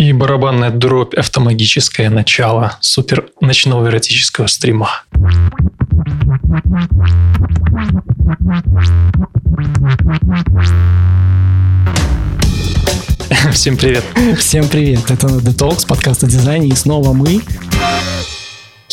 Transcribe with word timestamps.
И 0.00 0.14
барабанная 0.14 0.70
дробь 0.70 1.14
автомагическое 1.14 2.08
начало 2.08 2.78
супер 2.80 3.26
ночного 3.42 3.88
эротического 3.88 4.46
стрима. 4.46 5.02
Всем 13.52 13.76
привет. 13.76 14.02
Всем 14.38 14.66
привет. 14.68 15.10
Это 15.10 15.26
The 15.26 15.54
Talks, 15.54 15.86
подкаст 15.86 16.24
о 16.24 16.26
дизайне. 16.26 16.68
И 16.68 16.74
снова 16.74 17.12
мы, 17.12 17.42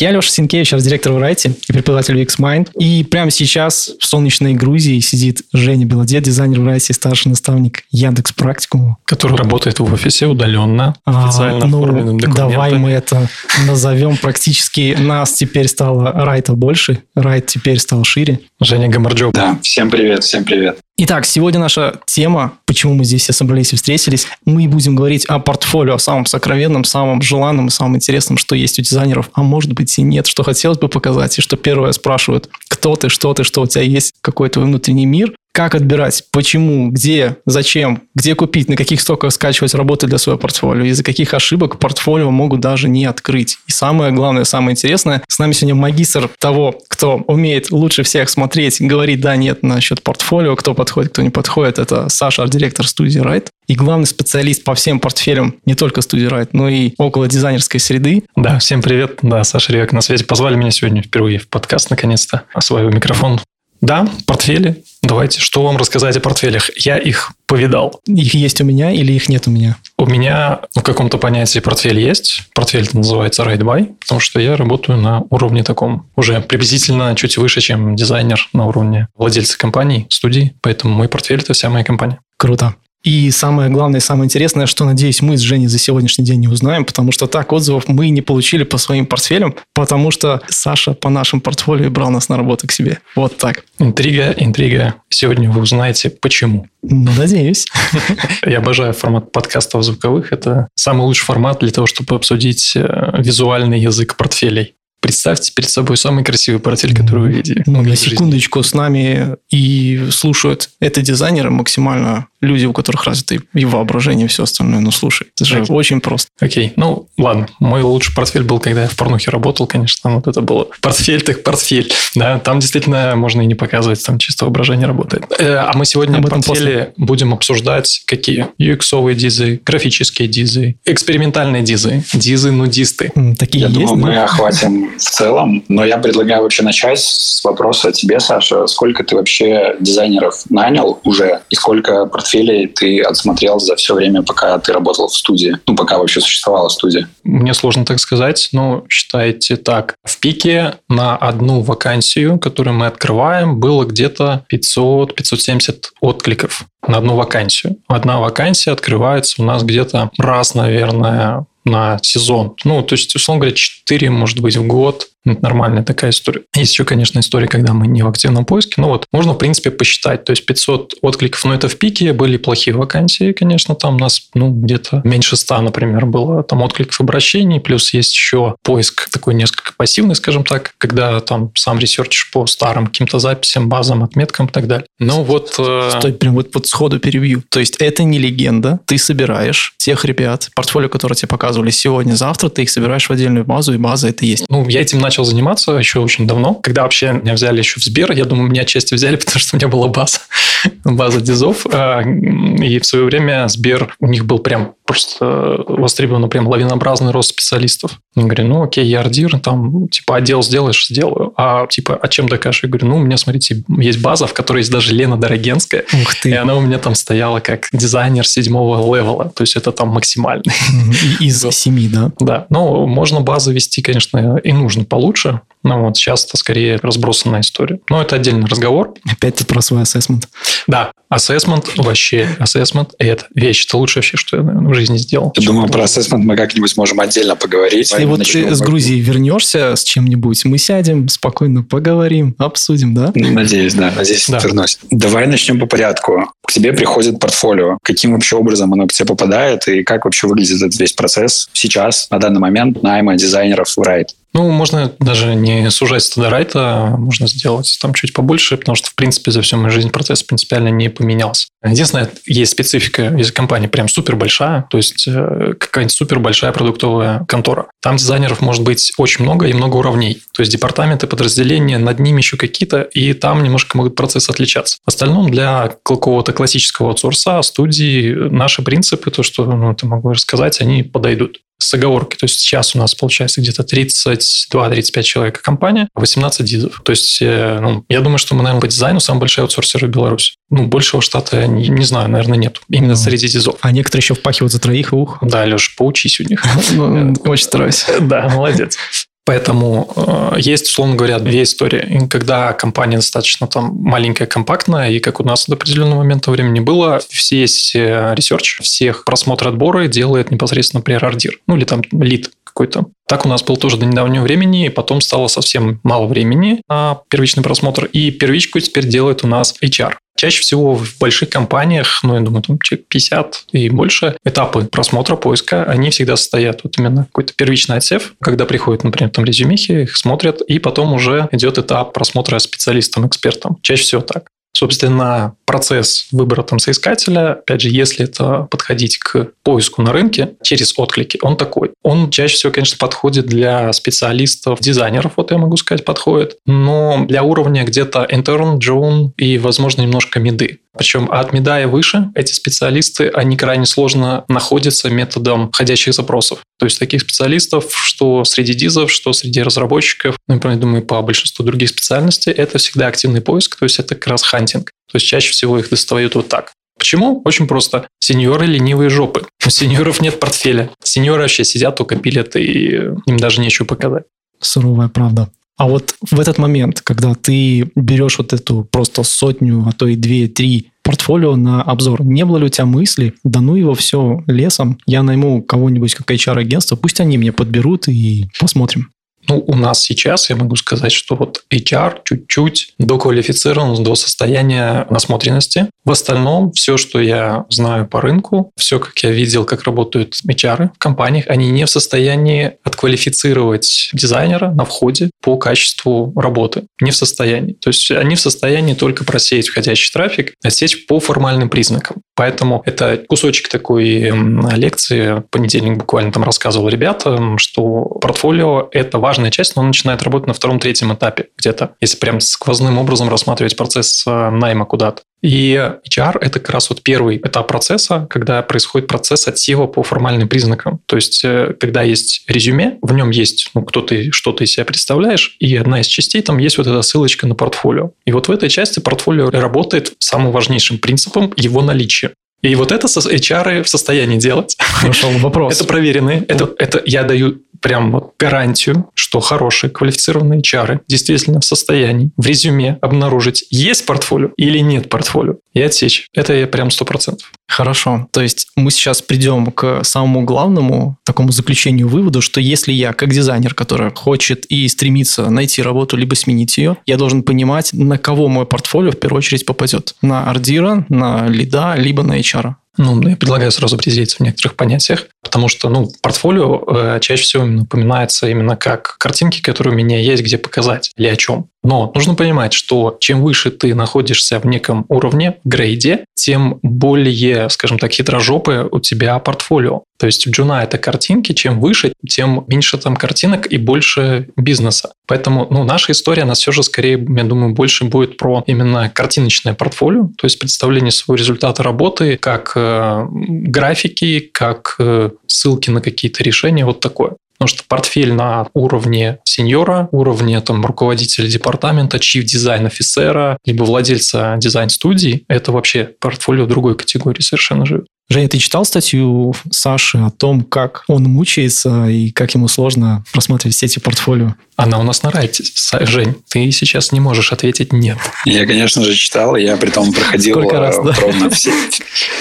я 0.01 0.11
Леша 0.11 0.29
Синкевич, 0.29 0.73
арт-директор 0.73 1.11
в 1.13 1.17
Райте 1.17 1.53
и 1.67 1.73
преподаватель 1.73 2.21
UX 2.21 2.39
Mind. 2.39 2.69
И 2.79 3.03
прямо 3.03 3.31
сейчас 3.31 3.91
в 3.99 4.05
солнечной 4.05 4.53
Грузии 4.53 4.99
сидит 4.99 5.41
Женя 5.53 5.85
Белодед, 5.85 6.23
дизайнер 6.23 6.61
в 6.61 6.65
Райте, 6.65 6.93
старший 6.93 7.29
наставник 7.29 7.83
Яндекс 7.91 8.33
Практикуму. 8.33 8.97
Который 9.05 9.37
работает 9.37 9.79
в 9.79 9.93
офисе 9.93 10.27
удаленно, 10.27 10.95
официально 11.05 11.65
а, 11.65 11.67
ну, 11.67 12.17
Давай 12.19 12.73
мы 12.73 12.91
это 12.91 13.29
назовем 13.65 14.17
практически. 14.17 14.95
Нас 14.99 15.33
теперь 15.33 15.67
стало 15.67 16.11
Райта 16.11 16.53
больше, 16.53 17.03
Райт 17.15 17.47
теперь 17.47 17.79
стал 17.79 18.03
шире. 18.03 18.39
Женя 18.59 18.89
Гамарджоп. 18.89 19.33
Да, 19.33 19.59
всем 19.61 19.89
привет, 19.89 20.23
всем 20.23 20.43
привет. 20.43 20.79
Итак, 20.99 21.27
сегодня 21.27 21.59
наша 21.59 21.99
тема, 22.07 22.53
почему 22.65 22.95
мы 22.95 23.03
здесь 23.03 23.21
все 23.21 23.31
собрались 23.31 23.71
и 23.71 23.75
встретились, 23.75 24.25
мы 24.45 24.67
будем 24.67 24.95
говорить 24.95 25.25
о 25.25 25.37
портфолио, 25.37 25.93
о 25.93 25.99
самом 25.99 26.25
сокровенном, 26.25 26.83
самом 26.83 27.21
желанном 27.21 27.69
самом 27.69 27.97
интересном, 27.97 28.39
что 28.39 28.55
есть 28.55 28.79
у 28.79 28.81
дизайнеров, 28.81 29.29
а 29.33 29.43
может 29.43 29.73
быть 29.73 29.95
и 29.99 30.01
нет, 30.01 30.25
что 30.25 30.41
хотелось 30.41 30.79
бы 30.79 30.89
показать, 30.89 31.37
и 31.37 31.41
что 31.41 31.55
первое 31.55 31.91
спрашивают, 31.91 32.49
кто 32.67 32.95
ты, 32.95 33.09
что 33.09 33.31
ты, 33.35 33.43
что 33.43 33.61
у 33.61 33.67
тебя 33.67 33.83
есть, 33.83 34.15
какой 34.21 34.49
твой 34.49 34.65
внутренний 34.65 35.05
мир, 35.05 35.35
как 35.57 35.73
отбирать, 35.73 36.23
почему, 36.31 36.91
где, 36.91 37.37
зачем, 37.47 38.03
где 38.13 38.35
купить, 38.35 38.69
на 38.69 38.75
каких 38.75 39.01
стоках 39.01 39.33
скачивать 39.33 39.73
работы 39.73 40.05
для 40.05 40.19
своего 40.19 40.37
портфолио, 40.37 40.85
из-за 40.85 41.03
каких 41.03 41.33
ошибок 41.33 41.79
портфолио 41.79 42.29
могут 42.29 42.59
даже 42.59 42.87
не 42.87 43.05
открыть. 43.05 43.57
И 43.67 43.71
самое 43.71 44.11
главное, 44.11 44.43
самое 44.43 44.73
интересное, 44.73 45.23
с 45.27 45.39
нами 45.39 45.53
сегодня 45.53 45.73
магистр 45.73 46.29
того, 46.37 46.75
кто 46.87 47.23
умеет 47.25 47.71
лучше 47.71 48.03
всех 48.03 48.29
смотреть, 48.29 48.79
говорить 48.79 49.19
да, 49.19 49.35
нет 49.35 49.63
насчет 49.63 50.03
портфолио, 50.03 50.55
кто 50.55 50.75
подходит, 50.75 51.11
кто 51.11 51.23
не 51.23 51.31
подходит, 51.31 51.79
это 51.79 52.07
Саша, 52.09 52.43
арт-директор 52.43 52.85
студии 52.85 53.19
Right. 53.19 53.47
И 53.65 53.73
главный 53.73 54.05
специалист 54.05 54.63
по 54.63 54.75
всем 54.75 54.99
портфелям 54.99 55.55
не 55.65 55.73
только 55.73 56.03
студии 56.03 56.27
Right, 56.27 56.49
но 56.51 56.69
и 56.69 56.93
около 56.99 57.27
дизайнерской 57.27 57.79
среды. 57.79 58.25
Да, 58.35 58.59
всем 58.59 58.83
привет. 58.83 59.17
Да, 59.23 59.43
Саша 59.43 59.73
Ревек 59.73 59.91
на 59.91 60.01
связи. 60.01 60.23
Позвали 60.23 60.55
меня 60.55 60.69
сегодня 60.69 61.01
впервые 61.01 61.39
в 61.39 61.47
подкаст, 61.47 61.89
наконец-то, 61.89 62.43
освоил 62.53 62.91
микрофон. 62.91 63.39
Да, 63.81 64.07
портфели. 64.25 64.83
Давайте, 65.03 65.39
что 65.39 65.63
вам 65.63 65.77
рассказать 65.77 66.17
о 66.17 66.19
портфелях? 66.19 66.69
Я 66.77 66.97
их 66.97 67.31
повидал. 67.45 68.01
Их 68.05 68.33
есть 68.33 68.59
у 68.61 68.65
меня 68.65 68.91
или 68.91 69.13
их 69.13 69.29
нет 69.29 69.47
у 69.47 69.51
меня? 69.51 69.77
У 69.97 70.05
меня 70.05 70.61
в 70.75 70.81
каком-то 70.81 71.17
понятии 71.17 71.59
портфель 71.59 71.99
есть. 71.99 72.43
Портфель 72.53 72.89
называется 72.93 73.43
Ride 73.43 73.61
By, 73.61 73.95
потому 73.99 74.19
что 74.19 74.39
я 74.39 74.55
работаю 74.55 74.99
на 74.99 75.23
уровне 75.29 75.63
таком. 75.63 76.09
Уже 76.15 76.41
приблизительно 76.41 77.15
чуть 77.15 77.37
выше, 77.37 77.61
чем 77.61 77.95
дизайнер 77.95 78.49
на 78.53 78.65
уровне 78.65 79.07
владельца 79.15 79.57
компании, 79.57 80.07
студии. 80.09 80.53
Поэтому 80.61 80.93
мой 80.93 81.07
портфель– 81.07 81.39
это 81.41 81.53
вся 81.53 81.69
моя 81.69 81.85
компания. 81.85 82.19
Круто. 82.37 82.75
И 83.03 83.31
самое 83.31 83.69
главное, 83.69 83.99
самое 83.99 84.25
интересное, 84.25 84.65
что, 84.65 84.83
надеюсь, 84.83 85.21
мы 85.21 85.37
с 85.37 85.41
Женей 85.41 85.67
за 85.67 85.77
сегодняшний 85.77 86.25
день 86.25 86.41
не 86.41 86.47
узнаем, 86.47 86.83
потому 86.83 87.11
что 87.11 87.27
так 87.27 87.53
отзывов 87.53 87.87
мы 87.87 88.09
не 88.09 88.21
получили 88.21 88.63
по 88.63 88.77
своим 88.77 89.05
портфелям, 89.05 89.55
потому 89.73 90.11
что 90.11 90.41
Саша 90.49 90.93
по 90.93 91.09
нашим 91.09 91.39
портфолио 91.39 91.89
брал 91.89 92.09
нас 92.09 92.27
на 92.27 92.37
работу 92.37 92.67
к 92.67 92.71
себе. 92.71 92.99
Вот 93.15 93.37
так. 93.37 93.63
Интрига, 93.79 94.33
интрига. 94.37 94.95
Сегодня 95.09 95.49
вы 95.49 95.61
узнаете, 95.61 96.09
почему. 96.09 96.67
Ну, 96.81 97.11
надеюсь. 97.17 97.65
Я 98.45 98.59
обожаю 98.59 98.93
формат 98.93 99.31
подкастов 99.31 99.83
звуковых. 99.83 100.31
Это 100.31 100.67
самый 100.75 101.01
лучший 101.01 101.25
формат 101.25 101.59
для 101.59 101.71
того, 101.71 101.87
чтобы 101.87 102.15
обсудить 102.15 102.73
э, 102.75 103.13
визуальный 103.19 103.79
язык 103.79 104.15
портфелей. 104.15 104.75
Представьте 105.07 105.53
перед 105.55 105.69
собой 105.69 105.95
самый 105.95 106.25
красивый 106.25 106.59
портфель, 106.59 106.93
который 106.93 107.21
вы 107.21 107.31
видели. 107.31 107.63
Ну, 107.65 107.81
на 107.81 107.95
секундочку, 107.95 108.61
с 108.61 108.73
нами 108.73 109.37
и 109.49 110.09
слушают 110.11 110.69
это 110.81 111.01
дизайнеры 111.01 111.49
максимально 111.49 112.27
люди, 112.41 112.65
у 112.65 112.73
которых 112.73 113.05
развито 113.05 113.35
и 113.53 113.65
воображение, 113.65 114.25
и 114.25 114.27
все 114.27 114.43
остальное. 114.43 114.79
Ну, 114.79 114.91
слушай, 114.91 115.27
это 115.33 115.45
же 115.45 115.59
okay. 115.59 115.73
очень 115.73 116.01
просто. 116.01 116.29
Окей, 116.39 116.67
okay. 116.67 116.73
ну, 116.75 117.07
ладно. 117.17 117.47
Мой 117.59 117.81
лучший 117.81 118.13
портфель 118.13 118.43
был, 118.43 118.59
когда 118.59 118.83
я 118.83 118.87
в 118.87 118.95
порнухе 118.95 119.31
работал, 119.31 119.65
конечно. 119.65 120.01
Там 120.03 120.15
вот 120.15 120.27
это 120.27 120.41
было 120.41 120.67
портфель, 120.81 121.21
так 121.21 121.43
портфель. 121.43 121.91
Да, 122.15 122.39
там 122.39 122.59
действительно 122.59 123.15
можно 123.15 123.41
и 123.41 123.45
не 123.45 123.55
показывать, 123.55 124.03
там 124.05 124.19
чисто 124.19 124.45
воображение 124.45 124.87
работает. 124.87 125.25
Э, 125.39 125.55
а 125.55 125.71
мы 125.73 125.85
сегодня 125.85 126.19
в 126.19 126.29
портфеле 126.29 126.91
после. 126.93 126.93
будем 126.97 127.33
обсуждать 127.33 128.03
какие? 128.05 128.47
UX-овые 128.59 129.15
дизы, 129.15 129.59
графические 129.65 130.27
дизы, 130.27 130.75
экспериментальные 130.85 131.63
дизы, 131.63 132.03
дизы-нудисты. 132.13 133.11
Такие 133.37 133.63
я 133.63 133.67
есть, 133.67 133.79
думаю, 133.79 133.97
да? 133.97 134.05
мы 134.05 134.23
охватим 134.23 134.91
в 135.01 135.09
целом, 135.09 135.63
но 135.67 135.85
я 135.85 135.97
предлагаю 135.97 136.43
вообще 136.43 136.63
начать 136.63 136.99
с 136.99 137.43
вопроса 137.43 137.91
тебе, 137.91 138.19
Саша. 138.19 138.67
Сколько 138.67 139.03
ты 139.03 139.15
вообще 139.15 139.75
дизайнеров 139.79 140.43
нанял 140.49 140.99
уже 141.03 141.41
и 141.49 141.55
сколько 141.55 142.05
портфелей 142.05 142.67
ты 142.67 143.01
отсмотрел 143.01 143.59
за 143.59 143.75
все 143.75 143.95
время, 143.95 144.23
пока 144.23 144.57
ты 144.59 144.73
работал 144.73 145.07
в 145.07 145.15
студии? 145.15 145.57
Ну, 145.67 145.75
пока 145.75 145.97
вообще 145.97 146.21
существовала 146.21 146.69
студия. 146.69 147.07
Мне 147.23 147.53
сложно 147.53 147.85
так 147.85 147.99
сказать, 147.99 148.49
но 148.51 148.83
считайте 148.89 149.57
так. 149.57 149.95
В 150.03 150.19
пике 150.19 150.75
на 150.89 151.15
одну 151.15 151.61
вакансию, 151.61 152.39
которую 152.39 152.75
мы 152.75 152.87
открываем, 152.87 153.59
было 153.59 153.85
где-то 153.85 154.45
500-570 154.51 155.83
откликов 156.01 156.65
на 156.87 156.97
одну 156.97 157.15
вакансию. 157.15 157.77
Одна 157.87 158.19
вакансия 158.19 158.71
открывается 158.71 159.41
у 159.41 159.45
нас 159.45 159.63
где-то 159.63 160.11
раз, 160.17 160.55
наверное, 160.55 161.45
на 161.69 161.99
сезон. 162.01 162.55
Ну, 162.63 162.81
то 162.83 162.93
есть, 162.93 163.15
условно 163.15 163.41
говоря, 163.41 163.55
4, 163.55 164.09
может 164.09 164.39
быть, 164.39 164.57
в 164.57 164.65
год 164.65 165.09
это 165.33 165.43
нормальная 165.43 165.83
такая 165.83 166.11
история. 166.11 166.41
Есть 166.55 166.73
еще, 166.73 166.85
конечно, 166.85 167.19
история, 167.19 167.47
когда 167.47 167.73
мы 167.73 167.87
не 167.87 168.03
в 168.03 168.07
активном 168.07 168.45
поиске. 168.45 168.75
Но 168.77 168.89
вот 168.89 169.05
можно, 169.11 169.33
в 169.33 169.37
принципе, 169.37 169.71
посчитать. 169.71 170.23
То 170.23 170.31
есть 170.31 170.45
500 170.45 170.95
откликов, 171.01 171.43
но 171.45 171.53
это 171.53 171.67
в 171.67 171.77
пике. 171.77 172.13
Были 172.13 172.37
плохие 172.37 172.75
вакансии, 172.75 173.31
конечно. 173.31 173.75
Там 173.75 173.95
у 173.95 173.99
нас, 173.99 174.29
ну, 174.33 174.51
где-то 174.51 175.01
меньше 175.03 175.35
100, 175.35 175.61
например, 175.61 176.05
было 176.05 176.43
там 176.43 176.61
откликов 176.61 176.99
обращений. 176.99 177.59
Плюс 177.59 177.93
есть 177.93 178.13
еще 178.13 178.55
поиск 178.63 179.09
такой 179.09 179.33
несколько 179.33 179.73
пассивный, 179.75 180.15
скажем 180.15 180.43
так, 180.43 180.73
когда 180.77 181.19
там 181.19 181.51
сам 181.55 181.79
ресерчишь 181.79 182.31
по 182.31 182.47
старым 182.47 182.87
каким-то 182.87 183.19
записям, 183.19 183.69
базам, 183.69 184.03
отметкам 184.03 184.47
и 184.47 184.49
так 184.49 184.67
далее. 184.67 184.87
Ну 184.99 185.23
вот... 185.23 185.55
Э... 185.59 185.89
Стой, 185.97 186.13
прям 186.13 186.35
вот 186.35 186.51
под 186.51 186.67
сходу 186.67 186.99
перебью. 186.99 187.43
То 187.49 187.59
есть 187.59 187.77
это 187.77 188.03
не 188.03 188.19
легенда. 188.19 188.79
Ты 188.85 188.97
собираешь 188.97 189.73
тех 189.77 190.05
ребят, 190.05 190.49
портфолио, 190.55 190.89
которые 190.89 191.15
тебе 191.15 191.27
показывали 191.27 191.71
сегодня, 191.71 192.13
завтра, 192.13 192.49
ты 192.49 192.63
их 192.63 192.69
собираешь 192.69 193.07
в 193.07 193.11
отдельную 193.11 193.45
базу, 193.45 193.73
и 193.73 193.77
база 193.77 194.09
это 194.09 194.25
есть. 194.25 194.45
Ну, 194.49 194.67
я 194.67 194.81
этим 194.81 194.99
начал 194.99 195.16
начал 195.17 195.23
заниматься 195.23 195.71
еще 195.71 195.99
очень 195.99 196.27
давно. 196.27 196.53
Когда 196.53 196.83
вообще 196.83 197.11
меня 197.11 197.33
взяли 197.33 197.57
еще 197.57 197.79
в 197.79 197.83
Сбер, 197.83 198.11
я 198.11 198.25
думаю, 198.25 198.49
меня 198.49 198.61
отчасти 198.61 198.93
взяли, 198.93 199.15
потому 199.17 199.39
что 199.39 199.55
у 199.55 199.57
меня 199.57 199.67
была 199.67 199.87
база, 199.87 200.19
база 200.83 201.21
дизов. 201.21 201.65
А, 201.71 202.01
и 202.01 202.77
в 202.79 202.85
свое 202.85 203.05
время 203.05 203.47
Сбер, 203.47 203.95
у 203.99 204.07
них 204.07 204.25
был 204.25 204.39
прям 204.39 204.75
просто 204.87 205.63
востребован 205.67 206.27
прям 206.29 206.47
лавинообразный 206.47 207.11
рост 207.11 207.29
специалистов. 207.29 207.99
Я 208.15 208.23
говорю, 208.23 208.47
ну 208.47 208.63
окей, 208.63 208.85
я 208.85 209.01
ардир, 209.01 209.37
там 209.39 209.87
типа 209.89 210.15
отдел 210.15 210.41
сделаешь, 210.41 210.87
сделаю. 210.87 211.33
А 211.35 211.67
типа, 211.67 211.99
а 212.01 212.07
чем 212.07 212.27
докажешь? 212.27 212.63
Я 212.63 212.69
говорю, 212.69 212.87
ну 212.87 212.95
у 212.95 212.99
меня, 212.99 213.17
смотрите, 213.17 213.63
есть 213.67 214.01
база, 214.01 214.25
в 214.25 214.33
которой 214.33 214.59
есть 214.59 214.71
даже 214.71 214.93
Лена 214.93 215.17
Дорогенская. 215.17 215.83
Ух 215.93 216.15
ты. 216.15 216.29
И 216.29 216.33
она 216.33 216.55
у 216.55 216.61
меня 216.61 216.79
там 216.79 216.95
стояла 216.95 217.41
как 217.41 217.67
дизайнер 217.73 218.25
седьмого 218.25 218.95
левела. 218.95 219.29
То 219.35 219.43
есть 219.43 219.55
это 219.55 219.71
там 219.71 219.89
максимальный. 219.89 220.53
Из 221.19 221.45
семи, 221.51 221.87
да? 221.89 222.11
Да. 222.19 222.47
Ну, 222.49 222.87
можно 222.87 223.19
базы 223.19 223.53
вести, 223.53 223.81
конечно, 223.81 224.37
и 224.37 224.53
нужно 224.53 224.85
получше. 224.85 225.41
Но 225.63 225.83
вот 225.83 225.97
сейчас 225.97 226.25
это 226.25 226.37
скорее 226.37 226.79
разбросанная 226.81 227.41
история. 227.41 227.79
Но 227.89 228.01
это 228.01 228.15
отдельный 228.15 228.47
разговор. 228.47 228.93
Опять 229.09 229.35
ты 229.35 229.45
про 229.45 229.61
свой 229.61 229.81
ассессмент. 229.81 230.29
Да, 230.67 230.91
ассессмент 231.09 231.77
вообще, 231.77 232.29
ассессмент– 232.39 232.93
это 232.99 233.25
вещь. 233.35 233.65
Это 233.65 233.77
лучшее 233.77 234.01
вообще, 234.01 234.17
что 234.17 234.37
я, 234.37 234.43
наверное, 234.43 234.67
жизни 234.77 234.97
сделал. 234.97 235.33
Я 235.35 235.45
думаю, 235.45 235.67
про 235.69 235.83
ассессмент 235.83 236.23
мы 236.23 236.35
как-нибудь 236.35 236.75
можем 236.77 236.99
отдельно 236.99 237.35
поговорить. 237.35 237.91
Если 237.91 238.05
вот 238.05 238.23
ты 238.23 238.53
с 238.55 238.61
Грузии 238.61 238.99
вернешься 238.99 239.75
с 239.75 239.83
чем-нибудь, 239.83 240.45
мы 240.45 240.57
сядем, 240.57 241.09
спокойно 241.09 241.63
поговорим, 241.63 242.35
обсудим, 242.37 242.93
да? 242.93 243.11
Надеюсь, 243.15 243.73
да, 243.73 243.91
надеюсь, 243.95 244.27
да. 244.29 244.39
вернусь. 244.39 244.79
Давай 244.91 245.27
начнем 245.27 245.59
по 245.59 245.65
порядку. 245.65 246.31
К 246.45 246.53
тебе 246.53 246.73
приходит 246.73 247.19
портфолио. 247.19 247.77
Каким 247.83 248.13
вообще 248.13 248.35
образом 248.35 248.73
оно 248.73 248.87
к 248.87 248.93
тебе 248.93 249.07
попадает 249.07 249.67
и 249.67 249.83
как 249.83 250.05
вообще 250.05 250.27
выглядит 250.27 250.61
этот 250.61 250.79
весь 250.79 250.93
процесс 250.93 251.49
сейчас, 251.53 252.07
на 252.09 252.19
данный 252.19 252.39
момент, 252.39 252.83
найма 252.83 253.15
дизайнеров 253.15 253.75
в 253.75 253.81
Райт? 253.81 254.15
Ну, 254.33 254.49
можно 254.49 254.91
даже 254.99 255.35
не 255.35 255.69
сужать 255.71 256.11
до 256.15 256.29
райта, 256.29 256.95
можно 256.97 257.27
сделать 257.27 257.77
там 257.81 257.93
чуть 257.93 258.13
побольше, 258.13 258.57
потому 258.57 258.75
что, 258.75 258.89
в 258.89 258.95
принципе, 258.95 259.31
за 259.31 259.41
всю 259.41 259.57
мою 259.57 259.71
жизнь 259.71 259.89
процесс 259.89 260.23
принципиально 260.23 260.69
не 260.69 260.89
поменялся. 260.89 261.47
Единственное, 261.63 262.09
есть 262.25 262.51
специфика, 262.51 263.13
если 263.17 263.33
компания 263.33 263.67
прям 263.67 263.87
супер 263.89 264.15
большая, 264.15 264.67
то 264.69 264.77
есть 264.77 265.07
э, 265.07 265.53
какая-нибудь 265.59 265.95
супер 265.95 266.19
большая 266.19 266.51
продуктовая 266.51 267.25
контора. 267.25 267.67
Там 267.81 267.97
дизайнеров 267.97 268.41
может 268.41 268.63
быть 268.63 268.93
очень 268.97 269.23
много 269.23 269.47
и 269.47 269.53
много 269.53 269.77
уровней. 269.77 270.21
То 270.33 270.41
есть 270.41 270.51
департаменты, 270.51 271.07
подразделения, 271.07 271.77
над 271.77 271.99
ними 271.99 272.19
еще 272.19 272.37
какие-то, 272.37 272.81
и 272.81 273.13
там 273.13 273.43
немножко 273.43 273.77
могут 273.77 273.95
процессы 273.95 274.29
отличаться. 274.29 274.77
В 274.85 274.89
остальном 274.89 275.31
для 275.31 275.73
какого-то 275.83 276.33
классического 276.33 276.89
аутсорса, 276.89 277.41
студии, 277.41 278.13
наши 278.13 278.61
принципы, 278.61 279.09
то, 279.09 279.23
что 279.23 279.45
ну, 279.45 279.71
это 279.71 279.87
могу 279.87 280.09
рассказать, 280.09 280.61
они 280.61 280.83
подойдут 280.83 281.39
с 281.67 281.73
оговоркой. 281.73 282.17
То 282.17 282.25
есть 282.25 282.39
сейчас 282.39 282.75
у 282.75 282.79
нас 282.79 282.95
получается 282.95 283.41
где-то 283.41 283.63
32-35 283.63 285.03
человек 285.03 285.41
компания, 285.41 285.89
18 285.95 286.45
дизов. 286.45 286.81
То 286.83 286.91
есть, 286.91 287.21
э, 287.21 287.59
ну, 287.61 287.85
я 287.89 288.01
думаю, 288.01 288.17
что 288.17 288.35
мы, 288.35 288.43
наверное, 288.43 288.61
по 288.61 288.67
дизайну 288.67 288.99
самые 288.99 289.21
большие 289.21 289.43
аутсорсеры 289.43 289.87
в 289.87 289.91
Беларуси. 289.91 290.35
Ну, 290.49 290.67
большего 290.67 291.01
штата, 291.01 291.41
я 291.41 291.47
не, 291.47 291.67
не 291.67 291.85
знаю, 291.85 292.09
наверное, 292.09 292.37
нет. 292.37 292.61
Именно 292.69 292.93
mm. 292.93 292.95
среди 292.95 293.27
дизов. 293.27 293.57
А 293.61 293.71
некоторые 293.71 294.03
еще 294.03 294.15
впахивают 294.15 294.53
за 294.53 294.59
троих 294.59 294.93
ух. 294.93 295.19
Да, 295.21 295.43
Леш, 295.43 295.75
поучись 295.75 296.19
у 296.19 296.23
них. 296.23 296.43
Ну, 296.71 297.13
очень 297.25 297.45
стараюсь. 297.45 297.85
Да, 298.01 298.29
молодец. 298.29 298.77
Поэтому 299.27 299.91
э, 299.93 300.39
есть, 300.39 300.67
условно 300.67 300.95
говоря, 300.95 301.19
две 301.19 301.43
истории. 301.43 301.85
И 301.99 302.07
когда 302.07 302.53
компания 302.53 302.95
достаточно 302.95 303.45
там 303.45 303.75
маленькая, 303.75 304.25
компактная, 304.25 304.89
и 304.89 304.99
как 304.99 305.19
у 305.19 305.23
нас 305.25 305.47
до 305.47 305.55
определенного 305.55 305.97
момента 305.97 306.31
времени 306.31 306.61
было, 306.61 307.01
все 307.09 307.41
research, 307.43 308.59
всех 308.61 309.03
просмотр 309.03 309.49
отбора 309.49 309.87
делает 309.87 310.31
непосредственно 310.31 310.81
арт-дир, 310.81 311.39
ну 311.45 311.57
или 311.57 311.65
там 311.65 311.81
lead 311.91 312.31
какой-то. 312.45 312.85
Так 313.05 313.25
у 313.25 313.29
нас 313.29 313.43
было 313.43 313.57
тоже 313.57 313.75
до 313.75 313.85
недавнего 313.85 314.23
времени, 314.23 314.67
и 314.67 314.69
потом 314.69 315.01
стало 315.01 315.27
совсем 315.27 315.81
мало 315.83 316.07
времени 316.07 316.61
на 316.69 317.01
первичный 317.09 317.43
просмотр, 317.43 317.83
и 317.83 318.11
первичку 318.11 318.61
теперь 318.61 318.87
делает 318.87 319.25
у 319.25 319.27
нас 319.27 319.55
HR. 319.61 319.95
Чаще 320.17 320.41
всего 320.41 320.73
в 320.73 320.97
больших 320.99 321.29
компаниях, 321.29 321.99
ну, 322.03 322.15
я 322.15 322.21
думаю, 322.21 322.43
там 322.43 322.59
человек 322.59 322.87
50 322.87 323.45
и 323.51 323.69
больше, 323.69 324.17
этапы 324.25 324.65
просмотра, 324.65 325.15
поиска, 325.15 325.63
они 325.63 325.91
всегда 325.91 326.17
состоят 326.17 326.63
вот 326.63 326.77
именно 326.77 327.05
какой-то 327.05 327.33
первичный 327.35 327.77
отсев, 327.77 328.15
когда 328.21 328.45
приходят, 328.45 328.83
например, 328.83 329.11
там 329.11 329.25
резюмехи, 329.25 329.83
их 329.83 329.95
смотрят, 329.95 330.41
и 330.41 330.59
потом 330.59 330.93
уже 330.93 331.29
идет 331.31 331.59
этап 331.59 331.93
просмотра 331.93 332.39
специалистом, 332.39 333.07
экспертом. 333.07 333.57
Чаще 333.61 333.83
всего 333.83 334.01
так. 334.01 334.27
Собственно, 334.57 335.35
процесс 335.45 336.07
выбора 336.11 336.41
там 336.41 336.57
соискателя, 336.57 337.33
опять 337.33 337.61
же, 337.61 337.69
если 337.69 338.05
это 338.05 338.47
подходить 338.49 338.97
к 338.97 339.27
поиску 339.43 339.83
на 339.83 339.93
рынке 339.93 340.33
через 340.41 340.73
отклики, 340.79 341.19
он 341.21 341.37
такой. 341.37 341.73
Он 341.83 342.09
чаще 342.09 342.37
всего, 342.37 342.51
конечно, 342.51 342.75
подходит 342.79 343.27
для 343.27 343.71
специалистов, 343.71 344.59
дизайнеров, 344.59 345.11
вот 345.15 345.29
я 345.29 345.37
могу 345.37 345.57
сказать, 345.57 345.85
подходит, 345.85 346.37
но 346.47 347.05
для 347.07 347.21
уровня 347.21 347.65
где-то 347.65 348.07
intern, 348.09 348.57
джун 348.57 349.13
и, 349.15 349.37
возможно, 349.37 349.83
немножко 349.83 350.19
миды. 350.19 350.57
Причем 350.77 351.09
от 351.11 351.33
мида 351.33 351.61
и 351.61 351.65
выше 351.65 352.09
эти 352.15 352.33
специалисты, 352.33 353.09
они 353.09 353.35
крайне 353.37 353.65
сложно 353.65 354.25
находятся 354.27 354.89
методом 354.89 355.51
входящих 355.51 355.93
запросов. 355.93 356.39
То 356.59 356.65
есть 356.65 356.79
таких 356.79 357.01
специалистов, 357.01 357.71
что 357.73 358.23
среди 358.23 358.53
дизов, 358.53 358.91
что 358.91 359.13
среди 359.13 359.41
разработчиков, 359.41 360.17
ну, 360.27 360.35
например, 360.35 360.57
думаю, 360.57 360.83
по 360.83 361.01
большинству 361.01 361.43
других 361.45 361.69
специальностей, 361.69 362.31
это 362.31 362.57
всегда 362.57 362.87
активный 362.87 363.21
поиск, 363.21 363.57
то 363.57 363.65
есть 363.65 363.79
это 363.79 363.95
как 363.95 364.07
раз 364.07 364.23
хантинг. 364.23 364.71
То 364.91 364.95
есть 364.95 365.05
чаще 365.05 365.31
всего 365.31 365.59
их 365.59 365.69
достают 365.69 366.15
вот 366.15 366.29
так. 366.29 366.53
Почему? 366.77 367.21
Очень 367.25 367.47
просто. 367.47 367.87
Сеньоры 367.99 368.45
ленивые 368.45 368.89
жопы. 368.89 369.25
У 369.45 369.49
сеньоров 369.49 369.99
нет 370.01 370.19
портфеля. 370.19 370.69
Сеньоры 370.83 371.23
вообще 371.23 371.43
сидят, 371.43 371.75
только 371.75 371.95
пилят, 371.95 372.35
и 372.35 372.91
им 373.05 373.17
даже 373.17 373.41
нечего 373.41 373.65
показать. 373.65 374.03
Суровая 374.39 374.87
правда. 374.87 375.29
А 375.57 375.67
вот 375.67 375.95
в 376.11 376.19
этот 376.19 376.37
момент, 376.37 376.81
когда 376.81 377.15
ты 377.15 377.71
берешь 377.75 378.19
вот 378.19 378.31
эту 378.31 378.63
просто 378.63 379.03
сотню, 379.03 379.65
а 379.67 379.71
то 379.71 379.87
и 379.87 379.95
две, 379.95 380.27
три 380.27 380.69
портфолио 380.83 381.35
на 381.35 381.63
обзор, 381.63 382.03
не 382.03 382.25
было 382.25 382.37
ли 382.37 382.45
у 382.45 382.49
тебя 382.49 382.65
мысли, 382.65 383.15
да 383.23 383.41
ну 383.41 383.55
его 383.55 383.73
все 383.73 384.23
лесом, 384.27 384.77
я 384.85 385.01
найму 385.03 385.41
кого-нибудь 385.41 385.95
как 385.95 386.11
HR-агентство, 386.11 386.75
пусть 386.75 387.01
они 387.01 387.17
мне 387.17 387.31
подберут 387.31 387.87
и 387.87 388.29
посмотрим. 388.39 388.91
Ну, 389.27 389.43
у 389.45 389.55
нас 389.55 389.81
сейчас, 389.81 390.29
я 390.29 390.35
могу 390.35 390.55
сказать, 390.55 390.91
что 390.91 391.15
вот 391.15 391.43
HR 391.51 391.99
чуть-чуть 392.05 392.73
доквалифицирован 392.77 393.83
до 393.83 393.95
состояния 393.95 394.87
насмотренности. 394.89 395.67
В 395.83 395.91
остальном, 395.91 396.51
все, 396.53 396.77
что 396.77 396.99
я 396.99 397.45
знаю 397.49 397.87
по 397.87 398.01
рынку, 398.01 398.51
все, 398.55 398.79
как 398.79 398.97
я 398.99 399.11
видел, 399.11 399.45
как 399.45 399.63
работают 399.63 400.15
HR 400.27 400.69
в 400.73 400.77
компаниях, 400.77 401.25
они 401.27 401.49
не 401.49 401.65
в 401.65 401.69
состоянии 401.69 402.53
отквалифицировать 402.63 403.89
дизайнера 403.93 404.51
на 404.51 404.65
входе 404.65 405.11
по 405.21 405.37
качеству 405.37 406.13
работы. 406.15 406.63
Не 406.81 406.91
в 406.91 406.95
состоянии. 406.95 407.53
То 407.53 407.69
есть 407.69 407.91
они 407.91 408.15
в 408.15 408.19
состоянии 408.21 408.73
только 408.73 409.03
просеять 409.03 409.47
входящий 409.47 409.91
трафик, 409.91 410.33
отсечь 410.43 410.85
по 410.87 410.99
формальным 410.99 411.49
признакам. 411.49 412.01
Поэтому 412.17 412.63
это 412.65 412.97
кусочек 412.97 413.47
такой 413.47 414.11
лекции, 414.55 415.19
в 415.19 415.21
понедельник 415.29 415.77
буквально 415.77 416.11
там 416.11 416.23
рассказывал 416.23 416.67
ребятам, 416.67 417.37
что 417.37 417.83
портфолио– 418.01 418.69
это 418.71 418.97
важная 418.97 419.29
часть, 419.29 419.55
но 419.55 419.61
он 419.61 419.67
начинает 419.67 420.01
работать 420.01 420.27
на 420.27 420.33
втором-третьем 420.33 420.91
этапе 420.91 421.27
где-то, 421.37 421.75
если 421.79 421.99
прям 421.99 422.19
сквозным 422.19 422.79
образом 422.79 423.07
рассматривать 423.09 423.55
процесс 423.55 424.03
э, 424.07 424.29
найма 424.31 424.65
куда-то. 424.65 425.03
И 425.21 425.53
HR– 425.55 426.17
это 426.21 426.39
как 426.39 426.51
раз 426.51 426.69
вот 426.69 426.83
первый 426.83 427.17
этап 427.17 427.47
процесса, 427.47 428.07
когда 428.09 428.41
происходит 428.43 428.87
процесс 428.87 429.27
отсева 429.27 429.67
по 429.67 429.83
формальным 429.83 430.27
признакам. 430.27 430.79
То 430.85 430.95
есть, 430.95 431.21
э, 431.23 431.55
когда 431.59 431.81
есть 431.81 432.23
резюме, 432.27 432.77
в 432.81 432.93
нем 432.93 433.09
есть, 433.09 433.49
ну, 433.53 433.63
кто 433.63 433.81
ты, 433.81 434.11
что 434.11 434.31
ты 434.31 434.43
из 434.43 434.51
себя 434.51 434.65
представляешь, 434.65 435.35
и 435.39 435.55
одна 435.55 435.81
из 435.81 435.87
частей 435.87 436.21
там 436.21 436.37
есть 436.37 436.57
вот 436.57 436.67
эта 436.67 436.81
ссылочка 436.81 437.25
на 437.25 437.35
портфолио. 437.35 437.91
И 438.05 438.11
вот 438.11 438.27
в 438.27 438.31
этой 438.31 438.49
части 438.49 438.79
портфолио 438.79 439.29
работает 439.31 439.93
самым 439.99 440.31
важнейшим 440.31 440.77
принципом 440.77 441.33
его 441.35 441.61
наличия. 441.61 442.11
И 442.43 442.53
вот 442.55 442.71
это 442.71 442.85
HR 442.85 443.63
в 443.63 443.69
состоянии 443.69 444.17
делать. 444.17 444.55
Хорошо, 444.59 445.09
вопрос. 445.09 445.55
Это 445.59 445.67
проверенные. 445.67 446.23
Это, 446.27 446.53
это 446.59 446.83
я 446.85 447.03
даю 447.03 447.41
прям 447.61 447.91
вот 447.91 448.13
гарантию, 448.19 448.89
что 448.93 449.19
хорошие 449.19 449.69
квалифицированные 449.69 450.41
чары 450.41 450.81
действительно 450.87 451.39
в 451.39 451.45
состоянии 451.45 452.11
в 452.17 452.25
резюме 452.25 452.77
обнаружить, 452.81 453.45
есть 453.49 453.85
портфолио 453.85 454.31
или 454.37 454.59
нет 454.59 454.89
портфолио, 454.89 455.35
и 455.53 455.61
отсечь. 455.61 456.07
Это 456.13 456.33
я 456.33 456.47
прям 456.47 456.71
сто 456.71 456.85
процентов. 456.85 457.31
Хорошо. 457.47 458.07
То 458.11 458.21
есть 458.21 458.47
мы 458.55 458.71
сейчас 458.71 459.01
придем 459.01 459.47
к 459.47 459.83
самому 459.83 460.23
главному 460.23 460.97
такому 461.03 461.31
заключению 461.31 461.87
выводу, 461.87 462.21
что 462.21 462.41
если 462.41 462.73
я, 462.73 462.93
как 462.93 463.13
дизайнер, 463.13 463.53
который 463.53 463.91
хочет 463.93 464.45
и 464.45 464.67
стремится 464.67 465.29
найти 465.29 465.61
работу, 465.61 465.95
либо 465.97 466.15
сменить 466.15 466.57
ее, 466.57 466.77
я 466.85 466.97
должен 466.97 467.23
понимать, 467.23 467.71
на 467.73 467.97
кого 467.97 468.27
мой 468.27 468.45
портфолио 468.45 468.91
в 468.91 468.99
первую 468.99 469.19
очередь 469.19 469.45
попадет. 469.45 469.95
На 470.01 470.29
ардира, 470.29 470.85
на 470.89 471.27
лида, 471.27 471.75
либо 471.77 472.03
на 472.03 472.19
HR. 472.19 472.55
Ну, 472.77 473.01
я 473.07 473.15
предлагаю 473.15 473.51
сразу 473.51 473.75
определиться 473.75 474.17
в 474.17 474.19
некоторых 474.19 474.55
понятиях, 474.55 475.07
потому 475.23 475.47
что, 475.47 475.69
ну, 475.69 475.91
портфолио 476.01 476.63
э, 476.67 476.99
чаще 477.01 477.23
всего 477.23 477.45
напоминается 477.45 478.27
именно 478.27 478.55
как 478.55 478.97
картинки, 478.99 479.41
которые 479.41 479.73
у 479.73 479.77
меня 479.77 479.99
есть, 479.99 480.23
где 480.23 480.37
показать 480.37 480.91
или 480.95 481.07
о 481.07 481.15
чем. 481.15 481.49
Но 481.63 481.91
нужно 481.93 482.15
понимать, 482.15 482.53
что 482.53 482.95
чем 482.99 483.21
выше 483.21 483.51
ты 483.51 483.75
находишься 483.75 484.39
в 484.39 484.45
неком 484.45 484.85
уровне, 484.87 485.35
грейде, 485.43 486.05
тем 486.15 486.59
более, 486.61 487.49
скажем 487.49 487.77
так, 487.77 487.91
хитрожопые 487.91 488.67
у 488.69 488.79
тебя 488.79 489.19
портфолио. 489.19 489.83
То 489.99 490.05
есть 490.05 490.27
у 490.27 490.31
Джуна 490.31 490.63
это 490.63 490.77
картинки, 490.77 491.33
чем 491.33 491.59
выше, 491.59 491.93
тем 492.07 492.45
меньше 492.47 492.77
там 492.77 492.95
картинок 492.95 493.51
и 493.51 493.57
больше 493.57 494.27
бизнеса. 494.37 494.91
Поэтому 495.07 495.47
ну, 495.49 495.63
наша 495.63 495.91
история, 495.91 496.23
она 496.23 496.35
все 496.35 496.51
же 496.51 496.63
скорее, 496.63 497.05
я 497.15 497.23
думаю, 497.23 497.53
больше 497.53 497.85
будет 497.85 498.17
про 498.17 498.43
именно 498.45 498.89
картиночное 498.89 499.53
портфолио, 499.53 500.09
то 500.17 500.25
есть 500.25 500.39
представление 500.39 500.91
своего 500.91 501.17
результата 501.17 501.63
работы, 501.63 502.17
как 502.17 502.53
э, 502.55 502.66
графики, 503.09 504.19
как 504.19 504.75
э, 504.79 505.11
ссылки 505.27 505.69
на 505.69 505.81
какие-то 505.81 506.23
решения, 506.23 506.65
вот 506.65 506.79
такое. 506.79 507.15
Потому 507.37 507.55
что 507.55 507.63
портфель 507.67 508.13
на 508.13 508.47
уровне 508.53 509.19
сеньора, 509.23 509.89
уровне 509.91 510.41
там, 510.41 510.65
руководителя 510.65 511.27
департамента, 511.27 511.99
чиф 511.99 512.25
дизайн 512.25 512.65
офицера, 512.65 513.37
либо 513.45 513.63
владельца 513.63 514.35
дизайн-студии, 514.37 515.23
это 515.27 515.51
вообще 515.51 515.91
портфолио 515.99 516.47
другой 516.47 516.75
категории 516.75 517.21
совершенно 517.21 517.65
живет. 517.65 517.87
Женя, 518.09 518.29
ты 518.29 518.37
читал 518.37 518.63
статью 518.63 519.35
Саши 519.51 519.97
о 519.97 520.09
том, 520.11 520.41
как 520.43 520.85
он 520.87 521.03
мучается 521.03 521.87
и 521.87 522.11
как 522.11 522.33
ему 522.35 522.47
сложно 522.47 523.03
просматривать 523.11 523.55
все 523.55 523.65
эти 523.65 523.79
портфолио? 523.79 524.35
Она 524.55 524.79
у 524.79 524.83
нас 524.83 525.03
на 525.03 525.11
райте. 525.11 525.43
Жень, 525.81 526.15
ты 526.29 526.49
сейчас 526.51 526.91
не 526.91 526.99
можешь 526.99 527.31
ответить 527.31 527.73
«нет». 527.73 527.97
Я, 528.25 528.47
конечно 528.47 528.83
же, 528.83 528.95
читал. 528.95 529.35
Я 529.35 529.55
при 529.55 529.69
том 529.69 529.93
проходил 529.93 530.49
раз, 530.49 530.77
да? 530.83 530.95
ровно 530.99 531.29
все, 531.29 531.51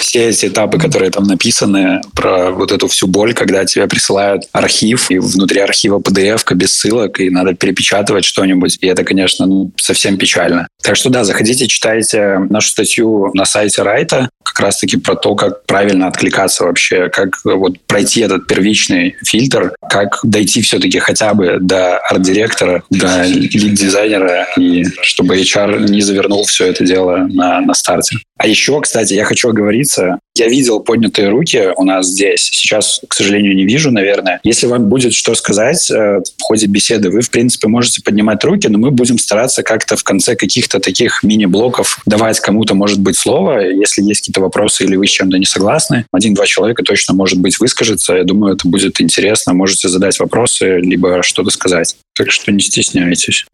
все 0.01 0.29
эти 0.29 0.47
этапы, 0.47 0.79
которые 0.79 1.11
там 1.11 1.25
написаны, 1.25 2.03
про 2.15 2.51
вот 2.51 2.73
эту 2.73 2.89
всю 2.89 3.07
боль, 3.07 3.33
когда 3.33 3.65
тебе 3.65 3.87
присылают 3.87 4.49
архив, 4.53 5.11
и 5.11 5.19
внутри 5.19 5.61
архива 5.61 5.99
PDF 5.99 6.43
без 6.55 6.75
ссылок, 6.75 7.21
и 7.21 7.31
надо 7.31 7.55
перепечатывать 7.55 8.27
что-нибудь. 8.27 8.77
И 8.83 8.87
это, 8.87 9.03
конечно, 9.03 9.47
ну, 9.47 9.73
совсем 9.77 10.19
печально. 10.19 10.69
Так 10.83 10.97
что 10.97 11.09
да, 11.09 11.25
заходите, 11.25 11.67
читайте 11.69 12.39
нашу 12.51 12.69
статью 12.69 13.31
на 13.33 13.47
сайте 13.47 13.83
Райта, 13.83 14.29
как 14.43 14.61
раз-таки 14.61 14.99
про 14.99 15.17
то, 15.17 15.35
как 15.35 15.65
правильно 15.77 16.07
откликаться 16.07 16.65
вообще, 16.65 17.11
как 17.11 17.39
вот 17.45 17.79
пройти 17.87 18.23
этот 18.23 18.47
первичный 18.47 19.15
фильтр, 19.23 19.75
как 19.91 20.21
дойти 20.23 20.63
все-таки 20.63 20.99
хотя 21.01 21.35
бы 21.35 21.59
до 21.61 21.99
арт-директора, 21.99 22.83
до 22.89 23.25
лид-дизайнера, 23.27 24.47
и 24.57 24.85
чтобы 25.03 25.37
HR 25.37 25.91
не 25.91 26.01
завернул 26.01 26.45
все 26.45 26.69
это 26.69 26.83
дело 26.83 27.27
на, 27.29 27.61
на 27.61 27.75
старте. 27.75 28.17
А 28.39 28.47
еще, 28.47 28.81
кстати, 28.81 29.13
я 29.13 29.27
хочу 29.27 29.51
оговориться, 29.51 30.19
я 30.39 30.49
видел 30.49 30.81
поднятые 30.81 31.29
руки 31.29 31.71
у 31.77 31.85
нас 31.85 32.09
здесь. 32.09 32.51
Сейчас, 32.53 33.01
к 33.09 33.15
сожалению, 33.15 33.57
не 33.57 33.65
вижу, 33.65 33.91
наверное. 33.91 34.41
Если 34.43 34.67
вам 34.67 34.89
будет 34.89 35.15
что 35.15 35.35
сказать 35.35 35.91
э, 35.91 36.21
в 36.21 36.43
ходе 36.43 36.67
беседы, 36.67 37.11
вы, 37.11 37.23
в 37.23 37.31
принципе, 37.31 37.69
можете 37.69 38.03
поднимать 38.03 38.45
руки, 38.45 38.69
но 38.69 38.79
мы 38.79 38.91
будем 38.91 39.19
стараться 39.19 39.63
как-то 39.63 39.97
в 39.97 40.05
конце 40.05 40.37
каких-то 40.37 40.79
таких 40.79 41.23
мини-блоков 41.23 42.01
давать 42.07 42.41
кому-то, 42.41 42.75
может 42.75 43.01
быть, 43.01 43.17
слово. 43.17 43.61
Если 43.61 44.03
есть 44.03 44.21
какие-то 44.21 44.41
вопросы 44.41 44.85
или 44.85 44.97
вы 44.97 45.07
с 45.07 45.11
чем-то 45.11 45.39
не 45.39 45.47
согласны, 45.47 46.05
один-два 46.13 46.47
человека 46.47 46.83
точно, 46.83 47.15
может 47.15 47.41
быть, 47.41 47.59
выскажется. 47.59 48.15
Я 48.15 48.25
думаю, 48.25 48.55
это 48.55 48.69
будет 48.69 49.01
интересно. 49.01 49.55
Можете 49.55 49.89
задать 49.89 50.19
вопросы, 50.19 50.79
либо 50.81 51.23
что-то 51.23 51.51
сказать. 51.51 51.97
Так 52.15 52.31
что 52.31 52.53
не 52.53 52.61
стесняйтесь. 52.61 53.47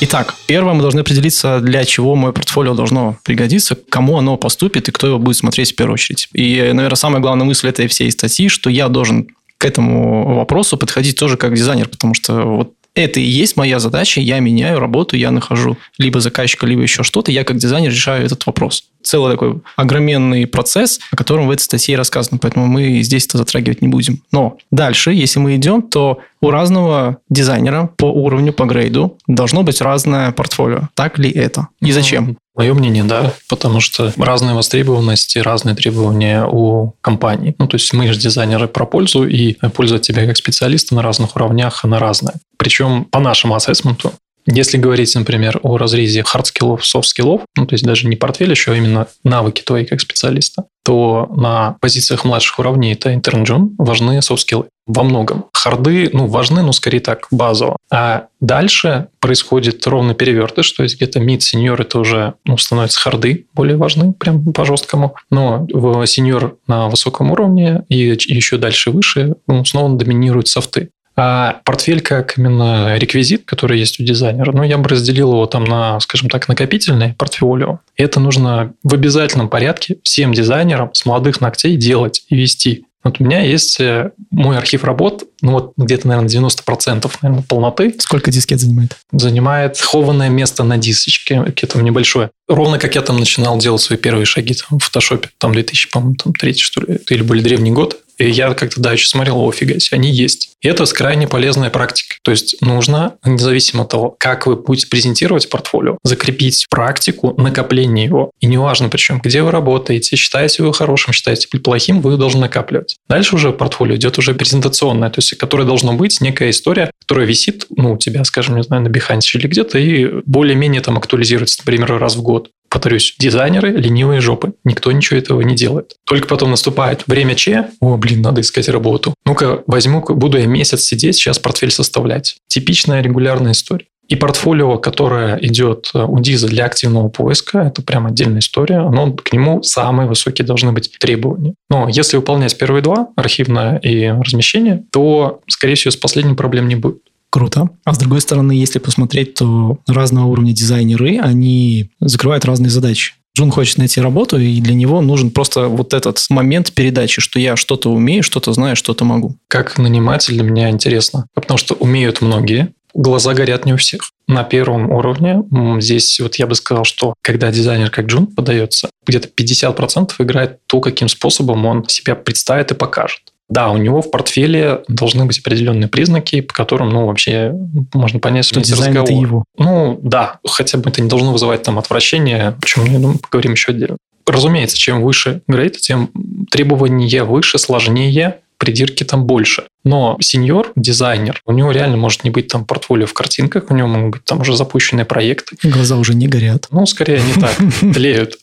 Итак, 0.00 0.34
первое 0.46 0.74
мы 0.74 0.82
должны 0.82 1.00
определиться, 1.00 1.58
для 1.60 1.84
чего 1.84 2.14
мое 2.14 2.30
портфолио 2.32 2.74
должно 2.74 3.16
пригодиться, 3.24 3.76
кому 3.88 4.16
оно 4.16 4.36
поступит 4.36 4.88
и 4.88 4.92
кто 4.92 5.08
его 5.08 5.18
будет 5.18 5.36
смотреть 5.36 5.72
в 5.72 5.76
первую 5.76 5.94
очередь. 5.94 6.28
И, 6.32 6.70
наверное, 6.72 6.96
самая 6.96 7.20
главная 7.20 7.44
мысль 7.44 7.68
этой 7.68 7.88
всей 7.88 8.12
статьи, 8.12 8.48
что 8.48 8.70
я 8.70 8.88
должен 8.88 9.28
к 9.58 9.64
этому 9.64 10.36
вопросу 10.36 10.76
подходить 10.76 11.18
тоже 11.18 11.36
как 11.36 11.54
дизайнер, 11.54 11.88
потому 11.88 12.14
что 12.14 12.42
вот 12.42 12.74
это 12.98 13.20
и 13.20 13.24
есть 13.24 13.56
моя 13.56 13.78
задача, 13.78 14.20
я 14.20 14.40
меняю 14.40 14.80
работу, 14.80 15.16
я 15.16 15.30
нахожу 15.30 15.76
либо 15.98 16.20
заказчика, 16.20 16.66
либо 16.66 16.82
еще 16.82 17.02
что-то, 17.02 17.30
я 17.30 17.44
как 17.44 17.56
дизайнер 17.56 17.90
решаю 17.90 18.24
этот 18.24 18.44
вопрос. 18.46 18.84
Целый 19.02 19.32
такой 19.32 19.60
огроменный 19.76 20.46
процесс, 20.46 20.98
о 21.12 21.16
котором 21.16 21.46
в 21.46 21.50
этой 21.50 21.62
статье 21.62 21.96
рассказано, 21.96 22.38
поэтому 22.38 22.66
мы 22.66 23.00
здесь 23.02 23.26
это 23.26 23.38
затрагивать 23.38 23.80
не 23.80 23.88
будем. 23.88 24.22
Но 24.32 24.58
дальше, 24.70 25.12
если 25.12 25.38
мы 25.38 25.54
идем, 25.56 25.82
то 25.82 26.18
у 26.40 26.50
разного 26.50 27.18
дизайнера 27.30 27.90
по 27.96 28.06
уровню, 28.06 28.52
по 28.52 28.64
грейду 28.64 29.16
должно 29.26 29.62
быть 29.62 29.80
разное 29.80 30.32
портфолио. 30.32 30.88
Так 30.94 31.18
ли 31.18 31.30
это? 31.30 31.68
И 31.80 31.92
зачем? 31.92 32.36
Мое 32.56 32.74
мнение, 32.74 33.04
да, 33.04 33.32
потому 33.48 33.78
что 33.78 34.12
разные 34.16 34.54
востребованности, 34.54 35.38
разные 35.38 35.76
требования 35.76 36.44
у 36.44 36.94
компаний. 37.00 37.54
Ну, 37.56 37.68
то 37.68 37.76
есть 37.76 37.92
мы 37.92 38.12
же 38.12 38.18
дизайнеры 38.18 38.66
про 38.66 38.84
пользу, 38.84 39.26
и 39.28 39.54
польза 39.74 39.96
от 39.96 40.02
тебя 40.02 40.26
как 40.26 40.36
специалиста 40.36 40.96
на 40.96 41.02
разных 41.02 41.36
уровнях, 41.36 41.84
она 41.84 42.00
разная. 42.00 42.34
Причем 42.58 43.04
по 43.04 43.20
нашему 43.20 43.54
ассессменту 43.54 44.12
если 44.50 44.78
говорить, 44.78 45.14
например, 45.14 45.60
о 45.62 45.76
разрезе 45.76 46.22
хард-скиллов, 46.22 46.82
софт-скиллов, 46.82 47.42
ну, 47.54 47.66
то 47.66 47.74
есть 47.74 47.84
даже 47.84 48.08
не 48.08 48.16
портфель 48.16 48.50
еще, 48.50 48.72
а 48.72 48.76
именно 48.76 49.06
навыки 49.22 49.62
твои 49.62 49.84
как 49.84 50.00
специалиста, 50.00 50.64
то 50.84 51.28
на 51.36 51.76
позициях 51.82 52.24
младших 52.24 52.58
уровней 52.58 52.92
это 52.94 53.12
интернджун 53.12 53.74
важны 53.76 54.22
софт-скиллы 54.22 54.68
во 54.86 55.02
многом. 55.02 55.44
Харды, 55.52 56.08
ну, 56.14 56.26
важны, 56.26 56.62
но 56.62 56.72
скорее 56.72 57.00
так, 57.00 57.26
базово. 57.30 57.76
А 57.92 58.28
дальше 58.40 59.08
происходит 59.20 59.86
ровно 59.86 60.14
перевертыш, 60.14 60.72
то 60.72 60.82
есть 60.82 60.96
где-то 60.96 61.20
мид, 61.20 61.42
сеньор 61.42 61.82
это 61.82 61.98
уже 61.98 62.34
ну, 62.46 62.56
становятся 62.56 63.00
харды 63.00 63.46
более 63.52 63.76
важны, 63.76 64.14
прям 64.14 64.52
по 64.54 64.64
жесткому. 64.64 65.14
Но 65.30 65.66
сеньор 66.06 66.56
на 66.66 66.88
высоком 66.88 67.30
уровне 67.32 67.84
и 67.90 67.98
еще 67.98 68.56
дальше 68.56 68.90
выше 68.90 69.34
ну, 69.46 69.62
снова 69.66 69.94
доминируют 69.94 70.48
софты. 70.48 70.88
А 71.20 71.60
портфель 71.64 72.00
как 72.00 72.38
именно 72.38 72.96
реквизит, 72.96 73.44
который 73.44 73.80
есть 73.80 73.98
у 73.98 74.04
дизайнера, 74.04 74.52
ну, 74.52 74.62
я 74.62 74.78
бы 74.78 74.88
разделил 74.88 75.32
его 75.32 75.46
там 75.46 75.64
на, 75.64 75.98
скажем 75.98 76.28
так, 76.28 76.46
накопительное 76.46 77.16
портфолио. 77.18 77.80
И 77.96 78.02
это 78.04 78.20
нужно 78.20 78.72
в 78.84 78.94
обязательном 78.94 79.48
порядке 79.48 79.98
всем 80.04 80.32
дизайнерам 80.32 80.94
с 80.94 81.04
молодых 81.04 81.40
ногтей 81.40 81.76
делать 81.76 82.22
и 82.28 82.36
вести. 82.36 82.84
Вот 83.02 83.20
у 83.20 83.24
меня 83.24 83.40
есть 83.40 83.80
э, 83.80 84.10
мой 84.30 84.58
архив 84.58 84.84
работ, 84.84 85.24
ну 85.40 85.52
вот 85.52 85.72
где-то, 85.76 86.06
наверное, 86.06 86.28
90% 86.28 87.10
наверное, 87.22 87.44
полноты. 87.48 87.94
Сколько 87.98 88.30
дискет 88.30 88.60
занимает? 88.60 88.96
Занимает 89.10 89.80
хованное 89.80 90.28
место 90.28 90.62
на 90.62 90.78
дисочке, 90.78 91.42
какое-то 91.42 91.80
небольшое. 91.80 92.30
Ровно 92.48 92.78
как 92.78 92.94
я 92.94 93.02
там 93.02 93.18
начинал 93.18 93.58
делать 93.58 93.80
свои 93.80 93.98
первые 93.98 94.24
шаги 94.24 94.54
там, 94.54 94.78
в 94.78 94.84
фотошопе, 94.84 95.30
там 95.38 95.52
2000, 95.52 95.90
по-моему, 95.90 96.14
там, 96.16 96.32
третий, 96.32 96.62
что 96.62 96.80
ли, 96.80 97.00
или 97.08 97.22
более 97.22 97.42
древний 97.42 97.72
год. 97.72 97.98
И 98.18 98.28
я 98.28 98.52
как-то 98.54 98.80
дальше 98.80 99.08
смотрел, 99.08 99.48
офига 99.48 99.78
себе, 99.78 99.98
они 99.98 100.10
есть. 100.10 100.50
И 100.60 100.68
это 100.68 100.84
крайне 100.86 101.28
полезная 101.28 101.70
практика. 101.70 102.16
То 102.22 102.30
есть 102.32 102.60
нужно, 102.60 103.16
независимо 103.24 103.82
от 103.82 103.90
того, 103.90 104.14
как 104.18 104.46
вы 104.46 104.56
будете 104.56 104.88
презентировать 104.88 105.48
портфолио, 105.48 105.98
закрепить 106.02 106.66
практику 106.68 107.40
накопления 107.40 108.04
его. 108.04 108.32
И 108.40 108.46
неважно 108.46 108.88
причем, 108.88 109.20
где 109.22 109.42
вы 109.42 109.50
работаете, 109.50 110.16
считаете 110.16 110.62
вы 110.62 110.74
хорошим, 110.74 111.12
считаете 111.12 111.48
плохим, 111.58 112.00
вы 112.00 112.16
должны 112.16 112.40
накапливать. 112.40 112.96
Дальше 113.08 113.36
уже 113.36 113.52
портфолио 113.52 113.96
идет 113.96 114.18
уже 114.18 114.34
презентационное, 114.34 115.10
то 115.10 115.18
есть 115.18 115.36
которое 115.36 115.64
должно 115.64 115.92
быть 115.92 116.20
некая 116.20 116.50
история, 116.50 116.90
которая 117.00 117.26
висит, 117.26 117.66
ну, 117.70 117.92
у 117.92 117.98
тебя, 117.98 118.24
скажем, 118.24 118.56
не 118.56 118.62
знаю, 118.62 118.82
на 118.82 118.88
Behance 118.88 119.30
или 119.34 119.46
где-то, 119.46 119.78
и 119.78 120.22
более-менее 120.26 120.80
там 120.80 120.98
актуализируется, 120.98 121.60
например, 121.60 121.98
раз 121.98 122.16
в 122.16 122.22
год. 122.22 122.50
Повторюсь, 122.70 123.14
дизайнеры 123.18 123.70
ленивые 123.72 124.20
жопы. 124.20 124.52
Никто 124.64 124.92
ничего 124.92 125.18
этого 125.18 125.40
не 125.40 125.54
делает. 125.54 125.96
Только 126.04 126.28
потом 126.28 126.50
наступает 126.50 127.04
время 127.06 127.34
Че. 127.34 127.68
О, 127.80 127.96
блин, 127.96 128.22
надо 128.22 128.40
искать 128.40 128.68
работу. 128.68 129.14
Ну-ка, 129.24 129.62
возьму, 129.66 130.04
буду 130.08 130.38
я 130.38 130.46
месяц 130.46 130.82
сидеть, 130.82 131.16
сейчас 131.16 131.38
портфель 131.38 131.70
составлять. 131.70 132.36
Типичная 132.48 133.00
регулярная 133.00 133.52
история. 133.52 133.86
И 134.08 134.16
портфолио, 134.16 134.78
которое 134.78 135.38
идет 135.42 135.90
э, 135.92 136.02
у 136.02 136.18
Диза 136.18 136.48
для 136.48 136.64
активного 136.64 137.10
поиска, 137.10 137.58
это 137.58 137.82
прям 137.82 138.06
отдельная 138.06 138.40
история, 138.40 138.78
оно, 138.78 139.12
к 139.12 139.32
нему 139.34 139.62
самые 139.62 140.08
высокие 140.08 140.46
должны 140.46 140.72
быть 140.72 140.90
требования. 140.98 141.54
Но 141.68 141.88
если 141.88 142.16
выполнять 142.16 142.56
первые 142.56 142.82
два, 142.82 143.08
архивное 143.16 143.76
и 143.78 144.08
размещение, 144.08 144.84
то, 144.92 145.40
скорее 145.46 145.74
всего, 145.74 145.90
с 145.90 145.96
последним 145.96 146.36
проблем 146.36 146.68
не 146.68 146.76
будет. 146.76 147.02
Круто. 147.30 147.68
А 147.84 147.94
с 147.94 147.98
другой 147.98 148.20
стороны, 148.20 148.52
если 148.52 148.78
посмотреть, 148.78 149.34
то 149.34 149.78
разного 149.86 150.26
уровня 150.26 150.52
дизайнеры, 150.52 151.18
они 151.18 151.90
закрывают 152.00 152.44
разные 152.44 152.70
задачи. 152.70 153.14
Джун 153.36 153.50
хочет 153.52 153.78
найти 153.78 154.00
работу, 154.00 154.38
и 154.38 154.60
для 154.60 154.74
него 154.74 155.00
нужен 155.00 155.30
просто 155.30 155.68
вот 155.68 155.94
этот 155.94 156.18
момент 156.28 156.72
передачи, 156.72 157.20
что 157.20 157.38
я 157.38 157.54
что-то 157.54 157.92
умею, 157.92 158.22
что-то 158.24 158.52
знаю, 158.52 158.74
что-то 158.74 159.04
могу. 159.04 159.36
Как 159.46 159.78
наниматель 159.78 160.34
для 160.34 160.42
меня 160.42 160.70
интересно, 160.70 161.26
потому 161.34 161.56
что 161.56 161.74
умеют 161.74 162.20
многие, 162.20 162.72
глаза 162.94 163.34
горят 163.34 163.64
не 163.64 163.74
у 163.74 163.76
всех. 163.76 164.10
На 164.26 164.42
первом 164.42 164.90
уровне 164.90 165.42
здесь 165.80 166.18
вот 166.18 166.34
я 166.36 166.48
бы 166.48 166.56
сказал, 166.56 166.84
что 166.84 167.14
когда 167.22 167.52
дизайнер 167.52 167.90
как 167.90 168.06
Джун 168.06 168.26
подается, 168.26 168.90
где-то 169.06 169.28
50% 169.28 170.12
играет 170.18 170.58
то, 170.66 170.80
каким 170.80 171.08
способом 171.08 171.64
он 171.64 171.86
себя 171.88 172.16
представит 172.16 172.72
и 172.72 172.74
покажет. 172.74 173.20
Да, 173.48 173.70
у 173.70 173.78
него 173.78 174.02
в 174.02 174.10
портфеле 174.10 174.82
должны 174.88 175.24
быть 175.24 175.38
определенные 175.38 175.88
признаки, 175.88 176.42
по 176.42 176.52
которым, 176.52 176.90
ну, 176.90 177.06
вообще 177.06 177.54
можно 177.94 178.20
понять, 178.20 178.44
что 178.44 178.60
дизайн 178.60 178.90
разговор. 178.90 179.10
это 179.10 179.20
его. 179.20 179.44
Ну, 179.56 179.98
да, 180.02 180.38
хотя 180.46 180.78
бы 180.78 180.90
это 180.90 181.00
не 181.00 181.08
должно 181.08 181.32
вызывать 181.32 181.62
там 181.62 181.78
отвращение, 181.78 182.56
почему, 182.60 182.86
я 182.86 182.98
думаю, 182.98 183.18
поговорим 183.18 183.52
еще 183.52 183.72
отдельно. 183.72 183.96
Разумеется, 184.26 184.76
чем 184.76 185.02
выше 185.02 185.40
грейд, 185.48 185.78
тем 185.78 186.10
требования 186.50 187.24
выше, 187.24 187.56
сложнее, 187.56 188.40
придирки 188.58 189.04
там 189.04 189.24
больше. 189.24 189.64
Но 189.84 190.16
сеньор, 190.20 190.72
дизайнер, 190.76 191.40
у 191.46 191.52
него 191.52 191.70
реально 191.70 191.96
может 191.96 192.24
не 192.24 192.30
быть 192.30 192.48
там 192.48 192.64
портфолио 192.64 193.06
в 193.06 193.14
картинках, 193.14 193.64
у 193.70 193.74
него 193.74 193.88
могут 193.88 194.10
быть 194.10 194.24
там 194.24 194.40
уже 194.40 194.56
запущенные 194.56 195.04
проекты. 195.04 195.56
Глаза 195.62 195.96
уже 195.96 196.14
не 196.14 196.26
горят. 196.28 196.66
Ну, 196.70 196.84
скорее 196.86 197.20
не 197.22 197.40
так, 197.40 197.56
тлеют. 197.94 198.38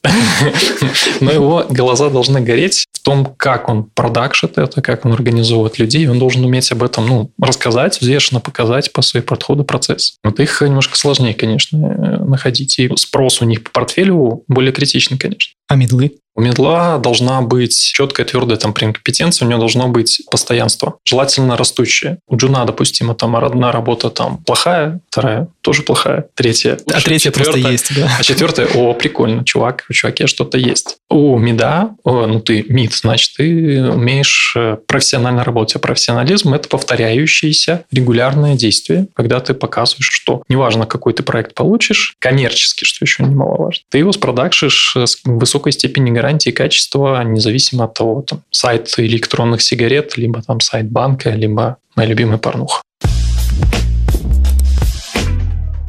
Но 1.20 1.32
его 1.32 1.66
глаза 1.70 2.10
должны 2.10 2.42
гореть 2.42 2.86
в 2.92 3.00
том, 3.04 3.26
как 3.38 3.70
он 3.70 3.84
продакшит 3.84 4.58
это, 4.58 4.82
как 4.82 5.06
он 5.06 5.14
организовывает 5.14 5.78
людей. 5.78 6.08
Он 6.08 6.18
должен 6.20 6.44
уметь 6.44 6.72
об 6.72 6.84
этом 6.84 7.08
ну, 7.08 7.32
рассказать, 7.40 8.00
взвешенно 8.00 8.40
показать 8.40 8.92
по 8.94 9.02
своей 9.02 9.26
подходу 9.26 9.64
процесс. 9.64 10.16
Вот 10.24 10.40
их 10.40 10.62
немножко 10.62 10.98
сложнее, 10.98 11.34
конечно, 11.34 11.78
э, 11.78 12.24
находить. 12.24 12.80
И 12.80 12.90
спрос 12.96 13.42
у 13.42 13.46
них 13.46 13.64
по 13.64 13.72
портфелю 13.72 14.44
более 14.48 14.72
критичный, 14.72 15.18
конечно. 15.18 15.54
А 15.68 15.76
middle 15.76 16.04
ы? 16.04 16.14
У 16.36 16.42
middle 16.42 16.90
а 16.90 16.98
должна 16.98 17.42
быть 17.42 17.78
четкая, 17.78 18.26
твердая 18.26 18.58
там 18.58 18.74
прям 18.74 18.94
компетенция, 18.94 19.46
у 19.46 19.50
нее 19.50 19.58
должно 19.58 19.88
быть 19.88 20.22
постоянство. 20.30 20.98
Желательно 21.06 21.25
растущее. 21.58 22.20
У 22.28 22.38
джуна, 22.38 22.66
допустим, 22.66 23.14
там 23.16 23.36
одна 23.36 23.72
работа 23.72 24.10
там 24.10 24.38
плохая, 24.38 25.00
вторая 25.10 25.48
тоже 25.62 25.84
плохая, 25.84 26.26
третья. 26.36 26.78
А 26.92 27.02
третья 27.02 27.32
просто 27.32 27.58
есть, 27.58 27.96
да. 27.96 28.10
А 28.20 28.24
четвертая, 28.24 28.68
о, 28.76 28.94
прикольно, 28.94 29.44
чувак, 29.44 29.86
у 29.90 29.94
чуваке 29.94 30.28
что-то 30.28 30.58
есть. 30.58 30.98
У 31.08 31.38
mid 31.38 31.72
а, 31.72 31.96
о, 32.04 32.26
ну 32.26 32.40
ты 32.40 32.66
mid, 32.68 32.94
значит, 32.94 33.34
ты 33.38 33.92
умеешь 33.92 34.54
э, 34.58 34.78
профессионально 34.88 35.44
работать. 35.44 35.76
А 35.76 35.80
профессионализм– 35.80 36.54
это 36.56 36.68
повторяющиеся 36.68 37.86
регулярные 37.92 38.58
действия, 38.58 39.08
когда 39.14 39.40
ты 39.40 39.54
показываешь, 39.54 40.10
что 40.12 40.42
неважно, 40.50 40.88
какой 40.88 41.14
ты 41.14 41.22
проект 41.22 41.54
получишь, 41.54 42.16
коммерчески, 42.18 42.86
что 42.86 43.06
еще 43.06 43.24
немаловажно, 43.24 43.84
ты 43.92 44.00
его 44.00 44.12
спродакшишь 44.12 44.96
с 44.96 45.20
высокой 45.26 45.74
степенью 45.74 46.16
гарантии 46.16 46.50
качества, 46.50 47.24
независимо 47.24 47.86
от 47.86 47.94
того, 47.94 48.24
там, 48.24 48.42
сайт 48.50 48.92
электронных 48.98 49.62
сигарет, 49.62 50.18
либо 50.18 50.42
там 50.42 50.60
сайт 50.60 50.90
банка, 50.90 51.30
либо 51.32 51.78
моя 51.96 52.10
любимая 52.10 52.40
порнуха. 52.40 52.82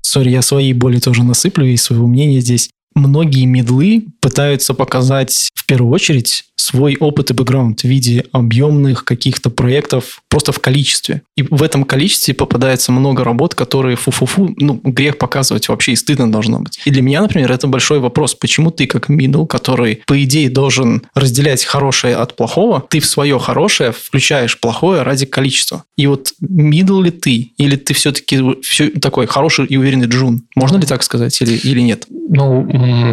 Sorry, 0.02 0.31
я 0.30 0.40
свои 0.40 0.73
боли 0.73 0.99
тоже 0.99 1.25
насыплю 1.25 1.66
и 1.66 1.76
своего 1.76 2.06
мнения 2.06 2.40
здесь. 2.40 2.70
Многие 2.97 3.45
middle 3.45 3.98
ы 3.98 4.07
пытаются 4.21 4.75
показать 4.75 5.50
в 5.55 5.67
первую 5.67 5.93
очередь 5.93 6.45
свой 6.57 6.97
опыт 6.99 7.31
и 7.31 7.35
бэкграунд 7.35 7.83
в 7.83 7.85
виде 7.85 8.25
объемных 8.33 9.05
каких-то 9.05 9.50
проектов 9.50 10.23
просто 10.29 10.53
в 10.53 10.59
количестве. 10.59 11.23
И 11.37 11.43
в 11.43 11.62
этом 11.62 11.85
количестве 11.85 12.35
попадается 12.35 12.91
много 12.93 13.23
работ, 13.23 13.55
которые 13.55 13.97
фу-фу-фу, 13.97 14.55
ну, 14.57 14.81
грех 14.83 15.19
показывать 15.19 15.69
вообще 15.69 15.93
и 15.93 15.97
стыдно 15.97 16.33
должно 16.33 16.61
быть. 16.61 16.81
И 16.85 16.91
для 16.91 17.03
меня, 17.03 17.23
например, 17.23 17.53
это 17.53 17.69
большой 17.69 18.00
вопрос. 18.00 18.35
Почему 18.35 18.71
ты 18.71 18.87
как 18.87 19.11
middle, 19.11 19.47
который, 19.47 20.03
по 20.07 20.23
идее, 20.23 20.50
должен 20.50 21.03
разделять 21.15 21.65
хорошее 21.65 22.17
от 22.17 22.35
плохого, 22.35 22.85
ты 22.88 23.00
в 23.00 23.07
свое 23.07 23.38
хорошее 23.38 23.93
включаешь 23.93 24.59
плохое 24.59 25.03
ради 25.03 25.26
количества? 25.26 25.85
И 25.97 26.07
вот 26.07 26.33
middle 26.43 27.05
ли 27.05 27.11
ты? 27.11 27.53
Или 27.59 27.76
ты 27.76 27.95
все-таки 27.95 28.43
все 28.62 28.88
такой 28.88 29.26
хороший 29.26 29.67
и 29.67 29.76
уверенный 29.76 30.09
джун? 30.09 30.47
Можно 30.57 30.79
ли 30.79 30.87
так 30.87 31.03
сказать 31.03 31.41
или, 31.43 31.57
или 31.57 31.81
нет? 31.81 32.07
Ну, 32.09 32.67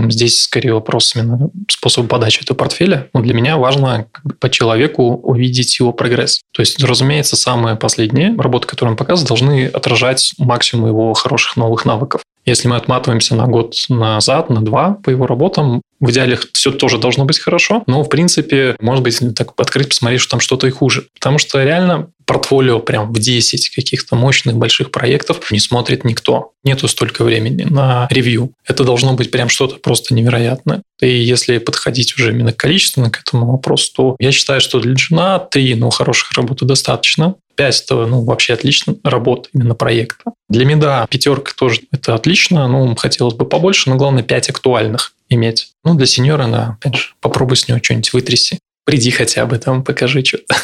здесь 0.10 0.42
скорее 0.42 0.74
вопрос 0.74 1.16
именно 1.16 1.50
способа 1.70 2.08
подачи 2.08 2.42
этого 2.42 2.58
портфеля. 2.58 3.10
Но 3.14 3.22
для 3.22 3.34
меня 3.34 3.58
важно 3.58 4.08
по 4.40 4.50
человеку 4.50 5.16
увидеть 5.16 5.80
его 5.80 5.94
прогресс. 5.94 6.42
То 6.52 6.62
есть, 6.62 6.84
разумеется, 6.84 7.36
самые 7.36 7.76
последние 7.76 8.36
работы, 8.38 8.68
которые 8.68 8.92
он 8.92 8.98
показывает, 8.98 9.28
должны 9.28 9.66
отражать 9.68 10.34
максимум 10.38 10.88
его 10.88 11.14
хороших 11.14 11.58
новых 11.58 11.86
навыков. 11.86 12.22
Если 12.46 12.68
мы 12.68 12.76
отматываемся 12.76 13.36
на 13.36 13.48
год 13.48 13.76
назад, 13.90 14.50
на 14.50 14.62
два 14.62 14.98
по 15.04 15.10
его 15.10 15.26
работам, 15.28 15.82
в 16.00 16.12
идеале 16.12 16.38
все 16.52 16.72
тоже 16.72 16.98
должно 16.98 17.24
быть 17.24 17.40
хорошо, 17.40 17.84
но, 17.88 18.04
в 18.04 18.10
принципе, 18.10 18.76
может 18.82 19.04
быть, 19.04 19.20
так 19.36 19.54
открыть, 19.58 19.90
посмотреть, 19.90 20.20
что 20.20 20.32
там 20.32 20.40
что-то 20.42 20.68
и 20.68 20.72
хуже. 20.72 21.08
Потому 21.14 21.38
что 21.38 21.64
реально 21.64 22.10
портфолио 22.26 22.80
прям 22.80 23.12
в 23.12 23.20
10 23.20 23.70
каких-то 23.70 24.16
мощных 24.16 24.58
больших 24.58 24.92
проектов 24.92 25.52
не 25.52 25.60
смотрит 25.60 26.04
никто. 26.04 26.52
Нету 26.64 26.88
столько 26.88 27.24
времени 27.24 27.64
на 27.64 28.08
ревью. 28.10 28.52
Это 28.66 28.84
должно 28.84 29.14
быть 29.14 29.32
прям 29.32 29.50
что-то 29.50 29.76
просто 29.76 30.14
невероятное. 30.14 30.82
И 31.02 31.10
если 31.10 31.58
подходить 31.58 32.16
уже 32.18 32.32
именно 32.32 32.54
количественно 32.54 33.10
к 33.10 33.20
этому 33.22 33.52
вопросу, 33.52 33.92
то 33.96 34.16
я 34.20 34.32
считаю, 34.32 34.62
что 34.62 34.80
для 34.80 34.94
джуна 34.94 35.40
3, 35.40 35.76
ну, 35.76 35.90
хороших 35.90 36.32
работы 36.34 36.66
достаточно. 36.66 37.36
5 37.56 37.82
это 37.84 38.06
ну, 38.06 38.24
вообще 38.24 38.54
отлично 38.54 38.96
работа 39.04 39.50
именно 39.54 39.76
проекта. 39.76 40.32
Для 40.50 40.66
меда 40.66 41.06
пятерка 41.10 41.54
тоже 41.56 41.82
это 41.92 42.16
отлично, 42.16 42.68
ну, 42.68 42.96
хотелось 42.96 43.34
бы 43.34 43.46
побольше, 43.46 43.90
но 43.90 43.96
главное 43.96 44.24
5 44.24 44.50
актуальных 44.50 45.14
иметь. 45.30 45.72
Ну, 45.84 45.96
для 45.96 46.06
сеньора, 46.06 46.48
да, 46.48 46.78
опять 46.80 46.96
же, 46.96 47.10
попробуй 47.22 47.58
с 47.58 47.68
него 47.68 47.80
что-нибудь 47.82 48.14
вытряси. 48.14 48.60
Приди 48.86 49.12
хотя 49.12 49.46
бы 49.46 49.58
там, 49.58 49.84
покажи 49.84 50.24
что-то. 50.24 50.56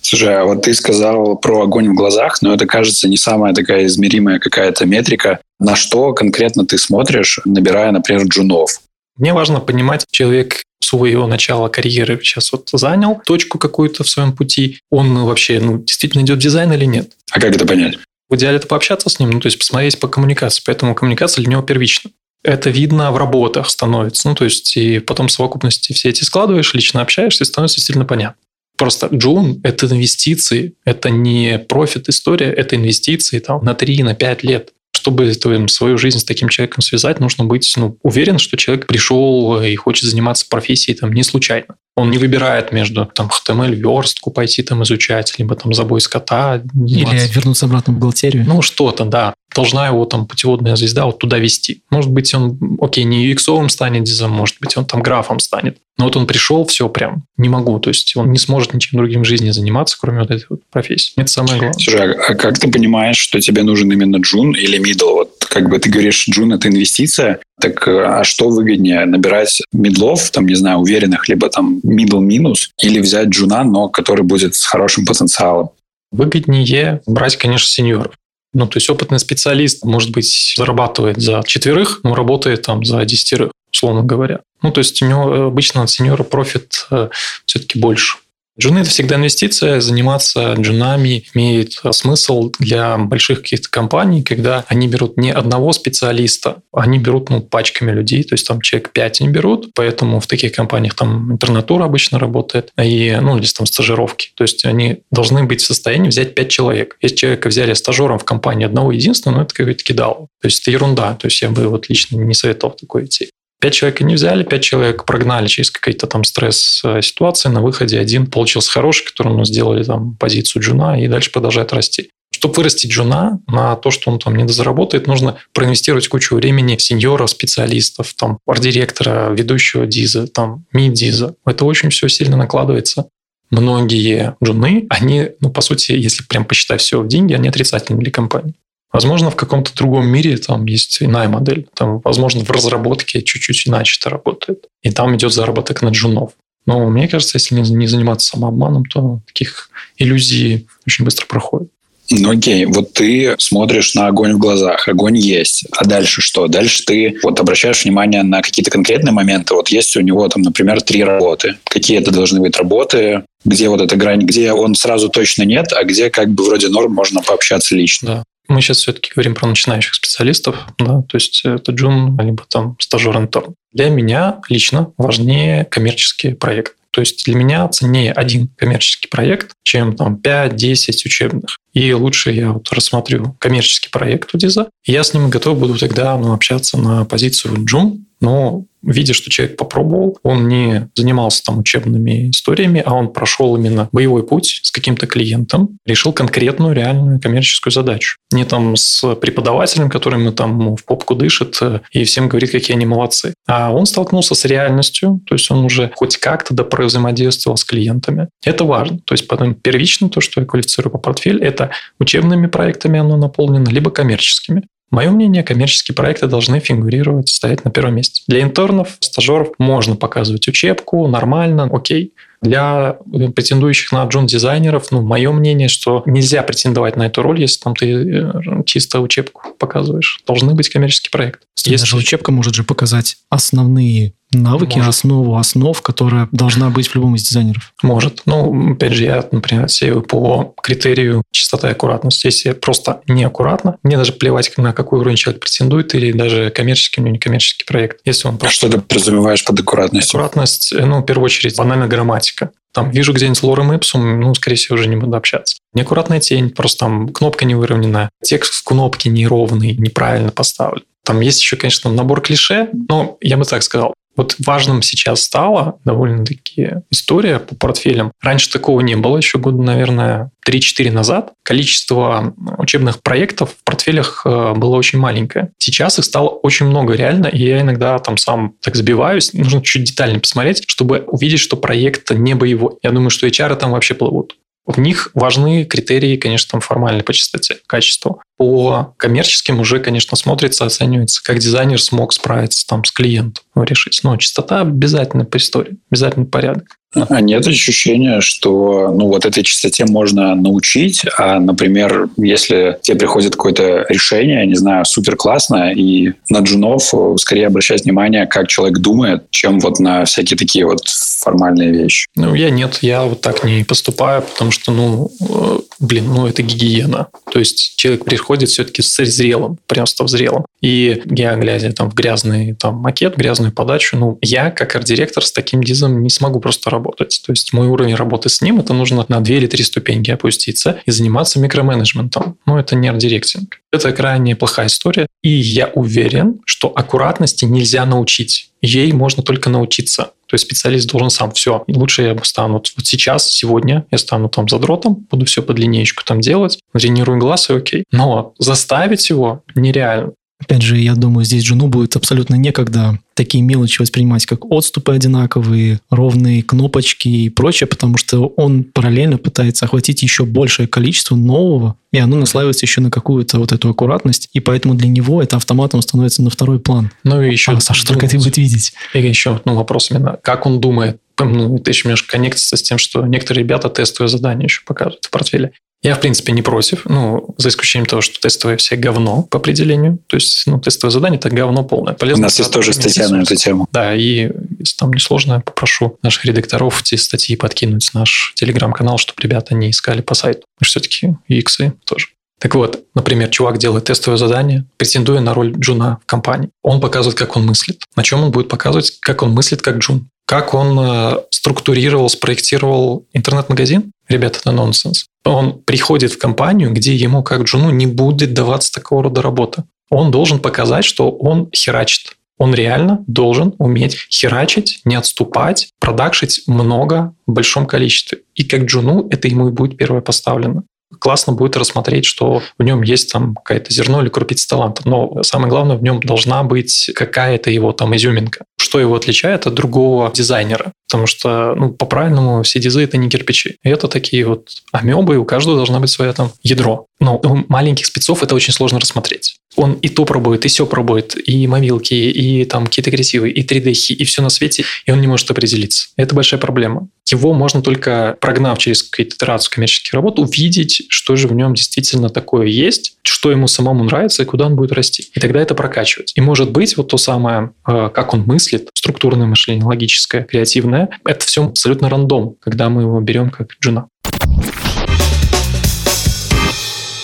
Слушай, 0.00 0.40
а 0.40 0.44
вот 0.44 0.62
ты 0.62 0.74
сказал 0.74 1.36
про 1.36 1.62
огонь 1.62 1.90
в 1.90 1.94
глазах, 1.94 2.42
но 2.42 2.52
это, 2.52 2.66
кажется, 2.66 3.08
не 3.08 3.16
самая 3.16 3.54
такая 3.54 3.86
измеримая 3.86 4.40
какая-то 4.40 4.84
метрика. 4.84 5.40
На 5.60 5.76
что 5.76 6.12
конкретно 6.12 6.66
ты 6.66 6.76
смотришь, 6.76 7.38
набирая, 7.44 7.92
например, 7.92 8.24
джунов? 8.24 8.80
Мне 9.16 9.32
важно 9.32 9.60
понимать, 9.60 10.04
человек 10.10 10.62
своего 10.84 11.26
начала 11.26 11.68
карьеры 11.68 12.18
сейчас 12.22 12.52
вот 12.52 12.68
занял 12.72 13.20
точку 13.24 13.58
какую-то 13.58 14.04
в 14.04 14.08
своем 14.08 14.32
пути, 14.34 14.80
он 14.90 15.24
вообще 15.24 15.60
ну, 15.60 15.78
действительно 15.78 16.22
идет 16.22 16.38
в 16.38 16.42
дизайн 16.42 16.72
или 16.72 16.84
нет. 16.84 17.12
А 17.30 17.40
как 17.40 17.54
это 17.54 17.66
понять? 17.66 17.98
В 18.28 18.36
идеале 18.36 18.56
это 18.56 18.66
пообщаться 18.66 19.10
с 19.10 19.18
ним, 19.18 19.30
ну, 19.30 19.40
то 19.40 19.46
есть 19.46 19.58
посмотреть 19.58 20.00
по 20.00 20.08
коммуникации. 20.08 20.62
Поэтому 20.64 20.94
коммуникация 20.94 21.42
для 21.42 21.52
него 21.52 21.62
первична. 21.62 22.10
Это 22.42 22.70
видно 22.70 23.12
в 23.12 23.16
работах 23.16 23.68
становится. 23.68 24.28
Ну, 24.28 24.34
то 24.34 24.44
есть, 24.44 24.76
и 24.76 24.98
потом 24.98 25.28
в 25.28 25.32
совокупности 25.32 25.92
все 25.92 26.08
эти 26.08 26.24
складываешь, 26.24 26.74
лично 26.74 27.02
общаешься, 27.02 27.44
и 27.44 27.46
становится 27.46 27.76
действительно 27.76 28.06
понятно. 28.06 28.40
Просто 28.76 29.08
Джун– 29.12 29.60
это 29.64 29.86
инвестиции, 29.86 30.74
это 30.84 31.10
не 31.10 31.58
профит 31.58 32.08
история, 32.08 32.50
это 32.50 32.74
инвестиции 32.74 33.38
там, 33.38 33.62
на 33.64 33.74
3, 33.74 34.02
на 34.02 34.14
5 34.14 34.42
лет 34.44 34.72
чтобы 35.02 35.34
твою, 35.34 35.66
свою 35.66 35.98
жизнь 35.98 36.20
с 36.20 36.24
таким 36.24 36.48
человеком 36.48 36.80
связать, 36.80 37.18
нужно 37.18 37.44
быть 37.44 37.72
ну, 37.76 37.98
уверен, 38.02 38.38
что 38.38 38.56
человек 38.56 38.86
пришел 38.86 39.60
и 39.60 39.74
хочет 39.74 40.08
заниматься 40.08 40.46
профессией 40.48 40.96
там, 40.96 41.12
не 41.12 41.24
случайно. 41.24 41.74
Он 41.96 42.08
не 42.10 42.18
выбирает 42.18 42.70
между 42.70 43.04
там 43.04 43.28
HTML 43.28 43.74
верстку 43.74 44.30
пойти 44.30 44.62
там 44.62 44.84
изучать, 44.84 45.34
либо 45.38 45.56
там 45.56 45.74
забой 45.74 46.00
скота. 46.00 46.62
Заниматься. 46.72 47.26
Или 47.26 47.32
вернуться 47.34 47.66
обратно 47.66 47.92
в 47.92 47.96
бухгалтерию. 47.96 48.44
Ну, 48.46 48.62
что-то, 48.62 49.04
да. 49.04 49.34
Должна 49.54 49.86
его 49.86 50.04
там 50.04 50.26
путеводная 50.26 50.76
звезда 50.76 51.06
вот 51.06 51.18
туда 51.18 51.38
вести. 51.38 51.82
Может 51.90 52.10
быть, 52.10 52.32
он, 52.34 52.58
окей, 52.80 53.04
не 53.04 53.32
UX 53.32 53.68
станет 53.68 54.04
дизайном, 54.04 54.36
может 54.36 54.56
быть, 54.60 54.76
он 54.76 54.84
там 54.84 55.02
графом 55.02 55.38
станет. 55.38 55.78
Но 55.98 56.04
вот 56.04 56.16
он 56.16 56.26
пришел, 56.26 56.64
все 56.66 56.88
прям, 56.88 57.24
не 57.36 57.48
могу. 57.48 57.78
То 57.78 57.90
есть 57.90 58.16
он 58.16 58.32
не 58.32 58.38
сможет 58.38 58.72
ничем 58.72 58.98
другим 58.98 59.22
в 59.22 59.26
жизни 59.26 59.50
заниматься, 59.50 59.96
кроме 60.00 60.20
вот 60.20 60.30
этой 60.30 60.46
вот 60.48 60.60
профессии. 60.70 61.12
Это 61.16 61.30
самое 61.30 61.58
главное. 61.58 61.78
Слушай, 61.78 62.14
а 62.14 62.34
как 62.34 62.58
ты 62.58 62.70
понимаешь, 62.70 63.18
что 63.18 63.40
тебе 63.40 63.62
нужен 63.62 63.92
именно 63.92 64.16
джун 64.16 64.52
или 64.52 64.80
middle? 64.80 65.12
Вот 65.12 65.44
как 65.48 65.68
бы 65.68 65.78
ты 65.78 65.90
говоришь, 65.90 66.26
джун– 66.28 66.52
это 66.54 66.68
инвестиция, 66.68 67.40
так 67.60 67.86
а 67.86 68.24
что 68.24 68.48
выгоднее, 68.48 69.04
набирать 69.04 69.62
медлов, 69.72 70.30
там, 70.30 70.46
не 70.46 70.54
знаю, 70.54 70.78
уверенных, 70.78 71.28
либо 71.28 71.50
там 71.50 71.80
middle 71.84 72.20
минус, 72.20 72.70
или 72.82 73.00
взять 73.00 73.28
джуна, 73.28 73.62
но 73.62 73.88
который 73.88 74.22
будет 74.22 74.54
с 74.54 74.64
хорошим 74.64 75.04
потенциалом? 75.04 75.70
Выгоднее 76.10 77.00
брать, 77.06 77.36
конечно, 77.36 77.68
сеньоров. 77.68 78.14
Ну, 78.54 78.66
то 78.66 78.76
есть 78.76 78.90
опытный 78.90 79.18
специалист, 79.18 79.84
может 79.84 80.10
быть, 80.10 80.54
зарабатывает 80.56 81.20
за 81.20 81.42
четверых, 81.46 82.00
но 82.02 82.14
работает 82.14 82.62
там 82.62 82.84
за 82.84 83.04
десятерых, 83.04 83.52
условно 83.72 84.02
говоря. 84.02 84.40
Ну, 84.62 84.70
то 84.70 84.78
есть 84.78 85.00
у 85.02 85.06
него 85.06 85.46
обычно 85.46 85.82
от 85.82 85.90
сеньора 85.90 86.22
профит 86.22 86.86
э, 86.90 87.08
все-таки 87.46 87.78
больше. 87.78 88.18
Джуны– 88.60 88.78
это 88.80 88.90
всегда 88.90 89.16
инвестиция. 89.16 89.80
Заниматься 89.80 90.52
джунами 90.54 91.24
имеет 91.32 91.80
смысл 91.92 92.52
для 92.58 92.98
больших 92.98 93.40
каких-то 93.40 93.70
компаний, 93.70 94.22
когда 94.22 94.64
они 94.68 94.88
берут 94.88 95.16
не 95.16 95.32
одного 95.32 95.72
специалиста, 95.72 96.62
они 96.70 96.98
берут 96.98 97.30
ну, 97.30 97.40
пачками 97.40 97.92
людей, 97.92 98.22
то 98.24 98.34
есть 98.34 98.46
там 98.46 98.60
человек 98.60 98.90
5 98.92 99.22
они 99.22 99.30
берут, 99.30 99.70
поэтому 99.74 100.20
в 100.20 100.26
таких 100.26 100.52
компаниях 100.52 100.94
там 100.94 101.32
интернатура 101.32 101.84
обычно 101.84 102.18
работает, 102.18 102.72
и, 102.78 103.18
ну, 103.22 103.38
или 103.38 103.46
там 103.46 103.66
стажировки. 103.66 104.32
То 104.34 104.44
есть 104.44 104.66
они 104.66 104.98
должны 105.10 105.44
быть 105.44 105.62
в 105.62 105.66
состоянии 105.66 106.10
взять 106.10 106.34
5 106.34 106.48
человек. 106.50 106.98
Если 107.00 107.16
человека 107.16 107.48
взяли 107.48 107.72
стажером 107.72 108.18
в 108.18 108.24
компании 108.24 108.66
одного 108.66 108.92
единственного, 108.92 109.38
ну, 109.38 109.44
это 109.44 109.54
какой-то 109.54 109.82
кидал. 109.82 110.28
То 110.42 110.48
есть 110.48 110.60
это 110.60 110.72
ерунда. 110.72 111.14
То 111.14 111.26
есть 111.26 111.40
я 111.40 111.48
бы 111.48 111.68
вот 111.68 111.88
лично 111.88 112.16
не 112.16 112.34
советовал 112.34 112.74
такой 112.74 113.06
идти. 113.06 113.30
Пять 113.62 113.74
человек 113.74 114.00
не 114.00 114.16
взяли, 114.16 114.42
пять 114.42 114.64
человек 114.64 115.04
прогнали 115.04 115.46
через 115.46 115.70
какие-то 115.70 116.08
там 116.08 116.24
стресс-ситуации. 116.24 117.48
На 117.48 117.60
выходе 117.60 118.00
один 118.00 118.26
получился 118.26 118.72
хороший, 118.72 119.04
которому 119.06 119.44
сделали 119.44 119.84
там 119.84 120.16
позицию 120.16 120.62
джуна 120.62 121.00
и 121.00 121.06
дальше 121.06 121.30
продолжает 121.30 121.72
расти. 121.72 122.10
Чтобы 122.32 122.54
вырастить 122.54 122.90
джуна 122.90 123.38
на 123.46 123.76
то, 123.76 123.92
что 123.92 124.10
он 124.10 124.18
там 124.18 124.34
не 124.34 124.42
дозаработает, 124.42 125.06
нужно 125.06 125.36
проинвестировать 125.52 126.08
кучу 126.08 126.34
времени 126.34 126.76
сеньоров, 126.76 127.30
специалистов, 127.30 128.12
там, 128.14 128.38
арт-директора, 128.48 129.32
ведущего 129.32 129.86
диза, 129.86 130.26
там, 130.26 130.64
мид-диза. 130.72 131.36
Это 131.46 131.64
очень 131.64 131.90
все 131.90 132.08
сильно 132.08 132.36
накладывается. 132.36 133.10
Многие 133.50 134.34
джуны, 134.42 134.86
они, 134.90 135.28
ну, 135.38 135.50
по 135.50 135.60
сути, 135.60 135.92
если 135.92 136.24
прям 136.24 136.46
посчитать 136.46 136.80
все 136.80 137.00
в 137.00 137.06
деньги, 137.06 137.32
они 137.32 137.48
отрицательны 137.48 138.00
для 138.00 138.10
компании. 138.10 138.54
Возможно, 138.92 139.30
в 139.30 139.36
каком-то 139.36 139.74
другом 139.74 140.06
мире 140.06 140.36
там 140.36 140.66
есть 140.66 141.02
иная 141.02 141.28
модель. 141.28 141.66
Там, 141.74 142.00
возможно, 142.04 142.44
в 142.44 142.50
разработке 142.50 143.22
чуть-чуть 143.22 143.66
иначе 143.66 143.96
это 143.98 144.10
работает. 144.10 144.66
И 144.82 144.90
там 144.90 145.16
идет 145.16 145.32
заработок 145.32 145.82
на 145.82 145.88
джунов. 145.88 146.32
Но 146.66 146.88
мне 146.90 147.08
кажется, 147.08 147.38
если 147.38 147.54
не 147.54 147.86
заниматься 147.86 148.28
самообманом, 148.28 148.84
то 148.84 149.20
таких 149.26 149.70
иллюзий 149.96 150.68
очень 150.86 151.04
быстро 151.04 151.26
проходит. 151.26 151.70
Ну 152.10 152.30
окей, 152.30 152.66
вот 152.66 152.92
ты 152.92 153.34
смотришь 153.38 153.94
на 153.94 154.08
огонь 154.08 154.34
в 154.34 154.38
глазах, 154.38 154.86
огонь 154.86 155.16
есть. 155.16 155.64
А 155.72 155.84
дальше 155.84 156.20
что? 156.20 156.46
Дальше 156.46 156.84
ты 156.84 157.18
вот 157.22 157.40
обращаешь 157.40 157.84
внимание 157.84 158.22
на 158.22 158.42
какие-то 158.42 158.70
конкретные 158.70 159.12
моменты. 159.12 159.54
Вот 159.54 159.68
есть 159.68 159.96
у 159.96 160.00
него 160.00 160.28
там, 160.28 160.42
например, 160.42 160.82
три 160.82 161.02
работы. 161.04 161.56
Какие 161.64 161.98
это 161.98 162.10
должны 162.10 162.40
быть 162.40 162.56
работы? 162.56 163.22
Где 163.44 163.68
вот 163.68 163.80
эта 163.80 163.96
грань, 163.96 164.20
где 164.20 164.52
он 164.52 164.74
сразу 164.74 165.08
точно 165.08 165.44
нет, 165.44 165.72
а 165.72 165.84
где 165.84 166.10
как 166.10 166.30
бы 166.30 166.44
вроде 166.44 166.68
норм 166.68 166.92
можно 166.92 167.22
пообщаться 167.22 167.74
лично. 167.74 168.08
Да. 168.08 168.24
Мы 168.52 168.60
сейчас 168.60 168.78
все-таки 168.78 169.10
говорим 169.14 169.34
про 169.34 169.48
начинающих 169.48 169.94
специалистов, 169.94 170.66
да, 170.78 171.02
то 171.02 171.16
есть 171.16 171.40
это 171.44 171.72
джун, 171.72 172.18
либо 172.20 172.44
там 172.48 172.76
стажер 172.78 173.16
интерн. 173.16 173.54
Для 173.72 173.88
меня 173.88 174.40
лично 174.50 174.92
важнее 174.98 175.64
коммерческий 175.64 176.34
проект. 176.34 176.74
То 176.90 177.00
есть 177.00 177.24
для 177.24 177.34
меня 177.34 177.66
ценнее 177.68 178.12
один 178.12 178.48
коммерческий 178.48 179.08
проект, 179.08 179.52
чем 179.62 179.96
там 179.96 180.20
5-10 180.22 180.90
учебных. 181.06 181.56
И 181.72 181.94
лучше 181.94 182.30
я 182.32 182.52
вот 182.52 182.70
рассмотрю 182.70 183.34
коммерческий 183.38 183.88
проект 183.88 184.34
у 184.34 184.38
Диза, 184.38 184.68
я 184.84 185.02
с 185.02 185.14
ним 185.14 185.30
готов 185.30 185.58
буду 185.58 185.78
тогда 185.78 186.18
ну, 186.18 186.34
общаться 186.34 186.76
на 186.76 187.06
позицию 187.06 187.64
джун, 187.64 188.04
но 188.20 188.66
видя, 188.82 189.14
что 189.14 189.30
человек 189.30 189.56
попробовал, 189.56 190.18
он 190.22 190.48
не 190.48 190.88
занимался 190.94 191.42
там 191.44 191.58
учебными 191.58 192.30
историями, 192.30 192.82
а 192.84 192.94
он 192.94 193.12
прошел 193.12 193.56
именно 193.56 193.88
боевой 193.92 194.26
путь 194.26 194.60
с 194.62 194.70
каким-то 194.70 195.06
клиентом, 195.06 195.78
решил 195.86 196.12
конкретную 196.12 196.74
реальную 196.74 197.20
коммерческую 197.20 197.72
задачу. 197.72 198.16
Не 198.32 198.44
там 198.44 198.76
с 198.76 199.14
преподавателем, 199.16 199.90
который 199.90 200.18
ему 200.18 200.32
там 200.32 200.76
в 200.76 200.84
попку 200.84 201.14
дышит 201.14 201.58
э, 201.60 201.80
и 201.92 202.04
всем 202.04 202.28
говорит, 202.28 202.50
какие 202.50 202.76
они 202.76 202.86
молодцы. 202.86 203.34
А 203.46 203.72
он 203.72 203.86
столкнулся 203.86 204.34
с 204.34 204.44
реальностью, 204.44 205.20
то 205.26 205.34
есть 205.34 205.50
он 205.50 205.64
уже 205.64 205.90
хоть 205.94 206.16
как-то 206.16 206.54
взаимодействовал 206.82 207.56
с 207.56 207.64
клиентами. 207.64 208.28
Это 208.44 208.64
важно. 208.64 208.98
То 209.04 209.14
есть 209.14 209.28
потом 209.28 209.54
первично 209.54 210.08
то, 210.08 210.20
что 210.20 210.40
я 210.40 210.46
квалифицирую 210.46 210.92
по 210.92 210.98
портфелю, 210.98 211.40
это 211.42 211.70
учебными 211.98 212.46
проектами 212.46 212.98
оно 212.98 213.16
наполнено, 213.16 213.68
либо 213.68 213.90
коммерческими. 213.90 214.62
Мое 214.92 215.10
мнение, 215.10 215.42
коммерческие 215.42 215.94
проекты 215.94 216.26
должны 216.26 216.60
фигурировать, 216.60 217.30
стоять 217.30 217.64
на 217.64 217.70
первом 217.70 217.96
месте. 217.96 218.22
Для 218.28 218.42
интернов, 218.42 218.98
стажеров 219.00 219.48
можно 219.58 219.96
показывать 219.96 220.46
учебку, 220.46 221.08
нормально, 221.08 221.68
окей. 221.72 222.12
Для 222.42 222.98
претендующих 223.34 223.90
на 223.92 224.04
джун-дизайнеров, 224.04 224.90
ну, 224.90 225.00
мое 225.00 225.32
мнение, 225.32 225.68
что 225.68 226.02
нельзя 226.04 226.42
претендовать 226.42 226.96
на 226.96 227.06
эту 227.06 227.22
роль, 227.22 227.40
если 227.40 227.60
там 227.60 227.74
ты 227.74 227.86
э, 227.90 228.32
чисто 228.66 229.00
учебку 229.00 229.54
показываешь. 229.58 230.20
Должны 230.26 230.52
быть 230.54 230.68
коммерческие 230.68 231.10
проекты. 231.10 231.46
Если 231.64 231.86
же 231.86 231.96
учебка 231.96 232.30
может 232.30 232.54
же 232.54 232.64
показать 232.64 233.16
основные 233.30 234.12
навыки, 234.32 234.76
может. 234.76 234.88
основу 234.90 235.36
основ, 235.36 235.80
которая 235.82 236.28
должна 236.32 236.70
быть 236.70 236.88
в 236.88 236.94
любом 236.94 237.14
из 237.14 237.22
дизайнеров. 237.22 237.72
Может. 237.82 238.22
Ну, 238.26 238.72
опять 238.72 238.92
же, 238.92 239.04
я, 239.04 239.24
например, 239.30 239.68
сею 239.68 240.02
по 240.02 240.54
критерию 240.62 241.22
чистота 241.30 241.68
и 241.68 241.72
аккуратность. 241.72 242.24
Если 242.24 242.52
просто 242.52 243.00
неаккуратно, 243.06 243.76
мне 243.82 243.96
даже 243.96 244.12
плевать, 244.12 244.52
на 244.56 244.72
какой 244.72 245.00
уровень 245.00 245.16
человек 245.16 245.42
претендует, 245.42 245.94
или 245.94 246.12
даже 246.12 246.50
коммерческий, 246.50 247.00
или 247.00 247.10
некоммерческий 247.10 247.64
проект. 247.64 248.00
Если 248.04 248.28
он 248.28 248.38
просто... 248.38 248.66
А 248.66 248.70
что 248.70 248.78
ты 248.78 248.82
подразумеваешь 248.82 249.44
под 249.44 249.60
аккуратностью? 249.60 250.18
Аккуратность, 250.18 250.74
ну, 250.74 251.00
в 251.00 251.04
первую 251.04 251.26
очередь, 251.26 251.56
банально 251.56 251.88
грамматика. 251.88 252.50
Там 252.72 252.90
вижу 252.90 253.12
где-нибудь 253.12 253.42
лорем 253.42 253.72
ипсум, 253.72 254.20
ну, 254.20 254.34
скорее 254.34 254.56
всего, 254.56 254.76
уже 254.76 254.88
не 254.88 254.96
буду 254.96 255.16
общаться. 255.16 255.56
Неаккуратная 255.74 256.20
тень, 256.20 256.50
просто 256.50 256.80
там 256.80 257.08
кнопка 257.10 257.44
не 257.44 257.54
выровнена, 257.54 258.08
текст 258.22 258.54
в 258.54 258.64
кнопке 258.64 259.10
неровный, 259.10 259.74
неправильно 259.76 260.30
поставлен. 260.30 260.84
Там 261.04 261.20
есть 261.20 261.40
еще, 261.40 261.56
конечно, 261.56 261.90
набор 261.90 262.20
клише, 262.20 262.68
но 262.88 263.18
я 263.20 263.36
бы 263.36 263.44
так 263.44 263.62
сказал, 263.62 263.92
вот 264.16 264.36
важным 264.44 264.82
сейчас 264.82 265.22
стала 265.22 265.78
довольно-таки 265.84 266.82
история 266.90 267.38
по 267.38 267.54
портфелям. 267.54 268.12
Раньше 268.20 268.50
такого 268.50 268.80
не 268.80 268.96
было, 268.96 269.16
еще 269.16 269.38
года, 269.38 269.62
наверное, 269.62 270.30
3-4 270.46 270.90
назад. 270.90 271.32
Количество 271.42 272.34
учебных 272.58 273.02
проектов 273.02 273.50
в 273.50 273.64
портфелях 273.64 274.22
э, 274.24 274.54
было 274.54 274.76
очень 274.76 274.98
маленькое. 274.98 275.52
Сейчас 275.58 275.98
их 275.98 276.04
стало 276.04 276.28
очень 276.28 276.66
много 276.66 276.94
реально, 276.94 277.26
и 277.26 277.42
я 277.42 277.60
иногда 277.60 277.98
там 277.98 278.16
сам 278.16 278.54
так 278.60 278.76
сбиваюсь. 278.76 279.32
Нужно 279.32 279.62
чуть 279.62 279.84
детальнее 279.84 280.20
посмотреть, 280.20 280.64
чтобы 280.66 281.04
увидеть, 281.06 281.40
что 281.40 281.56
проект 281.56 282.10
не 282.10 282.34
боевой. 282.34 282.74
Я 282.82 282.90
думаю, 282.90 283.10
что 283.10 283.26
HR 283.26 283.56
там 283.56 283.70
вообще 283.70 283.94
плывут. 283.94 284.36
В 284.64 284.78
них 284.78 285.10
важны 285.14 285.64
критерии, 285.64 286.16
конечно, 286.16 286.52
там 286.52 286.60
формальные 286.60 287.02
по 287.02 287.12
частоте, 287.12 287.58
качеству. 287.66 288.22
По 288.36 288.94
коммерческим 288.96 289.60
уже, 289.60 289.80
конечно, 289.80 290.16
смотрится, 290.16 290.64
оценивается, 290.64 291.22
как 291.22 291.38
дизайнер 291.38 291.80
смог 291.80 292.12
справиться 292.12 292.66
там 292.66 292.84
с 292.84 292.92
клиентом, 292.92 293.44
решить. 293.56 294.00
Но 294.02 294.16
частота 294.16 294.60
обязательно 294.60 295.24
по 295.24 295.36
истории, 295.38 295.78
обязательно 295.90 296.26
порядок. 296.26 296.78
А 296.94 297.20
нет 297.22 297.46
ощущения, 297.46 298.20
что 298.20 298.92
ну, 298.92 299.08
вот 299.08 299.24
этой 299.24 299.42
частоте 299.42 299.86
можно 299.86 300.34
научить, 300.34 301.04
а, 301.16 301.40
например, 301.40 302.10
если 302.18 302.78
тебе 302.82 302.98
приходит 302.98 303.32
какое-то 303.32 303.86
решение, 303.88 304.46
не 304.46 304.56
знаю, 304.56 304.84
супер 304.84 305.16
классное, 305.16 305.72
и 305.72 306.12
на 306.28 306.40
джунов 306.40 306.92
скорее 307.18 307.46
обращать 307.46 307.84
внимание, 307.84 308.26
как 308.26 308.48
человек 308.48 308.78
думает, 308.78 309.24
чем 309.30 309.58
вот 309.60 309.78
на 309.80 310.04
всякие 310.04 310.36
такие 310.36 310.66
вот 310.66 310.80
формальные 311.22 311.72
вещи. 311.72 312.06
Ну, 312.16 312.34
я 312.34 312.50
нет, 312.50 312.78
я 312.82 313.04
вот 313.04 313.20
так 313.20 313.44
не 313.44 313.64
поступаю, 313.64 314.22
потому 314.22 314.50
что, 314.50 314.72
ну, 314.72 315.10
э, 315.20 315.58
блин, 315.82 316.06
ну, 316.06 316.26
это 316.26 316.42
гигиена. 316.42 317.08
То 317.30 317.38
есть 317.38 317.76
человек 317.76 318.04
приходит 318.04 318.48
все-таки 318.48 318.82
с 318.82 319.04
зрелым, 319.04 319.58
просто 319.66 320.04
в 320.04 320.08
зрелом. 320.08 320.46
И 320.62 321.02
я, 321.06 321.34
глядя 321.34 321.72
там 321.72 321.90
в 321.90 321.94
грязный 321.94 322.54
там, 322.54 322.76
макет, 322.76 323.16
грязную 323.16 323.52
подачу, 323.52 323.96
ну, 323.96 324.18
я, 324.22 324.50
как 324.50 324.76
арт-директор, 324.76 325.24
с 325.24 325.32
таким 325.32 325.62
дизом 325.62 326.02
не 326.02 326.10
смогу 326.10 326.40
просто 326.40 326.70
работать. 326.70 327.20
То 327.26 327.32
есть 327.32 327.52
мой 327.52 327.66
уровень 327.66 327.96
работы 327.96 328.28
с 328.28 328.40
ним, 328.40 328.60
это 328.60 328.72
нужно 328.72 329.04
на 329.08 329.20
две 329.20 329.38
или 329.38 329.46
три 329.46 329.64
ступеньки 329.64 330.10
опуститься 330.10 330.80
и 330.86 330.90
заниматься 330.90 331.40
микроменеджментом. 331.40 332.38
Но 332.46 332.58
это 332.58 332.76
не 332.76 332.88
art 332.88 333.05
directing. 333.05 333.60
Это 333.72 333.92
крайне 333.92 334.36
плохая 334.36 334.68
история. 334.68 335.06
И 335.22 335.30
я 335.30 335.68
уверен, 335.74 336.40
что 336.44 336.72
аккуратности 336.74 337.44
нельзя 337.44 337.84
научить. 337.84 338.50
Ей 338.60 338.92
можно 338.92 339.24
только 339.24 339.50
научиться. 339.50 340.12
То 340.32 340.34
есть 340.34 340.46
специалист 340.46 340.88
должен 340.88 341.10
сам 341.10 341.30
все. 341.32 341.62
лучше 341.68 342.02
я 342.02 342.16
стану 342.22 342.54
вот 342.54 342.86
сейчас, 342.86 343.28
сегодня, 343.28 343.84
я 343.90 343.98
стану 343.98 344.30
там 344.30 344.48
задротом, 344.48 345.06
буду 345.10 345.26
все 345.26 345.42
под 345.42 345.58
линеечку 345.72 346.04
там 346.04 346.20
делать, 346.20 346.58
тренирую 346.72 347.18
глаз 347.18 347.50
и 347.50 347.54
окей. 347.54 347.84
Но 347.90 348.34
заставить 348.38 349.08
его 349.10 349.42
нереально. 349.54 350.12
Опять 350.42 350.62
же, 350.62 350.76
я 350.76 350.94
думаю, 350.94 351.24
здесь 351.24 351.44
жену 351.44 351.68
будет 351.68 351.94
абсолютно 351.94 352.34
некогда 352.34 352.98
такие 353.14 353.44
мелочи 353.44 353.80
воспринимать, 353.80 354.26
как 354.26 354.44
отступы 354.50 354.92
одинаковые, 354.92 355.80
ровные 355.88 356.42
кнопочки 356.42 357.06
и 357.06 357.28
прочее, 357.28 357.68
потому 357.68 357.96
что 357.96 358.26
он 358.36 358.64
параллельно 358.64 359.18
пытается 359.18 359.66
охватить 359.66 360.02
еще 360.02 360.24
большее 360.24 360.66
количество 360.66 361.14
нового, 361.14 361.76
и 361.92 361.98
оно 361.98 362.16
наслаивается 362.16 362.66
еще 362.66 362.80
на 362.80 362.90
какую-то 362.90 363.38
вот 363.38 363.52
эту 363.52 363.68
аккуратность, 363.68 364.30
и 364.32 364.40
поэтому 364.40 364.74
для 364.74 364.88
него 364.88 365.22
это 365.22 365.36
автоматом 365.36 365.80
становится 365.80 366.22
на 366.22 366.30
второй 366.30 366.58
план. 366.58 366.90
Ну 367.04 367.22
и 367.22 367.30
еще... 367.30 367.52
А 367.52 367.60
Саша 367.60 367.86
только 367.86 368.06
это 368.06 368.16
будет 368.16 368.36
видеть. 368.36 368.72
И 368.94 369.00
еще 369.00 369.40
ну, 369.44 369.54
вопрос 369.54 369.92
именно, 369.92 370.18
как 370.22 370.46
он 370.46 370.60
думает, 370.60 370.98
ну, 371.18 371.56
это 371.56 371.70
еще 371.70 371.88
немножко 371.88 372.12
коннектится 372.12 372.56
с 372.56 372.62
тем, 372.62 372.78
что 372.78 373.06
некоторые 373.06 373.44
ребята 373.44 373.68
тестовые 373.68 374.08
задания 374.08 374.46
еще 374.46 374.62
показывают 374.64 375.04
в 375.04 375.10
портфеле. 375.10 375.52
Я, 375.82 375.96
в 375.96 376.00
принципе, 376.00 376.32
не 376.32 376.42
против, 376.42 376.84
ну, 376.84 377.34
за 377.38 377.48
исключением 377.48 377.86
того, 377.86 378.02
что 378.02 378.20
тестовое 378.20 378.56
все 378.56 378.76
говно 378.76 379.24
по 379.24 379.38
определению. 379.38 379.98
То 380.06 380.16
есть, 380.16 380.44
ну, 380.46 380.60
тестовое 380.60 380.92
задание– 380.92 381.18
это 381.20 381.28
говно 381.28 381.64
полное. 381.64 381.94
Полезно 381.94 382.22
У 382.22 382.26
нас 382.26 382.38
есть 382.38 382.52
тоже 382.52 382.72
статья 382.72 383.08
на 383.08 383.22
эту 383.22 383.34
тему. 383.34 383.66
Да, 383.72 383.92
и 383.92 384.30
если 384.60 384.76
там 384.78 384.92
несложно, 384.92 385.40
попрошу 385.40 385.98
наших 386.02 386.24
редакторов 386.24 386.82
эти 386.82 386.94
статьи 386.94 387.34
подкинуть 387.34 387.84
в 387.84 387.94
наш 387.94 388.32
телеграм-канал, 388.36 388.98
чтобы 388.98 389.20
ребята 389.22 389.56
не 389.56 389.70
искали 389.70 390.02
по 390.02 390.14
сайту. 390.14 390.42
Мы 390.60 390.64
же 390.64 390.70
все-таки 390.70 391.16
UX 391.28 391.72
тоже. 391.84 392.08
Так 392.42 392.56
вот, 392.56 392.84
например, 392.94 393.28
чувак 393.28 393.58
делает 393.58 393.84
тестовое 393.84 394.18
задание, 394.18 394.64
претендуя 394.76 395.20
на 395.20 395.32
роль 395.32 395.52
джуна 395.56 395.98
в 396.02 396.06
компании. 396.06 396.50
Он 396.62 396.80
показывает, 396.80 397.16
как 397.16 397.36
он 397.36 397.46
мыслит. 397.46 397.84
На 397.94 398.02
чем 398.02 398.24
он 398.24 398.32
будет 398.32 398.48
показывать, 398.48 398.98
как 399.00 399.22
он 399.22 399.30
мыслит 399.30 399.62
как 399.62 399.78
джун. 399.78 400.08
Как 400.32 400.54
он 400.54 400.80
э, 400.80 401.16
структурировал, 401.28 402.08
спроектировал 402.08 403.06
интернет-магазин? 403.12 403.92
Ребята, 404.08 404.38
это 404.38 404.52
нонсенс 404.52 405.04
он 405.24 405.60
приходит 405.62 406.12
в 406.12 406.18
компанию, 406.18 406.72
где 406.72 406.94
ему 406.94 407.22
как 407.22 407.42
джуну 407.42 407.70
не 407.70 407.86
будет 407.86 408.34
даваться 408.34 408.72
такого 408.72 409.04
рода 409.04 409.22
работа. 409.22 409.64
Он 409.90 410.10
должен 410.10 410.38
показать, 410.38 410.84
что 410.84 411.10
он 411.10 411.50
херачит. 411.54 412.16
Он 412.38 412.54
реально 412.54 413.04
должен 413.06 413.54
уметь 413.58 413.94
херачить, 414.10 414.80
не 414.84 414.96
отступать, 414.96 415.68
продакшить 415.78 416.42
много 416.46 417.14
в 417.26 417.32
большом 417.32 417.66
количестве. 417.66 418.20
И 418.34 418.44
как 418.44 418.62
джуну 418.62 419.06
это 419.10 419.28
ему 419.28 419.48
и 419.48 419.52
будет 419.52 419.76
первое 419.76 420.00
поставлено 420.00 420.62
классно 420.98 421.32
будет 421.32 421.56
рассмотреть, 421.56 422.04
что 422.04 422.42
в 422.58 422.62
нем 422.62 422.82
есть 422.82 423.12
там 423.12 423.34
какое-то 423.34 423.72
зерно 423.72 424.00
или 424.02 424.08
крупица 424.08 424.48
таланта. 424.48 424.82
Но 424.84 425.22
самое 425.22 425.48
главное, 425.48 425.76
в 425.76 425.82
нем 425.82 426.00
должна 426.00 426.42
быть 426.42 426.90
какая-то 426.94 427.50
его 427.50 427.72
там 427.72 427.94
изюминка. 427.96 428.44
Что 428.58 428.80
его 428.80 428.94
отличает 428.94 429.46
от 429.46 429.54
другого 429.54 430.10
дизайнера? 430.14 430.72
Потому 430.88 431.06
что, 431.06 431.54
ну, 431.56 431.70
по-правильному, 431.72 432.42
все 432.42 432.60
дизы— 432.60 432.82
это 432.84 432.96
не 432.96 433.08
кирпичи. 433.08 433.56
Это 433.62 433.88
такие 433.88 434.26
вот 434.26 434.48
амебы, 434.72 435.14
и 435.14 435.18
у 435.18 435.24
каждого 435.24 435.56
должна 435.56 435.80
быть 435.80 435.90
своя 435.90 436.12
там 436.12 436.30
ядро. 436.42 436.86
Но 437.02 437.16
у 437.16 437.44
маленьких 437.48 437.86
спецов 437.86 438.22
это 438.22 438.36
очень 438.36 438.52
сложно 438.52 438.78
рассмотреть. 438.78 439.34
Он 439.56 439.72
и 439.72 439.88
то 439.88 440.04
пробует, 440.04 440.44
и 440.44 440.48
все 440.48 440.66
пробует, 440.66 441.16
и 441.28 441.48
мобилки, 441.48 441.94
и 441.94 442.44
там 442.44 442.66
какие-то 442.66 442.92
креативы, 442.92 443.28
и 443.28 443.44
3D, 443.44 443.72
и 443.72 444.04
все 444.04 444.22
на 444.22 444.30
свете, 444.30 444.64
и 444.86 444.92
он 444.92 445.00
не 445.00 445.08
может 445.08 445.28
определиться. 445.28 445.88
Это 445.96 446.14
большая 446.14 446.38
проблема. 446.38 446.88
Его 447.10 447.34
можно 447.34 447.60
только 447.60 448.16
прогнав 448.20 448.56
через 448.58 448.84
какие-то 448.84 449.16
итерации 449.16 449.50
коммерческих 449.50 449.92
работ, 449.94 450.20
увидеть, 450.20 450.84
что 450.90 451.16
же 451.16 451.26
в 451.26 451.34
нем 451.34 451.54
действительно 451.54 452.08
такое 452.08 452.46
есть, 452.46 452.94
что 453.02 453.32
ему 453.32 453.48
самому 453.48 453.82
нравится 453.82 454.22
и 454.22 454.26
куда 454.26 454.46
он 454.46 454.54
будет 454.54 454.70
расти. 454.70 455.10
И 455.12 455.18
тогда 455.18 455.40
это 455.40 455.56
прокачивать. 455.56 456.12
И 456.14 456.20
может 456.20 456.52
быть 456.52 456.76
вот 456.76 456.88
то 456.88 456.98
самое, 456.98 457.50
э, 457.66 457.90
как 457.92 458.14
он 458.14 458.22
мыслит, 458.22 458.68
структурное 458.74 459.26
мышление, 459.26 459.64
логическое, 459.64 460.22
креативное, 460.22 460.88
это 461.04 461.26
все 461.26 461.44
абсолютно 461.44 461.90
рандом, 461.90 462.36
когда 462.40 462.70
мы 462.70 462.82
его 462.82 463.00
берем 463.00 463.30
как 463.30 463.48
джуна. 463.60 463.88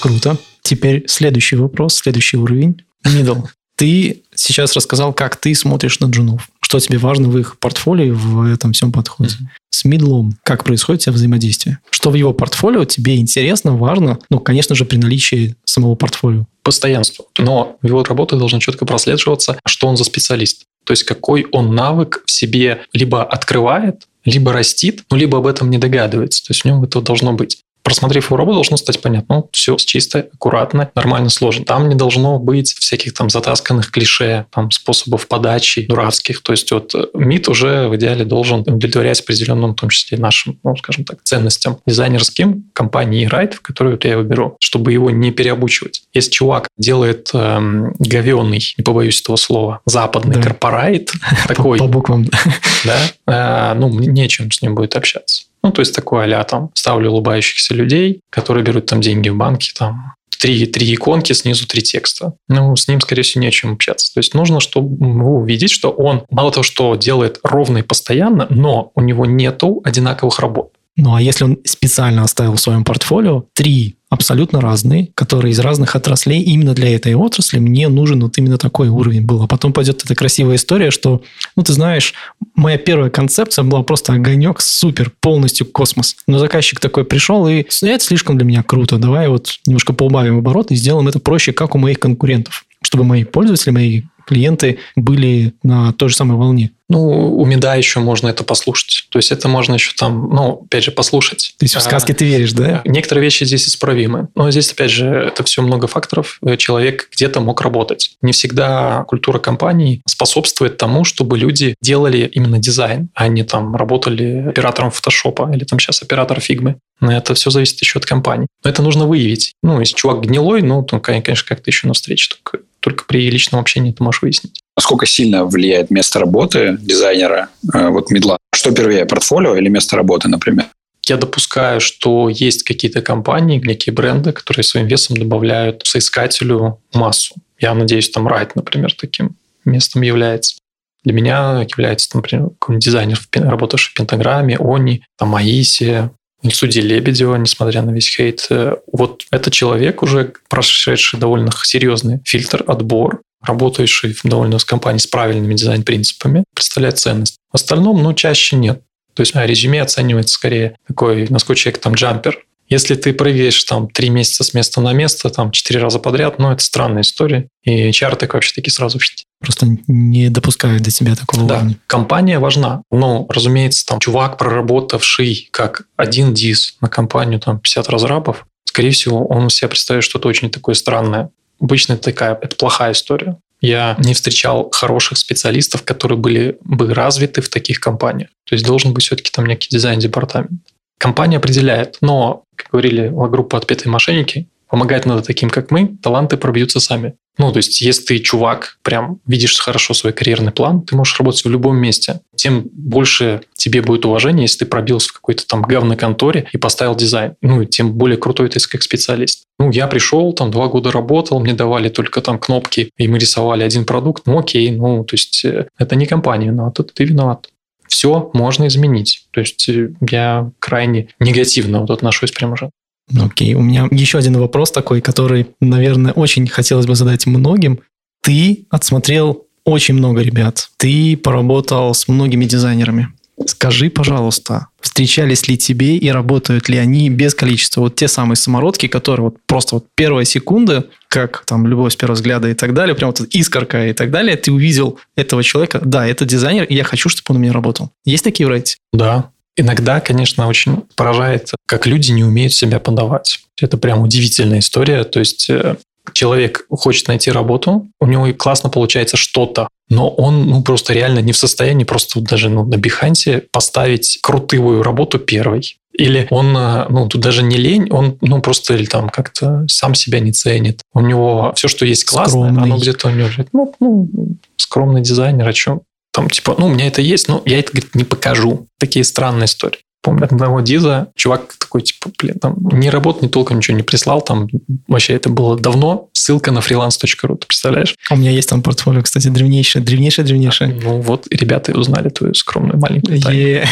Круто. 0.00 0.36
Теперь 0.62 1.04
следующий 1.06 1.56
вопрос, 1.56 1.96
следующий 1.96 2.36
уровень. 2.36 2.82
Middle. 3.06 3.44
Ты 3.76 4.22
сейчас 4.34 4.74
рассказал, 4.74 5.12
как 5.12 5.36
ты 5.36 5.54
смотришь 5.54 6.00
на 6.00 6.06
джунов. 6.06 6.48
Что 6.60 6.80
тебе 6.80 6.98
важно 6.98 7.28
в 7.28 7.38
их 7.38 7.58
портфолио 7.58 8.12
в 8.12 8.42
этом 8.52 8.72
всем 8.72 8.92
подходе. 8.92 9.30
Mm-hmm. 9.30 9.46
С 9.70 9.84
мидлом 9.84 10.36
как 10.42 10.64
происходит 10.64 11.06
у 11.06 11.12
взаимодействие? 11.12 11.78
Что 11.90 12.10
в 12.10 12.14
его 12.14 12.32
портфолио 12.32 12.84
тебе 12.84 13.16
интересно, 13.16 13.76
важно? 13.76 14.18
Ну, 14.30 14.40
конечно 14.40 14.74
же, 14.74 14.84
при 14.84 14.96
наличии 14.96 15.54
самого 15.64 15.94
портфолио. 15.94 16.46
Постоянство. 16.62 17.26
Но 17.38 17.78
в 17.80 17.86
его 17.86 18.02
работе 18.02 18.36
должно 18.36 18.58
четко 18.58 18.84
прослеживаться, 18.84 19.58
что 19.64 19.86
он 19.86 19.96
за 19.96 20.04
специалист. 20.04 20.64
То 20.84 20.92
есть 20.92 21.04
какой 21.04 21.46
он 21.52 21.74
навык 21.74 22.22
в 22.26 22.30
себе 22.30 22.82
либо 22.92 23.22
открывает, 23.22 24.08
либо 24.24 24.52
растит, 24.52 25.04
ну, 25.10 25.16
либо 25.16 25.38
об 25.38 25.46
этом 25.46 25.70
не 25.70 25.78
догадывается. 25.78 26.44
То 26.44 26.50
есть 26.50 26.62
в 26.62 26.64
нем 26.64 26.82
это 26.82 27.00
должно 27.00 27.32
быть 27.32 27.62
просмотрев 27.88 28.26
его 28.26 28.36
работу, 28.36 28.56
должно 28.56 28.76
стать 28.76 29.00
понятно, 29.00 29.36
ну, 29.36 29.48
все 29.50 29.76
чисто, 29.76 30.26
аккуратно, 30.34 30.90
нормально 30.94 31.30
сложно. 31.30 31.64
Там 31.64 31.88
не 31.88 31.94
должно 31.94 32.38
быть 32.38 32.74
всяких 32.74 33.14
там 33.14 33.30
затасканных 33.30 33.90
клише, 33.90 34.44
там 34.50 34.70
способов 34.70 35.26
подачи 35.26 35.86
дурацких. 35.86 36.42
То 36.42 36.52
есть 36.52 36.70
вот 36.70 36.92
МИД 37.14 37.48
уже 37.48 37.88
в 37.88 37.96
идеале 37.96 38.26
должен 38.26 38.60
удовлетворять 38.60 39.20
определенным, 39.20 39.72
в 39.72 39.76
том 39.76 39.88
числе 39.88 40.18
нашим, 40.18 40.58
ну, 40.62 40.76
скажем 40.76 41.06
так, 41.06 41.22
ценностям 41.22 41.78
дизайнерским 41.86 42.64
компании 42.74 43.24
Райт, 43.24 43.54
в 43.54 43.62
которую 43.62 43.98
я 44.02 44.18
выберу, 44.18 44.58
чтобы 44.60 44.92
его 44.92 45.10
не 45.10 45.30
переобучивать. 45.30 46.02
Если 46.12 46.30
чувак 46.30 46.68
делает 46.76 47.30
эм, 47.32 47.94
говенный, 47.98 48.60
не 48.76 48.84
побоюсь 48.84 49.22
этого 49.22 49.36
слова, 49.36 49.80
западный 49.86 50.34
да. 50.34 50.42
корпорайт, 50.42 51.10
такой... 51.48 51.78
По 51.78 51.86
буквам. 51.86 52.26
Да, 52.84 53.72
э, 53.72 53.74
ну, 53.74 53.88
нечем 53.88 54.52
с 54.52 54.62
ним 54.62 54.76
будет 54.76 54.94
общаться. 54.94 55.47
Ну, 55.62 55.70
то 55.72 55.80
есть 55.80 55.94
такой 55.94 56.32
а 56.32 56.44
там 56.44 56.70
ставлю 56.74 57.10
улыбающихся 57.10 57.74
людей, 57.74 58.20
которые 58.30 58.64
берут 58.64 58.86
там 58.86 59.00
деньги 59.00 59.28
в 59.28 59.36
банке, 59.36 59.72
там 59.76 60.14
три, 60.38 60.66
три 60.66 60.94
иконки, 60.94 61.32
снизу 61.32 61.66
три 61.66 61.82
текста. 61.82 62.34
Ну, 62.48 62.76
с 62.76 62.88
ним, 62.88 63.00
скорее 63.00 63.22
всего, 63.22 63.42
не 63.42 63.48
о 63.48 63.50
чем 63.50 63.72
общаться. 63.72 64.12
То 64.14 64.18
есть 64.18 64.34
нужно, 64.34 64.60
чтобы 64.60 64.96
увидеть, 65.34 65.70
что 65.70 65.90
он 65.90 66.24
мало 66.30 66.52
того, 66.52 66.62
что 66.62 66.94
делает 66.94 67.40
ровно 67.42 67.78
и 67.78 67.82
постоянно, 67.82 68.46
но 68.50 68.92
у 68.94 69.00
него 69.00 69.26
нету 69.26 69.80
одинаковых 69.84 70.38
работ. 70.38 70.72
Ну, 70.96 71.14
а 71.14 71.22
если 71.22 71.44
он 71.44 71.58
специально 71.64 72.22
оставил 72.22 72.54
в 72.54 72.60
своем 72.60 72.84
портфолио 72.84 73.44
три 73.52 73.97
абсолютно 74.10 74.60
разные, 74.60 75.10
которые 75.14 75.52
из 75.52 75.58
разных 75.58 75.94
отраслей, 75.94 76.40
именно 76.42 76.74
для 76.74 76.94
этой 76.94 77.14
отрасли 77.14 77.58
мне 77.58 77.88
нужен 77.88 78.22
вот 78.22 78.38
именно 78.38 78.58
такой 78.58 78.88
уровень 78.88 79.22
был. 79.22 79.42
А 79.42 79.46
потом 79.46 79.72
пойдет 79.72 80.02
эта 80.04 80.14
красивая 80.14 80.56
история, 80.56 80.90
что, 80.90 81.22
ну, 81.56 81.62
ты 81.62 81.72
знаешь, 81.72 82.14
моя 82.54 82.78
первая 82.78 83.10
концепция 83.10 83.64
была 83.64 83.82
просто 83.82 84.14
огонек, 84.14 84.60
супер, 84.60 85.12
полностью 85.20 85.66
космос. 85.66 86.16
Но 86.26 86.38
заказчик 86.38 86.80
такой 86.80 87.04
пришел, 87.04 87.46
и 87.48 87.66
это 87.82 88.04
слишком 88.04 88.38
для 88.38 88.46
меня 88.46 88.62
круто, 88.62 88.96
давай 88.98 89.28
вот 89.28 89.58
немножко 89.66 89.92
поубавим 89.92 90.38
обороты 90.38 90.74
и 90.74 90.76
сделаем 90.76 91.08
это 91.08 91.18
проще, 91.18 91.52
как 91.52 91.74
у 91.74 91.78
моих 91.78 91.98
конкурентов, 91.98 92.64
чтобы 92.82 93.04
мои 93.04 93.24
пользователи, 93.24 93.70
мои 93.70 94.02
клиенты 94.26 94.78
были 94.94 95.54
на 95.62 95.92
той 95.92 96.08
же 96.08 96.16
самой 96.16 96.36
волне. 96.36 96.70
Ну, 96.88 97.36
у 97.36 97.44
Меда 97.44 97.74
еще 97.74 98.00
можно 98.00 98.28
это 98.28 98.44
послушать. 98.44 99.06
То 99.10 99.18
есть 99.18 99.30
это 99.30 99.48
можно 99.48 99.74
еще 99.74 99.92
там, 99.96 100.30
ну, 100.30 100.62
опять 100.64 100.84
же, 100.84 100.90
послушать. 100.90 101.54
То 101.58 101.64
есть 101.64 101.74
в 101.74 101.80
сказки 101.80 102.12
а, 102.12 102.14
ты 102.14 102.24
веришь, 102.24 102.52
да? 102.52 102.80
Некоторые 102.84 103.22
вещи 103.22 103.44
здесь 103.44 103.68
исправимы. 103.68 104.28
Но 104.34 104.50
здесь, 104.50 104.72
опять 104.72 104.90
же, 104.90 105.06
это 105.06 105.44
все 105.44 105.62
много 105.62 105.86
факторов. 105.86 106.40
Человек 106.56 107.08
где-то 107.12 107.40
мог 107.40 107.60
работать. 107.60 108.12
Не 108.22 108.32
всегда 108.32 109.04
культура 109.06 109.38
компании 109.38 110.02
способствует 110.06 110.78
тому, 110.78 111.04
чтобы 111.04 111.38
люди 111.38 111.74
делали 111.82 112.30
именно 112.32 112.58
дизайн, 112.58 113.10
а 113.14 113.28
не 113.28 113.42
там 113.42 113.76
работали 113.76 114.48
оператором 114.48 114.90
фотошопа 114.90 115.50
или 115.54 115.64
там 115.64 115.78
сейчас 115.78 116.02
оператор 116.02 116.40
фигмы. 116.40 116.76
Это 117.00 117.34
все 117.34 117.50
зависит 117.50 117.80
еще 117.80 117.98
от 117.98 118.06
компании. 118.06 118.48
Но 118.64 118.70
это 118.70 118.82
нужно 118.82 119.06
выявить. 119.06 119.52
Ну, 119.62 119.78
если 119.78 119.94
чувак 119.94 120.22
гнилой, 120.22 120.62
ну, 120.62 120.82
то, 120.82 120.98
конечно, 120.98 121.46
как-то 121.46 121.70
еще 121.70 121.86
на 121.86 121.94
встрече. 121.94 122.34
Только, 122.34 122.64
только 122.80 123.04
при 123.04 123.30
личном 123.30 123.60
общении 123.60 123.92
ты 123.92 124.02
можешь 124.02 124.22
выяснить. 124.22 124.62
Насколько 124.78 125.06
сильно 125.06 125.44
влияет 125.44 125.90
место 125.90 126.20
работы 126.20 126.76
дизайнера, 126.80 127.48
э, 127.74 127.88
вот 127.88 128.12
медла? 128.12 128.38
Что 128.54 128.70
первее, 128.70 129.06
портфолио 129.06 129.56
или 129.56 129.68
место 129.68 129.96
работы, 129.96 130.28
например? 130.28 130.66
Я 131.08 131.16
допускаю, 131.16 131.80
что 131.80 132.28
есть 132.28 132.62
какие-то 132.62 133.02
компании, 133.02 133.58
некие 133.58 133.92
бренды, 133.92 134.30
которые 134.30 134.62
своим 134.62 134.86
весом 134.86 135.16
добавляют 135.16 135.84
соискателю 135.84 136.80
массу. 136.94 137.34
Я 137.58 137.74
надеюсь, 137.74 138.08
там 138.08 138.28
Райт, 138.28 138.54
например, 138.54 138.94
таким 138.94 139.34
местом 139.64 140.02
является. 140.02 140.60
Для 141.02 141.12
меня 141.12 141.66
является, 141.68 142.16
например, 142.16 142.50
дизайнер, 142.68 143.18
работавший 143.32 143.90
в 143.90 143.94
Пентаграмме, 143.94 144.58
Они, 144.60 145.02
там, 145.18 145.34
Аисе, 145.34 146.12
судьи 146.52 146.80
Лебедева, 146.80 147.34
несмотря 147.34 147.82
на 147.82 147.90
весь 147.90 148.14
хейт. 148.14 148.46
Э, 148.50 148.76
вот 148.92 149.24
этот 149.32 149.52
человек 149.52 150.04
уже 150.04 150.34
прошедший 150.48 151.18
довольно 151.18 151.50
серьезный 151.64 152.20
фильтр, 152.24 152.62
отбор, 152.64 153.22
работающий 153.42 154.16
довольно 154.24 154.58
с 154.58 154.64
компанией 154.64 155.00
с 155.00 155.06
правильными 155.06 155.54
дизайн-принципами, 155.54 156.44
представляет 156.54 156.98
ценность. 156.98 157.36
В 157.50 157.54
остальном, 157.54 158.02
ну, 158.02 158.12
чаще 158.14 158.56
нет. 158.56 158.82
То 159.14 159.22
есть 159.22 159.34
а, 159.34 159.46
резюме 159.46 159.82
оценивается 159.82 160.34
скорее 160.34 160.76
такой, 160.86 161.26
насколько 161.28 161.58
человек 161.60 161.80
там 161.80 161.94
джампер. 161.94 162.44
Если 162.68 162.94
ты 162.96 163.14
прыгаешь 163.14 163.64
там 163.64 163.88
три 163.88 164.10
месяца 164.10 164.44
с 164.44 164.52
места 164.52 164.80
на 164.80 164.92
место, 164.92 165.30
там 165.30 165.50
четыре 165.50 165.80
раза 165.80 165.98
подряд, 165.98 166.38
ну, 166.38 166.52
это 166.52 166.62
странная 166.62 167.00
история. 167.00 167.48
И 167.62 167.88
HR 167.88 168.16
так 168.16 168.34
вообще 168.34 168.54
таки 168.54 168.70
сразу 168.70 168.98
Просто 169.40 169.66
не 169.86 170.28
допускают 170.28 170.82
до 170.82 170.90
тебя 170.90 171.16
такого 171.16 171.46
да. 171.46 171.56
уровня. 171.56 171.76
Компания 171.86 172.38
важна. 172.38 172.82
Но, 172.90 173.26
разумеется, 173.30 173.86
там 173.86 174.00
чувак, 174.00 174.36
проработавший 174.36 175.48
как 175.50 175.86
один 175.96 176.34
дис 176.34 176.76
на 176.80 176.88
компанию, 176.88 177.40
там 177.40 177.58
50 177.58 177.88
разрабов, 177.88 178.46
скорее 178.64 178.90
всего, 178.90 179.26
он 179.26 179.48
себя 179.50 179.68
представляет 179.68 180.04
что-то 180.04 180.28
очень 180.28 180.50
такое 180.50 180.74
странное. 180.74 181.30
Обычно 181.60 181.94
это 181.94 182.04
такая, 182.04 182.38
это 182.40 182.56
плохая 182.56 182.92
история. 182.92 183.38
Я 183.60 183.96
не 183.98 184.14
встречал 184.14 184.70
хороших 184.70 185.18
специалистов, 185.18 185.82
которые 185.82 186.18
были 186.18 186.58
бы 186.60 186.94
развиты 186.94 187.40
в 187.40 187.48
таких 187.48 187.80
компаниях. 187.80 188.30
То 188.44 188.54
есть 188.54 188.64
должен 188.64 188.94
быть 188.94 189.04
все-таки 189.04 189.30
там 189.32 189.46
некий 189.46 189.68
дизайн-департамент. 189.68 190.60
Компания 190.98 191.38
определяет, 191.38 191.98
но, 192.00 192.44
как 192.56 192.70
говорили 192.70 193.08
группа 193.08 193.58
«Отпетые 193.58 193.90
мошенники», 193.90 194.48
помогать 194.68 195.06
надо 195.06 195.22
таким, 195.22 195.50
как 195.50 195.70
мы, 195.70 195.96
таланты 196.02 196.36
пробьются 196.36 196.80
сами. 196.80 197.14
Ну, 197.38 197.52
то 197.52 197.58
есть, 197.58 197.80
если 197.80 198.04
ты 198.04 198.18
чувак, 198.18 198.78
прям 198.82 199.20
видишь 199.26 199.56
хорошо 199.58 199.94
свой 199.94 200.12
карьерный 200.12 200.50
план, 200.50 200.82
ты 200.82 200.96
можешь 200.96 201.18
работать 201.18 201.44
в 201.44 201.48
любом 201.48 201.76
месте. 201.76 202.20
Тем 202.34 202.68
больше 202.72 203.42
тебе 203.54 203.80
будет 203.80 204.04
уважение, 204.04 204.42
если 204.42 204.60
ты 204.60 204.66
пробился 204.66 205.10
в 205.10 205.12
какой-то 205.12 205.46
там 205.46 205.62
говной 205.62 205.96
конторе 205.96 206.48
и 206.52 206.58
поставил 206.58 206.96
дизайн. 206.96 207.36
Ну, 207.40 207.64
тем 207.64 207.92
более 207.92 208.18
крутой 208.18 208.48
ты 208.48 208.58
как 208.68 208.82
специалист. 208.82 209.44
Ну, 209.60 209.70
я 209.70 209.86
пришел, 209.86 210.32
там 210.32 210.50
два 210.50 210.66
года 210.66 210.90
работал, 210.90 211.38
мне 211.38 211.54
давали 211.54 211.88
только 211.88 212.20
там 212.20 212.40
кнопки, 212.40 212.90
и 212.96 213.08
мы 213.08 213.18
рисовали 213.18 213.62
один 213.62 213.84
продукт. 213.84 214.26
Ну, 214.26 214.38
окей, 214.38 214.70
ну, 214.72 215.04
то 215.04 215.14
есть, 215.14 215.44
э, 215.44 215.68
это 215.78 215.94
не 215.94 216.06
компания, 216.06 216.50
но 216.50 216.70
тут 216.72 216.92
ты 216.92 217.04
виноват. 217.04 217.48
Все 217.86 218.30
можно 218.34 218.66
изменить. 218.66 219.26
То 219.30 219.40
есть, 219.40 219.68
э, 219.68 219.90
я 220.10 220.50
крайне 220.58 221.08
негативно 221.20 221.80
вот 221.80 221.90
отношусь 221.90 222.32
прямо 222.32 222.56
же. 222.56 222.70
Окей, 223.16 223.54
у 223.54 223.62
меня 223.62 223.88
еще 223.90 224.18
один 224.18 224.36
вопрос 224.38 224.70
такой, 224.70 225.00
который, 225.00 225.46
наверное, 225.60 226.12
очень 226.12 226.46
хотелось 226.46 226.86
бы 226.86 226.94
задать 226.94 227.26
многим. 227.26 227.80
Ты 228.22 228.66
отсмотрел 228.70 229.46
очень 229.64 229.94
много 229.94 230.22
ребят. 230.22 230.70
Ты 230.76 231.16
поработал 231.16 231.94
с 231.94 232.08
многими 232.08 232.44
дизайнерами. 232.44 233.08
Скажи, 233.46 233.88
пожалуйста, 233.88 234.66
встречались 234.80 235.46
ли 235.46 235.56
тебе 235.56 235.96
и 235.96 236.10
работают 236.10 236.68
ли 236.68 236.76
они 236.76 237.08
без 237.08 237.34
количества 237.34 237.82
вот 237.82 237.94
те 237.94 238.08
самые 238.08 238.36
самородки, 238.36 238.88
которые 238.88 239.24
вот 239.26 239.36
просто 239.46 239.76
вот 239.76 239.86
первая 239.94 240.24
секунда, 240.24 240.86
как 241.06 241.44
там 241.46 241.66
любовь 241.66 241.92
с 241.92 241.96
первого 241.96 242.16
взгляда 242.16 242.48
и 242.48 242.54
так 242.54 242.74
далее, 242.74 242.96
прям 242.96 243.10
вот 243.10 243.20
искорка 243.30 243.88
и 243.88 243.92
так 243.92 244.10
далее, 244.10 244.36
ты 244.36 244.50
увидел 244.50 244.98
этого 245.14 245.44
человека, 245.44 245.80
да, 245.84 246.06
это 246.06 246.24
дизайнер, 246.24 246.64
и 246.64 246.74
я 246.74 246.82
хочу, 246.82 247.08
чтобы 247.08 247.26
он 247.30 247.36
у 247.36 247.40
меня 247.40 247.52
работал. 247.52 247.90
Есть 248.04 248.24
такие 248.24 248.46
в? 248.46 248.78
Да, 248.92 249.30
Иногда, 249.58 250.00
конечно, 250.00 250.46
очень 250.46 250.84
поражает, 250.94 251.50
как 251.66 251.84
люди 251.84 252.12
не 252.12 252.22
умеют 252.22 252.52
себя 252.52 252.78
подавать. 252.78 253.40
Это 253.60 253.76
прям 253.76 254.02
удивительная 254.02 254.60
история. 254.60 255.02
То 255.02 255.18
есть 255.18 255.50
э, 255.50 255.74
человек 256.12 256.64
хочет 256.70 257.08
найти 257.08 257.32
работу, 257.32 257.88
у 258.00 258.06
него 258.06 258.32
классно 258.34 258.70
получается 258.70 259.16
что-то, 259.16 259.66
но 259.88 260.10
он 260.10 260.46
ну, 260.46 260.62
просто 260.62 260.92
реально 260.92 261.18
не 261.18 261.32
в 261.32 261.36
состоянии 261.36 261.82
просто 261.82 262.20
даже 262.20 262.50
ну, 262.50 262.64
на 262.64 262.76
Бихансе 262.76 263.44
поставить 263.50 264.20
крутую 264.22 264.84
работу 264.84 265.18
первой. 265.18 265.76
Или 265.92 266.28
он, 266.30 266.56
э, 266.56 266.86
ну, 266.88 267.08
тут 267.08 267.20
даже 267.20 267.42
не 267.42 267.56
лень, 267.56 267.88
он, 267.90 268.16
ну, 268.20 268.40
просто 268.40 268.74
или 268.74 268.84
там 268.84 269.08
как-то 269.08 269.64
сам 269.66 269.96
себя 269.96 270.20
не 270.20 270.30
ценит. 270.30 270.82
У 270.94 271.00
него 271.00 271.52
все, 271.56 271.66
что 271.66 271.84
есть 271.84 272.04
классное, 272.04 272.50
скромный. 272.50 272.62
оно 272.62 272.78
где-то 272.78 273.08
у 273.08 273.10
него. 273.10 273.28
Ну, 273.52 273.74
ну, 273.80 274.08
скромный 274.56 275.00
дизайнер, 275.00 275.48
о 275.48 275.52
чем? 275.52 275.80
Там, 276.12 276.30
типа, 276.30 276.56
ну, 276.58 276.66
у 276.66 276.70
меня 276.70 276.86
это 276.86 277.00
есть, 277.00 277.28
но 277.28 277.42
я 277.44 277.58
это, 277.58 277.72
говорит, 277.72 277.94
не 277.94 278.04
покажу. 278.04 278.68
Такие 278.78 279.04
странные 279.04 279.46
истории. 279.46 279.80
Помню 280.00 280.24
одного 280.24 280.60
Диза, 280.60 281.08
чувак 281.16 281.54
такой, 281.58 281.82
типа, 281.82 282.10
блин, 282.18 282.38
там, 282.40 282.56
не 282.72 282.88
работал, 282.88 283.22
не 283.22 283.28
толком 283.28 283.56
ничего 283.56 283.76
не 283.76 283.82
прислал, 283.82 284.22
там, 284.22 284.46
вообще 284.86 285.14
это 285.14 285.28
было 285.28 285.58
давно, 285.58 286.08
ссылка 286.12 286.52
на 286.52 286.60
freelance.ru, 286.60 287.36
ты 287.36 287.46
представляешь? 287.46 287.96
У 288.08 288.16
меня 288.16 288.30
есть 288.30 288.48
там 288.48 288.62
портфолио, 288.62 289.02
кстати, 289.02 289.26
древнейшее, 289.26 289.84
древнейшее, 289.84 290.24
древнейшее. 290.24 290.78
Ну 290.82 291.00
вот, 291.00 291.26
ребята 291.30 291.76
узнали 291.76 292.10
твою 292.10 292.34
скромную 292.34 292.78
маленькую 292.78 293.20
тайну. 293.20 293.66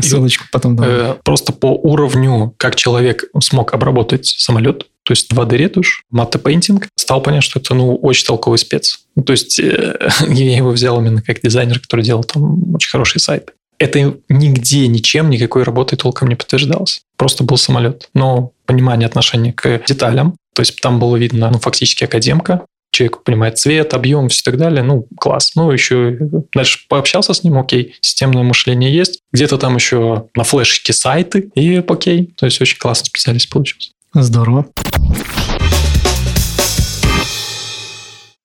Ссылочку 0.00 0.44
потом 0.50 0.74
дам. 0.74 0.86
Э, 0.88 1.14
просто 1.22 1.52
по 1.52 1.68
уровню, 1.68 2.52
как 2.56 2.74
человек 2.74 3.24
смог 3.40 3.72
обработать 3.72 4.26
самолет, 4.26 4.86
то 5.06 5.12
есть 5.12 5.32
2D-ретушь, 5.32 6.02
матте-пейнтинг, 6.10 6.88
стал 6.96 7.22
понять, 7.22 7.44
что 7.44 7.60
это 7.60 7.74
ну, 7.74 7.94
очень 7.94 8.26
толковый 8.26 8.58
спец. 8.58 9.06
Ну, 9.14 9.22
то 9.22 9.32
есть 9.32 9.56
э, 9.60 9.96
я 10.28 10.56
его 10.56 10.70
взял 10.70 10.98
именно 10.98 11.22
как 11.22 11.40
дизайнер, 11.40 11.78
который 11.78 12.04
делал 12.04 12.24
там 12.24 12.74
очень 12.74 12.90
хороший 12.90 13.20
сайт. 13.20 13.52
Это 13.78 14.16
нигде, 14.28 14.88
ничем, 14.88 15.30
никакой 15.30 15.62
работы 15.62 15.96
толком 15.96 16.28
не 16.28 16.34
подтверждалось. 16.34 17.02
Просто 17.16 17.44
был 17.44 17.56
самолет. 17.56 18.08
Но 18.14 18.50
понимание 18.64 19.06
отношения 19.06 19.52
к 19.52 19.82
деталям, 19.86 20.36
то 20.54 20.62
есть 20.62 20.80
там 20.80 20.98
было 20.98 21.16
видно, 21.16 21.50
ну, 21.52 21.60
фактически 21.60 22.02
академка, 22.02 22.66
человек 22.90 23.22
понимает 23.22 23.58
цвет, 23.58 23.94
объем, 23.94 24.28
все 24.28 24.40
и 24.40 24.44
так 24.44 24.56
далее, 24.56 24.82
ну, 24.82 25.06
класс. 25.20 25.52
Ну, 25.54 25.70
еще 25.70 26.18
дальше 26.52 26.80
пообщался 26.88 27.32
с 27.32 27.44
ним, 27.44 27.58
окей, 27.58 27.94
системное 28.00 28.42
мышление 28.42 28.92
есть. 28.92 29.20
Где-то 29.32 29.56
там 29.58 29.76
еще 29.76 30.26
на 30.34 30.42
флешке 30.42 30.92
сайты, 30.92 31.50
и 31.54 31.76
окей. 31.76 32.34
То 32.36 32.46
есть 32.46 32.60
очень 32.60 32.78
классный 32.78 33.06
специалист 33.06 33.48
получился. 33.50 33.90
Здорово. 34.22 34.64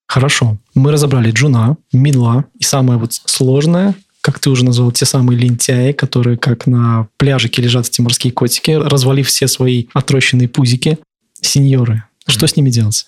Хорошо. 0.05 0.57
Мы 0.75 0.91
разобрали 0.91 1.31
джуна, 1.31 1.77
мидла 1.93 2.43
и 2.59 2.63
самое 2.65 2.99
вот 2.99 3.13
сложное, 3.13 3.95
как 4.19 4.39
ты 4.39 4.49
уже 4.49 4.65
назвал, 4.65 4.91
те 4.91 5.05
самые 5.05 5.39
лентяи, 5.39 5.93
которые 5.93 6.35
как 6.37 6.67
на 6.67 7.07
пляжике 7.15 7.61
лежат 7.61 7.87
эти 7.87 8.01
морские 8.01 8.33
котики, 8.33 8.71
развалив 8.71 9.27
все 9.29 9.47
свои 9.47 9.85
отрощенные 9.93 10.49
пузики. 10.49 10.97
Сеньоры. 11.39 12.03
Что 12.27 12.45
mm-hmm. 12.45 12.49
с 12.49 12.55
ними 12.57 12.69
делать? 12.69 13.05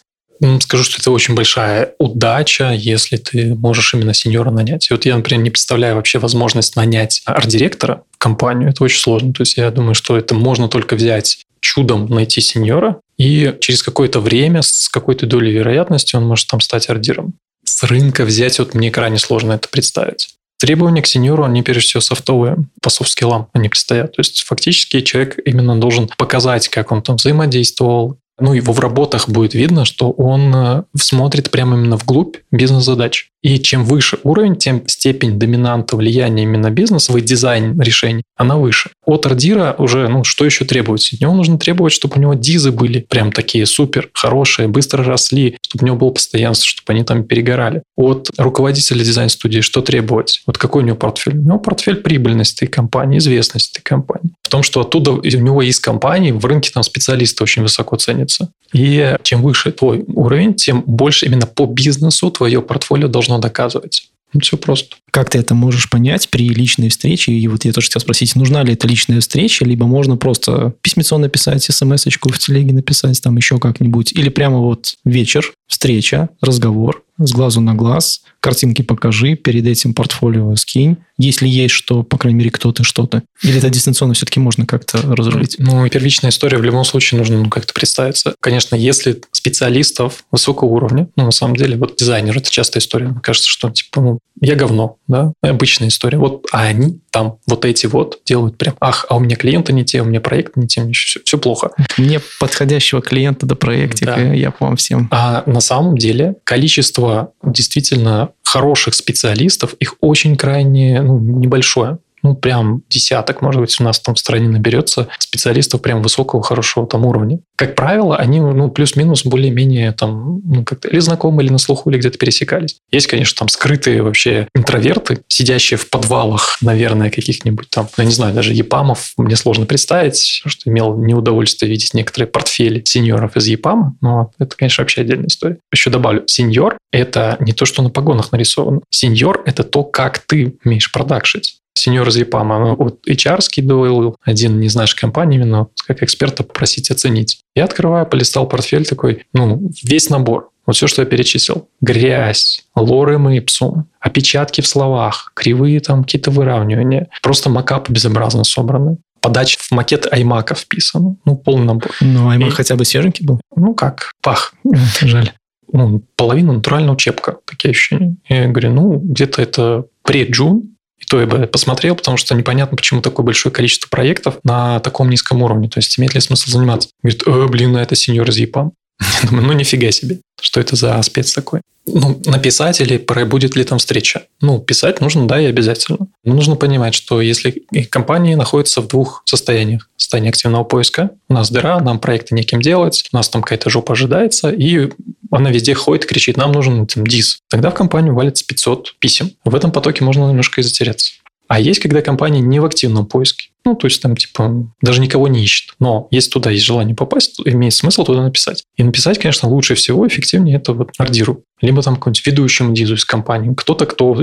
Скажу, 0.61 0.85
что 0.85 0.97
это 0.99 1.11
очень 1.11 1.35
большая 1.35 1.93
удача, 1.99 2.71
если 2.71 3.17
ты 3.17 3.55
можешь 3.55 3.93
именно 3.93 4.13
сеньора 4.13 4.51
нанять. 4.51 4.89
И 4.89 4.93
вот 4.93 5.05
я, 5.05 5.15
например, 5.17 5.43
не 5.43 5.49
представляю 5.49 5.95
вообще 5.95 6.19
возможность 6.19 6.75
нанять 6.77 7.21
арт-директора 7.25 8.03
в 8.11 8.17
компанию. 8.17 8.69
Это 8.69 8.83
очень 8.83 8.99
сложно. 8.99 9.33
То 9.33 9.41
есть 9.41 9.57
я 9.57 9.69
думаю, 9.71 9.95
что 9.95 10.17
это 10.17 10.33
можно 10.33 10.69
только 10.69 10.95
взять 10.95 11.43
чудом 11.63 12.05
найти 12.05 12.41
сеньора, 12.41 12.99
и 13.17 13.55
через 13.59 13.81
какое-то 13.81 14.19
время 14.19 14.61
с 14.61 14.89
какой-то 14.89 15.25
долей 15.25 15.51
вероятности 15.51 16.15
он 16.15 16.25
может 16.25 16.47
там 16.47 16.59
стать 16.59 16.89
ордером. 16.89 17.33
С 17.63 17.83
рынка 17.83 18.25
взять, 18.25 18.59
вот 18.59 18.73
мне 18.73 18.91
крайне 18.91 19.17
сложно 19.17 19.53
это 19.53 19.69
представить. 19.69 20.35
Требования 20.59 21.01
к 21.01 21.07
сеньору, 21.07 21.43
они 21.43 21.63
прежде 21.63 21.81
всего 21.81 22.01
софтовые, 22.01 22.57
по 22.81 22.89
софт-скиллам 22.89 23.47
они 23.53 23.69
предстоят. 23.69 24.13
То 24.13 24.19
есть 24.19 24.43
фактически 24.43 25.01
человек 25.01 25.39
именно 25.45 25.79
должен 25.79 26.09
показать, 26.17 26.67
как 26.69 26.91
он 26.91 27.01
там 27.01 27.15
взаимодействовал, 27.15 28.17
ну, 28.43 28.53
его 28.53 28.73
в 28.73 28.79
работах 28.81 29.29
будет 29.29 29.53
видно, 29.53 29.85
что 29.85 30.11
он 30.11 30.53
э, 30.53 30.83
смотрит 30.97 31.49
прямо 31.49 31.77
именно 31.77 31.95
вглубь 31.95 32.35
бизнес-задач. 32.51 33.29
И 33.41 33.59
чем 33.59 33.83
выше 33.83 34.19
уровень, 34.23 34.55
тем 34.55 34.87
степень 34.87 35.37
доминанта 35.37 35.97
влияния 35.97 36.43
именно 36.43 36.69
бизнеса 36.69 37.11
в 37.11 37.21
дизайн 37.21 37.79
решений, 37.79 38.23
она 38.37 38.57
выше. 38.57 38.91
От 39.05 39.25
ордира 39.25 39.75
уже, 39.77 40.07
ну, 40.07 40.23
что 40.23 40.45
еще 40.45 40.63
требуется? 40.63 41.15
От 41.15 41.21
него 41.21 41.33
нужно 41.33 41.59
требовать, 41.59 41.91
чтобы 41.91 42.15
у 42.15 42.19
него 42.19 42.33
дизы 42.33 42.71
были 42.71 42.99
прям 42.99 43.33
такие 43.33 43.65
супер, 43.65 44.09
хорошие, 44.13 44.69
быстро 44.69 45.03
росли, 45.03 45.57
чтобы 45.61 45.83
у 45.83 45.87
него 45.87 45.97
было 45.97 46.09
постоянство, 46.11 46.65
чтобы 46.65 46.93
они 46.93 47.03
там 47.03 47.25
перегорали. 47.25 47.83
От 47.97 48.29
руководителя 48.37 49.03
дизайн-студии 49.03 49.59
что 49.59 49.81
требовать? 49.81 50.41
Вот 50.47 50.57
какой 50.57 50.83
у 50.83 50.85
него 50.85 50.95
портфель? 50.95 51.37
У 51.37 51.41
него 51.41 51.59
портфель 51.59 51.97
прибыльности 51.97 52.65
компании, 52.65 53.17
известности 53.17 53.81
компании. 53.81 54.31
В 54.43 54.49
том, 54.49 54.63
что 54.63 54.81
оттуда 54.81 55.11
у 55.11 55.21
него 55.21 55.61
из 55.61 55.79
компании 55.81 56.31
в 56.31 56.45
рынке 56.45 56.71
там 56.73 56.83
специалисты 56.83 57.43
очень 57.43 57.61
высоко 57.61 57.97
ценятся. 57.97 58.32
И 58.73 59.15
чем 59.23 59.41
выше 59.41 59.71
твой 59.71 60.03
уровень, 60.07 60.55
тем 60.55 60.83
больше 60.85 61.27
именно 61.27 61.45
по 61.45 61.65
бизнесу 61.65 62.31
твое 62.31 62.61
портфолио 62.61 63.07
должно 63.07 63.37
доказывать. 63.37 64.09
Ну, 64.33 64.39
все 64.39 64.57
просто. 64.57 64.95
Как 65.11 65.29
ты 65.29 65.37
это 65.37 65.53
можешь 65.53 65.89
понять 65.89 66.29
при 66.29 66.49
личной 66.49 66.89
встрече? 66.89 67.31
И 67.31 67.47
вот 67.47 67.65
я 67.65 67.71
тоже 67.71 67.87
хотел 67.87 68.01
спросить, 68.01 68.35
нужна 68.35 68.63
ли 68.63 68.73
это 68.73 68.87
личная 68.87 69.19
встреча, 69.19 69.63
либо 69.63 69.85
можно 69.85 70.17
просто 70.17 70.73
письмецо 70.81 71.19
написать, 71.19 71.63
смс-очку 71.63 72.29
в 72.29 72.39
телеге 72.39 72.73
написать, 72.73 73.21
там 73.21 73.37
еще 73.37 73.59
как-нибудь. 73.59 74.11
Или 74.13 74.29
прямо 74.29 74.57
вот 74.57 74.95
вечер, 75.05 75.53
встреча, 75.67 76.29
разговор, 76.41 77.03
с 77.17 77.31
глазу 77.31 77.61
на 77.61 77.75
глаз, 77.75 78.21
картинки 78.39 78.81
покажи, 78.81 79.35
перед 79.35 79.65
этим 79.65 79.93
портфолио 79.93 80.55
скинь, 80.55 80.97
если 81.17 81.47
есть 81.47 81.73
что, 81.73 82.03
по 82.03 82.17
крайней 82.17 82.39
мере, 82.39 82.51
кто-то, 82.51 82.83
что-то. 82.83 83.23
Или 83.41 83.57
это 83.57 83.69
дистанционно 83.69 84.13
все-таки 84.13 84.39
можно 84.39 84.65
как-то 84.65 84.99
разрулить? 85.01 85.55
Ну, 85.59 85.87
первичная 85.89 86.31
история 86.31 86.57
в 86.57 86.63
любом 86.63 86.83
случае 86.85 87.19
нужно 87.19 87.37
ну, 87.37 87.49
как-то 87.49 87.73
представиться. 87.73 88.35
Конечно, 88.39 88.75
если 88.75 89.21
специалистов 89.31 90.25
высокого 90.31 90.69
уровня, 90.69 91.07
ну, 91.15 91.25
на 91.25 91.31
самом 91.31 91.55
деле, 91.55 91.77
вот 91.77 91.95
дизайнер– 91.97 92.37
это 92.37 92.49
частая 92.49 92.81
история. 92.81 93.07
Мне 93.07 93.21
кажется, 93.21 93.47
что, 93.47 93.69
типа, 93.69 94.01
ну, 94.01 94.19
я 94.43 94.55
говно, 94.55 94.97
да, 95.07 95.33
обычная 95.41 95.87
история. 95.87 96.17
Вот, 96.17 96.45
а 96.51 96.63
они 96.63 96.99
там 97.11 97.37
вот 97.47 97.63
эти 97.65 97.85
вот 97.85 98.19
делают 98.25 98.57
прям, 98.57 98.75
ах, 98.81 99.05
а 99.09 99.15
у 99.15 99.19
меня 99.19 99.35
клиенты 99.35 99.71
не 99.71 99.85
те, 99.85 100.01
у 100.01 100.05
меня 100.05 100.19
проект 100.19 100.57
не 100.57 100.67
те, 100.67 100.81
мне 100.81 100.93
все, 100.93 101.21
все 101.23 101.37
плохо. 101.37 101.71
Мне 101.97 102.19
подходящего 102.39 103.01
клиента 103.01 103.45
до 103.45 103.55
проектика, 103.55 104.15
да. 104.15 104.33
я 104.33 104.51
по 104.51 104.65
вам 104.65 104.75
всем. 104.75 105.07
А 105.11 105.43
на 105.45 105.61
самом 105.61 105.97
деле 105.97 106.35
количество 106.43 107.31
действительно 107.41 108.31
хороших 108.43 108.95
специалистов, 108.95 109.75
их 109.79 109.95
очень 110.01 110.35
крайне 110.35 111.01
ну, 111.01 111.19
небольшое 111.19 111.99
ну, 112.23 112.35
прям 112.35 112.83
десяток, 112.89 113.41
может 113.41 113.61
быть, 113.61 113.79
у 113.79 113.83
нас 113.83 113.99
там 113.99 114.15
в 114.15 114.19
стране 114.19 114.47
наберется 114.47 115.09
специалистов 115.19 115.81
прям 115.81 116.01
высокого, 116.01 116.41
хорошего 116.41 116.87
там 116.87 117.05
уровня. 117.05 117.39
Как 117.55 117.75
правило, 117.75 118.15
они, 118.15 118.39
ну, 118.39 118.71
плюс-минус 118.71 119.25
более-менее 119.25 119.91
там, 119.91 120.41
ну, 120.43 120.63
как-то 120.63 120.87
или 120.87 120.99
знакомы, 120.99 121.43
или 121.43 121.51
на 121.51 121.57
слуху, 121.57 121.89
или 121.89 121.97
где-то 121.97 122.17
пересекались. 122.17 122.77
Есть, 122.91 123.07
конечно, 123.07 123.37
там 123.37 123.49
скрытые 123.49 124.01
вообще 124.01 124.47
интроверты, 124.55 125.21
сидящие 125.27 125.77
в 125.77 125.89
подвалах, 125.89 126.57
наверное, 126.61 127.09
каких-нибудь 127.09 127.69
там, 127.69 127.87
ну, 127.97 128.03
я 128.03 128.05
не 128.05 128.15
знаю, 128.15 128.33
даже 128.33 128.53
ЕПАМов 128.53 129.13
мне 129.17 129.35
сложно 129.35 129.65
представить, 129.65 130.41
что 130.45 130.69
имел 130.69 130.97
неудовольствие 130.97 131.69
видеть 131.69 131.93
некоторые 131.93 132.27
портфели 132.27 132.81
сеньоров 132.85 133.35
из 133.35 133.47
ЕПАМа, 133.47 133.97
но 134.01 134.31
это, 134.39 134.55
конечно, 134.55 134.81
вообще 134.81 135.01
отдельная 135.01 135.27
история. 135.27 135.57
Еще 135.71 135.89
добавлю, 135.89 136.23
сеньор– 136.27 136.77
это 136.91 137.35
не 137.41 137.51
то, 137.51 137.65
что 137.65 137.81
на 137.81 137.89
погонах 137.89 138.31
нарисовано. 138.31 138.81
Сеньор– 138.89 139.43
это 139.45 139.63
то, 139.63 139.83
как 139.83 140.19
ты 140.19 140.57
умеешь 140.63 140.91
продакшить 140.91 141.57
сеньор 141.73 142.07
из 142.07 142.17
ЕПАМа. 142.17 142.75
Вот 142.75 143.07
HR 143.07 143.41
скидывал 143.41 144.15
один 144.23 144.59
не 144.59 144.69
знаешь 144.69 144.95
компании 144.95 145.37
именно 145.37 145.67
как 145.85 146.03
эксперта 146.03 146.43
попросить 146.43 146.91
оценить. 146.91 147.39
Я 147.55 147.65
открываю, 147.65 148.05
полистал 148.05 148.47
портфель 148.47 148.85
такой, 148.85 149.25
ну, 149.33 149.71
весь 149.83 150.09
набор. 150.09 150.49
Вот 150.65 150.75
все, 150.75 150.87
что 150.87 151.01
я 151.01 151.05
перечислил. 151.05 151.67
Грязь, 151.81 152.63
лорем 152.75 153.29
и 153.29 153.39
псум, 153.41 153.87
опечатки 153.99 154.61
в 154.61 154.67
словах, 154.67 155.31
кривые 155.35 155.81
там 155.81 156.03
какие-то 156.03 156.31
выравнивания. 156.31 157.09
Просто 157.21 157.49
макап 157.49 157.89
безобразно 157.89 158.43
собраны. 158.43 158.97
Подача 159.19 159.57
в 159.59 159.71
макет 159.71 160.11
аймака 160.11 160.55
вписана. 160.55 161.15
Ну, 161.25 161.35
полный 161.35 161.65
набор. 161.65 161.91
Ну, 162.01 162.29
аймак 162.29 162.49
и... 162.49 162.51
хотя 162.51 162.75
бы 162.75 162.85
свеженький 162.85 163.25
был? 163.25 163.41
Ну, 163.55 163.73
как? 163.73 164.11
Пах. 164.21 164.53
Жаль. 165.01 165.31
Ну, 165.71 166.03
половина 166.15 166.53
натурального 166.53 166.97
чепка. 166.97 167.37
Такие 167.45 167.71
ощущения. 167.71 168.17
Я 168.27 168.47
говорю, 168.47 168.73
ну, 168.73 168.99
где-то 168.99 169.41
это 169.41 169.85
пред-джун, 170.03 170.72
и 171.03 171.05
то 171.05 171.19
я 171.19 171.27
бы 171.27 171.45
посмотрел, 171.47 171.95
потому 171.95 172.17
что 172.17 172.33
непонятно, 172.35 172.77
почему 172.77 173.01
такое 173.01 173.25
большое 173.25 173.53
количество 173.53 173.87
проектов 173.89 174.39
на 174.43 174.79
таком 174.79 175.09
низком 175.09 175.41
уровне. 175.41 175.69
То 175.69 175.79
есть 175.79 175.99
имеет 175.99 176.13
ли 176.13 176.21
смысл 176.21 176.49
заниматься? 176.49 176.89
Говорит, 177.01 177.23
э, 177.25 177.47
блин, 177.47 177.73
ну 177.73 177.79
это 177.79 177.95
сеньор 177.95 178.29
из 178.29 178.37
ЕПАМ. 178.37 178.73
Я 178.99 179.29
думаю, 179.29 179.47
ну 179.47 179.53
нифига 179.53 179.91
себе. 179.91 180.19
Что 180.41 180.59
это 180.59 180.75
за 180.75 181.01
спец 181.01 181.33
такой? 181.33 181.61
Ну, 181.85 182.21
написать 182.25 182.79
или 182.79 182.97
будет 182.97 183.55
ли 183.57 183.63
там 183.65 183.77
встреча? 183.77 184.23
Ну, 184.39 184.59
писать 184.59 185.01
нужно, 185.01 185.27
да, 185.27 185.39
и 185.41 185.45
обязательно. 185.45 186.07
Но 186.23 186.33
нужно 186.33 186.55
понимать, 186.55 186.93
что 186.93 187.19
если 187.19 187.63
компания 187.89 188.37
находится 188.37 188.81
в 188.81 188.87
двух 188.87 189.23
состояниях. 189.25 189.89
Состояние 189.97 190.29
активного 190.29 190.63
поиска. 190.63 191.11
У 191.27 191.33
нас 191.33 191.51
дыра, 191.51 191.79
нам 191.81 191.99
проекты 191.99 192.35
неким 192.35 192.61
делать, 192.61 193.09
у 193.11 193.17
нас 193.17 193.27
там 193.27 193.41
какая-то 193.41 193.69
жопа 193.69 193.93
ожидается, 193.93 194.49
и 194.49 194.89
она 195.29 195.49
везде 195.49 195.73
ходит, 195.73 196.05
кричит, 196.05 196.37
нам 196.37 196.53
нужен 196.53 196.87
там 196.87 197.05
дис. 197.05 197.39
Тогда 197.49 197.69
в 197.69 197.73
компанию 197.73 198.13
валится 198.13 198.45
500 198.45 198.95
писем. 198.99 199.31
В 199.43 199.53
этом 199.53 199.71
потоке 199.71 200.05
можно 200.05 200.27
немножко 200.27 200.61
и 200.61 200.63
затеряться. 200.63 201.13
А 201.49 201.59
есть, 201.59 201.81
когда 201.81 202.01
компания 202.01 202.39
не 202.39 202.59
в 202.59 202.65
активном 202.65 203.05
поиске. 203.05 203.49
Ну, 203.65 203.75
то 203.75 203.87
есть 203.87 204.01
там, 204.01 204.15
типа, 204.15 204.67
даже 204.81 205.01
никого 205.01 205.27
не 205.27 205.43
ищет. 205.43 205.73
Но 205.79 206.07
если 206.11 206.31
туда 206.31 206.51
есть 206.51 206.65
желание 206.65 206.95
попасть, 206.95 207.37
то 207.37 207.49
имеет 207.49 207.73
смысл 207.73 208.03
туда 208.03 208.21
написать. 208.21 208.63
И 208.75 208.83
написать, 208.83 209.19
конечно, 209.19 209.47
лучше 209.47 209.75
всего, 209.75 210.07
эффективнее 210.07 210.57
это 210.57 210.73
вот 210.73 210.91
ордиру. 210.97 211.43
Либо 211.61 211.81
там 211.81 211.95
какому-нибудь 211.95 212.27
ведущему 212.27 212.73
дизу 212.73 212.95
из 212.95 213.05
компании. 213.05 213.53
Кто-то, 213.55 213.85
кто 213.85 214.13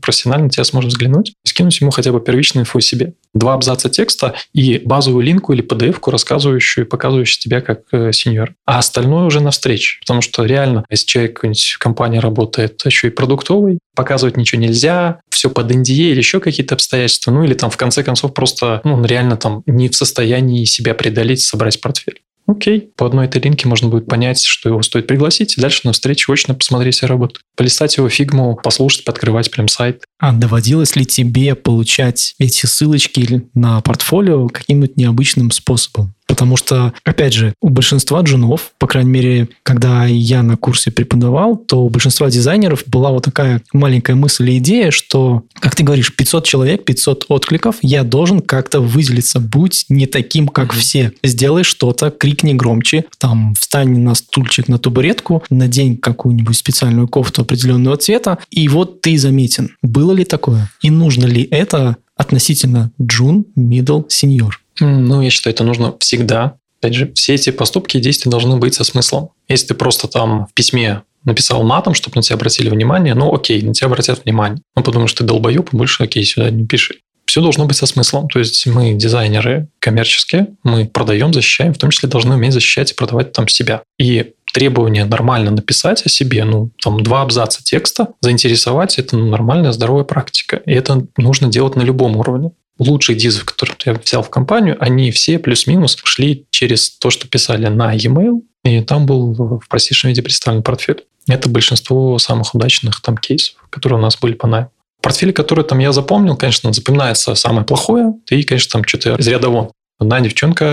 профессионально 0.00 0.50
тебя 0.50 0.64
сможет 0.64 0.90
взглянуть 0.90 1.32
скинуть 1.60 1.80
ему 1.80 1.90
хотя 1.90 2.12
бы 2.12 2.20
первичную 2.20 2.62
инфу 2.62 2.80
себе. 2.80 3.14
Два 3.34 3.54
абзаца 3.54 3.90
текста 3.90 4.34
и 4.52 4.80
базовую 4.84 5.24
линку 5.24 5.52
или 5.52 5.62
PDF-ку, 5.62 6.10
рассказывающую 6.10 6.84
и 6.84 6.88
показывающую 6.88 7.40
тебя 7.40 7.60
как 7.60 7.82
э, 7.92 8.12
сеньор. 8.12 8.54
А 8.66 8.78
остальное 8.78 9.24
уже 9.24 9.40
на 9.40 9.50
встрече. 9.50 9.98
Потому 10.00 10.22
что 10.22 10.44
реально, 10.44 10.84
если 10.90 11.06
человек 11.06 11.42
в 11.42 11.78
компании 11.78 12.18
работает 12.18 12.82
еще 12.84 13.08
и 13.08 13.10
продуктовый, 13.10 13.78
показывать 13.94 14.36
ничего 14.36 14.60
нельзя, 14.60 15.20
все 15.30 15.50
под 15.50 15.70
NDA 15.70 16.10
или 16.10 16.18
еще 16.18 16.40
какие-то 16.40 16.74
обстоятельства, 16.74 17.30
ну 17.30 17.44
или 17.44 17.54
там 17.54 17.70
в 17.70 17.76
конце 17.76 18.02
концов 18.02 18.34
просто 18.34 18.80
ну, 18.84 19.02
реально 19.04 19.36
там 19.36 19.62
не 19.66 19.88
в 19.88 19.96
состоянии 19.96 20.64
себя 20.64 20.94
преодолеть, 20.94 21.42
собрать 21.42 21.80
портфель. 21.80 22.20
Окей, 22.50 22.90
по 22.96 23.06
одной 23.06 23.26
этой 23.26 23.40
линке 23.40 23.68
можно 23.68 23.88
будет 23.88 24.06
понять, 24.06 24.42
что 24.42 24.68
его 24.68 24.82
стоит 24.82 25.06
пригласить, 25.06 25.56
и 25.56 25.60
дальше 25.60 25.82
на 25.84 25.92
встречу 25.92 26.32
очно 26.32 26.54
посмотреть 26.54 27.00
работу. 27.04 27.40
Полистать 27.56 27.96
его 27.96 28.08
фигму, 28.08 28.58
послушать, 28.60 29.04
подкрывать 29.04 29.52
прям 29.52 29.68
сайт. 29.68 30.02
А 30.18 30.32
доводилось 30.32 30.96
ли 30.96 31.06
тебе 31.06 31.54
получать 31.54 32.34
эти 32.38 32.66
ссылочки 32.66 33.48
на 33.54 33.80
портфолио 33.82 34.48
каким-нибудь 34.48 34.96
необычным 34.96 35.52
способом? 35.52 36.14
Потому 36.30 36.56
что, 36.56 36.94
опять 37.02 37.32
же, 37.32 37.54
у 37.60 37.70
большинства 37.70 38.20
джунов, 38.20 38.70
по 38.78 38.86
крайней 38.86 39.10
мере, 39.10 39.48
когда 39.64 40.06
я 40.06 40.44
на 40.44 40.56
курсе 40.56 40.92
преподавал, 40.92 41.56
то 41.56 41.84
у 41.84 41.88
большинства 41.88 42.30
дизайнеров 42.30 42.84
была 42.86 43.10
вот 43.10 43.24
такая 43.24 43.62
маленькая 43.72 44.14
мысль 44.14 44.48
и 44.48 44.58
идея, 44.58 44.92
что, 44.92 45.42
как 45.54 45.74
ты 45.74 45.82
говоришь, 45.82 46.14
500 46.14 46.44
человек, 46.44 46.84
500 46.84 47.24
откликов, 47.26 47.78
я 47.82 48.04
должен 48.04 48.38
как-то 48.38 48.80
выделиться, 48.80 49.40
будь 49.40 49.86
не 49.88 50.06
таким, 50.06 50.46
как 50.46 50.72
все. 50.72 51.10
Сделай 51.24 51.64
что-то, 51.64 52.12
крикни 52.12 52.52
громче, 52.52 53.06
там, 53.18 53.54
встань 53.54 53.98
на 53.98 54.14
стульчик, 54.14 54.68
на 54.68 54.78
табуретку, 54.78 55.42
надень 55.50 55.96
какую-нибудь 55.96 56.56
специальную 56.56 57.08
кофту 57.08 57.42
определенного 57.42 57.96
цвета, 57.96 58.38
и 58.52 58.68
вот 58.68 59.00
ты 59.00 59.18
заметен. 59.18 59.70
Было 59.82 60.12
ли 60.12 60.24
такое? 60.24 60.70
И 60.80 60.90
нужно 60.90 61.26
ли 61.26 61.42
это 61.50 61.96
относительно 62.16 62.92
джун, 63.02 63.46
middle, 63.56 64.04
сеньор? 64.08 64.60
Ну, 64.80 65.22
я 65.22 65.30
считаю, 65.30 65.54
это 65.54 65.64
нужно 65.64 65.94
всегда. 66.00 66.56
Опять 66.80 66.94
же, 66.94 67.12
все 67.14 67.34
эти 67.34 67.50
поступки 67.50 67.98
и 67.98 68.00
действия 68.00 68.30
должны 68.30 68.56
быть 68.56 68.74
со 68.74 68.84
смыслом. 68.84 69.30
Если 69.48 69.68
ты 69.68 69.74
просто 69.74 70.08
там 70.08 70.46
в 70.46 70.54
письме 70.54 71.02
написал 71.24 71.62
матом, 71.62 71.94
чтобы 71.94 72.16
на 72.16 72.22
тебя 72.22 72.36
обратили 72.36 72.70
внимание, 72.70 73.14
ну 73.14 73.34
окей, 73.34 73.60
на 73.62 73.74
тебя 73.74 73.88
обратят 73.88 74.24
внимание. 74.24 74.62
Ну, 74.74 74.82
потому 74.82 75.06
что 75.06 75.18
ты 75.18 75.24
долбоеб, 75.24 75.72
и 75.72 75.76
больше 75.76 76.02
окей, 76.02 76.24
сюда 76.24 76.50
не 76.50 76.66
пиши. 76.66 76.96
Все 77.26 77.40
должно 77.42 77.66
быть 77.66 77.76
со 77.76 77.86
смыслом. 77.86 78.28
То 78.28 78.38
есть 78.38 78.66
мы 78.66 78.94
дизайнеры 78.94 79.68
коммерческие, 79.78 80.48
мы 80.64 80.86
продаем, 80.86 81.32
защищаем, 81.32 81.74
в 81.74 81.78
том 81.78 81.90
числе 81.90 82.08
должны 82.08 82.34
уметь 82.34 82.52
защищать 82.52 82.90
и 82.90 82.94
продавать 82.94 83.32
там 83.32 83.46
себя. 83.46 83.82
И 83.98 84.32
требование 84.52 85.04
нормально 85.04 85.52
написать 85.52 86.04
о 86.04 86.08
себе, 86.08 86.44
ну, 86.44 86.70
там, 86.82 87.02
два 87.02 87.22
абзаца 87.22 87.62
текста, 87.62 88.08
заинтересовать, 88.20 88.98
это 88.98 89.16
нормальная, 89.16 89.70
здоровая 89.70 90.04
практика. 90.04 90.56
И 90.66 90.72
это 90.72 91.06
нужно 91.16 91.48
делать 91.48 91.76
на 91.76 91.82
любом 91.82 92.16
уровне 92.16 92.50
лучших 92.80 93.16
дизов, 93.16 93.44
которые 93.44 93.76
я 93.84 93.92
взял 93.94 94.22
в 94.22 94.30
компанию, 94.30 94.76
они 94.80 95.10
все 95.10 95.38
плюс-минус 95.38 95.96
шли 96.02 96.46
через 96.50 96.90
то, 96.90 97.10
что 97.10 97.28
писали 97.28 97.66
на 97.66 97.92
e-mail, 97.92 98.42
и 98.64 98.80
там 98.82 99.06
был 99.06 99.32
в 99.34 99.68
простейшем 99.68 100.08
виде 100.08 100.22
представлен 100.22 100.62
портфель. 100.62 101.04
Это 101.28 101.48
большинство 101.48 102.18
самых 102.18 102.54
удачных 102.54 103.00
там 103.02 103.16
кейсов, 103.16 103.56
которые 103.70 103.98
у 103.98 104.02
нас 104.02 104.18
были 104.18 104.34
по 104.34 104.46
найму. 104.46 104.70
Портфели, 105.02 105.32
которые 105.32 105.64
там 105.64 105.78
я 105.78 105.92
запомнил, 105.92 106.36
конечно, 106.36 106.72
запоминается 106.72 107.34
самое 107.34 107.64
плохое, 107.64 108.14
и, 108.28 108.42
конечно, 108.42 108.72
там 108.72 108.84
что-то 108.86 109.14
из 109.16 109.28
ряда 109.28 109.48
вон. 109.48 109.70
Одна 109.98 110.20
девчонка 110.20 110.64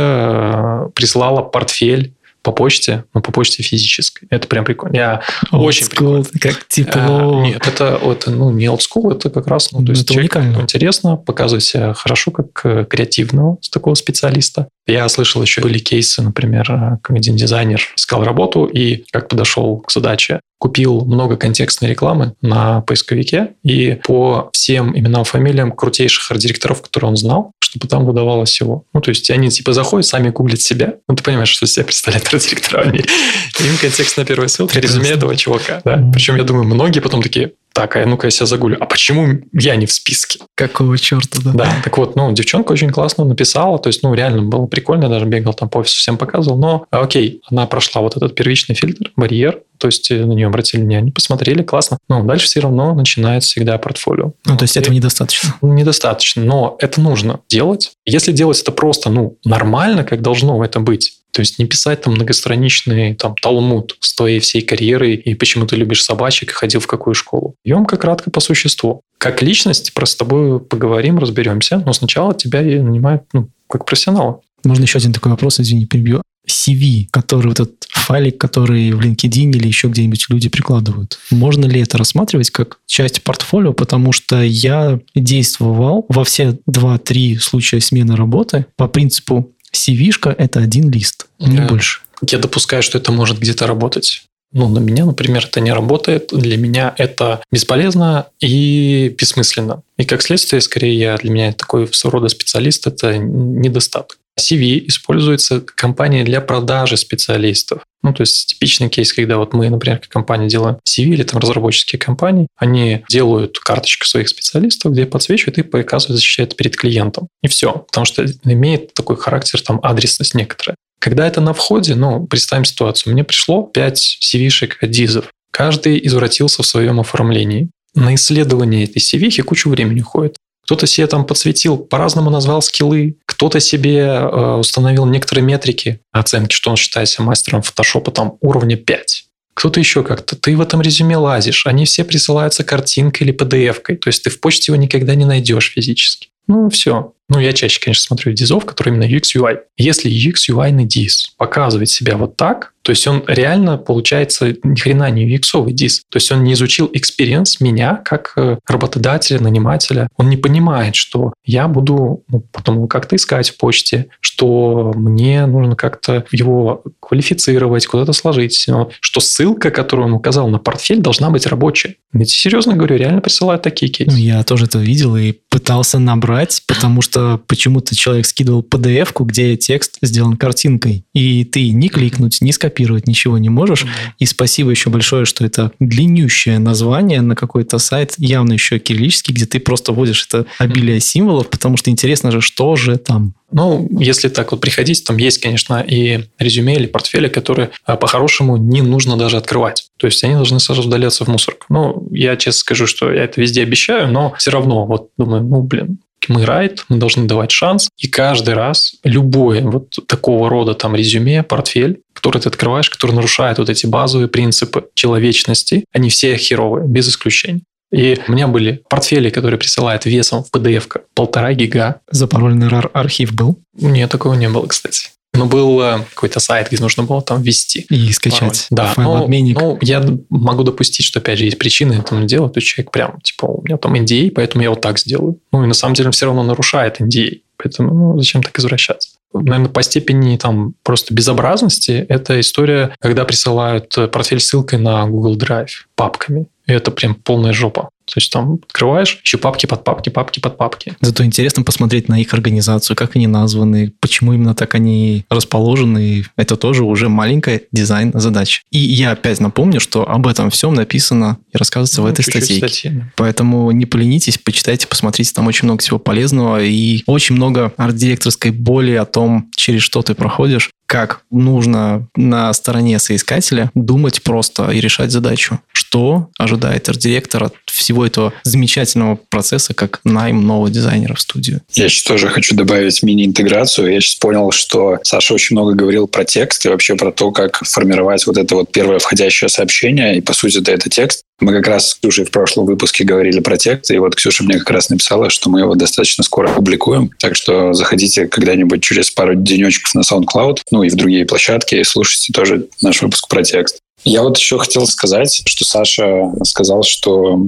э, 0.87 0.89
прислала 0.95 1.41
портфель 1.41 2.13
по 2.47 2.53
почте, 2.53 3.03
но 3.13 3.19
по 3.19 3.33
почте 3.33 3.61
физической. 3.61 4.25
Это 4.29 4.47
прям 4.47 4.63
прикольно. 4.63 4.95
Я 4.95 5.21
Old 5.51 5.59
очень 5.59 5.85
school, 5.85 6.23
прикольно. 6.23 6.25
Как 6.39 6.65
тепло. 6.69 7.41
А, 7.41 7.45
нет, 7.45 7.67
это, 7.67 7.99
это 8.01 8.31
ну, 8.31 8.51
не 8.51 8.67
old 8.67 8.79
school, 8.79 9.11
это 9.13 9.29
как 9.29 9.47
раз 9.47 9.73
ну, 9.73 9.79
то 9.79 9.83
Ну, 9.83 9.89
есть 9.91 10.03
это 10.05 10.13
человек 10.13 10.35
уникально. 10.35 10.61
интересно, 10.61 11.17
показывает 11.17 11.63
себя 11.65 11.93
хорошо 11.93 12.31
как 12.31 12.61
э, 12.63 12.85
креативного 12.85 13.57
такого 13.69 13.95
специалиста. 13.95 14.69
Я 14.87 15.07
слышал 15.09 15.41
еще 15.41 15.61
были 15.61 15.79
кейсы, 15.79 16.21
например, 16.21 16.65
э, 16.71 16.97
как 17.03 17.15
один 17.15 17.35
дизайнер 17.35 17.81
искал 17.95 18.23
работу 18.23 18.65
и 18.65 19.03
как 19.11 19.27
подошел 19.27 19.79
к 19.79 19.91
задаче. 19.91 20.39
Купил 20.59 21.05
много 21.05 21.35
контекстной 21.37 21.91
рекламы 21.91 22.33
на 22.41 22.81
поисковике 22.81 23.49
и 23.63 23.99
по 24.03 24.49
всем 24.53 24.97
именам, 24.97 25.23
фамилиям 25.23 25.71
крутейших 25.71 26.31
арт-директоров, 26.31 26.81
которые 26.81 27.09
он 27.09 27.17
знал, 27.17 27.51
чтобы 27.59 27.87
там 27.87 28.05
выдавалось 28.05 28.59
его. 28.59 28.85
Ну, 28.93 29.01
то 29.01 29.09
есть 29.09 29.29
они 29.29 29.49
типа 29.49 29.73
заходят, 29.73 30.07
сами 30.07 30.29
гуглят 30.29 30.61
себя. 30.61 30.95
Ну, 31.07 31.15
ты 31.15 31.21
понимаешь, 31.21 31.49
что 31.49 31.67
себя 31.67 31.83
представляет 31.85 32.33
арт-директора. 32.33 32.91
Им 32.91 33.77
контекстная 33.79 34.25
первая 34.25 34.47
ссылка, 34.47 34.79
резюме 34.79 35.01
Прекрасно. 35.01 35.17
этого 35.17 35.35
чувака. 35.35 35.81
Да? 35.83 36.09
Причем, 36.13 36.37
я 36.37 36.43
думаю, 36.43 36.63
многие 36.63 37.01
потом 37.01 37.21
такие, 37.21 37.51
так, 37.77 37.95
а 37.95 38.05
ну-ка 38.07 38.25
я 38.27 38.31
себя 38.31 38.47
загуглю. 38.47 38.77
А 38.79 38.85
почему 38.87 39.39
я 39.53 39.75
не 39.75 39.85
в 39.85 39.91
списке? 39.91 40.39
Какого 40.55 40.97
черта, 40.97 41.39
да? 41.43 41.51
Да, 41.53 41.73
так 41.83 41.95
вот, 41.99 42.15
ну, 42.15 42.31
девчонка 42.31 42.71
очень 42.71 42.89
классно 42.89 43.23
написала, 43.23 43.77
то 43.77 43.87
есть, 43.87 44.01
ну, 44.01 44.15
реально 44.15 44.41
было 44.41 44.65
прикольно, 44.65 45.03
я 45.03 45.09
даже 45.09 45.25
бегал 45.25 45.53
там 45.53 45.69
по 45.69 45.77
офису, 45.79 45.97
всем 45.97 46.17
показывал, 46.17 46.57
но, 46.57 46.85
а, 46.89 47.01
окей, 47.01 47.41
она 47.51 47.67
прошла 47.67 48.01
вот 48.01 48.17
этот 48.17 48.33
первичный 48.33 48.73
фильтр, 48.73 49.11
барьер, 49.15 49.61
то 49.77 49.87
есть 49.87 50.09
э, 50.09 50.25
на 50.25 50.31
нее 50.31 50.47
обратили 50.47 50.81
внимание, 50.81 51.13
посмотрели, 51.13 51.61
классно, 51.61 51.99
но 52.09 52.23
дальше 52.23 52.47
все 52.47 52.61
равно 52.61 52.95
начинается 52.95 53.49
всегда 53.51 53.77
портфолио. 53.77 54.31
Ну, 54.45 54.57
то 54.57 54.63
есть 54.63 54.75
И- 54.75 54.79
этого 54.79 54.95
недостаточно. 54.95 55.53
ну, 55.61 55.71
недостаточно, 55.73 56.43
но 56.43 56.77
это 56.79 56.99
нужно 56.99 57.41
делать. 57.47 57.91
Если 58.05 58.31
делать 58.31 58.59
это 58.59 58.71
просто, 58.71 59.11
ну, 59.11 59.37
нормально, 59.45 60.03
как 60.03 60.23
должно 60.23 60.65
это 60.65 60.79
быть, 60.79 61.13
то 61.37 61.41
есть 61.41 61.59
не 61.59 61.65
писать 61.65 62.01
там 62.01 62.15
многостраничный 62.15 63.13
там 63.13 63.35
талмуд 63.39 63.95
с 63.99 64.15
твоей 64.15 64.39
всей 64.39 64.63
карьерой 64.63 65.13
и 65.13 65.35
почему 65.35 65.67
ты 65.67 65.75
любишь 65.75 66.03
собачек 66.03 66.49
и 66.49 66.53
ходил 66.53 66.79
в 66.79 66.87
какую 66.87 67.13
школу. 67.13 67.53
Емко, 67.63 67.97
кратко, 67.97 68.31
по 68.31 68.39
существу. 68.39 69.01
Как 69.19 69.43
личность, 69.43 69.93
просто 69.93 70.13
с 70.13 70.17
тобой 70.17 70.59
поговорим, 70.59 71.19
разберемся, 71.19 71.77
но 71.85 71.93
сначала 71.93 72.33
тебя 72.33 72.63
и 72.63 72.79
нанимают 72.79 73.25
ну, 73.33 73.49
как 73.69 73.85
профессионала. 73.85 74.41
Можно 74.63 74.81
еще 74.85 74.97
один 74.97 75.13
такой 75.13 75.31
вопрос, 75.31 75.59
извини, 75.59 75.85
перебью. 75.85 76.23
CV, 76.49 77.05
который 77.11 77.49
вот 77.49 77.59
этот 77.59 77.85
файлик, 77.87 78.39
который 78.39 78.93
в 78.93 78.99
LinkedIn 78.99 79.51
или 79.51 79.67
еще 79.67 79.89
где-нибудь 79.89 80.25
люди 80.29 80.49
прикладывают. 80.49 81.19
Можно 81.29 81.67
ли 81.67 81.81
это 81.81 81.99
рассматривать 81.99 82.49
как 82.49 82.79
часть 82.87 83.21
портфолио? 83.21 83.73
Потому 83.73 84.11
что 84.11 84.41
я 84.41 84.99
действовал 85.13 86.07
во 86.09 86.23
все 86.23 86.57
2-3 86.67 87.37
случая 87.37 87.79
смены 87.79 88.15
работы 88.15 88.65
по 88.75 88.87
принципу 88.87 89.51
CV-шка– 89.73 90.33
это 90.37 90.59
один 90.59 90.89
лист, 90.89 91.27
не 91.39 91.57
Да. 91.57 91.67
больше. 91.67 92.01
Я 92.27 92.39
допускаю, 92.39 92.81
что 92.83 92.97
это 92.97 93.11
может 93.11 93.39
где-то 93.39 93.67
работать. 93.67 94.23
Ну, 94.53 94.69
на 94.69 94.79
меня, 94.79 95.05
например, 95.05 95.45
это 95.45 95.59
не 95.59 95.73
работает. 95.73 96.29
Для 96.31 96.57
меня 96.57 96.93
это 96.97 97.43
бесполезно 97.51 98.27
и 98.39 99.13
бессмысленно. 99.17 99.83
И 99.97 100.05
как 100.05 100.21
следствие, 100.21 100.61
скорее, 100.61 100.97
я, 100.97 101.17
для 101.17 101.31
меня 101.31 101.53
такой 101.53 101.91
своего 101.93 102.19
рода 102.19 102.29
специалист– 102.29 102.87
это 102.87 103.17
недостаток. 103.17 104.17
CV 104.39 104.87
используется 104.87 105.61
компанией 105.61 106.23
для 106.23 106.41
продажи 106.41 106.97
специалистов. 106.97 107.81
Ну, 108.03 108.13
то 108.13 108.21
есть 108.21 108.47
типичный 108.47 108.89
кейс, 108.89 109.11
когда 109.11 109.37
вот 109.37 109.53
мы, 109.53 109.69
например, 109.69 109.99
как 109.99 110.09
компания 110.09 110.47
делаем 110.47 110.77
CV 110.87 111.05
или 111.05 111.23
там 111.23 111.39
разработческие 111.39 111.99
компании, 111.99 112.47
они 112.55 113.03
делают 113.09 113.59
карточку 113.59 114.05
своих 114.05 114.29
специалистов, 114.29 114.93
где 114.93 115.05
подсвечивают 115.05 115.57
и 115.57 115.63
показывают, 115.63 116.19
защищают 116.19 116.55
перед 116.55 116.77
клиентом. 116.77 117.27
И 117.41 117.47
все. 117.47 117.73
Потому 117.73 118.05
что 118.05 118.25
имеет 118.43 118.93
такой 118.93 119.17
характер, 119.17 119.61
там, 119.61 119.79
адресность 119.83 120.35
некоторая. 120.35 120.75
Когда 120.99 121.27
это 121.27 121.41
на 121.41 121.53
входе, 121.53 121.95
ну, 121.95 122.25
представим 122.25 122.65
ситуацию. 122.65 123.13
Мне 123.13 123.23
пришло 123.23 123.63
5 123.63 124.19
CV-шек 124.23 124.77
от 124.81 124.89
дизов. 124.91 125.29
Каждый 125.51 126.05
извратился 126.05 126.63
в 126.63 126.67
своем 126.67 126.99
оформлении. 126.99 127.69
На 127.95 128.15
исследование 128.15 128.83
этой 128.83 128.99
CV 128.99 129.41
кучу 129.41 129.69
времени 129.69 130.01
уходит. 130.01 130.37
Кто-то 130.67 130.85
себе 130.85 131.07
там 131.07 131.25
подсветил, 131.25 131.77
по-разному 131.77 132.29
назвал 132.29 132.61
скиллы, 132.61 133.15
кто-то 133.25 133.61
себе 133.61 133.99
э, 133.99 134.55
установил 134.55 135.05
некоторые 135.05 135.45
метрики 135.45 136.01
оценки, 136.11 136.53
что 136.53 136.69
он 136.69 136.75
считает 136.75 137.07
себя 137.07 137.23
мастером 137.23 137.61
фотошопа 137.61 138.11
там 138.11 138.37
уровня 138.41 138.75
5. 138.75 139.23
Кто-то 139.53 139.79
еще 139.79 140.03
как-то. 140.03 140.35
Ты 140.35 140.57
в 140.57 140.61
этом 140.61 140.81
резюме 140.81 141.15
лазишь. 141.15 141.65
Они 141.67 141.85
все 141.85 142.03
присылаются 142.03 142.65
картинкой 142.65 143.27
или 143.27 143.33
PDF-кой. 143.33 143.95
То 143.95 144.09
есть 144.09 144.23
ты 144.23 144.29
в 144.29 144.41
почте 144.41 144.73
его 144.73 144.81
никогда 144.81 145.15
не 145.15 145.23
найдешь 145.23 145.71
физически. 145.71 146.27
Ну, 146.47 146.69
все. 146.69 147.13
Ну, 147.29 147.39
я 147.39 147.53
чаще, 147.53 147.79
конечно, 147.79 148.03
смотрю 148.03 148.33
дизов, 148.33 148.65
которые 148.65 148.93
именно 148.93 149.09
UX, 149.09 149.21
UI. 149.37 149.59
Если 149.77 150.11
UX, 150.11 150.49
UI 150.49 150.71
диз 150.83 151.33
показывает 151.37 151.89
себя 151.89 152.17
вот 152.17 152.35
так, 152.35 152.73
то 152.87 152.91
есть 152.91 153.05
он 153.05 153.21
реально, 153.27 153.77
получается, 153.77 154.55
ни 154.63 154.79
хрена 154.79 155.11
не 155.11 155.29
UX 155.29 155.69
диз. 155.73 156.03
То 156.09 156.15
есть 156.15 156.31
он 156.31 156.45
не 156.45 156.53
изучил 156.53 156.89
experience 156.93 157.59
меня 157.59 157.97
как 157.97 158.31
э, 158.37 158.59
работодателя, 158.65 159.41
нанимателя. 159.41 160.07
Он 160.15 160.29
не 160.29 160.37
понимает, 160.37 160.95
что 160.95 161.33
я 161.43 161.67
буду 161.67 162.23
ну, 162.29 162.45
потом 162.53 162.87
как-то 162.87 163.17
искать 163.17 163.49
в 163.49 163.57
почте, 163.57 164.07
что 164.21 164.93
мне 164.95 165.45
нужно 165.47 165.75
как-то 165.75 166.23
его 166.31 166.81
квалифицировать, 167.01 167.85
куда-то 167.87 168.13
сложить. 168.13 168.63
Но 168.69 168.89
Что 169.01 169.19
ссылка, 169.19 169.69
которую 169.69 170.07
он 170.07 170.13
указал 170.13 170.47
на 170.47 170.57
портфель, 170.57 171.01
должна 171.01 171.29
быть 171.29 171.45
рабочая. 171.45 171.95
Тебе 172.13 172.25
серьезно 172.25 172.73
говорю, 172.73 172.95
реально 172.95 173.19
присылают 173.19 173.63
такие 173.63 173.91
кейсы. 173.91 174.11
Ну, 174.11 174.17
я 174.17 174.41
тоже 174.45 174.63
это 174.63 174.79
видел 174.79 175.17
и 175.17 175.33
пытался 175.49 175.99
набрать, 175.99 176.63
потому 176.65 177.01
что 177.01 177.41
почему-то 177.47 177.97
человек 177.97 178.25
скидывал 178.25 178.61
PDF-ку, 178.61 179.25
где 179.25 179.57
текст 179.67 179.97
сделан 180.01 180.37
картинкой, 180.37 181.03
и 181.13 181.43
ты 181.43 181.71
ни 181.71 181.89
кликнуть, 181.89 182.37
ни 182.39 182.51
скопировать 182.51 183.05
ничего 183.05 183.37
не 183.37 183.49
можешь. 183.49 183.85
И 184.17 184.25
спасибо 184.25 184.71
еще 184.71 184.89
большое, 184.89 185.25
что 185.25 185.45
это 185.45 185.73
длиннющее 185.79 186.57
название 186.57 187.19
на 187.19 187.35
какой-то 187.35 187.77
сайт, 187.77 188.13
явно 188.17 188.53
еще 188.53 188.79
кириллический, 188.79 189.33
где 189.33 189.45
ты 189.45 189.59
просто 189.59 189.91
вводишь 189.91 190.25
это 190.25 190.45
обилие 190.57 191.01
символов, 191.01 191.49
потому 191.49 191.75
что 191.75 191.91
интересно 191.91 192.31
же, 192.31 192.39
что 192.39 192.77
же 192.77 192.97
там. 192.97 193.33
Ну, 193.51 193.87
если 193.99 194.29
так 194.29 194.51
вот 194.51 194.61
приходить, 194.61 195.03
там 195.05 195.17
есть, 195.17 195.39
конечно, 195.39 195.81
и 195.81 196.23
резюме 196.39 196.75
или 196.75 196.85
портфели, 196.85 197.27
которые 197.27 197.69
а, 197.85 197.95
по-хорошему 197.95 198.57
не 198.57 198.81
нужно 198.81 199.17
даже 199.17 199.37
открывать. 199.37 199.89
То 199.97 200.07
есть 200.07 200.23
они 200.23 200.35
должны 200.35 200.59
сразу 200.59 200.83
удаляться 200.83 201.23
в 201.23 201.27
мусорку. 201.29 201.65
Ну, 201.69 202.07
я 202.11 202.35
честно 202.35 202.59
скажу, 202.59 202.87
что 202.87 203.11
я 203.11 203.23
это 203.23 203.39
везде 203.39 203.63
обещаю, 203.63 204.11
но 204.11 204.33
все 204.37 204.51
равно 204.51 204.85
вот 204.85 205.09
думаю, 205.17 205.43
ну, 205.43 205.61
блин, 205.61 205.99
мы 206.29 206.45
райт, 206.45 206.85
мы 206.89 206.97
должны 206.97 207.25
давать 207.25 207.51
шанс. 207.51 207.89
И 207.97 208.07
каждый 208.07 208.53
раз 208.53 208.95
любое 209.03 209.61
вот 209.61 209.97
такого 210.07 210.49
рода 210.49 210.73
там 210.73 210.95
резюме, 210.95 211.43
портфель, 211.43 212.01
который 212.13 212.41
ты 212.41 212.49
открываешь, 212.49 212.89
который 212.89 213.11
нарушает 213.11 213.57
вот 213.57 213.69
эти 213.69 213.85
базовые 213.85 214.27
принципы 214.27 214.85
человечности, 214.93 215.85
они 215.93 216.09
все 216.09 216.35
херовые, 216.37 216.87
без 216.87 217.09
исключения. 217.09 217.61
И 217.91 218.19
у 218.27 218.31
меня 218.31 218.47
были 218.47 218.81
портфели, 218.89 219.29
которые 219.29 219.57
присылают 219.57 220.05
весом 220.05 220.43
в 220.43 220.53
PDF 220.53 221.01
полтора 221.13 221.53
гига. 221.53 222.01
Запарольный 222.11 222.67
RAR 222.67 222.89
архив 222.93 223.33
был. 223.33 223.59
Нет, 223.75 224.11
такого 224.11 224.33
не 224.33 224.49
было, 224.49 224.65
кстати. 224.67 225.11
Но 225.37 225.45
был 225.45 225.81
э, 225.81 225.99
какой-то 226.13 226.39
сайт, 226.39 226.67
где 226.71 226.81
нужно 226.81 227.03
было 227.03 227.21
там 227.21 227.41
ввести. 227.41 227.85
И 227.89 228.11
скачать. 228.11 228.67
Пароль. 228.69 228.87
Да, 228.87 228.93
файл 228.93 229.15
ну, 229.17 229.23
обменник. 229.23 229.59
ну, 229.59 229.77
я 229.81 230.05
могу 230.29 230.63
допустить, 230.63 231.05
что, 231.05 231.19
опять 231.19 231.39
же, 231.39 231.45
есть 231.45 231.57
причины 231.57 231.93
этому 231.93 232.25
делать. 232.25 232.53
То 232.53 232.61
человек 232.61 232.91
прям, 232.91 233.21
типа, 233.21 233.45
у 233.45 233.61
меня 233.63 233.77
там 233.77 233.93
NDA, 233.95 234.31
поэтому 234.31 234.63
я 234.63 234.69
вот 234.69 234.81
так 234.81 234.99
сделаю. 234.99 235.39
Ну, 235.51 235.63
и 235.63 235.67
на 235.67 235.73
самом 235.73 235.95
деле 235.95 236.07
он 236.07 236.13
все 236.13 236.25
равно 236.25 236.43
нарушает 236.43 236.99
NDA. 236.99 237.41
Поэтому 237.57 237.93
ну, 237.93 238.19
зачем 238.19 238.43
так 238.43 238.57
извращаться? 238.59 239.09
Наверное, 239.33 239.69
по 239.69 239.83
степени 239.83 240.37
там 240.37 240.73
просто 240.83 241.13
безобразности 241.13 242.05
это 242.07 242.39
история, 242.39 242.95
когда 242.99 243.25
присылают 243.25 243.93
портфель 244.11 244.39
ссылкой 244.39 244.79
на 244.79 245.05
Google 245.05 245.37
Drive 245.37 245.69
папками. 245.95 246.47
И 246.65 246.71
это 246.71 246.91
прям 246.91 247.15
полная 247.15 247.53
жопа. 247.53 247.89
То 248.07 248.13
есть 248.15 248.31
там 248.31 248.59
открываешь, 248.63 249.19
еще 249.23 249.37
папки 249.37 249.65
под 249.65 249.83
папки, 249.83 250.09
папки 250.09 250.39
под 250.39 250.57
папки. 250.57 250.95
Зато 251.01 251.25
интересно 251.25 251.63
посмотреть 251.63 252.07
на 252.07 252.19
их 252.19 252.33
организацию, 252.33 252.95
как 252.95 253.15
они 253.15 253.27
названы, 253.27 253.93
почему 253.99 254.33
именно 254.33 254.55
так 254.55 254.75
они 254.75 255.25
расположены. 255.29 256.25
Это 256.37 256.55
тоже 256.55 256.83
уже 256.83 257.09
маленькая 257.09 257.61
дизайн-задача. 257.71 258.61
И 258.71 258.79
я 258.79 259.11
опять 259.11 259.39
напомню, 259.39 259.79
что 259.79 260.09
об 260.09 260.27
этом 260.27 260.49
всем 260.49 260.73
написано 260.73 261.37
и 261.53 261.57
рассказывается 261.57 262.01
Ну, 262.01 262.07
в 262.07 262.11
этой 262.11 262.23
статье. 262.23 263.11
Поэтому 263.15 263.71
не 263.71 263.85
поленитесь, 263.85 264.37
почитайте, 264.37 264.87
посмотрите, 264.87 265.33
там 265.33 265.47
очень 265.47 265.65
много 265.65 265.81
всего 265.81 265.99
полезного 265.99 266.63
и 266.63 267.03
очень 267.05 267.35
много 267.35 267.73
арт-директорской 267.77 268.51
боли 268.51 268.93
о 268.93 269.05
том, 269.05 269.49
через 269.55 269.81
что 269.81 270.01
ты 270.01 270.15
проходишь, 270.15 270.69
как 270.87 271.21
нужно 271.29 272.07
на 272.15 272.51
стороне 272.53 272.97
соискателя 272.97 273.69
думать 273.75 274.23
просто 274.23 274.71
и 274.71 274.79
решать 274.79 275.11
задачу. 275.11 275.59
Что 275.71 276.29
ожидает 276.37 276.89
арт-директор 276.89 277.43
от 277.43 277.53
всего 277.65 278.05
этого 278.05 278.33
замечательного 278.43 279.19
процесса, 279.29 279.73
как 279.73 279.99
найм 280.03 280.47
нового 280.47 280.69
дизайнера 280.69 281.13
в 281.13 281.21
студию. 281.21 281.61
Я 281.73 281.89
сейчас 281.89 282.03
тоже 282.03 282.29
хочу 282.29 282.55
добавить 282.55 283.03
мини-интеграцию. 283.03 283.93
Я 283.93 284.01
сейчас 284.01 284.15
понял, 284.15 284.51
что 284.51 284.97
Саша 285.03 285.33
очень 285.33 285.55
много 285.55 285.73
говорил 285.73 286.07
про 286.07 286.23
текст 286.23 286.65
и 286.65 286.69
вообще 286.69 286.95
про 286.95 287.11
то, 287.11 287.31
как 287.31 287.63
формировать 287.65 288.25
вот 288.25 288.37
это 288.37 288.55
вот 288.55 288.71
первое 288.71 288.99
входящее 288.99 289.49
сообщение. 289.49 290.17
И, 290.17 290.21
по 290.21 290.33
сути, 290.33 290.59
это, 290.59 290.71
это 290.71 290.89
текст. 290.89 291.23
Мы 291.39 291.53
как 291.53 291.67
раз 291.67 291.91
с 291.91 291.99
в 292.01 292.31
прошлом 292.31 292.65
выпуске 292.65 293.03
говорили 293.03 293.39
про 293.41 293.57
текст, 293.57 293.91
и 293.91 293.97
вот 293.99 294.15
Ксюша 294.15 294.43
мне 294.43 294.57
как 294.57 294.71
раз 294.71 294.89
написала, 294.89 295.29
что 295.29 295.49
мы 295.49 295.59
его 295.59 295.75
достаточно 295.75 296.23
скоро 296.23 296.47
публикуем. 296.49 297.11
Так 297.19 297.35
что 297.35 297.73
заходите 297.73 298.27
когда-нибудь 298.27 298.81
через 298.81 299.11
пару 299.11 299.35
денечков 299.35 299.93
на 299.93 300.01
SoundCloud, 300.01 300.59
ну 300.71 300.81
и 300.81 300.89
в 300.89 300.95
другие 300.95 301.25
площадки, 301.25 301.75
и 301.75 301.83
слушайте 301.83 302.33
тоже 302.33 302.67
наш 302.81 303.01
выпуск 303.03 303.27
про 303.27 303.43
текст. 303.43 303.79
Я 304.03 304.23
вот 304.23 304.37
еще 304.37 304.57
хотел 304.57 304.85
сказать, 304.87 305.43
что 305.45 305.65
Саша 305.65 306.31
сказал, 306.43 306.83
что 306.83 307.39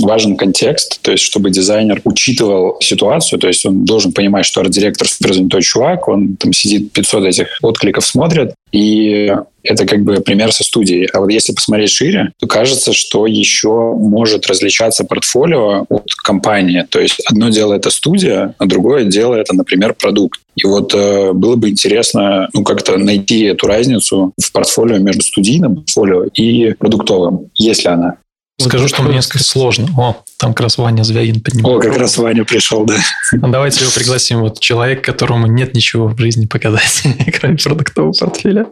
важен 0.00 0.36
контекст, 0.36 1.00
то 1.02 1.12
есть 1.12 1.24
чтобы 1.24 1.50
дизайнер 1.50 2.00
учитывал 2.04 2.76
ситуацию, 2.80 3.38
то 3.38 3.48
есть 3.48 3.64
он 3.66 3.84
должен 3.84 4.12
понимать, 4.12 4.46
что 4.46 4.60
арт-директор 4.60 5.08
суперзанятой 5.08 5.62
чувак, 5.62 6.08
он 6.08 6.36
там 6.36 6.52
сидит 6.52 6.92
500 6.92 7.24
этих 7.24 7.58
откликов 7.62 8.06
смотрит, 8.06 8.54
и 8.70 9.32
это 9.64 9.86
как 9.86 10.02
бы 10.02 10.20
пример 10.20 10.52
со 10.52 10.62
студией. 10.62 11.06
А 11.12 11.20
вот 11.20 11.30
если 11.30 11.52
посмотреть 11.52 11.90
шире, 11.90 12.32
то 12.38 12.46
кажется, 12.46 12.92
что 12.92 13.26
еще 13.26 13.94
может 13.94 14.46
различаться 14.46 15.04
портфолио 15.04 15.86
от 15.88 16.06
компании. 16.22 16.86
То 16.88 17.00
есть 17.00 17.20
одно 17.26 17.48
дело 17.48 17.74
это 17.74 17.90
студия, 17.90 18.54
а 18.58 18.66
другое 18.66 19.04
дело 19.04 19.34
это, 19.34 19.54
например, 19.54 19.94
продукт. 19.94 20.40
И 20.56 20.66
вот 20.66 20.94
э, 20.94 21.32
было 21.32 21.56
бы 21.56 21.70
интересно 21.70 22.48
ну, 22.52 22.62
как-то 22.62 22.96
найти 22.96 23.42
эту 23.44 23.66
разницу 23.66 24.32
в 24.40 24.52
портфолио 24.52 24.98
между 24.98 25.22
студийным 25.22 25.76
портфолио 25.76 26.24
и 26.34 26.74
продуктовым, 26.74 27.50
есть 27.54 27.84
ли 27.84 27.90
она. 27.90 28.18
Скажу, 28.60 28.86
что 28.86 29.02
мне 29.02 29.14
несколько 29.14 29.42
сложно. 29.42 29.88
О, 29.98 30.16
там 30.38 30.54
как 30.54 30.64
раз 30.64 30.78
Ваня 30.78 31.04
Звягин 31.04 31.40
поднимает. 31.40 31.76
О, 31.76 31.80
как 31.80 31.96
раз 31.98 32.16
Ваня 32.16 32.44
пришел, 32.44 32.84
да. 32.84 32.96
А 33.32 33.48
Давайте 33.48 33.82
его 33.82 33.92
пригласим. 33.94 34.40
Вот 34.40 34.60
человек, 34.60 35.04
которому 35.04 35.46
нет 35.46 35.74
ничего 35.74 36.08
в 36.08 36.18
жизни 36.18 36.46
показать, 36.46 37.02
кроме 37.38 37.56
продуктового 37.56 38.12
портфеля. 38.12 38.66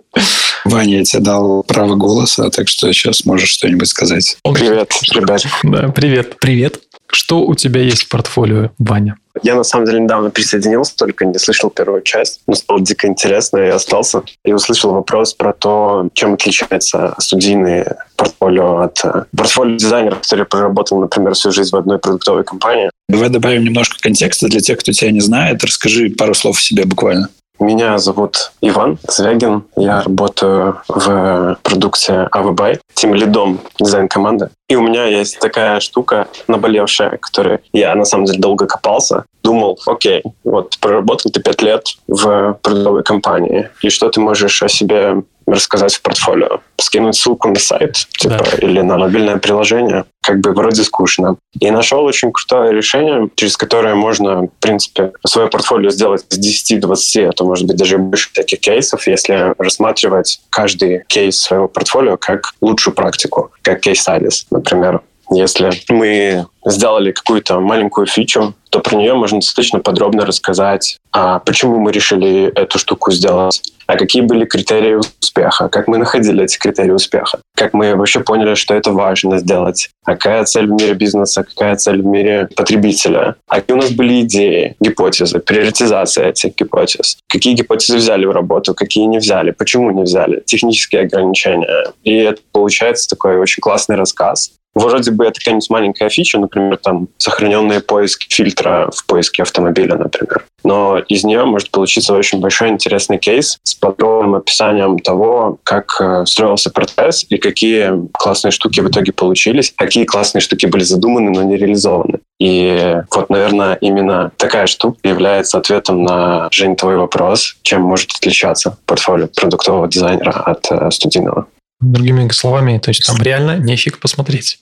Ваня, 0.65 0.99
я 0.99 1.05
тебе 1.05 1.23
дал 1.23 1.63
право 1.65 1.97
голоса, 1.97 2.51
так 2.51 2.69
что 2.69 2.93
сейчас 2.93 3.25
можешь 3.25 3.51
что-нибудь 3.51 3.89
сказать. 3.89 4.37
Привет, 4.43 4.93
ребят. 5.13 5.45
Да, 5.63 5.89
привет. 5.89 6.37
Привет. 6.41 6.81
Что 7.15 7.43
у 7.43 7.55
тебя 7.55 7.83
есть 7.83 8.05
в 8.05 8.09
портфолио, 8.09 8.71
Ваня? 8.79 9.17
Я 9.43 9.55
на 9.55 9.65
самом 9.65 9.87
деле 9.87 10.01
недавно 10.01 10.31
присоединился, 10.31 10.97
только 10.97 11.27
не 11.27 11.39
слышал 11.39 11.69
первую 11.69 12.03
часть. 12.03 12.41
Но 12.47 12.55
стало 12.55 12.81
дико 12.81 13.07
интересно, 13.07 13.59
и 13.59 13.69
остался. 13.69 14.23
И 14.45 14.53
услышал 14.53 14.93
вопрос 14.93 15.35
про 15.35 15.53
то, 15.53 16.09
чем 16.15 16.35
отличается 16.35 17.15
студийное 17.19 17.97
портфолио 18.17 18.79
от 18.79 19.05
э, 19.05 19.25
портфолио 19.37 19.77
дизайнера, 19.77 20.17
который 20.17 20.47
проработал, 20.47 21.01
например, 21.01 21.35
всю 21.35 21.53
жизнь 21.53 21.71
в 21.71 21.77
одной 21.77 21.99
продуктовой 21.99 22.45
компании. 22.45 22.91
Давай 23.09 23.29
добавим 23.29 23.65
немножко 23.65 23.97
контекста 24.01 24.49
для 24.49 24.61
тех, 24.61 24.79
кто 24.79 24.93
тебя 24.93 25.11
не 25.11 25.21
знает. 25.21 25.63
Расскажи 25.63 26.11
пару 26.11 26.35
слов 26.35 26.59
о 26.59 26.61
себе 26.61 26.85
буквально. 26.85 27.29
Меня 27.63 27.97
зовут 27.99 28.51
Иван 28.61 28.99
Звягин. 29.07 29.63
Я 29.77 30.03
работаю 30.03 30.81
в 30.89 31.57
продукте 31.63 32.29
AVBuy, 32.33 32.81
тем 32.95 33.15
лидом 33.15 33.61
дизайн-команды. 33.79 34.51
И 34.69 34.75
у 34.75 34.83
меня 34.83 35.05
есть 35.05 35.39
такая 35.39 35.79
штука 35.79 36.27
наболевшая, 36.49 37.19
которой 37.19 37.61
я 37.73 37.95
на 37.95 38.05
самом 38.05 38.25
деле 38.25 38.41
долго 38.41 38.67
копался. 38.67 39.27
Думал, 39.45 39.79
окей, 39.87 40.25
вот 40.43 40.77
проработал 40.81 41.31
ты 41.31 41.41
пять 41.41 41.63
лет 41.63 41.87
в 42.09 42.59
продуктовой 42.63 43.05
компании, 43.05 43.71
и 43.81 43.91
что 43.91 44.11
ты 44.11 44.21
можешь 44.21 44.61
о 44.65 44.69
себе 44.69 45.23
рассказать 45.47 45.95
в 45.95 46.03
портфолио? 46.03 46.61
Скинуть 46.79 47.17
ссылку 47.17 47.49
на 47.49 47.59
сайт 47.59 47.95
типа, 48.19 48.39
Да. 48.39 48.57
или 48.67 48.81
на 48.81 48.99
мобильное 48.99 49.37
приложение. 49.39 50.05
Как 50.23 50.41
бы 50.41 50.53
вроде 50.53 50.85
скучно. 50.85 51.37
И 51.59 51.71
нашел 51.71 52.05
очень 52.05 52.31
крутое 52.33 52.73
решение, 52.73 53.29
через 53.35 53.57
которое 53.57 53.95
можно, 53.95 54.43
в 54.43 54.51
принципе, 54.61 55.13
свое 55.27 55.49
портфолио 55.49 55.91
сделать 55.91 56.25
с 56.29 56.39
10-20, 56.39 57.29
а 57.29 57.33
то, 57.33 57.45
может 57.45 57.67
быть, 57.67 57.77
даже 57.77 57.99
больше 57.99 58.33
таких 58.33 58.61
кейсов, 58.61 59.07
если 59.07 59.55
рассматривать 59.59 60.41
каждый 60.51 61.05
кейс 61.09 61.41
своего 61.41 61.69
портфолио 61.69 62.17
как 62.17 62.55
лучшую 62.61 62.95
практику, 62.95 63.51
как 63.63 63.81
кейс-стадис, 63.81 64.47
например. 64.51 65.01
Если 65.31 65.71
мы 65.89 66.47
сделали 66.67 67.13
какую-то 67.13 67.59
маленькую 67.61 68.07
фичу, 68.07 68.55
то 68.73 68.81
про 68.81 68.97
нее 68.97 69.13
можно 69.15 69.39
достаточно 69.39 69.81
подробно 69.81 70.25
рассказать, 70.25 70.97
а 71.13 71.41
почему 71.41 71.79
мы 71.79 71.93
решили 71.93 72.51
эту 72.55 72.79
штуку 72.79 73.13
сделать, 73.13 73.61
а 73.87 73.99
какие 73.99 74.23
были 74.23 74.47
критерии 74.47 74.95
успеха, 74.95 75.69
как 75.69 75.89
мы 75.89 75.99
находили 75.99 76.45
эти 76.45 76.57
критерии 76.57 76.91
успеха, 76.91 77.41
как 77.55 77.75
мы 77.75 77.95
вообще 77.95 78.21
поняли, 78.21 78.55
что 78.55 78.75
это 78.75 78.93
важно 78.93 79.39
сделать, 79.39 79.91
а 80.05 80.13
какая 80.13 80.45
цель 80.45 80.69
в 80.69 80.71
мире 80.71 80.95
бизнеса, 80.95 81.45
какая 81.45 81.77
цель 81.77 82.01
в 82.01 82.07
мире 82.07 82.49
потребителя, 82.57 83.37
а 83.47 83.61
какие 83.61 83.77
у 83.77 83.81
нас 83.81 83.91
были 83.91 84.23
идеи, 84.23 84.75
гипотезы, 84.81 85.41
приоритизация 85.41 86.31
этих 86.31 86.57
гипотез, 86.57 87.19
какие 87.29 87.53
гипотезы 87.53 87.99
взяли 87.99 88.25
в 88.25 88.31
работу, 88.31 88.73
какие 88.73 89.05
не 89.05 89.19
взяли, 89.19 89.51
почему 89.51 89.91
не 89.91 90.05
взяли, 90.05 90.43
технические 90.47 91.03
ограничения. 91.03 91.93
И 92.05 92.17
это 92.17 92.41
получается 92.53 93.07
такой 93.11 93.37
очень 93.37 93.61
классный 93.61 93.97
рассказ, 93.97 94.53
Вроде 94.75 95.11
бы 95.11 95.27
это 95.27 95.39
какая-нибудь 95.39 95.69
маленькая 95.71 96.09
фича, 96.09 96.39
например, 96.39 96.79
там 96.79 97.09
сохраненные 97.19 97.81
поиски 97.81 98.27
фильтра 98.33 98.91
в 98.95 99.05
поиске 99.07 99.43
автомобиля, 99.43 99.97
например. 99.97 100.45
Но 100.65 100.99
из 100.99 101.25
нее 101.25 101.45
может 101.45 101.71
получиться 101.71 102.15
очень 102.15 102.41
большой 102.41 102.71
интересный 102.71 103.19
кейс 103.19 103.59
с 103.63 103.75
подробным 103.75 104.37
описанием 104.37 104.99
того, 104.99 105.59
как 105.65 106.01
э, 106.01 106.25
строился 106.27 106.71
процесс 106.71 107.27
и 107.29 107.37
какие 107.37 108.09
классные 108.13 108.53
штуки 108.53 108.81
в 108.81 108.89
итоге 108.89 109.13
получились, 109.13 109.75
какие 109.77 110.05
классные 110.05 110.41
штуки 110.41 110.67
были 110.67 110.85
задуманы, 110.85 111.31
но 111.31 111.43
не 111.43 111.57
реализованы. 111.57 112.21
И 112.41 112.97
вот, 113.15 113.29
наверное, 113.31 113.75
именно 113.75 114.33
такая 114.37 114.67
штука 114.67 114.99
является 115.05 115.59
ответом 115.59 116.03
на, 116.05 116.49
Жень, 116.51 116.77
твой 116.77 116.97
вопрос, 116.97 117.57
чем 117.63 117.83
может 117.83 118.11
отличаться 118.13 118.79
портфолио 118.87 119.29
продуктового 119.29 119.89
дизайнера 119.89 120.31
от 120.31 120.67
э, 120.71 120.91
студийного. 120.91 121.47
Другими 121.83 122.31
словами, 122.33 122.79
то 122.79 122.91
есть 122.91 123.05
там 123.05 123.21
реально 123.21 123.59
нефиг 123.59 123.99
посмотреть. 123.99 124.59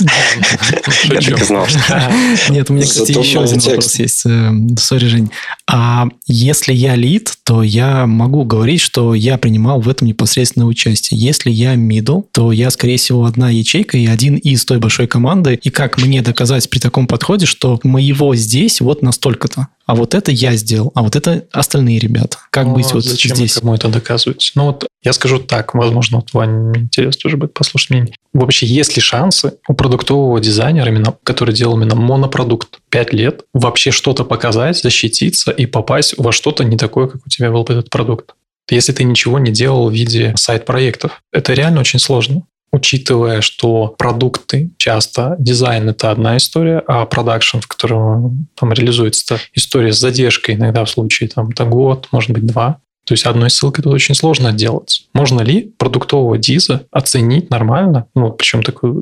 Я 0.00 1.20
так 1.20 1.40
и 1.40 1.44
знал, 1.44 1.66
что 1.66 1.80
Нет, 2.50 2.70
у 2.70 2.74
меня, 2.74 2.86
кстати, 2.86 3.12
еще 3.12 3.42
один 3.42 3.58
вопрос 3.58 3.98
есть. 3.98 4.22
Э, 4.26 4.52
Сори, 4.78 5.06
Жень. 5.06 5.30
А 5.66 6.06
если 6.26 6.72
я 6.72 6.94
лид, 6.94 7.34
то 7.44 7.62
я 7.62 8.06
могу 8.06 8.44
говорить, 8.44 8.80
что 8.80 9.14
я 9.14 9.38
принимал 9.38 9.80
в 9.80 9.88
этом 9.88 10.06
непосредственное 10.06 10.68
участие. 10.68 11.18
Если 11.18 11.50
я 11.50 11.74
middle, 11.74 12.24
то 12.32 12.52
я, 12.52 12.70
скорее 12.70 12.96
всего, 12.96 13.24
одна 13.24 13.50
ячейка 13.50 13.98
и 13.98 14.06
один 14.06 14.36
из 14.36 14.64
той 14.64 14.78
большой 14.78 15.08
команды. 15.08 15.58
И 15.62 15.70
как 15.70 15.98
мне 15.98 16.22
доказать 16.22 16.70
при 16.70 16.78
таком 16.78 17.06
подходе, 17.08 17.46
что 17.46 17.80
моего 17.82 18.36
здесь 18.36 18.80
вот 18.80 19.02
настолько-то, 19.02 19.66
а 19.88 19.94
вот 19.94 20.14
это 20.14 20.30
я 20.30 20.54
сделал, 20.54 20.92
а 20.94 21.02
вот 21.02 21.16
это 21.16 21.46
остальные 21.50 21.98
ребята. 21.98 22.36
Как 22.50 22.66
Ну, 22.66 22.74
быть 22.74 22.92
вот 22.92 23.02
зачем 23.02 23.34
здесь? 23.34 23.54
кому 23.54 23.74
это 23.74 23.88
доказывать? 23.88 24.52
Ну 24.54 24.66
вот 24.66 24.86
я 25.02 25.14
скажу 25.14 25.38
так, 25.38 25.72
возможно, 25.74 26.18
вот 26.18 26.34
Ване 26.34 26.78
интересно 26.78 27.18
тоже 27.22 27.38
будет 27.38 27.54
послушать 27.54 27.88
мнение. 27.88 28.14
Вообще, 28.34 28.66
есть 28.66 28.94
ли 28.96 29.00
шансы 29.00 29.54
у 29.66 29.72
продуктового 29.72 30.38
дизайнера, 30.40 30.88
именно, 30.88 31.16
который 31.24 31.54
делал 31.54 31.78
именно 31.78 31.94
монопродукт 31.94 32.80
5 32.90 33.12
лет, 33.14 33.44
вообще 33.54 33.90
что-то 33.90 34.24
показать, 34.24 34.76
защититься 34.76 35.52
и 35.52 35.64
попасть 35.64 36.18
во 36.18 36.32
что-то 36.32 36.64
не 36.64 36.76
такое, 36.76 37.06
как 37.06 37.26
у 37.26 37.30
тебя 37.30 37.50
был 37.50 37.64
бы 37.64 37.72
этот 37.72 37.88
продукт? 37.88 38.34
Если 38.70 38.92
ты 38.92 39.04
ничего 39.04 39.38
не 39.38 39.52
делал 39.52 39.88
в 39.88 39.94
виде 39.94 40.34
сайт-проектов, 40.36 41.22
это 41.32 41.54
реально 41.54 41.80
очень 41.80 41.98
сложно. 41.98 42.42
Учитывая, 42.70 43.40
что 43.40 43.94
продукты 43.98 44.70
часто, 44.76 45.36
дизайн 45.38 45.88
это 45.88 46.10
одна 46.10 46.36
история, 46.36 46.82
а 46.86 47.06
продакшн, 47.06 47.58
в 47.58 47.66
котором 47.66 48.46
там 48.54 48.72
реализуется, 48.72 49.38
история 49.54 49.92
с 49.92 49.98
задержкой, 49.98 50.54
иногда 50.54 50.84
в 50.84 50.90
случае 50.90 51.28
там 51.28 51.50
это 51.50 51.64
год, 51.64 52.08
может 52.12 52.30
быть 52.30 52.46
два. 52.46 52.80
То 53.06 53.14
есть 53.14 53.24
одной 53.24 53.48
ссылкой 53.48 53.82
тут 53.82 53.94
очень 53.94 54.14
сложно 54.14 54.52
делать. 54.52 55.06
Можно 55.14 55.40
ли 55.40 55.72
продуктового 55.78 56.36
диза 56.36 56.84
оценить 56.90 57.48
нормально, 57.48 58.06
ну, 58.14 58.32
причем 58.32 58.62
такой 58.62 58.92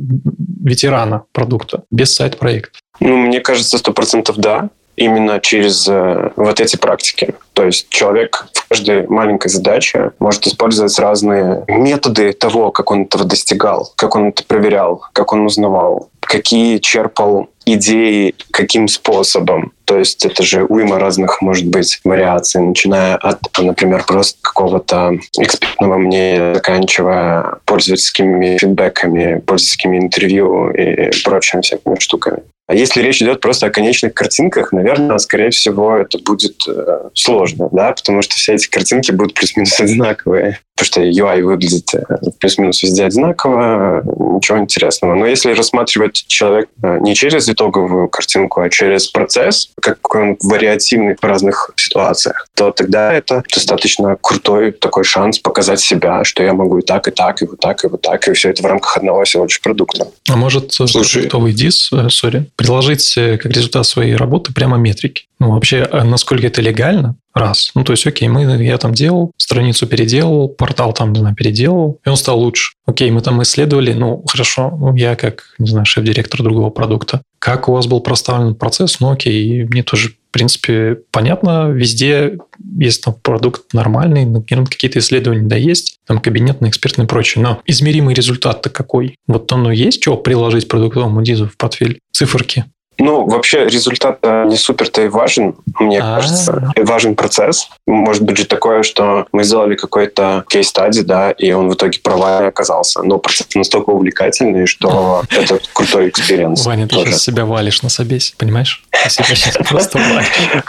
ветерана 0.62 1.24
продукта, 1.32 1.82
без 1.90 2.14
сайт-проекта? 2.14 2.78
Ну, 3.00 3.16
мне 3.16 3.40
кажется, 3.40 3.78
сто 3.78 3.92
процентов 3.92 4.36
да 4.36 4.70
именно 4.96 5.40
через 5.40 5.86
э, 5.88 6.30
вот 6.36 6.60
эти 6.60 6.76
практики. 6.76 7.34
То 7.52 7.64
есть 7.64 7.88
человек 7.90 8.46
в 8.52 8.68
каждой 8.68 9.06
маленькой 9.06 9.48
задаче 9.48 10.12
может 10.18 10.46
использовать 10.46 10.98
разные 10.98 11.64
методы 11.68 12.32
того, 12.32 12.70
как 12.70 12.90
он 12.90 13.02
этого 13.02 13.24
достигал, 13.24 13.92
как 13.96 14.16
он 14.16 14.28
это 14.28 14.44
проверял, 14.44 15.02
как 15.12 15.32
он 15.32 15.46
узнавал, 15.46 16.10
какие 16.26 16.78
черпал 16.78 17.48
идеи, 17.64 18.34
каким 18.52 18.86
способом. 18.88 19.72
То 19.84 19.98
есть 19.98 20.24
это 20.24 20.42
же 20.42 20.64
уйма 20.64 20.98
разных, 20.98 21.42
может 21.42 21.66
быть, 21.66 22.00
вариаций, 22.04 22.60
начиная 22.60 23.16
от, 23.16 23.40
например, 23.58 24.04
просто 24.04 24.38
какого-то 24.40 25.18
экспертного 25.38 25.96
мнения, 25.96 26.54
заканчивая 26.54 27.56
пользовательскими 27.64 28.58
фидбэками, 28.58 29.40
пользовательскими 29.40 29.98
интервью 29.98 30.70
и 30.70 31.10
прочими 31.24 31.60
всякими 31.60 31.98
штуками. 31.98 32.42
А 32.68 32.74
если 32.74 33.00
речь 33.00 33.22
идет 33.22 33.40
просто 33.40 33.66
о 33.66 33.70
конечных 33.70 34.12
картинках, 34.12 34.72
наверное, 34.72 35.18
скорее 35.18 35.50
всего, 35.50 35.96
это 35.96 36.18
будет 36.18 36.56
э, 36.68 37.10
сложно, 37.14 37.68
да, 37.70 37.92
потому 37.92 38.22
что 38.22 38.34
все 38.34 38.54
эти 38.54 38.68
картинки 38.68 39.12
будут 39.12 39.34
плюс-минус 39.34 39.78
одинаковые. 39.78 40.58
Потому 40.76 40.86
что 40.86 41.00
UI 41.02 41.42
выглядит 41.42 41.94
э, 41.94 42.04
плюс-минус 42.38 42.82
везде 42.82 43.06
одинаково, 43.06 44.02
ничего 44.34 44.58
интересного. 44.58 45.14
Но 45.14 45.24
если 45.24 45.52
рассматривать 45.52 46.26
человек 46.28 46.68
э, 46.82 46.98
не 47.00 47.14
через 47.14 47.48
итоговую 47.48 48.08
картинку, 48.08 48.60
а 48.60 48.68
через 48.68 49.08
процесс, 49.08 49.70
какой 49.80 50.22
он 50.22 50.36
вариативный 50.42 51.16
в 51.18 51.24
разных 51.24 51.70
ситуациях, 51.76 52.46
то 52.54 52.72
тогда 52.72 53.10
это 53.14 53.42
достаточно 53.52 54.18
крутой 54.20 54.72
такой 54.72 55.04
шанс 55.04 55.38
показать 55.38 55.80
себя, 55.80 56.24
что 56.24 56.42
я 56.42 56.52
могу 56.52 56.78
и 56.78 56.82
так, 56.82 57.08
и 57.08 57.10
так, 57.10 57.40
и 57.40 57.46
вот 57.46 57.58
так, 57.58 57.82
и 57.84 57.88
вот 57.88 58.02
так, 58.02 58.28
и 58.28 58.32
все 58.34 58.50
это 58.50 58.62
в 58.62 58.66
рамках 58.66 58.98
одного 58.98 59.24
всего 59.24 59.44
лишь 59.44 59.60
продукта. 59.62 60.08
А 60.28 60.36
может, 60.36 60.72
Слушай, 60.74 61.14
продуктовый 61.22 61.54
дис, 61.54 61.90
сори, 62.10 62.50
приложить 62.56 63.14
как 63.14 63.46
результат 63.46 63.86
своей 63.86 64.14
работы 64.14 64.52
прямо 64.52 64.76
метрики? 64.76 65.24
Ну, 65.38 65.52
вообще, 65.52 65.88
насколько 66.04 66.46
это 66.46 66.60
легально? 66.60 67.16
Раз. 67.36 67.70
Ну, 67.74 67.84
то 67.84 67.92
есть, 67.92 68.06
окей, 68.06 68.28
мы, 68.28 68.44
я 68.64 68.78
там 68.78 68.94
делал, 68.94 69.32
страницу 69.36 69.86
переделал, 69.86 70.48
портал 70.48 70.94
там, 70.94 71.12
не 71.12 71.20
знаю, 71.20 71.36
переделал, 71.36 72.00
и 72.02 72.08
он 72.08 72.16
стал 72.16 72.40
лучше. 72.40 72.72
Окей, 72.86 73.10
мы 73.10 73.20
там 73.20 73.42
исследовали, 73.42 73.92
ну, 73.92 74.24
хорошо, 74.26 74.74
ну, 74.80 74.96
я 74.96 75.16
как, 75.16 75.54
не 75.58 75.68
знаю, 75.68 75.84
шеф-директор 75.84 76.42
другого 76.42 76.70
продукта. 76.70 77.20
Как 77.38 77.68
у 77.68 77.72
вас 77.72 77.86
был 77.88 78.00
проставлен 78.00 78.54
процесс? 78.54 79.00
Ну, 79.00 79.10
окей, 79.10 79.64
мне 79.64 79.82
тоже, 79.82 80.08
в 80.08 80.30
принципе, 80.30 81.00
понятно, 81.10 81.68
везде, 81.68 82.38
есть 82.78 83.04
там 83.04 83.12
продукт 83.12 83.74
нормальный, 83.74 84.24
например, 84.24 84.66
какие-то 84.66 84.98
исследования, 85.00 85.46
да, 85.46 85.56
есть, 85.56 85.98
там 86.06 86.20
кабинетный, 86.20 86.70
экспертный 86.70 87.04
и 87.04 87.08
прочее, 87.08 87.44
но 87.44 87.60
измеримый 87.66 88.14
результат-то 88.14 88.70
какой? 88.70 89.14
Вот 89.26 89.52
оно 89.52 89.70
есть, 89.70 90.00
что 90.00 90.16
приложить 90.16 90.68
продуктовому 90.68 91.20
дизу 91.22 91.48
в 91.48 91.58
портфель? 91.58 91.98
Циферки. 92.12 92.64
Ну, 92.98 93.26
вообще 93.26 93.66
результат 93.66 94.22
не 94.22 94.56
супер-то 94.56 95.02
и 95.02 95.08
важен, 95.08 95.54
мне 95.78 96.00
А-а-а. 96.00 96.16
кажется. 96.16 96.72
Важен 96.76 97.14
процесс. 97.14 97.68
Может 97.86 98.22
быть 98.22 98.38
же 98.38 98.46
такое, 98.46 98.82
что 98.82 99.26
мы 99.32 99.44
сделали 99.44 99.74
какой-то 99.74 100.44
case 100.48 100.70
study, 100.70 101.02
да, 101.02 101.30
и 101.30 101.52
он 101.52 101.68
в 101.68 101.74
итоге 101.74 101.98
провальный 102.00 102.48
оказался. 102.48 103.02
Но 103.02 103.18
процесс 103.18 103.46
настолько 103.54 103.90
увлекательный, 103.90 104.66
что 104.66 105.22
это 105.30 105.60
крутой 105.72 106.08
experience. 106.08 106.64
Ваня, 106.64 106.86
ты 106.88 106.96
сейчас 106.96 107.22
себя 107.22 107.44
валишь 107.44 107.82
на 107.82 107.88
собесе, 107.88 108.34
понимаешь? 108.38 108.84
Ты 108.90 109.10
себя 109.10 109.24
сейчас 109.24 109.56
просто 109.68 109.98
валишь. 109.98 110.64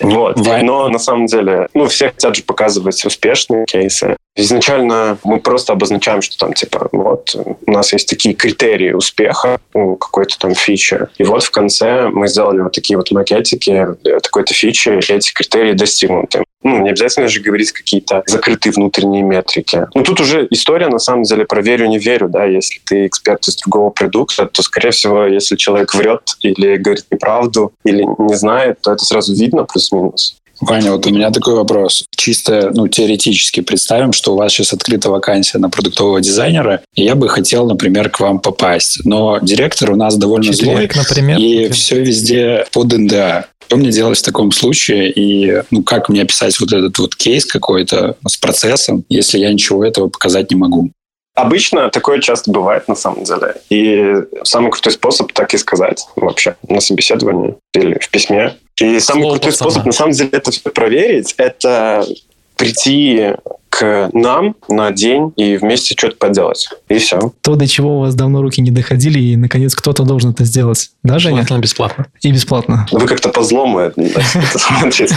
Вот. 0.00 0.36
Но 0.36 0.88
на 0.88 0.98
самом 0.98 1.26
деле, 1.26 1.68
ну, 1.74 1.86
все 1.86 2.08
хотят 2.08 2.36
же 2.36 2.42
показывать 2.42 3.04
успешные 3.04 3.66
кейсы. 3.66 4.16
Изначально 4.36 5.16
мы 5.22 5.38
просто 5.38 5.72
обозначаем, 5.72 6.20
что 6.20 6.36
там, 6.36 6.54
типа, 6.54 6.88
вот, 6.90 7.36
у 7.66 7.70
нас 7.70 7.92
есть 7.92 8.08
такие 8.08 8.34
критерии 8.34 8.92
успеха 8.92 9.58
у 9.72 9.94
какой-то 9.94 10.38
там 10.38 10.54
фичи. 10.54 11.06
И 11.18 11.24
вот 11.24 11.44
в 11.44 11.50
конце 11.50 11.63
мы 12.12 12.28
сделали 12.28 12.60
вот 12.60 12.72
такие 12.72 12.96
вот 12.96 13.10
макетики 13.10 13.86
такой-то 14.22 14.54
фичи, 14.54 14.88
эти 15.10 15.32
критерии 15.32 15.72
достигнуты. 15.72 16.44
Ну, 16.62 16.80
не 16.80 16.90
обязательно 16.90 17.28
же 17.28 17.40
говорить 17.40 17.72
какие-то 17.72 18.22
закрытые 18.26 18.72
внутренние 18.72 19.22
метрики. 19.22 19.86
Ну, 19.94 20.02
тут 20.02 20.20
уже 20.20 20.48
история, 20.50 20.88
на 20.88 20.98
самом 20.98 21.24
деле, 21.24 21.44
про 21.44 21.60
верю, 21.60 21.86
не 21.86 21.98
верю, 21.98 22.28
да, 22.28 22.46
если 22.46 22.80
ты 22.86 23.06
эксперт 23.06 23.46
из 23.46 23.56
другого 23.56 23.90
продукта, 23.90 24.46
то, 24.46 24.62
скорее 24.62 24.90
всего, 24.90 25.24
если 25.26 25.56
человек 25.56 25.94
врет 25.94 26.22
или 26.40 26.76
говорит 26.76 27.04
неправду, 27.10 27.72
или 27.84 28.04
не 28.18 28.34
знает, 28.34 28.80
то 28.80 28.92
это 28.92 29.04
сразу 29.04 29.34
видно 29.34 29.64
плюс-минус. 29.64 30.38
Ваня, 30.60 30.92
вот 30.92 31.06
у 31.06 31.10
меня 31.10 31.30
такой 31.30 31.54
вопрос. 31.54 32.04
Чисто, 32.16 32.70
ну, 32.74 32.88
теоретически 32.88 33.60
представим, 33.60 34.12
что 34.12 34.34
у 34.34 34.36
вас 34.36 34.52
сейчас 34.52 34.72
открыта 34.72 35.10
вакансия 35.10 35.58
на 35.58 35.70
продуктового 35.70 36.20
дизайнера, 36.20 36.82
и 36.94 37.02
я 37.02 37.14
бы 37.14 37.28
хотел, 37.28 37.66
например, 37.66 38.10
к 38.10 38.20
вам 38.20 38.38
попасть. 38.38 39.04
Но 39.04 39.38
директор 39.42 39.90
у 39.90 39.96
нас 39.96 40.16
довольно 40.16 40.52
Человек, 40.54 40.92
злой, 40.94 41.04
например, 41.08 41.38
и 41.38 41.68
все 41.70 42.00
везде 42.00 42.66
под 42.72 42.92
НДА. 42.92 43.46
Что 43.66 43.76
мне 43.76 43.90
делать 43.90 44.18
в 44.18 44.22
таком 44.22 44.52
случае? 44.52 45.10
И 45.10 45.62
ну, 45.70 45.82
как 45.82 46.08
мне 46.08 46.22
описать 46.22 46.58
вот 46.60 46.72
этот 46.72 46.98
вот 46.98 47.16
кейс 47.16 47.46
какой-то 47.46 48.16
с 48.26 48.36
процессом, 48.36 49.04
если 49.08 49.38
я 49.38 49.52
ничего 49.52 49.84
этого 49.84 50.08
показать 50.08 50.50
не 50.50 50.56
могу? 50.56 50.90
Обычно 51.34 51.90
такое 51.90 52.20
часто 52.20 52.52
бывает 52.52 52.86
на 52.86 52.94
самом 52.94 53.24
деле. 53.24 53.56
И 53.68 54.14
самый 54.44 54.70
крутой 54.70 54.92
способ 54.92 55.32
так 55.32 55.52
и 55.52 55.58
сказать 55.58 56.06
вообще 56.14 56.56
на 56.68 56.80
собеседовании 56.80 57.56
или 57.74 57.98
в 57.98 58.08
письме. 58.08 58.56
И 58.76 59.00
самый 59.00 59.22
Слово 59.22 59.34
крутой 59.34 59.52
пацана. 59.52 59.70
способ 59.70 59.86
на 59.86 59.92
самом 59.92 60.12
деле 60.12 60.30
это 60.30 60.50
все 60.52 60.70
проверить, 60.70 61.34
это 61.36 62.06
прийти 62.56 63.32
к 63.68 64.08
нам 64.12 64.54
на 64.68 64.92
день 64.92 65.32
и 65.34 65.56
вместе 65.56 65.96
что-то 65.98 66.14
поделать. 66.14 66.68
И 66.88 66.98
все. 66.98 67.32
То, 67.40 67.56
до 67.56 67.66
чего 67.66 67.96
у 67.96 68.00
вас 68.02 68.14
давно 68.14 68.40
руки 68.40 68.60
не 68.60 68.70
доходили, 68.70 69.18
и, 69.18 69.34
наконец, 69.34 69.74
кто-то 69.74 70.04
должен 70.04 70.30
это 70.30 70.44
сделать. 70.44 70.90
Да, 71.02 71.18
Женя? 71.18 71.38
Желательно 71.38 71.58
бесплатно. 71.58 72.06
И 72.22 72.30
бесплатно. 72.30 72.86
Вы 72.92 73.04
как-то 73.08 73.30
по 73.30 73.42
злому 73.42 73.80
это 73.80 74.00
смотрите. 74.54 75.16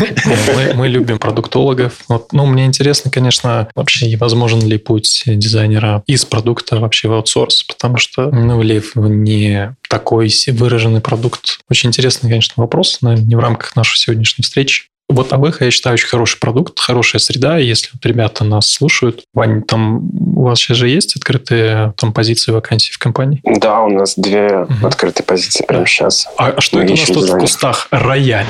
Мы 0.74 0.88
любим 0.88 1.20
продуктологов. 1.20 2.04
Ну, 2.32 2.46
мне 2.48 2.66
интересно, 2.66 3.12
конечно, 3.12 3.70
вообще, 3.76 4.18
возможен 4.18 4.60
ли 4.66 4.80
путь 4.80 5.22
дизайнера 5.28 6.02
из 6.08 6.26
продукта 6.26 6.80
вообще 6.80 7.10
в 7.10 7.14
аутсорс, 7.14 7.62
потому 7.62 7.98
что, 7.98 8.32
ну, 8.32 8.60
или 8.64 8.82
не 8.96 9.76
такой 9.88 10.32
выраженный 10.48 11.02
продукт. 11.02 11.60
Очень 11.70 11.90
интересный, 11.90 12.28
конечно, 12.28 12.56
вопрос, 12.58 12.98
но 13.02 13.14
не 13.14 13.36
в 13.36 13.40
рамках 13.40 13.76
нашей 13.76 14.00
сегодняшней 14.00 14.42
встречи. 14.42 14.86
Вот 15.10 15.32
АВХ, 15.32 15.62
я 15.62 15.72
считаю, 15.72 15.94
очень 15.94 16.08
хороший 16.08 16.38
продукт, 16.40 16.80
хорошая 16.80 17.20
среда. 17.22 17.58
Если 17.58 17.90
вот 17.94 18.06
ребята 18.06 18.44
нас 18.44 18.70
слушают, 18.70 19.24
Вань, 19.34 19.64
там 19.64 20.10
у 20.36 20.44
вас 20.44 20.60
сейчас 20.60 20.78
же 20.78 20.90
есть 20.90 21.16
открытые 21.16 21.94
там 21.98 22.12
позиции 22.12 22.52
вакансий 22.52 22.92
в 22.92 22.98
компании? 22.98 23.42
Да, 23.46 23.82
у 23.84 23.90
нас 23.90 24.16
две 24.18 24.66
угу. 24.70 24.86
открытые 24.86 25.26
позиции 25.26 25.64
прямо 25.66 25.86
сейчас. 25.86 26.28
А, 26.38 26.50
а 26.50 26.62
что 26.62 26.78
Мы 26.78 26.84
это 26.84 26.94
у 26.94 26.96
нас 26.98 27.08
тут 27.08 27.30
в 27.30 27.38
кустах? 27.38 27.88
Рояль. 27.92 28.46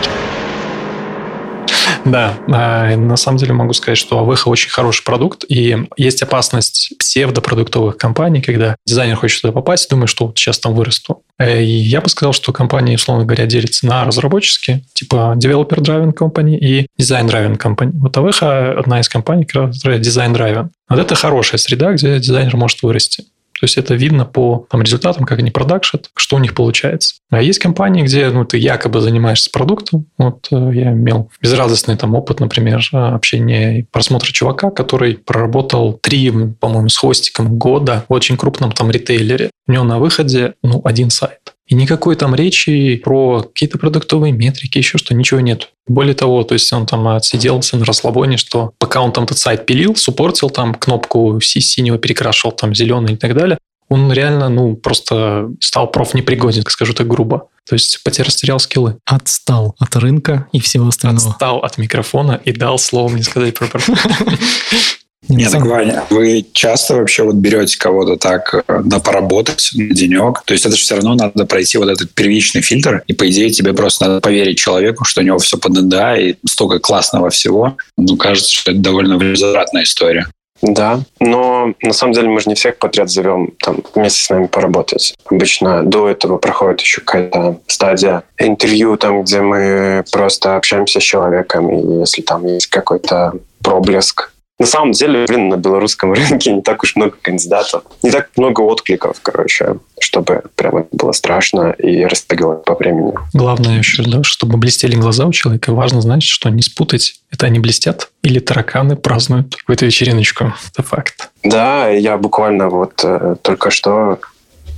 Да, 2.06 2.34
а, 2.48 2.96
на 2.96 3.18
самом 3.18 3.38
деле 3.38 3.54
могу 3.54 3.74
сказать, 3.74 3.98
что 3.98 4.20
АВХ 4.20 4.48
очень 4.48 4.70
хороший 4.70 5.04
продукт, 5.04 5.44
и 5.48 5.78
есть 5.98 6.22
опасность 6.22 6.94
псевдопродуктовых 7.00 7.98
компаний, 7.98 8.42
когда 8.42 8.76
дизайнер 8.86 9.16
хочет 9.16 9.42
туда 9.42 9.54
попасть, 9.54 9.90
думает, 9.90 10.10
что 10.10 10.28
вот 10.28 10.38
сейчас 10.38 10.60
там 10.60 10.74
вырасту. 10.74 11.24
Э, 11.40 11.62
и 11.62 11.70
я 11.70 12.02
бы 12.02 12.10
сказал, 12.10 12.34
что 12.34 12.54
компании, 12.54 12.96
условно 12.96 13.26
говоря, 13.26 13.46
делятся 13.46 13.86
на 13.86 14.06
разработческие, 14.06 14.84
типа 14.94 15.36
Developer 15.38 15.80
Driven 15.80 16.14
Company 16.14 16.58
и 16.58 16.88
Design 17.00 17.28
Driven 17.28 17.58
Company. 17.58 17.92
Вот 17.94 18.18
АВХ 18.18 18.44
одна 18.80 19.00
из 19.00 19.10
компаний, 19.10 19.46
которая 19.46 20.00
Design 20.00 20.34
Driven. 20.34 20.70
Вот 20.90 21.00
это 21.00 21.16
хорошая 21.16 21.60
среда, 21.60 21.94
где 21.94 22.20
дизайнер 22.20 22.56
может 22.56 22.82
вырасти. 22.82 23.26
То 23.60 23.64
есть 23.64 23.78
это 23.78 23.96
видно 23.96 24.26
по 24.26 24.68
там, 24.70 24.82
результатам, 24.82 25.26
как 25.26 25.40
они 25.40 25.52
продакшат, 25.52 26.10
что 26.16 26.36
у 26.36 26.40
них 26.40 26.54
получается. 26.54 27.16
А 27.30 27.42
есть 27.42 27.60
компании, 27.60 28.04
где 28.04 28.30
ну, 28.30 28.46
ты 28.46 28.58
якобы 28.58 29.02
занимаешься 29.02 29.50
продуктом. 29.52 30.06
Вот 30.18 30.48
э, 30.52 30.72
я 30.74 30.92
имел 30.92 31.32
безрадостный 31.42 31.98
там 31.98 32.14
опыт, 32.14 32.40
например, 32.40 32.82
общения 32.92 33.80
и 33.80 33.84
просмотра 33.84 34.32
чувака, 34.32 34.70
который 34.70 35.16
проработал 35.16 35.94
три, 35.94 36.32
по-моему, 36.60 36.90
с 36.90 36.98
хвостиком 36.98 37.58
года 37.58 38.06
в 38.08 38.14
очень 38.14 38.38
крупном 38.38 38.72
там 38.72 38.92
ритейлере. 38.92 39.50
У 39.68 39.72
него 39.72 39.84
на 39.84 40.00
выходе 40.00 40.54
ну, 40.62 40.82
один 40.84 41.10
сайт. 41.10 41.54
И 41.68 41.76
никакой 41.76 42.16
там 42.16 42.34
речи 42.34 42.96
про 42.96 43.44
какие-то 43.44 43.78
продуктовые 43.78 44.32
метрики, 44.32 44.78
еще 44.78 44.98
что, 44.98 45.14
ничего 45.14 45.42
нет. 45.42 45.70
Более 45.88 46.16
того, 46.16 46.44
то 46.44 46.54
есть 46.54 46.72
он 46.72 46.86
там 46.86 47.08
отсиделся 47.10 47.78
на 47.78 47.86
расслабоне, 47.86 48.38
что 48.38 48.72
пока 48.80 49.02
он 49.02 49.12
там 49.12 49.26
этот 49.26 49.38
сайт 49.38 49.66
пилил, 49.66 49.96
суппортил 49.96 50.50
там 50.50 50.74
кнопку 50.74 51.40
синего 51.42 51.98
перекрашивал 51.98 52.54
там 52.54 52.74
зеленый 52.74 53.14
и 53.14 53.18
так 53.18 53.36
далее, 53.36 53.58
он 53.90 54.12
реально, 54.12 54.50
ну, 54.50 54.76
просто 54.76 55.50
стал 55.62 55.90
профнепригоден, 55.90 56.64
скажу 56.64 56.94
так 56.94 57.08
грубо. 57.08 57.48
То 57.68 57.74
есть 57.74 58.04
потерял 58.04 58.60
скиллы. 58.60 58.98
Отстал 59.06 59.76
от 59.80 59.96
рынка 59.96 60.48
и 60.52 60.60
всего 60.60 60.88
остального. 60.88 61.32
Отстал 61.32 61.60
от 61.60 61.78
микрофона 61.78 62.42
и 62.44 62.52
дал 62.52 62.80
слово 62.80 63.10
мне 63.10 63.24
сказать 63.24 63.58
про 63.58 63.68
Не, 65.30 65.38
Нет, 65.38 65.52
так, 65.52 65.66
Ваня, 65.66 66.04
вы 66.10 66.46
часто 66.54 66.96
вообще 66.96 67.24
вот 67.24 67.36
берете 67.36 67.78
кого-то 67.78 68.16
так 68.18 68.64
э, 68.68 68.82
на 68.84 69.00
поработать 69.00 69.72
на 69.76 69.94
денек? 69.94 70.44
То 70.46 70.54
есть 70.54 70.66
это 70.66 70.76
же 70.76 70.82
все 70.82 70.96
равно 70.96 71.16
надо 71.16 71.46
пройти 71.46 71.78
вот 71.78 71.90
этот 71.90 72.12
первичный 72.14 72.62
фильтр, 72.62 73.04
и 73.08 73.14
по 73.14 73.30
идее 73.30 73.50
тебе 73.50 73.74
просто 73.74 74.08
надо 74.08 74.22
поверить 74.22 74.58
человеку, 74.58 75.04
что 75.04 75.22
у 75.22 75.24
него 75.24 75.38
все 75.38 75.58
под 75.58 75.74
НДА 75.74 76.16
и 76.16 76.36
столько 76.48 76.80
классного 76.80 77.30
всего. 77.30 77.78
Ну, 77.98 78.16
кажется, 78.16 78.54
что 78.54 78.72
это 78.72 78.80
довольно 78.80 79.18
внезапная 79.18 79.84
история. 79.84 80.28
Да, 80.62 81.02
но 81.20 81.74
на 81.82 81.94
самом 81.94 82.14
деле 82.14 82.30
мы 82.30 82.40
же 82.40 82.50
не 82.50 82.56
всех 82.56 82.78
подряд 82.78 83.10
зовем 83.10 83.54
там 83.60 83.84
вместе 83.94 84.22
с 84.22 84.30
нами 84.30 84.48
поработать. 84.48 85.14
Обычно 85.30 85.84
до 85.84 86.10
этого 86.10 86.38
проходит 86.38 86.82
еще 86.82 87.02
какая-то 87.02 87.60
стадия 87.68 88.24
интервью, 88.38 88.98
там, 88.98 89.24
где 89.24 89.42
мы 89.42 90.04
просто 90.12 90.56
общаемся 90.56 91.00
с 91.00 91.04
человеком, 91.04 91.70
и 91.70 92.00
если 92.00 92.22
там 92.24 92.46
есть 92.48 92.68
какой-то 92.68 93.34
проблеск 93.62 94.32
на 94.60 94.66
самом 94.66 94.92
деле, 94.92 95.26
блин, 95.26 95.50
на 95.50 95.58
белорусском 95.58 96.14
рынке 96.14 96.52
не 96.52 96.62
так 96.62 96.84
уж 96.84 96.96
много 96.96 97.16
кандидатов, 97.22 97.84
не 98.04 98.12
так 98.12 98.30
много 98.36 98.62
откликов, 98.62 99.20
короче, 99.22 99.78
чтобы 100.00 100.44
прямо 100.56 100.86
было 100.92 101.12
страшно 101.12 101.72
и 101.72 102.04
растягивать 102.06 102.66
по 102.66 102.76
времени. 102.76 103.14
Главное 103.34 103.78
еще, 103.78 104.04
да, 104.04 104.24
чтобы 104.24 104.58
блестели 104.58 104.96
глаза 104.96 105.26
у 105.26 105.32
человека, 105.32 105.74
важно 105.74 106.02
знать, 106.02 106.24
что 106.24 106.50
не 106.50 106.62
спутать, 106.62 107.22
это 107.32 107.46
они 107.46 107.60
блестят 107.60 108.10
или 108.24 108.40
тараканы 108.40 108.96
празднуют 108.96 109.56
какую-то 109.56 109.86
вечериночку. 109.86 110.54
Это 110.74 110.84
факт. 110.84 111.30
Да, 111.44 111.88
я 111.90 112.18
буквально 112.18 112.70
вот 112.70 113.02
э, 113.04 113.36
только 113.42 113.70
что 113.70 114.20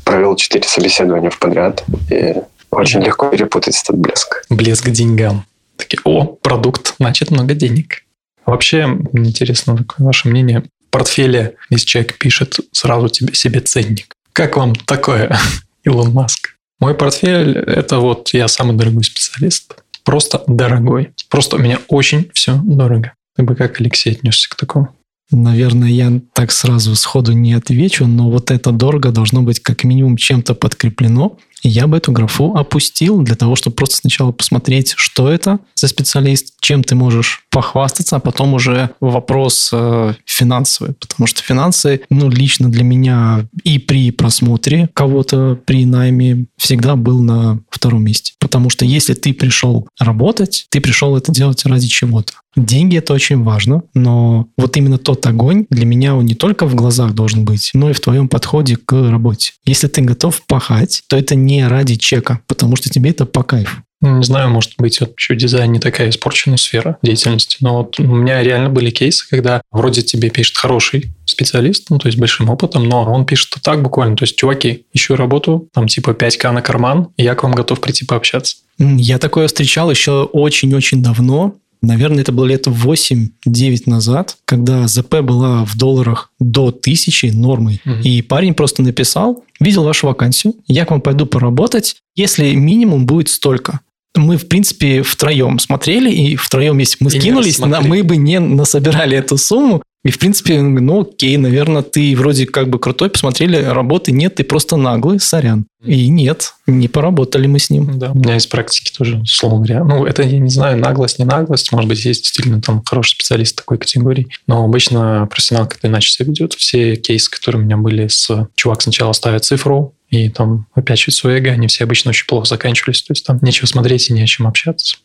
провел 0.04 0.36
четыре 0.36 0.68
собеседования 0.68 1.30
в 1.30 1.40
подряд, 1.40 1.84
и 2.10 2.36
очень 2.72 3.02
легко 3.02 3.30
перепутать 3.30 3.80
этот 3.82 3.98
блеск. 3.98 4.44
Блеск 4.50 4.90
деньгам. 4.90 5.46
Такие, 5.78 6.00
о, 6.04 6.26
продукт, 6.26 6.96
значит, 7.00 7.32
много 7.32 7.54
денег. 7.54 8.04
Вообще, 8.50 8.98
интересно 9.14 9.78
ваше 10.00 10.28
мнение. 10.28 10.64
В 10.88 10.90
портфеле, 10.90 11.58
если 11.70 11.86
человек 11.86 12.18
пишет 12.18 12.60
сразу 12.72 13.08
тебе 13.08 13.36
себе 13.36 13.60
ценник. 13.60 14.16
Как 14.34 14.58
вам 14.58 14.74
такое, 14.74 15.38
Илон 15.84 16.12
Маск? 16.14 16.56
Мой 16.80 16.96
портфель– 16.96 17.58
это 17.68 18.00
вот 18.00 18.30
я 18.34 18.48
самый 18.48 18.76
дорогой 18.76 19.04
специалист. 19.04 19.76
Просто 20.04 20.42
дорогой. 20.48 21.12
Просто 21.30 21.58
у 21.58 21.60
меня 21.60 21.78
очень 21.90 22.32
все 22.34 22.60
дорого. 22.64 23.14
Ты 23.36 23.44
бы 23.44 23.54
как, 23.54 23.80
Алексей, 23.82 24.14
отнесся 24.14 24.50
к 24.50 24.56
такому? 24.56 24.96
Наверное, 25.30 25.90
я 25.90 26.20
так 26.34 26.52
сразу 26.52 26.96
сходу 26.96 27.34
не 27.34 27.54
отвечу, 27.54 28.08
но 28.08 28.32
вот 28.32 28.50
это 28.50 28.72
дорого 28.72 29.12
должно 29.12 29.44
быть 29.44 29.60
как 29.60 29.84
минимум 29.84 30.18
чем-то 30.18 30.56
подкреплено. 30.56 31.38
Я 31.64 31.88
бы 31.88 31.98
эту 31.98 32.12
графу 32.12 32.56
опустил 32.56 33.22
для 33.22 33.36
того, 33.36 33.56
чтобы 33.56 33.76
просто 33.76 33.98
сначала 33.98 34.32
посмотреть, 34.32 34.94
что 34.96 35.30
это 35.30 35.60
за 35.76 35.88
специалист, 35.88 36.54
чем 36.62 36.84
ты 36.84 36.96
можешь 36.96 37.46
похвастаться, 37.50 38.18
а 38.18 38.20
потом 38.20 38.54
уже 38.54 38.92
вопрос 39.00 39.70
э, 39.74 40.14
финансовый. 40.26 40.94
Потому 40.94 41.28
что 41.28 41.42
финансы, 41.42 42.02
ну, 42.10 42.30
лично 42.30 42.70
для 42.70 42.84
меня 42.84 43.48
и 43.64 43.80
при 43.80 44.12
просмотре 44.12 44.90
кого-то 44.94 45.60
при 45.66 45.86
найме 45.86 46.46
всегда 46.58 46.96
был 46.96 47.22
на 47.22 47.60
втором 47.70 48.04
месте. 48.04 48.34
Потому 48.40 48.70
что 48.70 48.86
если 48.86 49.14
ты 49.14 49.34
пришел 49.34 49.88
работать, 50.00 50.68
ты 50.70 50.82
пришел 50.82 51.16
это 51.16 51.32
делать 51.32 51.66
ради 51.66 51.88
чего-то. 51.88 52.34
Деньги 52.56 52.98
это 52.98 53.14
очень 53.14 53.44
важно, 53.44 53.84
но 53.94 54.48
вот 54.58 54.76
именно 54.76 54.98
тот 54.98 55.26
огонь 55.26 55.66
для 55.70 55.86
меня 55.86 56.16
он 56.16 56.26
не 56.26 56.36
только 56.36 56.66
в 56.66 56.76
глазах 56.76 57.14
должен 57.14 57.46
быть, 57.46 57.72
но 57.74 57.90
и 57.90 57.94
в 57.94 58.00
твоем 58.00 58.28
подходе 58.28 58.76
к 58.76 58.94
работе. 59.10 59.54
Если 59.66 59.88
ты 59.88 60.02
готов 60.02 60.42
пахать, 60.48 61.04
то 61.08 61.16
это 61.16 61.36
не 61.36 61.68
ради 61.68 61.96
чека, 61.96 62.42
потому 62.48 62.76
что 62.76 62.90
тебе 62.90 63.12
это 63.12 63.26
по 63.26 63.44
кайфу. 63.44 63.84
Ну, 64.02 64.18
не 64.18 64.24
знаю, 64.24 64.50
может 64.50 64.76
быть, 64.78 65.02
вообще 65.02 65.36
дизайн 65.36 65.74
не 65.74 65.80
такая 65.80 66.10
испорченная 66.10 66.58
сфера 66.58 66.98
деятельности, 67.04 67.58
но 67.60 67.80
вот 67.80 68.00
у 68.00 68.04
меня 68.04 68.42
реально 68.42 68.70
были 68.70 68.92
кейсы, 68.92 69.28
когда 69.30 69.62
вроде 69.72 70.02
тебе 70.04 70.30
пишет 70.30 70.56
хороший 70.56 71.12
специалист, 71.26 71.90
ну, 71.90 72.00
то 72.00 72.08
есть 72.08 72.18
большим 72.18 72.50
опытом, 72.50 72.88
но 72.88 73.04
он 73.04 73.26
пишет 73.26 73.56
так 73.62 73.84
буквально, 73.84 74.16
то 74.16 74.24
есть, 74.24 74.38
чуваки, 74.38 74.86
ищу 74.94 75.18
работу, 75.18 75.68
там, 75.74 75.88
типа 75.88 76.12
5к 76.12 76.52
на 76.52 76.62
карман, 76.62 77.10
и 77.18 77.24
я 77.24 77.36
к 77.36 77.44
вам 77.44 77.52
готов 77.52 77.82
прийти 77.82 78.06
пообщаться. 78.06 78.58
Я 78.78 79.18
такое 79.20 79.48
встречал 79.48 79.92
еще 79.92 80.24
очень-очень 80.24 81.04
давно, 81.04 81.56
Наверное, 81.82 82.22
это 82.22 82.32
было 82.32 82.46
лет 82.46 82.68
8-9 82.68 83.84
назад, 83.86 84.38
когда 84.46 84.88
ЗП 84.88 85.22
была 85.22 85.64
в 85.64 85.78
долларах 85.78 86.32
до 86.40 86.72
тысячи 86.72 87.28
нормой. 87.28 87.82
Угу. 87.86 88.02
И 88.04 88.22
парень 88.22 88.54
просто 88.54 88.82
написал, 88.82 89.44
видел 89.60 89.84
вашу 89.84 90.08
вакансию, 90.08 90.56
я 90.68 90.86
к 90.86 90.92
вам 90.92 91.02
пойду 91.02 91.26
поработать, 91.26 91.98
если 92.16 92.54
минимум 92.54 93.06
будет 93.06 93.30
столько. 93.30 93.80
Мы, 94.16 94.38
в 94.38 94.48
принципе, 94.48 95.04
втроем 95.04 95.60
смотрели, 95.60 96.12
и 96.12 96.36
втроем, 96.36 96.80
если 96.80 96.98
мы 97.00 97.12
и 97.12 97.20
скинулись, 97.20 97.60
мы 97.60 98.04
бы 98.04 98.18
не 98.18 98.40
насобирали 98.40 99.16
эту 99.16 99.38
сумму, 99.38 99.84
и, 100.06 100.12
в 100.12 100.20
принципе, 100.20 100.62
ну, 100.62 101.02
окей, 101.02 101.36
наверное, 101.36 101.82
ты 101.82 102.16
вроде 102.16 102.46
как 102.46 102.70
бы 102.70 102.80
крутой, 102.80 103.10
посмотрели, 103.10 103.58
работы 103.58 104.14
нет, 104.14 104.36
ты 104.36 104.46
просто 104.46 104.78
наглый, 104.78 105.20
сорян. 105.20 105.66
И 105.84 106.08
нет, 106.08 106.54
не 106.68 106.88
поработали 106.88 107.48
мы 107.48 107.60
с 107.60 107.70
ним. 107.70 108.00
Да, 108.00 108.12
у 108.12 108.18
меня 108.18 108.38
из 108.38 108.48
практики 108.48 108.94
тоже, 108.98 109.20
условно 109.20 109.58
говоря. 109.58 109.84
Ну, 109.84 110.06
это, 110.06 110.24
я 110.24 110.40
не 110.40 110.50
знаю, 110.50 110.78
наглость, 110.78 111.20
не 111.20 111.26
наглость. 111.26 111.74
Может 111.74 111.90
быть, 111.90 112.06
есть 112.06 112.24
действительно 112.24 112.62
там 112.62 112.82
хороший 112.86 113.12
специалист 113.12 113.58
такой 113.58 113.78
категории. 113.78 114.28
Но 114.48 114.64
обычно 114.64 115.28
профессионал 115.30 115.68
как-то 115.68 115.88
иначе 115.88 116.12
себя 116.12 116.28
ведет. 116.28 116.54
Все 116.54 116.96
кейсы, 116.96 117.30
которые 117.30 117.62
у 117.62 117.66
меня 117.66 117.76
были 117.76 118.08
с... 118.08 118.48
Чувак 118.56 118.82
сначала 118.82 119.12
ставит 119.12 119.44
цифру, 119.44 119.96
и 120.10 120.30
там 120.30 120.68
опять 120.74 121.00
чуть 121.00 121.14
свое 121.14 121.40
эго, 121.40 121.52
они 121.52 121.68
все 121.68 121.84
обычно 121.84 122.10
очень 122.10 122.26
плохо 122.26 122.48
заканчивались. 122.48 123.02
То 123.04 123.12
есть 123.12 123.26
там 123.26 123.40
нечего 123.42 123.66
смотреть 123.66 124.10
и 124.10 124.14
не 124.14 124.22
о 124.22 124.28
чем 124.28 124.48
общаться. 124.48 124.98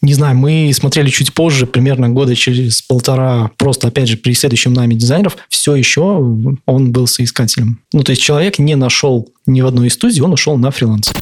Не 0.00 0.14
знаю, 0.14 0.36
мы 0.36 0.70
смотрели 0.74 1.10
чуть 1.10 1.32
позже, 1.32 1.66
примерно 1.66 2.08
года 2.08 2.34
через 2.34 2.82
полтора, 2.82 3.50
просто, 3.56 3.88
опять 3.88 4.08
же, 4.08 4.16
при 4.16 4.34
следующем 4.34 4.72
нами 4.72 4.94
дизайнеров, 4.94 5.36
все 5.48 5.74
еще 5.74 6.02
он 6.02 6.92
был 6.92 7.06
соискателем. 7.06 7.80
Ну, 7.92 8.02
то 8.02 8.10
есть 8.10 8.22
человек 8.22 8.58
не 8.58 8.74
нашел 8.74 9.28
ни 9.46 9.60
в 9.60 9.66
одной 9.66 9.88
из 9.88 9.94
студий, 9.94 10.22
он 10.22 10.32
ушел 10.32 10.56
на 10.56 10.70
фриланс. 10.70 11.12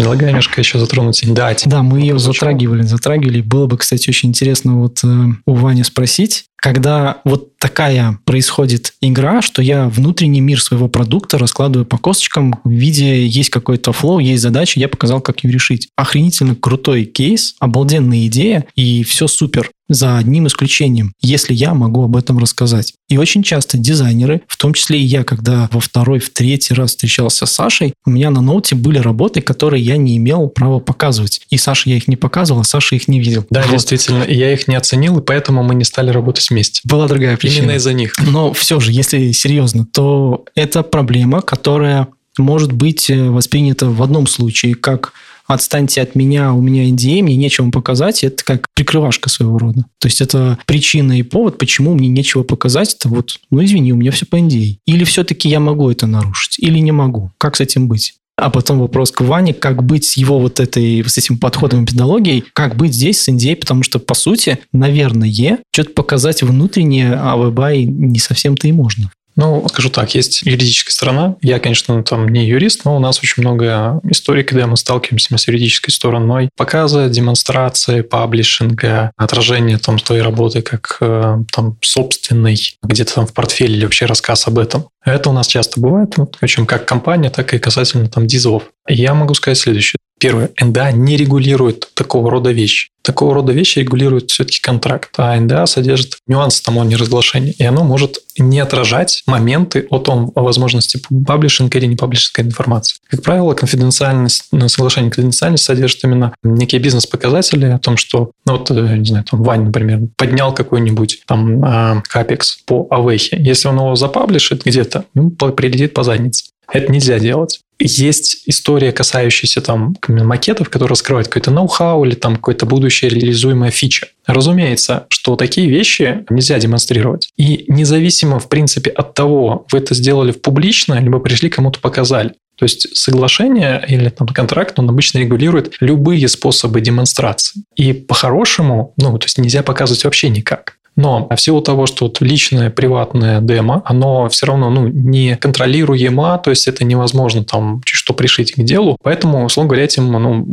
Предлагаю 0.00 0.30
немножко 0.30 0.60
еще 0.60 0.78
затронуть 0.78 1.22
дать. 1.34 1.64
Да, 1.66 1.82
мы 1.82 2.00
ее 2.00 2.18
затрагивали, 2.18 2.82
затрагивали. 2.82 3.42
Было 3.42 3.66
бы, 3.66 3.76
кстати, 3.76 4.08
очень 4.08 4.30
интересно 4.30 4.80
вот 4.80 5.00
э, 5.04 5.06
у 5.44 5.54
Вани 5.54 5.84
спросить, 5.84 6.46
когда 6.56 7.20
вот 7.24 7.56
такая 7.58 8.18
происходит 8.24 8.94
игра, 9.02 9.42
что 9.42 9.60
я 9.60 9.88
внутренний 9.88 10.40
мир 10.40 10.62
своего 10.62 10.88
продукта 10.88 11.36
раскладываю 11.38 11.86
по 11.86 11.98
косточкам 11.98 12.60
в 12.64 12.70
виде 12.70 13.26
есть 13.26 13.50
какой-то 13.50 13.92
флоу, 13.92 14.18
есть 14.18 14.42
задача, 14.42 14.80
я 14.80 14.88
показал, 14.88 15.20
как 15.20 15.44
ее 15.44 15.52
решить. 15.52 15.88
Охренительно 15.96 16.54
крутой 16.54 17.04
кейс, 17.04 17.54
обалденная 17.58 18.26
идея, 18.26 18.66
и 18.76 19.04
все 19.04 19.26
супер 19.26 19.70
за 19.90 20.16
одним 20.16 20.46
исключением, 20.46 21.12
если 21.20 21.52
я 21.52 21.74
могу 21.74 22.04
об 22.04 22.16
этом 22.16 22.38
рассказать. 22.38 22.94
И 23.08 23.18
очень 23.18 23.42
часто 23.42 23.76
дизайнеры, 23.76 24.42
в 24.46 24.56
том 24.56 24.72
числе 24.72 25.00
и 25.00 25.04
я, 25.04 25.24
когда 25.24 25.68
во 25.72 25.80
второй, 25.80 26.20
в 26.20 26.30
третий 26.30 26.74
раз 26.74 26.90
встречался 26.90 27.44
с 27.44 27.52
Сашей, 27.52 27.92
у 28.06 28.10
меня 28.10 28.30
на 28.30 28.40
ноуте 28.40 28.76
были 28.76 28.98
работы, 28.98 29.40
которые 29.40 29.82
я 29.82 29.96
не 29.96 30.16
имел 30.16 30.48
права 30.48 30.78
показывать. 30.78 31.40
И 31.50 31.58
Саша 31.58 31.90
я 31.90 31.96
их 31.96 32.06
не 32.06 32.16
показывал, 32.16 32.60
а 32.60 32.64
Саша 32.64 32.94
их 32.94 33.08
не 33.08 33.18
видел. 33.18 33.44
Да, 33.50 33.62
вот. 33.62 33.72
действительно, 33.72 34.24
я 34.28 34.52
их 34.52 34.68
не 34.68 34.76
оценил, 34.76 35.18
и 35.18 35.22
поэтому 35.22 35.64
мы 35.64 35.74
не 35.74 35.84
стали 35.84 36.10
работать 36.10 36.48
вместе. 36.50 36.80
Была 36.84 37.08
другая 37.08 37.36
причина. 37.36 37.64
Именно 37.64 37.76
из-за 37.76 37.92
них. 37.92 38.14
Но 38.18 38.52
все 38.52 38.78
же, 38.78 38.92
если 38.92 39.32
серьезно, 39.32 39.84
то 39.86 40.44
это 40.54 40.84
проблема, 40.84 41.42
которая 41.42 42.06
может 42.38 42.72
быть 42.72 43.10
э, 43.10 43.28
воспринята 43.28 43.90
в 43.90 44.02
одном 44.02 44.26
случае 44.26 44.74
как 44.76 45.12
отстаньте 45.52 46.02
от 46.02 46.14
меня, 46.14 46.52
у 46.52 46.60
меня 46.60 46.88
NDA, 46.88 47.22
мне 47.22 47.36
нечего 47.36 47.70
показать, 47.70 48.24
это 48.24 48.44
как 48.44 48.66
прикрывашка 48.74 49.28
своего 49.28 49.58
рода. 49.58 49.84
То 49.98 50.06
есть 50.06 50.20
это 50.20 50.58
причина 50.66 51.18
и 51.18 51.22
повод, 51.22 51.58
почему 51.58 51.94
мне 51.94 52.08
нечего 52.08 52.42
показать, 52.42 52.94
это 52.94 53.08
вот, 53.08 53.38
ну 53.50 53.64
извини, 53.64 53.92
у 53.92 53.96
меня 53.96 54.10
все 54.10 54.26
по 54.26 54.36
NDA. 54.36 54.76
Или 54.86 55.04
все-таки 55.04 55.48
я 55.48 55.60
могу 55.60 55.90
это 55.90 56.06
нарушить, 56.06 56.58
или 56.58 56.78
не 56.78 56.92
могу. 56.92 57.30
Как 57.38 57.56
с 57.56 57.60
этим 57.60 57.88
быть? 57.88 58.14
А 58.36 58.48
потом 58.48 58.78
вопрос 58.78 59.10
к 59.10 59.20
Ване, 59.20 59.52
как 59.52 59.82
быть 59.82 60.04
с 60.04 60.16
его 60.16 60.38
вот 60.38 60.60
этой, 60.60 61.04
с 61.06 61.18
этим 61.18 61.36
подходом 61.36 61.84
и 61.84 61.86
педагогией, 61.86 62.42
как 62.54 62.74
быть 62.74 62.94
здесь 62.94 63.20
с 63.20 63.28
NDA, 63.28 63.56
потому 63.56 63.82
что, 63.82 63.98
по 63.98 64.14
сути, 64.14 64.58
наверное, 64.72 65.30
что-то 65.72 65.90
показать 65.90 66.42
внутреннее, 66.42 67.14
а 67.14 67.36
вебай 67.36 67.84
не 67.84 68.18
совсем-то 68.18 68.66
и 68.66 68.72
можно. 68.72 69.10
Ну, 69.40 69.66
скажу 69.70 69.88
так, 69.88 70.14
есть 70.14 70.42
юридическая 70.42 70.92
сторона. 70.92 71.36
Я, 71.40 71.60
конечно, 71.60 72.02
там 72.04 72.28
не 72.28 72.46
юрист, 72.46 72.84
но 72.84 72.94
у 72.94 72.98
нас 72.98 73.20
очень 73.20 73.42
много 73.42 73.98
историй, 74.04 74.44
когда 74.44 74.66
мы 74.66 74.76
сталкиваемся 74.76 75.38
с 75.38 75.48
юридической 75.48 75.92
стороной. 75.92 76.50
Показы, 76.58 77.08
демонстрации, 77.08 78.02
паблишинга, 78.02 79.12
отражение 79.16 79.78
там 79.78 79.98
той 79.98 80.20
работы 80.20 80.60
как 80.60 80.98
э, 81.00 81.38
там 81.52 81.78
собственной, 81.80 82.58
где-то 82.82 83.14
там 83.14 83.26
в 83.26 83.32
портфеле 83.32 83.76
или 83.76 83.84
вообще 83.84 84.04
рассказ 84.04 84.46
об 84.46 84.58
этом. 84.58 84.88
Это 85.02 85.30
у 85.30 85.32
нас 85.32 85.46
часто 85.46 85.80
бывает, 85.80 86.16
причем 86.38 86.66
как 86.66 86.84
компания, 86.84 87.30
так 87.30 87.54
и 87.54 87.58
касательно 87.58 88.10
там 88.10 88.26
дизов. 88.26 88.64
Я 88.86 89.14
могу 89.14 89.32
сказать 89.32 89.56
следующее. 89.56 89.99
Первое, 90.20 90.50
НДА 90.60 90.92
не 90.92 91.16
регулирует 91.16 91.88
такого 91.94 92.30
рода 92.30 92.50
вещи. 92.50 92.90
Такого 93.00 93.32
рода 93.34 93.52
вещи 93.52 93.78
регулирует 93.78 94.30
все-таки 94.30 94.60
контракт, 94.60 95.14
а 95.16 95.34
НДА 95.40 95.64
содержит 95.64 96.18
нюансы 96.26 96.62
тому 96.62 96.84
неразглашения, 96.84 97.54
и 97.56 97.64
оно 97.64 97.84
может 97.84 98.18
не 98.38 98.60
отражать 98.60 99.22
моменты 99.26 99.86
о 99.88 99.98
том, 99.98 100.30
о 100.34 100.42
возможности 100.42 101.00
паблишинга 101.26 101.78
или 101.78 101.86
не 101.86 101.96
паблишинга 101.96 102.46
информации. 102.46 102.98
Как 103.08 103.22
правило, 103.22 103.54
конфиденциальность, 103.54 104.48
ну, 104.52 104.68
соглашение 104.68 105.10
конфиденциальности 105.10 105.64
содержит 105.64 106.04
именно 106.04 106.34
некие 106.42 106.82
бизнес-показатели 106.82 107.64
о 107.64 107.78
том, 107.78 107.96
что, 107.96 108.32
ну 108.44 108.58
вот, 108.58 108.70
э, 108.70 108.96
не 108.98 109.06
знаю, 109.06 109.24
там 109.24 109.42
Вань, 109.42 109.64
например, 109.64 110.00
поднял 110.16 110.52
какой-нибудь 110.52 111.22
там 111.26 111.64
а, 111.64 112.02
капекс 112.06 112.58
по 112.66 112.86
авехе. 112.90 113.38
Если 113.40 113.68
он 113.68 113.76
его 113.76 113.96
запаблишит 113.96 114.66
где-то, 114.66 115.06
ему 115.14 115.30
прилетит 115.30 115.94
по 115.94 116.02
заднице. 116.02 116.44
Это 116.70 116.92
нельзя 116.92 117.18
делать 117.18 117.60
есть 117.80 118.42
история, 118.46 118.92
касающаяся 118.92 119.60
там 119.60 119.96
макетов, 120.06 120.68
которые 120.68 120.90
раскрывают 120.90 121.28
какой-то 121.28 121.50
ноу-хау 121.50 122.04
или 122.04 122.14
там 122.14 122.36
какой-то 122.36 122.66
будущее 122.66 123.10
реализуемая 123.10 123.70
фича. 123.70 124.08
Разумеется, 124.26 125.06
что 125.08 125.36
такие 125.36 125.68
вещи 125.68 126.24
нельзя 126.30 126.58
демонстрировать. 126.58 127.30
И 127.36 127.64
независимо, 127.68 128.38
в 128.38 128.48
принципе, 128.48 128.90
от 128.90 129.14
того, 129.14 129.66
вы 129.72 129.78
это 129.78 129.94
сделали 129.94 130.32
в 130.32 130.40
публично, 130.40 131.00
либо 131.00 131.18
пришли 131.18 131.48
кому-то 131.48 131.80
показали. 131.80 132.34
То 132.56 132.64
есть 132.64 132.94
соглашение 132.94 133.82
или 133.88 134.10
там 134.10 134.28
контракт, 134.28 134.78
он 134.78 134.88
обычно 134.90 135.18
регулирует 135.18 135.76
любые 135.80 136.28
способы 136.28 136.82
демонстрации. 136.82 137.62
И 137.74 137.94
по-хорошему, 137.94 138.92
ну, 138.98 139.16
то 139.16 139.24
есть 139.24 139.38
нельзя 139.38 139.62
показывать 139.62 140.04
вообще 140.04 140.28
никак. 140.28 140.76
Но 140.96 141.28
в 141.28 141.40
силу 141.40 141.62
того, 141.62 141.86
что 141.86 142.06
вот 142.06 142.20
личное 142.20 142.70
приватное 142.70 143.40
демо, 143.40 143.82
оно 143.84 144.28
все 144.28 144.46
равно 144.46 144.70
ну, 144.70 144.88
не 144.88 145.36
контролируемо, 145.36 146.38
то 146.38 146.50
есть 146.50 146.68
это 146.68 146.84
невозможно 146.84 147.44
там 147.44 147.80
что 147.86 148.12
пришить 148.12 148.52
к 148.52 148.60
делу. 148.60 148.96
Поэтому, 149.02 149.44
условно 149.44 149.68
говоря, 149.68 149.84
этим 149.84 150.10
ну, 150.10 150.46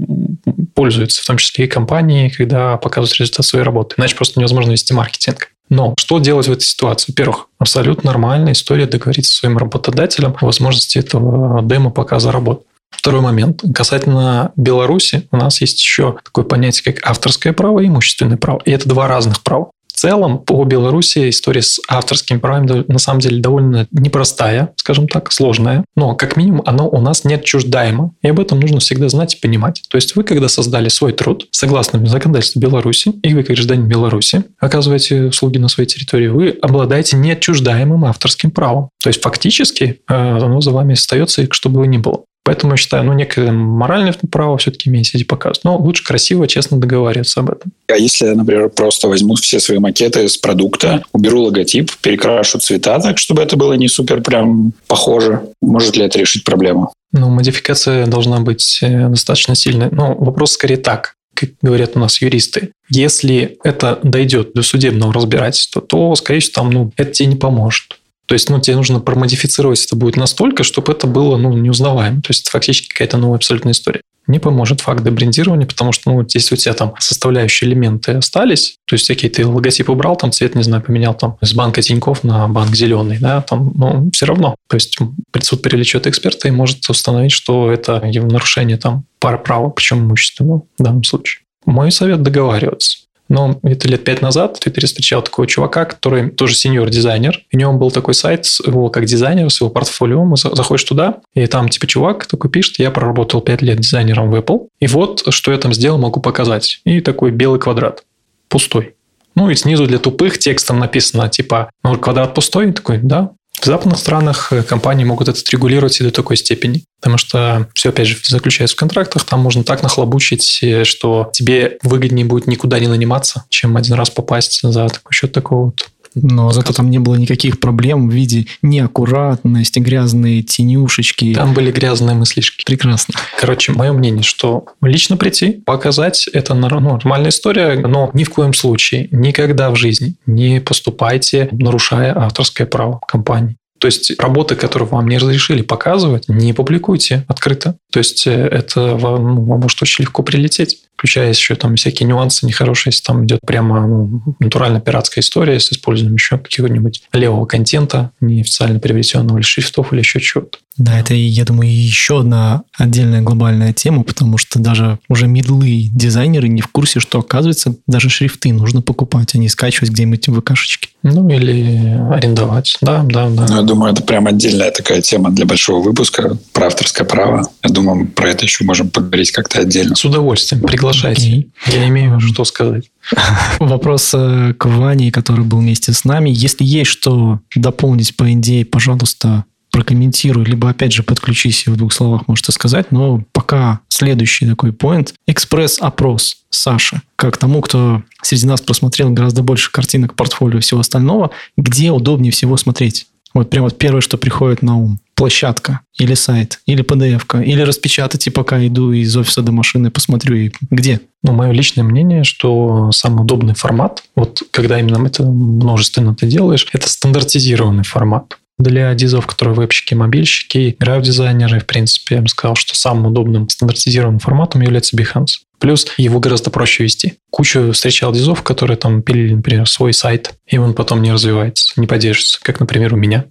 пользуются, 0.74 1.22
в 1.22 1.26
том 1.26 1.38
числе 1.38 1.66
и 1.66 1.68
компании, 1.68 2.30
когда 2.30 2.78
показывают 2.78 3.20
результат 3.20 3.46
своей 3.46 3.66
работы. 3.66 3.96
Иначе 3.98 4.16
просто 4.16 4.40
невозможно 4.40 4.72
вести 4.72 4.94
маркетинг. 4.94 5.50
Но 5.70 5.96
что 5.98 6.20
делать 6.20 6.48
в 6.48 6.52
этой 6.52 6.64
ситуации? 6.64 7.12
Во-первых, 7.12 7.48
абсолютно 7.60 8.12
нормальная 8.12 8.54
история 8.54 8.86
договориться 8.86 9.32
со 9.32 9.40
своим 9.40 9.58
работодателем 9.58 10.36
о 10.40 10.46
возможности 10.46 10.98
этого 10.98 11.62
демо-показа 11.62 12.32
работы. 12.32 12.64
Второй 12.90 13.22
момент. 13.22 13.64
Касательно 13.76 14.54
Беларуси, 14.56 15.28
у 15.32 15.38
нас 15.38 15.60
есть 15.60 15.82
еще 15.82 16.18
такое 16.24 16.46
понятие, 16.46 16.94
как 16.94 17.06
авторское 17.06 17.52
право 17.52 17.82
и 17.82 17.88
имущественное 17.88 18.38
право. 18.38 18.62
И 18.64 18.72
это 18.72 18.88
два 18.88 19.08
разных 19.08 19.44
права 19.44 19.72
целом 19.98 20.39
по 20.39 20.64
Беларуси 20.64 21.30
история 21.30 21.62
с 21.62 21.80
авторским 21.88 22.39
правом 22.39 22.86
на 22.88 23.00
самом 23.00 23.20
деле 23.20 23.41
довольно 23.41 23.88
непростая, 23.91 24.74
скажем 24.78 25.08
так, 25.08 25.32
сложная. 25.32 25.84
Но 25.95 26.16
как 26.16 26.38
минимум 26.38 26.64
оно 26.66 26.88
у 26.88 27.02
нас 27.02 27.24
не 27.24 27.36
отчуждаемо. 27.36 28.14
И 28.22 28.28
об 28.28 28.39
этом 28.39 28.60
нужно 28.60 28.80
всегда 28.80 29.10
знать 29.10 29.36
и 29.36 29.39
понимать. 29.39 29.84
То 29.89 29.95
есть 29.95 30.16
вы, 30.16 30.24
когда 30.24 30.48
создали 30.48 30.89
свой 30.89 31.14
труд, 31.14 31.48
согласно 31.52 32.06
законодательству 32.08 32.60
Беларуси, 32.60 33.14
и 33.24 33.34
вы, 33.34 33.43
как 33.43 33.56
гражданин 33.56 33.88
Беларуси, 33.88 34.43
оказываете 34.60 35.26
услуги 35.26 35.58
на 35.58 35.68
своей 35.68 35.88
территории, 35.88 36.28
вы 36.28 36.58
обладаете 36.62 37.18
неотчуждаемым 37.18 38.06
авторским 38.06 38.52
правом. 38.52 38.89
То 39.02 39.10
есть 39.10 39.22
фактически 39.22 40.02
э, 40.08 40.14
оно 40.14 40.62
за 40.62 40.72
вами 40.72 40.93
остается, 40.93 41.48
чтобы 41.52 41.78
его 41.78 41.86
не 41.86 41.98
было. 41.98 42.24
Поэтому 42.48 42.72
я 42.72 42.78
считаю, 42.78 43.04
ну, 43.04 43.12
некое 43.12 43.52
моральное 43.52 44.16
право 44.32 44.58
все-таки 44.58 44.89
иметь 44.89 45.14
эти 45.14 45.26
показы. 45.26 45.60
Но 45.66 45.78
лучше 45.78 46.06
красиво, 46.06 46.48
честно 46.48 46.80
договариваться 46.80 47.41
об 47.41 47.50
этом. 47.50 47.74
А 47.89 47.98
если 47.98 48.26
я, 48.26 48.36
например, 48.36 48.70
просто 48.70 49.10
возьму 49.10 49.36
все 49.36 49.60
свои 49.60 49.80
макеты 49.80 50.30
с 50.30 50.38
продукта, 50.38 51.04
уберу 51.12 51.41
логотип, 51.41 51.91
перекрашу 52.02 52.60
цвета 52.60 53.02
так, 53.02 53.18
чтобы 53.18 53.41
это 53.41 53.58
было 53.58 53.74
не 53.74 53.89
супер 53.89 54.22
прям 54.22 54.72
похоже, 54.88 55.41
может 55.62 55.98
ли 55.98 56.06
это 56.06 56.20
решить 56.20 56.45
проблему? 56.45 56.93
Ну, 57.12 57.30
модификация 57.30 58.08
должна 58.08 58.39
быть 58.39 58.80
э, 58.82 59.10
достаточно 59.10 59.54
сильной. 59.54 59.89
Но 59.91 60.16
вопрос 60.16 60.54
скорее 60.54 60.78
так 60.78 61.16
как 61.34 61.50
говорят 61.62 61.91
у 61.95 62.00
нас 62.00 62.20
юристы, 62.20 62.72
если 62.89 63.60
это 63.64 64.00
дойдет 64.02 64.54
до 64.56 64.64
судебного 64.64 65.14
разбирательства, 65.14 65.84
то, 65.84 66.16
скорее 66.16 66.39
всего, 66.39 66.54
там, 66.56 66.72
ну, 66.72 66.91
это 66.98 67.12
тебе 67.12 67.28
не 67.28 67.36
поможет. 67.36 67.97
То 68.28 68.34
есть, 68.34 68.49
ну, 68.49 68.59
тебе 68.59 68.75
нужно 68.75 68.99
промодифицировать 68.99 69.84
это 69.86 69.95
будет 69.95 70.17
настолько, 70.17 70.63
чтобы 70.63 70.91
это 70.91 71.07
было, 71.07 71.38
ну, 71.38 71.53
неузнаваемо. 71.53 72.21
То 72.21 72.30
есть, 72.30 72.49
фактически 72.49 72.89
какая-то 72.89 73.17
новая 73.17 73.38
абсолютная 73.38 73.71
история. 73.71 74.01
Не 74.28 74.39
поможет 74.39 74.82
факт 74.82 75.01
дебрендирования, 75.01 75.65
потому 75.65 75.93
что, 75.93 76.11
ну, 76.11 76.25
если 76.34 76.55
у 76.55 76.57
тебя 76.57 76.73
там 76.73 76.93
составляющие 76.99 77.69
элементы 77.69 78.11
остались, 78.11 78.75
то 78.86 78.95
есть, 78.95 79.09
окей, 79.09 79.30
ты 79.30 79.47
логотип 79.47 79.89
убрал, 79.89 80.17
там 80.17 80.34
цвет, 80.34 80.55
не 80.55 80.63
знаю, 80.63 80.84
поменял 80.84 81.13
там 81.13 81.38
с 81.39 81.53
банка 81.53 81.82
Тиньков 81.82 82.25
на 82.25 82.49
банк 82.49 82.75
зеленый, 82.75 83.19
да, 83.19 83.41
там, 83.41 83.71
ну, 83.75 84.09
все 84.11 84.25
равно. 84.25 84.55
То 84.67 84.75
есть, 84.75 84.97
суд 85.41 85.61
привлечет 85.61 86.05
эксперта 86.07 86.49
и 86.49 86.51
может 86.51 86.89
установить, 86.89 87.32
что 87.32 87.71
это 87.71 88.01
нарушение 88.03 88.75
там 88.75 89.05
пары 89.19 89.38
права, 89.38 89.69
причем 89.69 89.99
имущественного 89.99 90.63
в 90.78 90.84
данном 90.84 91.05
случае. 91.05 91.43
Мой 91.65 91.93
совет 91.93 92.21
договариваться. 92.21 93.07
Но 93.30 93.59
это 93.63 93.88
лет 93.88 94.03
пять 94.03 94.21
назад 94.21 94.57
в 94.57 94.59
Твиттере 94.59 94.88
встречал 94.88 95.21
такого 95.21 95.47
чувака, 95.47 95.86
который 95.86 96.30
тоже 96.30 96.55
сеньор-дизайнер. 96.55 97.41
У 97.51 97.57
него 97.57 97.73
был 97.73 97.91
такой 97.91 98.13
сайт 98.13 98.45
его 98.65 98.89
как 98.89 99.05
дизайнер, 99.05 99.49
с 99.49 99.59
его 99.59 99.69
портфолио. 99.69 100.23
Мы 100.23 100.38
заходишь 100.38 100.84
туда, 100.84 101.17
и 101.34 101.45
там 101.47 101.69
типа 101.69 101.88
чувак 101.88 102.25
такой 102.25 102.49
пишет, 102.49 102.80
я 102.80 102.91
проработал 102.91 103.41
пять 103.41 103.61
лет 103.61 103.80
дизайнером 103.80 104.32
в 104.32 104.36
Apple, 104.36 104.67
и 104.80 104.88
вот 104.88 105.23
что 105.30 105.51
я 105.51 105.57
там 105.57 105.73
сделал, 105.73 105.97
могу 105.97 106.21
показать. 106.21 106.82
И 106.84 107.01
такой 107.01 107.32
белый 107.32 107.59
квадрат, 107.59 108.03
пустой. 108.49 108.95
Ну 109.36 109.49
и 109.51 109.55
снизу 109.55 109.86
для 109.86 109.99
тупых 109.99 110.39
текстом 110.39 110.80
написано, 110.80 111.30
типа, 111.30 111.69
ну, 111.84 111.95
квадрат 111.97 112.34
пустой? 112.34 112.71
Такой, 112.71 112.97
да, 112.97 113.32
в 113.60 113.66
западных 113.66 113.97
странах 113.97 114.51
э, 114.51 114.64
компании 114.64 115.03
могут 115.03 115.28
это 115.28 115.39
регулировать 115.51 115.99
и 115.99 116.03
до 116.03 116.12
такой 116.12 116.38
степени. 116.38 116.84
Потому 116.99 117.18
что 117.18 117.68
все, 117.74 117.89
опять 117.89 118.08
же, 118.08 118.18
заключается 118.24 118.76
в 118.76 118.80
контрактах, 118.80 119.24
там 119.24 119.39
можно 119.39 119.64
так 119.64 119.84
нахлобучить, 119.84 120.60
э, 120.62 120.84
что 120.84 121.30
тебе 121.34 121.78
выгоднее 121.84 122.26
будет 122.26 122.47
никуда 122.47 122.80
не 122.80 122.88
наниматься, 122.88 123.45
чем 123.49 123.78
один 123.78 123.95
раз 123.95 124.10
попасть 124.10 124.62
за 124.62 124.88
такой 124.88 125.14
счет 125.14 125.32
такого 125.32 125.66
вот 125.66 125.88
но 126.22 126.51
зато 126.51 126.74
там 126.74 126.89
не 126.89 126.99
было 126.99 127.15
никаких 127.15 127.59
проблем 127.59 128.09
в 128.09 128.13
виде 128.13 128.47
неаккуратности, 128.61 129.80
грязные 129.80 130.43
тенюшечки. 130.43 131.34
Там 131.34 131.53
были 131.53 131.72
грязные 131.72 132.15
мыслишки. 132.15 132.63
Прекрасно. 132.65 133.13
Короче, 133.39 133.72
мое 133.72 133.93
мнение, 133.93 134.24
что 134.24 134.65
лично 134.82 135.18
прийти, 135.18 135.51
показать, 135.51 136.28
это 136.32 136.53
ну, 136.53 136.68
нормальная 136.70 137.30
история, 137.30 137.76
но 137.80 138.09
ни 138.13 138.24
в 138.24 138.30
коем 138.30 138.53
случае, 138.53 139.07
никогда 139.11 139.70
в 139.70 139.76
жизни 139.76 140.15
не 140.26 140.61
поступайте, 140.61 141.49
нарушая 141.51 142.18
авторское 142.18 142.68
право 142.68 142.99
компании. 143.07 143.57
То 143.80 143.88
есть 143.88 144.20
работы, 144.20 144.55
которые 144.55 144.89
вам 144.89 145.07
не 145.07 145.18
разрешили 145.18 145.61
показывать, 145.61 146.28
не 146.28 146.53
публикуйте 146.53 147.26
открыто. 147.28 147.78
То 147.91 147.99
есть 147.99 148.26
э, 148.26 148.32
это 148.32 148.95
вам, 148.95 149.36
ну, 149.36 149.41
вам 149.43 149.61
может 149.61 149.82
очень 149.82 150.03
легко 150.03 150.24
прилететь 150.24 150.80
включая 150.98 151.30
еще 151.30 151.56
там 151.56 151.76
всякие 151.76 152.08
нюансы 152.08 152.45
нехорошие, 152.45 152.91
если 152.91 153.04
там 153.04 153.26
идет 153.26 153.39
прямо 153.45 153.86
ну, 153.86 154.36
натурально 154.39 154.82
пиратская 154.82 155.22
история 155.22 155.60
с 155.60 155.72
использованием 155.72 156.16
еще 156.16 156.39
какого-нибудь 156.39 157.04
левого 157.14 157.45
контента, 157.45 158.12
неофициально 158.20 158.80
приобретенного 158.80 159.38
или 159.38 159.43
шрифтов 159.43 159.93
или 159.93 160.00
еще 160.00 160.20
чего-то. 160.20 160.58
Да, 160.78 161.00
это, 161.00 161.16
я 161.16 161.43
думаю, 161.43 161.72
еще 161.74 162.20
одна 162.20 162.62
отдельная 162.78 163.22
глобальная 163.22 163.74
тема, 163.74 164.04
потому 164.04 164.38
что 164.38 164.60
даже 164.60 165.00
уже 165.10 165.28
медлы 165.28 165.89
дизайнеры 165.91 166.48
не 166.50 166.62
в 166.62 166.68
курсе, 166.68 167.00
что, 167.00 167.20
оказывается, 167.20 167.76
даже 167.88 168.10
шрифты 168.10 168.54
нужно 168.54 168.82
покупать, 168.84 169.34
а 169.34 169.39
не 169.39 169.50
скачивать 169.50 169.89
где-нибудь 169.89 170.28
в 170.28 170.39
ВКшечке. 170.39 170.89
Ну, 171.02 171.28
или 171.30 172.00
арендовать. 172.12 172.78
Да, 172.82 173.04
да, 173.04 173.28
да. 173.30 173.48
Ну, 173.50 173.56
я 173.56 173.62
думаю, 173.64 173.93
это 173.93 174.04
прям 174.04 174.28
отдельная 174.28 174.72
такая 174.72 175.02
тема 175.02 175.32
для 175.32 175.45
большого 175.45 175.82
выпуска 175.82 176.38
про 176.54 176.68
авторское 176.68 177.08
право. 177.08 177.50
Я 177.64 177.72
думаю, 177.72 178.08
про 178.08 178.30
это 178.30 178.45
еще 178.45 178.64
можем 178.64 178.89
поговорить 178.89 179.32
как-то 179.32 179.62
отдельно. 179.62 179.95
С 179.95 180.06
удовольствием. 180.06 180.62
Приглашайте. 180.92 181.30
Okay. 181.30 181.48
Я 181.68 181.88
имею 181.88 182.20
что 182.20 182.46
сказать. 182.46 182.90
Вопрос 183.60 184.12
э, 184.14 184.54
к 184.58 184.66
Ване, 184.66 185.12
который 185.12 185.44
был 185.44 185.60
вместе 185.60 185.94
с 185.94 186.04
нами. 186.04 186.30
Если 186.30 186.64
есть 186.64 186.92
что 186.92 187.40
дополнить 187.56 188.16
по 188.16 188.32
идее, 188.34 188.66
пожалуйста, 188.66 189.46
прокомментируй, 189.72 190.44
либо 190.46 190.70
опять 190.70 190.94
же 190.94 191.04
подключись 191.04 191.68
и 191.68 191.70
в 191.70 191.78
двух 191.78 191.94
словах 191.94 192.28
можете 192.28 192.52
сказать. 192.52 192.92
Но 192.92 193.24
пока 193.32 193.82
следующий 193.90 194.48
такой 194.48 194.74
поинт. 194.74 195.14
Экспресс-опрос 195.28 196.38
Саши, 196.50 197.02
как 197.16 197.38
тому, 197.38 197.62
кто 197.62 198.04
среди 198.22 198.48
нас 198.48 198.62
просмотрел 198.62 199.12
гораздо 199.12 199.44
больше 199.44 199.72
картинок, 199.72 200.16
портфолио 200.16 200.60
и 200.60 200.62
всего 200.62 200.80
остального, 200.80 201.32
где 201.58 201.92
удобнее 201.92 202.32
всего 202.32 202.58
смотреть? 202.58 203.08
Вот 203.34 203.50
прям 203.50 203.66
вот 203.66 203.78
первое, 203.78 204.02
что 204.02 204.18
приходит 204.18 204.64
на 204.64 204.78
ум. 204.78 205.00
Площадка 205.18 205.82
или 205.97 206.13
сайт, 206.13 206.59
или 206.68 206.84
PDF-ка, 206.84 207.39
или 207.39 207.61
распечатать, 207.61 208.28
и 208.28 208.30
пока 208.30 208.65
иду 208.65 208.91
из 208.91 209.18
офиса 209.18 209.41
до 209.41 209.51
машины, 209.51 209.91
посмотрю, 209.91 210.36
и 210.36 210.51
где. 210.70 211.01
Ну, 211.24 211.34
мое 211.34 211.51
личное 211.51 211.84
мнение, 211.84 212.24
что 212.24 212.91
самый 212.91 213.24
удобный 213.24 213.55
формат, 213.55 214.03
вот 214.15 214.43
когда 214.51 214.80
именно 214.80 215.05
это 215.05 215.24
множественно 215.24 216.15
ты 216.15 216.28
делаешь, 216.28 216.68
это 216.72 216.88
стандартизированный 216.88 217.84
формат 217.84 218.38
для 218.59 218.93
дизов, 218.95 219.28
которые 219.28 219.55
вебщики, 219.55 219.93
мобильщики, 219.93 220.76
граф-дизайнеры, 220.80 221.59
в 221.59 221.65
принципе, 221.65 222.15
я 222.15 222.22
бы 222.22 222.28
сказал, 222.28 222.55
что 222.55 222.76
самым 222.76 223.07
удобным 223.07 223.49
стандартизированным 223.49 224.20
форматом 224.20 224.61
является 224.61 224.95
Behance. 224.95 225.41
Плюс 225.59 225.88
его 225.97 226.20
гораздо 226.20 226.49
проще 226.51 226.84
вести. 226.84 227.15
Кучу 227.32 227.72
встречал 227.72 228.13
дизов, 228.13 228.43
которые 228.43 228.78
там 228.78 229.01
пилили, 229.01 229.34
например, 229.34 229.68
свой 229.68 229.93
сайт, 229.93 230.36
и 230.47 230.57
он 230.57 230.74
потом 230.74 231.01
не 231.01 231.11
развивается, 231.11 231.74
не 231.80 231.88
поддерживается, 231.88 232.39
как, 232.41 232.59
например, 232.59 232.93
у 232.93 232.97
меня 232.97 233.26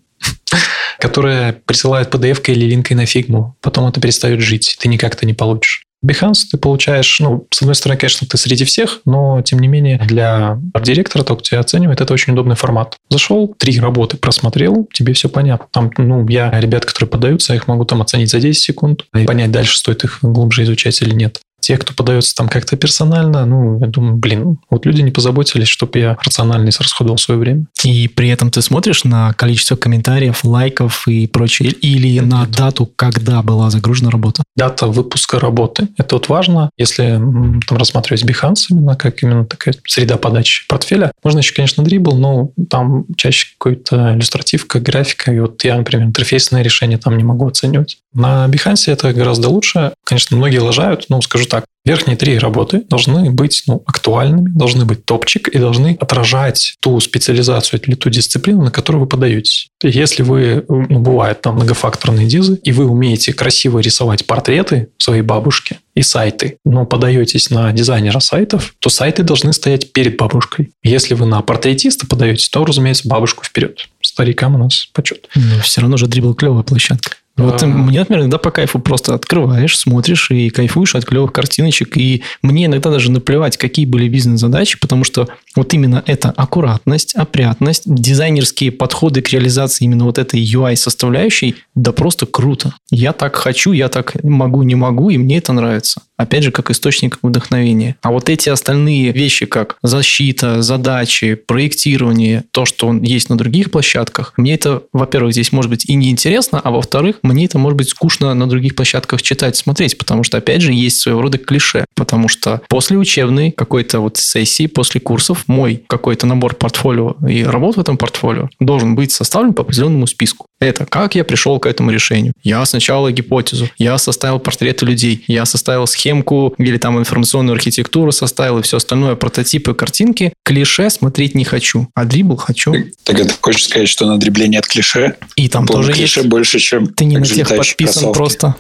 которая 0.99 1.53
присылает 1.53 2.13
PDF 2.13 2.43
или 2.47 2.65
линкой 2.65 2.95
на 2.95 3.07
фигму, 3.07 3.57
потом 3.61 3.87
это 3.87 4.01
перестает 4.01 4.41
жить, 4.41 4.77
ты 4.81 4.89
никак 4.89 5.15
это 5.15 5.27
не 5.27 5.35
получишь. 5.35 5.83
Behance 6.05 6.45
ты 6.51 6.59
получаешь, 6.59 7.19
ну, 7.21 7.47
с 7.51 7.63
одной 7.63 7.75
стороны, 7.75 7.99
конечно, 7.99 8.27
ты 8.27 8.37
среди 8.37 8.65
всех, 8.65 9.01
но, 9.07 9.41
тем 9.43 9.59
не 9.59 9.67
менее, 9.67 9.99
для 9.99 10.61
арт-директора, 10.75 11.23
тот, 11.23 11.39
кто 11.39 11.49
тебя 11.49 11.61
оценивает, 11.61 12.01
это 12.01 12.13
очень 12.13 12.35
удобный 12.35 12.55
формат. 12.55 12.97
Зашел, 13.09 13.55
три 13.59 13.81
работы 13.81 14.17
просмотрел, 14.17 14.89
тебе 14.93 15.15
все 15.15 15.29
понятно. 15.29 15.67
Там, 15.73 15.91
ну, 15.97 16.29
я 16.29 16.51
ребят, 16.61 16.85
которые 16.85 17.09
подаются, 17.09 17.55
их 17.55 17.67
могу 17.67 17.85
там 17.85 18.03
оценить 18.03 18.31
за 18.31 18.41
10 18.41 18.63
секунд 18.63 19.05
и 19.15 19.25
понять 19.25 19.51
дальше, 19.51 19.79
стоит 19.79 20.05
их 20.05 20.19
глубже 20.23 20.65
изучать 20.65 21.01
или 21.03 21.15
нет 21.15 21.41
те, 21.67 21.77
кто 21.79 21.93
подается 21.95 22.33
там 22.33 22.49
как-то 22.49 22.77
персонально, 22.77 23.45
ну, 23.45 23.81
я 23.81 23.89
думаю, 23.89 24.15
блин, 24.15 24.59
вот 24.71 24.87
люди 24.87 25.03
не 25.03 25.11
позаботились, 25.11 25.67
чтобы 25.67 25.99
я 25.99 26.17
рационально 26.25 26.71
расходовал 26.79 27.19
свое 27.19 27.41
время. 27.41 27.67
И 27.83 28.07
при 28.07 28.29
этом 28.29 28.53
ты 28.53 28.63
смотришь 28.63 29.03
на 29.03 29.33
количество 29.33 29.75
комментариев, 29.75 30.45
лайков 30.45 31.09
и 31.09 31.27
прочее, 31.27 31.71
или 31.71 32.21
Нет. 32.21 32.27
на 32.27 32.47
дату, 32.47 32.89
когда 32.95 33.43
была 33.43 33.71
загружена 33.71 34.11
работа? 34.11 34.45
Дата 34.55 34.87
выпуска 34.87 35.41
работы. 35.41 35.89
Это 35.97 36.15
вот 36.15 36.29
важно, 36.29 36.71
если 36.77 37.21
там 37.67 37.79
рассматривать 37.79 38.23
Behance 38.23 38.67
именно, 38.71 38.95
как 38.95 39.25
именно 39.25 39.45
такая 39.45 39.75
среда 39.89 40.19
подачи 40.19 40.69
портфеля. 40.69 41.11
Можно 41.25 41.39
еще, 41.39 41.53
конечно, 41.53 41.83
дрибл, 41.83 42.17
но 42.17 42.53
там 42.71 43.07
чаще 43.17 43.49
какой-то 43.59 44.15
иллюстративка, 44.15 44.79
графика. 44.79 45.33
И 45.33 45.41
вот 45.41 45.65
я, 45.65 45.77
например, 45.77 46.07
интерфейсное 46.07 46.63
решение 46.63 46.99
там 46.99 47.17
не 47.17 47.25
могу 47.25 47.49
оценивать. 47.49 47.99
На 48.15 48.47
Behance 48.47 48.85
это 48.87 49.13
гораздо 49.13 49.49
лучше. 49.49 49.95
Конечно, 50.05 50.37
многие 50.37 50.59
лажают, 50.59 51.07
но 51.09 51.21
скажу 51.21 51.47
так, 51.47 51.56
Верхние 51.87 52.17
три 52.17 52.37
работы 52.37 52.83
должны 52.89 53.31
быть 53.31 53.63
ну, 53.69 53.81
актуальными, 53.87 54.51
должны 54.51 54.85
быть 54.85 55.05
топчик 55.05 55.47
и 55.47 55.59
должны 55.59 55.97
отражать 56.01 56.75
ту 56.81 56.99
специализацию 56.99 57.81
или 57.81 57.95
ту 57.95 58.11
дисциплину, 58.11 58.65
на 58.65 58.73
которую 58.73 59.03
вы 59.03 59.09
подаетесь. 59.09 59.69
Если 59.81 60.25
вы, 60.25 60.65
ну, 60.69 60.99
бывают 60.99 61.43
там 61.43 61.55
многофакторные 61.55 62.27
дизы, 62.27 62.59
и 62.65 62.73
вы 62.73 62.87
умеете 62.87 63.33
красиво 63.33 63.79
рисовать 63.79 64.27
портреты 64.27 64.89
своей 64.99 65.23
бабушки 65.23 65.79
и 65.95 66.03
сайты, 66.03 66.59
но 66.65 66.87
подаетесь 66.87 67.51
на 67.51 67.73
дизайнера 67.73 68.19
сайтов, 68.19 68.75
то 68.81 68.89
сайты 68.89 69.23
должны 69.23 69.53
стоять 69.53 69.93
перед 69.93 70.17
бабушкой. 70.17 70.73
Если 70.83 71.15
вы 71.15 71.27
на 71.27 71.41
портретиста 71.41 72.09
подаетесь, 72.09 72.49
то, 72.49 72.65
разумеется, 72.65 73.09
бабушку 73.09 73.45
вперед. 73.45 73.89
Старикам 74.03 74.57
у 74.57 74.59
нас 74.59 74.89
почет. 74.93 75.29
Но 75.37 75.61
все 75.61 75.83
равно 75.83 75.97
же 75.99 76.09
дрибл 76.09 76.35
клевая 76.35 76.65
площадка. 76.65 77.17
Вот 77.37 77.63
а... 77.63 77.67
мне, 77.67 78.01
например, 78.01 78.23
иногда 78.23 78.39
по 78.39 78.51
кайфу 78.51 78.79
просто 78.79 79.15
открываешь, 79.15 79.79
смотришь 79.79 80.31
и 80.31 80.49
кайфуешь 80.51 80.95
от 80.95 81.05
клевых 81.05 81.33
картиночек. 81.33 81.97
И 81.97 82.23
мне 82.43 82.67
иногда 82.67 82.91
даже 82.91 83.11
наплевать, 83.11 83.57
какие 83.57 83.85
были 83.85 84.09
бизнес-задачи, 84.09 84.79
потому 84.81 85.05
что 85.05 85.29
вот 85.55 85.73
именно 85.75 86.03
эта 86.07 86.31
аккуратность, 86.31 87.15
опрятность, 87.15 87.83
дизайнерские 87.87 88.73
подходы 88.73 89.21
к 89.21 89.31
реализации 89.31 89.85
именно 89.85 90.05
вот 90.05 90.19
этой 90.19 90.41
UI-составляющей, 90.41 91.57
да 91.75 91.93
просто 91.93 92.27
круто. 92.27 92.75
Я 92.91 93.13
так 93.13 93.37
хочу, 93.37 93.73
я 93.73 93.89
так 93.89 94.23
могу, 94.23 94.63
не 94.63 94.75
могу, 94.75 95.11
и 95.11 95.19
мне 95.19 95.39
это 95.39 95.53
нравится. 95.53 96.03
Опять 96.17 96.45
же, 96.45 96.51
как 96.51 96.71
источник 96.71 97.19
вдохновения. 97.23 97.97
А 98.03 98.11
вот 98.11 98.29
эти 98.29 98.49
остальные 98.49 99.13
вещи, 99.13 99.47
как 99.47 99.77
защита, 99.83 100.63
задачи, 100.63 101.35
проектирование, 101.35 102.45
то, 102.53 102.65
что 102.65 102.87
он 102.87 103.03
есть 103.03 103.29
на 103.29 103.37
других 103.37 103.71
площадках, 103.71 104.33
мне 104.37 104.55
это, 104.55 104.83
во-первых, 104.93 105.33
здесь 105.33 105.53
может 105.53 105.71
быть 105.71 105.89
и 105.89 105.95
неинтересно, 105.95 106.61
а 106.61 106.71
во-вторых, 106.71 107.19
мне 107.23 107.45
это 107.45 107.59
может 107.59 107.77
быть 107.77 107.91
скучно 107.91 108.33
на 108.35 108.49
других 108.49 108.75
площадках 108.75 109.23
читать, 109.23 109.57
смотреть, 109.57 109.99
потому 109.99 110.25
что, 110.25 110.39
опять 110.39 110.63
же, 110.63 110.73
есть 110.73 111.01
своего 111.01 111.23
рода 111.23 111.39
клише. 111.39 111.85
Потому 111.95 112.29
что 112.29 112.63
после 112.69 112.97
учебной 112.97 113.51
какой-то 113.51 114.01
вот 114.01 114.17
сессии, 114.17 114.67
после 114.67 115.01
курсов, 115.01 115.45
мой 115.47 115.85
какой-то 115.87 116.27
набор 116.27 116.55
портфолио 116.55 117.17
и 117.29 117.43
работ 117.43 117.77
в 117.77 117.81
этом 117.81 117.97
портфолио 117.97 118.49
должен 118.61 118.95
быть 118.95 119.13
составлен 119.13 119.53
по 119.53 119.63
определенному 119.63 120.07
списку. 120.07 120.47
Это 120.59 120.87
как 120.87 121.15
я 121.15 121.25
пришел 121.25 121.59
к 121.59 121.67
этому 121.67 121.91
решению. 121.91 122.33
Я 122.43 122.65
сначала 122.65 123.13
гипотезу, 123.13 123.69
я 123.77 123.99
составил 123.99 124.39
портреты 124.39 124.87
людей, 124.87 125.25
я 125.29 125.45
составил 125.45 125.87
схемку 125.87 126.55
или 126.59 126.79
там 126.79 126.99
информационную 126.99 127.55
архитектуру 127.55 128.11
составил 128.13 128.59
и 128.59 128.63
все 128.63 128.79
остальное, 128.79 129.17
прототипы, 129.17 129.75
картинки. 129.75 130.33
Клише 130.45 130.89
смотреть 130.89 131.35
не 131.35 131.45
хочу, 131.45 131.89
а 131.95 132.05
дрибл 132.05 132.37
хочу. 132.37 132.73
Так, 132.73 133.17
так 133.19 133.27
ты 133.29 133.35
хочешь 133.41 133.65
сказать, 133.65 133.89
что 133.89 134.07
на 134.07 134.19
дрибле 134.19 134.49
нет 134.49 134.67
клише? 134.67 135.17
И 135.37 135.49
там 135.49 135.67
тоже 135.67 135.93
клише 135.93 136.21
есть. 136.21 136.31
больше, 136.31 136.59
чем 136.59 136.87
Ты 136.87 137.05
не 137.05 137.19
на 137.19 137.27
тех 137.27 137.49
подписан 137.49 138.13
кроссовки. 138.13 138.17
просто. 138.17 138.57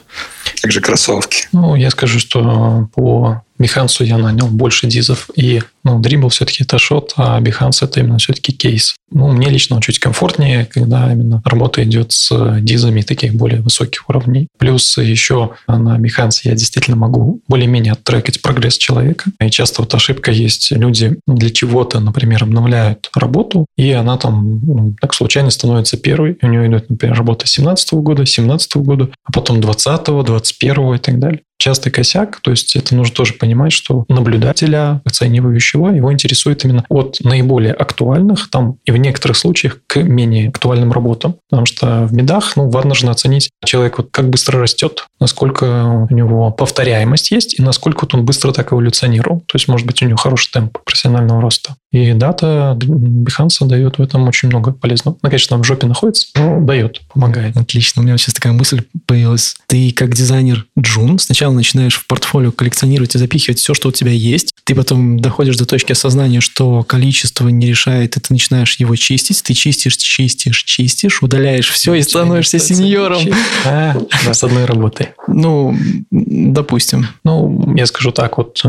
Также 0.62 0.80
кроссовки. 0.80 1.48
Ну, 1.52 1.76
я 1.76 1.90
скажу, 1.90 2.18
что 2.18 2.88
по 2.94 3.42
Behance 3.58 4.04
я 4.04 4.18
нанял 4.18 4.48
больше 4.48 4.86
дизов, 4.86 5.30
и 5.34 5.62
ну, 5.84 6.00
Dribble 6.00 6.28
все-таки 6.28 6.64
это 6.64 6.78
шот, 6.78 7.12
а 7.16 7.40
Behance 7.40 7.78
это 7.84 8.00
именно 8.00 8.18
все-таки 8.18 8.52
кейс. 8.52 8.96
Ну, 9.10 9.28
мне 9.32 9.48
лично 9.50 9.80
чуть 9.80 9.98
комфортнее, 9.98 10.66
когда 10.66 11.12
именно 11.12 11.40
работа 11.44 11.82
идет 11.84 12.12
с 12.12 12.58
дизами 12.60 13.02
таких 13.02 13.34
более 13.34 13.60
высоких 13.60 14.08
уровней. 14.08 14.48
Плюс 14.58 14.98
еще 14.98 15.52
на 15.68 15.98
Behance 15.98 16.40
я 16.44 16.54
действительно 16.54 16.96
могу 16.96 17.40
более-менее 17.48 17.92
оттрекать 17.92 18.42
прогресс 18.42 18.76
человека. 18.78 19.30
И 19.40 19.50
часто 19.50 19.82
вот 19.82 19.94
ошибка 19.94 20.32
есть, 20.32 20.72
люди 20.72 21.16
для 21.26 21.50
чего-то, 21.50 22.00
например, 22.00 22.42
обновляют 22.42 23.10
работу, 23.14 23.66
и 23.76 23.92
она 23.92 24.16
там 24.18 24.60
ну, 24.64 24.96
так 25.00 25.14
случайно 25.14 25.50
становится 25.50 25.96
первой. 25.96 26.36
У 26.42 26.46
нее 26.48 26.66
идет, 26.68 26.90
например, 26.90 27.16
работа 27.16 27.46
17 27.46 27.94
года, 27.94 28.26
17 28.26 28.76
года, 28.78 29.10
а 29.24 29.32
потом 29.32 29.60
20 29.60 30.06
21 30.06 30.94
и 30.94 30.98
так 30.98 31.18
далее 31.18 31.40
частый 31.58 31.92
косяк. 31.92 32.40
То 32.40 32.50
есть 32.50 32.76
это 32.76 32.94
нужно 32.94 33.14
тоже 33.14 33.34
понимать, 33.34 33.72
что 33.72 34.04
наблюдателя, 34.08 35.00
оценивающего, 35.04 35.88
его 35.88 36.12
интересует 36.12 36.64
именно 36.64 36.84
от 36.88 37.18
наиболее 37.20 37.72
актуальных, 37.72 38.50
там 38.50 38.78
и 38.84 38.90
в 38.90 38.96
некоторых 38.96 39.36
случаях 39.36 39.80
к 39.86 40.02
менее 40.02 40.48
актуальным 40.48 40.92
работам. 40.92 41.36
Потому 41.48 41.66
что 41.66 42.06
в 42.06 42.12
медах, 42.12 42.56
ну, 42.56 42.68
важно 42.68 42.94
же 42.94 43.06
оценить 43.08 43.50
человек, 43.64 43.98
вот 43.98 44.08
как 44.10 44.28
быстро 44.28 44.60
растет, 44.60 45.06
насколько 45.20 46.06
у 46.10 46.14
него 46.14 46.50
повторяемость 46.50 47.30
есть 47.30 47.58
и 47.58 47.62
насколько 47.62 48.02
вот 48.02 48.14
он 48.14 48.24
быстро 48.24 48.52
так 48.52 48.72
эволюционировал. 48.72 49.40
То 49.40 49.54
есть, 49.54 49.68
может 49.68 49.86
быть, 49.86 50.02
у 50.02 50.06
него 50.06 50.16
хороший 50.16 50.52
темп 50.52 50.78
профессионального 50.84 51.40
роста. 51.40 51.76
И 51.96 52.12
дата 52.12 52.76
Behance 52.78 53.66
дает 53.66 53.96
в 53.96 54.02
этом 54.02 54.28
очень 54.28 54.48
много 54.48 54.70
полезного. 54.72 55.16
Ну, 55.22 55.30
конечно, 55.30 55.48
там 55.56 55.62
в 55.62 55.66
жопе 55.66 55.86
находится, 55.86 56.28
но 56.34 56.60
дает, 56.60 57.00
помогает. 57.08 57.56
Отлично. 57.56 58.02
У 58.02 58.04
меня 58.04 58.18
сейчас 58.18 58.34
такая 58.34 58.52
мысль 58.52 58.82
появилась. 59.06 59.56
Ты 59.66 59.92
как 59.92 60.14
дизайнер 60.14 60.66
Джун 60.78 61.18
сначала 61.18 61.54
начинаешь 61.54 61.96
в 61.96 62.06
портфолио 62.06 62.52
коллекционировать 62.52 63.14
и 63.14 63.18
запихивать 63.18 63.60
все, 63.60 63.72
что 63.72 63.88
у 63.88 63.92
тебя 63.92 64.10
есть. 64.10 64.52
Ты 64.64 64.74
потом 64.74 65.20
доходишь 65.20 65.56
до 65.56 65.64
точки 65.64 65.92
осознания, 65.92 66.42
что 66.42 66.82
количество 66.82 67.48
не 67.48 67.66
решает, 67.66 68.18
и 68.18 68.20
ты 68.20 68.26
начинаешь 68.30 68.76
его 68.76 68.94
чистить. 68.94 69.42
Ты 69.42 69.54
чистишь, 69.54 69.96
чистишь, 69.96 70.64
чистишь, 70.64 71.22
удаляешь 71.22 71.70
все 71.70 71.94
и 71.94 72.02
становишься 72.02 72.58
сеньором. 72.58 73.22
А, 73.64 73.96
с 74.34 74.44
одной 74.44 74.66
работой. 74.66 75.10
Ну, 75.28 75.74
допустим. 76.10 77.06
Ну, 77.24 77.74
я 77.74 77.86
скажу 77.86 78.12
так, 78.12 78.36
вот 78.36 78.62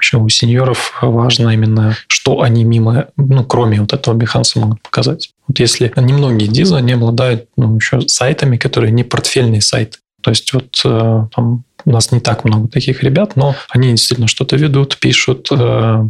еще 0.00 0.18
у 0.18 0.28
сеньоров 0.28 0.98
важно 1.02 1.50
именно, 1.50 1.96
что 2.06 2.40
они 2.42 2.64
мимо, 2.64 3.08
ну, 3.16 3.44
кроме 3.44 3.80
вот 3.80 3.92
этого 3.92 4.16
Behance 4.16 4.58
могут 4.58 4.82
показать. 4.82 5.30
Вот 5.46 5.58
если 5.58 5.92
немногие 5.96 6.48
дизы 6.48 6.80
не 6.80 6.92
обладают 6.92 7.46
ну, 7.56 7.76
еще 7.76 8.00
сайтами, 8.02 8.56
которые 8.56 8.92
не 8.92 9.04
портфельные 9.04 9.60
сайты. 9.60 9.98
То 10.22 10.30
есть 10.30 10.52
вот 10.52 10.80
э, 10.84 11.26
там 11.34 11.64
у 11.84 11.90
нас 11.90 12.10
не 12.10 12.20
так 12.20 12.44
много 12.44 12.68
таких 12.68 13.02
ребят, 13.02 13.36
но 13.36 13.54
они 13.70 13.90
действительно 13.90 14.26
что-то 14.26 14.56
ведут, 14.56 14.98
пишут, 14.98 15.48
э, 15.50 16.08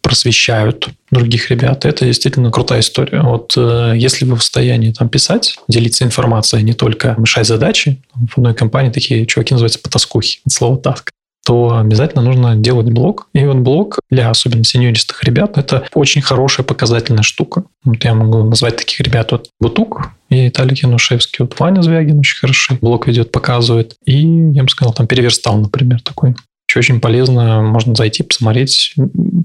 просвещают 0.00 0.88
других 1.10 1.50
ребят. 1.50 1.84
Это 1.84 2.06
действительно 2.06 2.50
крутая 2.50 2.80
история. 2.80 3.20
Вот 3.20 3.52
э, 3.56 3.92
если 3.96 4.24
вы 4.24 4.36
в 4.36 4.42
состоянии 4.42 4.92
там 4.92 5.08
писать, 5.08 5.58
делиться 5.68 6.04
информацией, 6.04 6.62
не 6.62 6.72
только 6.72 7.14
решать 7.18 7.46
задачи, 7.46 8.02
в 8.14 8.38
одной 8.38 8.54
компании 8.54 8.90
такие 8.90 9.26
чуваки 9.26 9.52
называются 9.54 9.80
потаскухи, 9.80 10.40
слово 10.48 10.78
«таск», 10.78 11.10
то 11.46 11.78
обязательно 11.78 12.22
нужно 12.22 12.56
делать 12.56 12.90
блог. 12.90 13.28
И 13.32 13.44
вот 13.44 13.58
блог 13.58 14.00
для 14.10 14.30
особенно 14.30 14.64
сеньористых 14.64 15.22
ребят– 15.22 15.52
это 15.56 15.86
очень 15.94 16.20
хорошая 16.20 16.66
показательная 16.66 17.22
штука. 17.22 17.62
Вот 17.84 18.02
я 18.02 18.14
могу 18.14 18.42
назвать 18.42 18.76
таких 18.76 18.98
ребят. 18.98 19.30
Вот 19.30 19.50
Бутук 19.60 20.10
и 20.28 20.46
Виталий 20.46 20.76
Янушевский. 20.82 21.44
Вот 21.44 21.58
Ваня 21.60 21.82
Звягин 21.82 22.18
очень 22.18 22.40
хороший 22.40 22.76
блог 22.80 23.06
ведет, 23.06 23.30
показывает. 23.30 23.94
И, 24.04 24.26
я 24.26 24.64
бы 24.64 24.68
сказал, 24.68 24.92
там 24.92 25.06
переверстал, 25.06 25.56
например, 25.58 26.00
такой. 26.00 26.34
Очень 26.74 27.00
полезно, 27.00 27.62
можно 27.62 27.94
зайти, 27.94 28.24
посмотреть. 28.24 28.94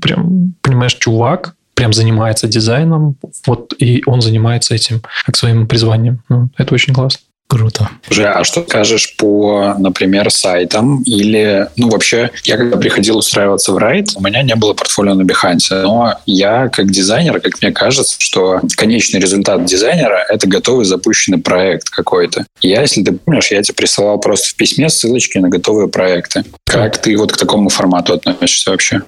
Прям, 0.02 0.56
понимаешь, 0.64 0.96
чувак, 0.96 1.56
прям 1.76 1.94
занимается 1.94 2.48
дизайном, 2.48 3.16
вот, 3.46 3.74
и 3.78 4.02
он 4.08 4.22
занимается 4.22 4.74
этим 4.74 5.02
как 5.26 5.38
своим 5.38 5.68
призванием. 5.68 6.24
Ну, 6.30 6.50
это 6.58 6.74
очень 6.74 6.94
классно. 6.94 7.22
Круто. 7.52 7.90
Уже, 8.10 8.28
а 8.28 8.46
что 8.46 8.64
скажешь 8.64 9.18
по, 9.18 9.76
например, 9.78 10.32
сайтам 10.32 11.04
или, 11.04 11.68
ну, 11.76 11.90
вообще, 11.90 12.32
я 12.46 12.56
когда 12.56 12.78
приходил 12.78 13.18
устраиваться 13.18 13.74
в 13.74 13.78
Райт, 13.78 14.12
у 14.16 14.24
меня 14.24 14.42
не 14.42 14.56
было 14.56 14.74
портфолио 14.74 15.16
на 15.16 15.24
Behance, 15.24 15.82
но 15.82 16.16
я 16.26 16.70
как 16.70 16.90
дизайнер, 16.90 17.42
как 17.42 17.62
мне 17.62 17.74
кажется, 17.74 18.16
что 18.20 18.62
конечный 18.78 19.20
результат 19.20 19.66
дизайнера– 19.66 20.26
это 20.30 20.48
готовый 20.48 20.86
запущенный 20.86 21.40
проект 21.40 21.90
какой-то. 21.90 22.46
Я, 22.62 22.84
если 22.84 23.04
ты 23.04 23.12
помнишь, 23.12 23.52
я 23.52 23.62
тебе 23.62 23.76
присылал 23.76 24.18
просто 24.18 24.48
в 24.52 24.56
письме 24.56 24.88
ссылочки 24.88 25.38
на 25.38 25.50
готовые 25.50 25.90
проекты. 25.90 26.46
Как 26.66 27.00
ты 27.00 27.18
вот 27.18 27.34
к 27.34 27.38
такому 27.38 27.68
формату 27.68 28.14
относишься 28.14 28.72
вообще? 28.72 29.02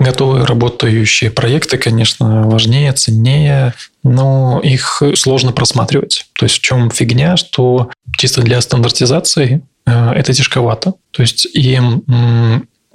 Готовые 0.00 0.44
работающие 0.44 1.30
проекты, 1.30 1.76
конечно, 1.76 2.48
важнее, 2.48 2.92
ценнее, 2.92 3.74
но 4.02 4.60
их 4.64 5.02
сложно 5.14 5.52
просматривать. 5.52 6.26
То 6.32 6.46
есть 6.46 6.56
в 6.56 6.62
чем 6.62 6.90
фигня, 6.90 7.36
что 7.36 7.90
чисто 8.16 8.40
для 8.40 8.60
стандартизации 8.62 9.62
э, 9.86 10.10
это 10.12 10.32
тяжковато. 10.32 10.94
То 11.10 11.20
есть 11.22 11.44
им 11.54 12.02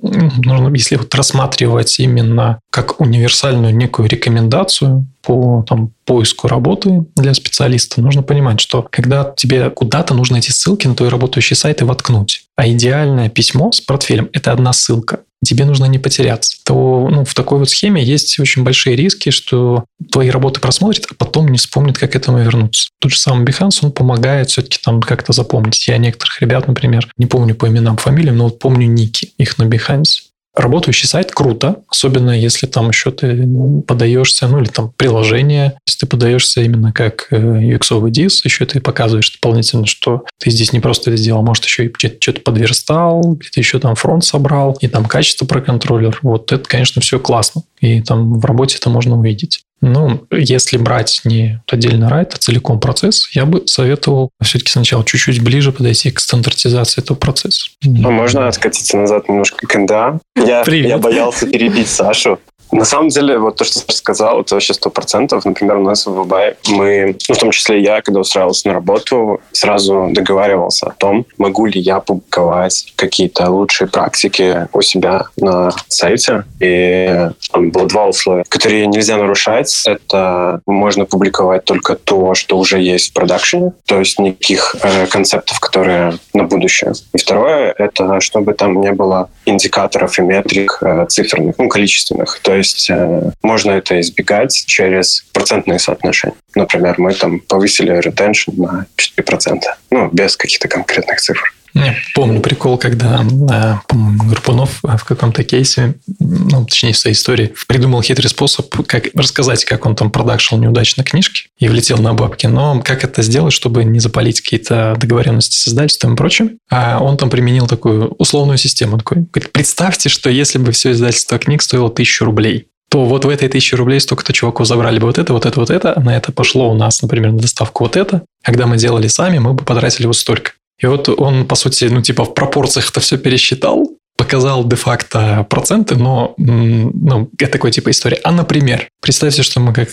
нужно, 0.02 0.74
если 0.76 0.96
вот 0.96 1.14
рассматривать 1.16 2.00
именно 2.00 2.60
как 2.70 3.00
универсальную 3.00 3.76
некую 3.76 4.10
рекомендацию 4.10 5.06
по 5.22 5.66
там, 5.68 5.92
поиску 6.06 6.48
работы 6.48 7.06
для 7.16 7.34
специалиста, 7.34 8.02
нужно 8.02 8.22
понимать, 8.22 8.60
что 8.60 8.88
когда 8.90 9.34
тебе 9.36 9.70
куда-то 9.70 10.14
нужно 10.14 10.38
эти 10.38 10.52
ссылки 10.52 10.88
на 10.88 10.96
твои 10.96 11.10
работающие 11.10 11.56
сайты 11.56 11.86
воткнуть, 11.86 12.44
а 12.56 12.68
идеальное 12.68 13.30
письмо 13.30 13.72
с 13.72 13.82
портфелем– 13.82 14.30
это 14.34 14.52
одна 14.52 14.74
ссылка 14.74 15.22
тебе 15.46 15.66
нужно 15.66 15.86
не 15.86 16.00
потеряться, 16.00 16.58
то 16.66 17.08
ну, 17.10 17.24
в 17.24 17.34
такой 17.34 17.60
вот 17.60 17.70
схеме 17.70 18.04
есть 18.04 18.40
очень 18.40 18.64
большие 18.64 18.96
риски, 18.96 19.30
что 19.30 19.86
твои 20.12 20.30
работы 20.30 20.60
просмотрят, 20.60 21.06
а 21.10 21.14
потом 21.16 21.48
не 21.48 21.58
вспомнит, 21.58 21.98
как 21.98 22.12
к 22.12 22.16
этому 22.16 22.40
вернуться. 22.40 22.90
Тот 23.00 23.12
же 23.12 23.18
самый 23.18 23.46
Behance, 23.46 23.80
он 23.82 23.92
помогает 23.92 24.50
все-таки 24.50 24.80
там 24.84 25.02
как-то 25.02 25.34
запомнить. 25.34 25.88
Я 25.88 25.98
некоторых 25.98 26.42
ребят, 26.42 26.68
например, 26.68 27.08
не 27.18 27.26
помню 27.26 27.56
по 27.56 27.68
именам, 27.68 27.98
фамилиям, 27.98 28.38
но 28.38 28.46
вот 28.46 28.60
помню 28.60 28.88
ники 28.88 29.32
их 29.38 29.58
на 29.58 29.64
Behance. 29.64 30.26
Работающий 30.56 31.08
сайт 31.08 31.32
круто, 31.32 31.82
особенно 31.90 32.32
если 32.32 32.66
там 32.66 32.90
еще 32.90 33.12
ты 33.12 33.48
подаешься, 33.86 34.48
ну 34.48 34.60
или 34.60 34.70
там 34.70 34.94
приложение, 34.96 35.78
если 35.86 36.00
ты 36.00 36.08
подаешься 36.08 36.62
именно 36.62 36.94
как 36.94 37.28
UX-овый 37.32 38.12
э, 38.12 38.14
DIS, 38.14 38.42
еще 38.46 38.66
ты 38.66 38.80
показываешь 38.80 39.32
дополнительно, 39.32 39.86
что 39.86 40.24
ты 40.40 40.50
здесь 40.52 40.72
не 40.72 40.80
просто 40.80 41.10
это 41.10 41.18
сделал, 41.18 41.44
может 41.44 41.66
еще 41.66 41.88
и 41.88 41.94
что-то 41.94 42.40
подверстал, 42.40 43.22
где-то 43.22 43.60
еще 43.60 43.80
там 43.80 43.96
фронт 43.96 44.24
собрал, 44.24 44.78
и 44.80 44.88
там 44.88 45.06
качество 45.06 45.46
проконтроллер. 45.46 46.20
Вот 46.22 46.52
это, 46.52 46.64
конечно, 46.64 47.02
все 47.02 47.20
классно. 47.20 47.64
И 47.82 48.02
там 48.02 48.40
в 48.40 48.46
работе 48.46 48.78
это 48.80 48.90
можно 48.90 49.18
увидеть. 49.20 49.64
Ну, 49.86 50.26
если 50.32 50.78
брать 50.78 51.22
не 51.26 51.62
отдельно 51.68 52.10
райт, 52.10 52.34
а 52.34 52.38
целиком 52.38 52.80
процесс, 52.80 53.30
я 53.34 53.46
бы 53.46 53.68
советовал 53.68 54.32
все-таки 54.42 54.72
сначала 54.72 55.06
чуть-чуть 55.06 55.44
ближе 55.44 55.72
подойти 55.72 56.10
к 56.10 56.20
стандартизации 56.20 57.04
этого 57.04 57.16
процесса. 57.16 57.70
Ну, 57.84 58.10
можно 58.10 58.48
откатиться 58.48 58.98
назад 58.98 59.30
немножко 59.30 59.68
к 59.68 59.76
НДА. 59.76 60.20
Я, 60.36 60.64
я 60.66 60.98
боялся 60.98 61.46
перебить 61.46 61.88
Сашу. 61.88 62.40
На 62.76 62.84
самом 62.84 63.08
деле, 63.08 63.38
вот 63.38 63.56
то, 63.56 63.64
что 63.64 63.86
ты 63.86 63.94
сказал, 63.94 64.42
это 64.42 64.56
вообще 64.56 64.74
сто 64.74 64.90
процентов. 64.90 65.46
Например, 65.46 65.78
у 65.78 65.84
нас 65.84 66.06
в 66.06 66.14
Вабай 66.14 66.56
мы, 66.68 67.16
ну, 67.30 67.36
в 67.36 67.38
том 67.38 67.52
числе 67.52 67.82
я, 67.82 68.02
когда 68.02 68.20
устраивался 68.20 68.68
на 68.68 68.74
работу, 68.74 69.40
сразу 69.54 70.10
договаривался 70.12 70.88
о 70.88 70.92
том, 70.92 71.26
могу 71.38 71.68
ли 71.68 71.80
я 71.80 72.02
публиковать 72.02 72.94
какие-то 72.98 73.50
лучшие 73.50 73.88
практики 73.88 74.68
у 74.74 74.82
себя 74.82 75.28
на 75.38 75.72
сайте. 75.88 76.44
И 76.60 77.30
там 77.52 77.72
было 77.72 77.88
два 77.88 78.08
условия, 78.08 78.44
которые 78.50 78.88
нельзя 78.88 79.16
нарушать. 79.16 79.84
Это 79.86 80.60
можно 80.66 81.06
публиковать 81.06 81.64
только 81.64 81.96
то, 81.96 82.34
что 82.34 82.58
уже 82.58 82.82
есть 82.82 83.12
в 83.12 83.14
продакшене, 83.14 83.72
то 83.86 84.00
есть 84.00 84.20
никаких 84.20 84.76
э, 84.82 85.08
концептов, 85.08 85.62
которые 85.62 86.18
на 86.34 86.44
будущее. 86.44 86.92
И 87.14 87.18
второе, 87.18 87.74
это 87.78 88.20
чтобы 88.20 88.54
там 88.54 88.82
не 88.82 88.92
было 88.92 89.30
индикаторов 89.46 90.20
и 90.20 90.22
метрик 90.22 90.80
э, 90.82 91.06
циферных, 91.08 91.56
ну, 91.58 91.70
количественных. 91.70 92.40
То 92.42 92.54
есть 92.54 92.65
э, 92.90 93.32
можно 93.44 93.72
это 93.72 94.00
избегать 94.00 94.64
через 94.68 95.26
процентные 95.34 95.80
соотношения. 95.80 96.36
Например, 96.56 96.96
мы 96.98 97.14
там 97.14 97.40
повысили 97.40 97.92
ретеншн 97.92 98.52
на 98.62 98.86
4%, 98.98 99.62
ну, 99.92 100.10
без 100.12 100.38
каких-то 100.38 100.68
конкретных 100.68 101.20
цифр. 101.22 101.54
Я 101.76 101.94
помню 102.14 102.40
прикол, 102.40 102.78
когда, 102.78 103.22
э, 103.22 103.76
по-моему, 103.88 104.24
Гарпунов 104.30 104.80
в 104.82 105.04
каком-то 105.04 105.44
кейсе, 105.44 105.96
ну, 106.20 106.66
точнее, 106.66 106.94
в 106.94 106.98
своей 106.98 107.16
истории, 107.16 107.54
придумал 107.68 108.02
хитрый 108.02 108.30
способ, 108.30 108.74
как 108.88 109.08
рассказать, 109.14 109.66
как 109.66 109.86
он 109.86 109.94
там 109.94 110.10
продакшил 110.10 110.58
неудачно 110.58 111.04
книжки 111.04 111.50
и 111.60 111.68
влетел 111.68 111.98
на 111.98 112.14
бабки, 112.14 112.48
но 112.48 112.82
как 112.82 113.04
это 113.04 113.22
сделать, 113.22 113.52
чтобы 113.52 113.84
не 113.84 114.00
запалить 114.00 114.40
какие-то 114.40 114.96
договоренности 114.98 115.58
с 115.58 115.68
издательством 115.68 116.14
и 116.14 116.18
прочим. 116.18 116.60
А 116.72 117.00
он 117.02 117.18
там 117.18 117.30
применил 117.30 117.68
такую 117.68 118.08
условную 118.20 118.58
систему. 118.58 118.98
Такой, 118.98 119.18
говорит, 119.34 119.52
представьте, 119.52 120.08
что 120.08 120.30
если 120.30 120.58
бы 120.58 120.72
все 120.72 120.94
издательство 120.94 121.38
книг 121.40 121.62
стоило 121.62 121.90
тысячу 121.90 122.24
рублей, 122.24 122.68
то 122.90 123.04
вот 123.04 123.26
в 123.26 123.30
этой 123.30 123.50
тысяче 123.50 123.76
рублей 123.76 124.00
столько-то 124.00 124.32
чуваков 124.32 124.66
забрали 124.66 125.00
бы 125.00 125.08
вот 125.08 125.18
это, 125.18 125.34
вот 125.34 125.46
это, 125.46 125.60
вот 125.60 125.70
это, 125.70 126.00
на 126.00 126.16
это 126.16 126.32
пошло 126.32 126.72
у 126.72 126.74
нас, 126.74 127.02
например, 127.02 127.34
на 127.34 127.40
доставку 127.40 127.84
вот 127.84 127.98
это. 127.98 128.24
Когда 128.44 128.66
мы 128.66 128.78
делали 128.78 129.08
сами, 129.08 129.40
мы 129.40 129.54
бы 129.54 129.66
потратили 129.66 130.08
вот 130.08 130.16
столько. 130.16 130.54
И 130.80 130.88
вот 130.88 131.10
он, 131.10 131.48
по 131.48 131.56
сути, 131.56 131.86
ну, 131.86 132.02
типа 132.02 132.26
в 132.26 132.34
пропорциях 132.34 132.90
это 132.90 133.00
все 133.00 133.18
пересчитал, 133.18 133.92
показал 134.18 134.66
де-факто 134.66 135.46
проценты, 135.50 135.96
но 135.96 136.36
ну, 136.38 137.30
это 137.38 137.52
такой 137.52 137.72
типа 137.72 137.92
история. 137.92 138.20
А, 138.24 138.32
например, 138.32 138.88
представьте, 139.02 139.44
что 139.44 139.60
мы 139.60 139.74
как 139.74 139.90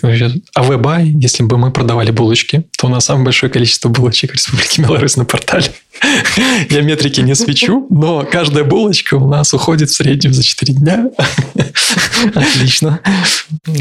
АВБай, 0.54 1.08
если 1.08 1.42
бы 1.42 1.58
мы 1.58 1.70
продавали 1.70 2.10
булочки, 2.10 2.64
то 2.78 2.86
у 2.86 2.90
нас 2.90 3.06
самое 3.06 3.24
большое 3.24 3.50
количество 3.50 3.88
булочек 3.88 4.30
в 4.30 4.34
Республике 4.34 4.82
Беларусь 4.82 5.16
на 5.16 5.24
портале. 5.24 5.66
Я 6.70 6.82
метрики 6.82 7.20
не 7.20 7.34
свечу, 7.34 7.86
но 7.90 8.26
каждая 8.30 8.64
булочка 8.64 9.14
у 9.14 9.28
нас 9.28 9.54
уходит 9.54 9.90
в 9.90 9.94
среднем 9.94 10.32
за 10.32 10.42
4 10.42 10.74
дня. 10.74 11.10
Отлично. 12.34 13.00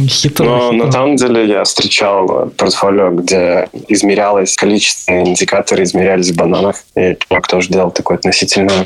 Хитро. 0.07 0.71
Но 0.71 0.85
на 0.85 0.91
самом 0.91 1.15
деле 1.15 1.47
я 1.47 1.63
встречал 1.63 2.51
портфолио, 2.57 3.11
где 3.11 3.69
измерялось 3.87 4.55
количество 4.55 5.11
индикаторов, 5.11 5.83
измерялись 5.83 6.29
в 6.29 6.35
бананах. 6.35 6.75
И 6.95 7.17
чувак 7.27 7.47
тоже 7.47 7.69
делал 7.69 7.91
такое 7.91 8.17
относительно 8.17 8.83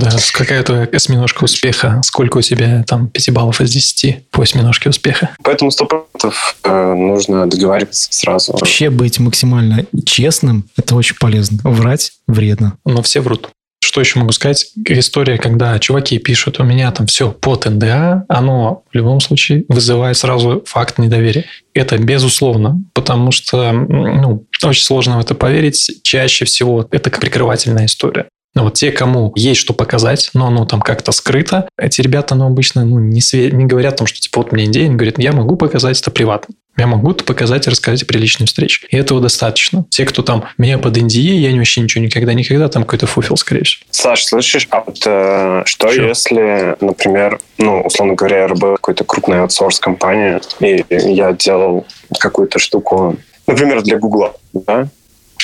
да, 0.00 0.10
какая-то 0.32 0.88
осьминожка 0.92 1.44
успеха. 1.44 2.00
Сколько 2.04 2.38
у 2.38 2.42
тебя 2.42 2.84
там 2.86 3.08
5 3.08 3.30
баллов 3.30 3.60
из 3.60 3.70
10 3.70 4.30
по 4.30 4.42
осьминожке 4.42 4.90
успеха? 4.90 5.30
Поэтому 5.42 5.70
100% 5.70 6.32
э, 6.64 6.94
нужно 6.94 7.48
договариваться 7.48 8.08
сразу. 8.12 8.52
Вообще 8.52 8.90
быть 8.90 9.18
максимально 9.18 9.86
честным– 10.04 10.68
это 10.76 10.96
очень 10.96 11.16
полезно. 11.16 11.58
Врать 11.62 12.12
вредно. 12.26 12.75
Но 12.84 13.02
все 13.02 13.20
врут. 13.20 13.48
Что 13.82 14.00
еще 14.00 14.18
могу 14.18 14.32
сказать? 14.32 14.72
История, 14.88 15.38
когда 15.38 15.78
чуваки 15.78 16.18
пишут, 16.18 16.58
у 16.60 16.64
меня 16.64 16.90
там 16.92 17.06
все 17.06 17.30
под 17.30 17.66
НДА, 17.66 18.24
оно 18.28 18.82
в 18.90 18.94
любом 18.94 19.20
случае 19.20 19.64
вызывает 19.68 20.16
сразу 20.16 20.64
факт 20.66 20.98
недоверия. 20.98 21.44
Это 21.72 21.96
безусловно, 21.96 22.82
потому 22.94 23.30
что 23.30 23.72
ну, 23.72 24.46
очень 24.62 24.84
сложно 24.84 25.18
в 25.18 25.20
это 25.20 25.34
поверить. 25.34 26.00
Чаще 26.02 26.44
всего 26.44 26.88
это 26.90 27.10
как 27.10 27.20
прикрывательная 27.20 27.86
история. 27.86 28.26
Но 28.56 28.64
вот 28.64 28.74
те, 28.74 28.90
кому 28.90 29.32
есть 29.36 29.60
что 29.60 29.74
показать, 29.74 30.30
но 30.32 30.46
оно 30.46 30.64
там 30.64 30.80
как-то 30.80 31.12
скрыто, 31.12 31.68
эти 31.78 32.00
ребята, 32.00 32.34
ну, 32.34 32.46
обычно 32.46 32.86
ну, 32.86 32.98
не, 32.98 33.20
све- 33.20 33.50
не 33.50 33.66
говорят 33.66 33.94
о 33.94 33.96
том, 33.98 34.06
что 34.06 34.18
типа 34.18 34.40
вот 34.40 34.50
мне 34.50 34.64
идея, 34.64 34.86
они 34.86 34.96
говорят, 34.96 35.18
я 35.18 35.32
могу 35.32 35.56
показать 35.56 36.00
это 36.00 36.10
приватно. 36.10 36.54
Я 36.78 36.86
могу 36.86 37.10
это 37.10 37.22
показать 37.22 37.66
и 37.66 37.70
рассказать 37.70 38.06
при 38.06 38.16
личной 38.18 38.46
встрече. 38.46 38.86
И 38.90 38.96
этого 38.96 39.20
достаточно. 39.20 39.84
Те, 39.90 40.06
кто 40.06 40.22
там 40.22 40.44
меня 40.56 40.78
под 40.78 40.96
NDA, 40.96 41.36
я 41.36 41.54
вообще 41.54 41.82
ничего 41.82 42.02
никогда, 42.02 42.32
никогда, 42.32 42.68
там 42.68 42.84
какой-то 42.84 43.06
фуфел, 43.06 43.36
скорее 43.36 43.64
всего. 43.64 43.84
Саш, 43.90 44.24
слышишь, 44.24 44.66
а 44.70 44.82
вот 44.86 45.02
э, 45.04 45.62
что, 45.66 45.90
что 45.90 46.02
если, 46.02 46.76
например, 46.80 47.38
ну, 47.58 47.82
условно 47.82 48.14
говоря, 48.14 48.40
я 48.40 48.48
работаю 48.48 48.76
какой-то 48.76 49.04
крупной 49.04 49.40
аутсорс-компании, 49.40 50.40
и 50.60 50.84
я 50.90 51.32
делал 51.32 51.86
какую-то 52.18 52.58
штуку, 52.58 53.16
например, 53.46 53.82
для 53.82 53.98
Гугла, 53.98 54.34
да, 54.52 54.88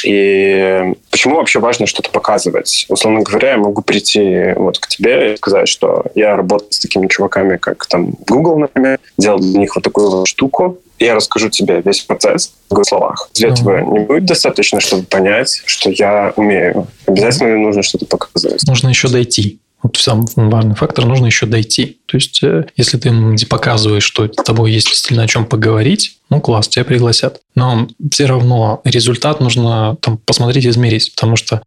и 0.05 0.95
почему 1.11 1.37
вообще 1.37 1.59
важно 1.59 1.87
что-то 1.87 2.11
показывать? 2.11 2.87
Условно 2.89 3.23
говоря, 3.23 3.53
я 3.53 3.59
могу 3.59 3.83
прийти 3.83 4.53
вот 4.57 4.79
к 4.79 4.87
тебе 4.89 5.35
и 5.35 5.37
сказать, 5.37 5.69
что 5.69 6.05
я 6.15 6.37
работаю 6.37 6.73
с 6.73 6.79
такими 6.79 7.07
чуваками, 7.09 7.57
как 7.57 7.87
там 7.87 8.13
Google, 8.27 8.59
например, 8.59 8.99
делал 9.19 9.39
для 9.39 9.61
них 9.61 9.75
вот 9.75 9.85
такую 9.85 10.11
вот 10.11 10.29
штуку, 10.29 10.79
я 10.99 11.15
расскажу 11.15 11.49
тебе 11.49 11.83
весь 11.85 12.01
процесс 12.01 12.53
в 12.71 12.85
словах. 12.85 13.29
Для 13.35 13.49
mm-hmm. 13.49 13.53
этого 13.53 13.81
не 13.93 14.01
будет 14.01 14.25
достаточно, 14.25 14.81
чтобы 14.81 15.05
понять, 15.05 15.63
что 15.67 15.91
я 15.91 16.33
умею. 16.37 16.87
Обязательно 17.07 17.57
нужно 17.59 17.83
что-то 17.83 18.07
показывать. 18.07 18.63
Нужно 18.67 18.89
еще 18.89 19.09
дойти. 19.09 19.59
Вот 19.83 19.97
сам 19.97 20.26
важный 20.37 20.74
фактор, 20.74 21.07
нужно 21.07 21.26
еще 21.26 21.47
дойти. 21.47 21.99
То 22.07 22.16
есть, 22.16 22.43
э, 22.43 22.66
если 22.76 22.99
ты 22.99 23.12
показываешь, 23.49 24.05
что 24.05 24.26
с 24.26 24.45
тобой 24.45 24.72
есть 24.72 24.87
действительно 24.87 25.24
о 25.24 25.28
чем 25.28 25.45
поговорить, 25.45 26.18
ну, 26.30 26.41
класс, 26.41 26.68
тебя 26.68 26.85
пригласят. 26.85 27.41
Но 27.55 27.89
все 28.11 28.26
равно 28.26 28.80
результат 28.85 29.41
нужно 29.41 29.97
там 30.01 30.18
посмотреть 30.18 30.64
и 30.64 30.68
измерить, 30.68 31.12
потому 31.14 31.37
что, 31.37 31.62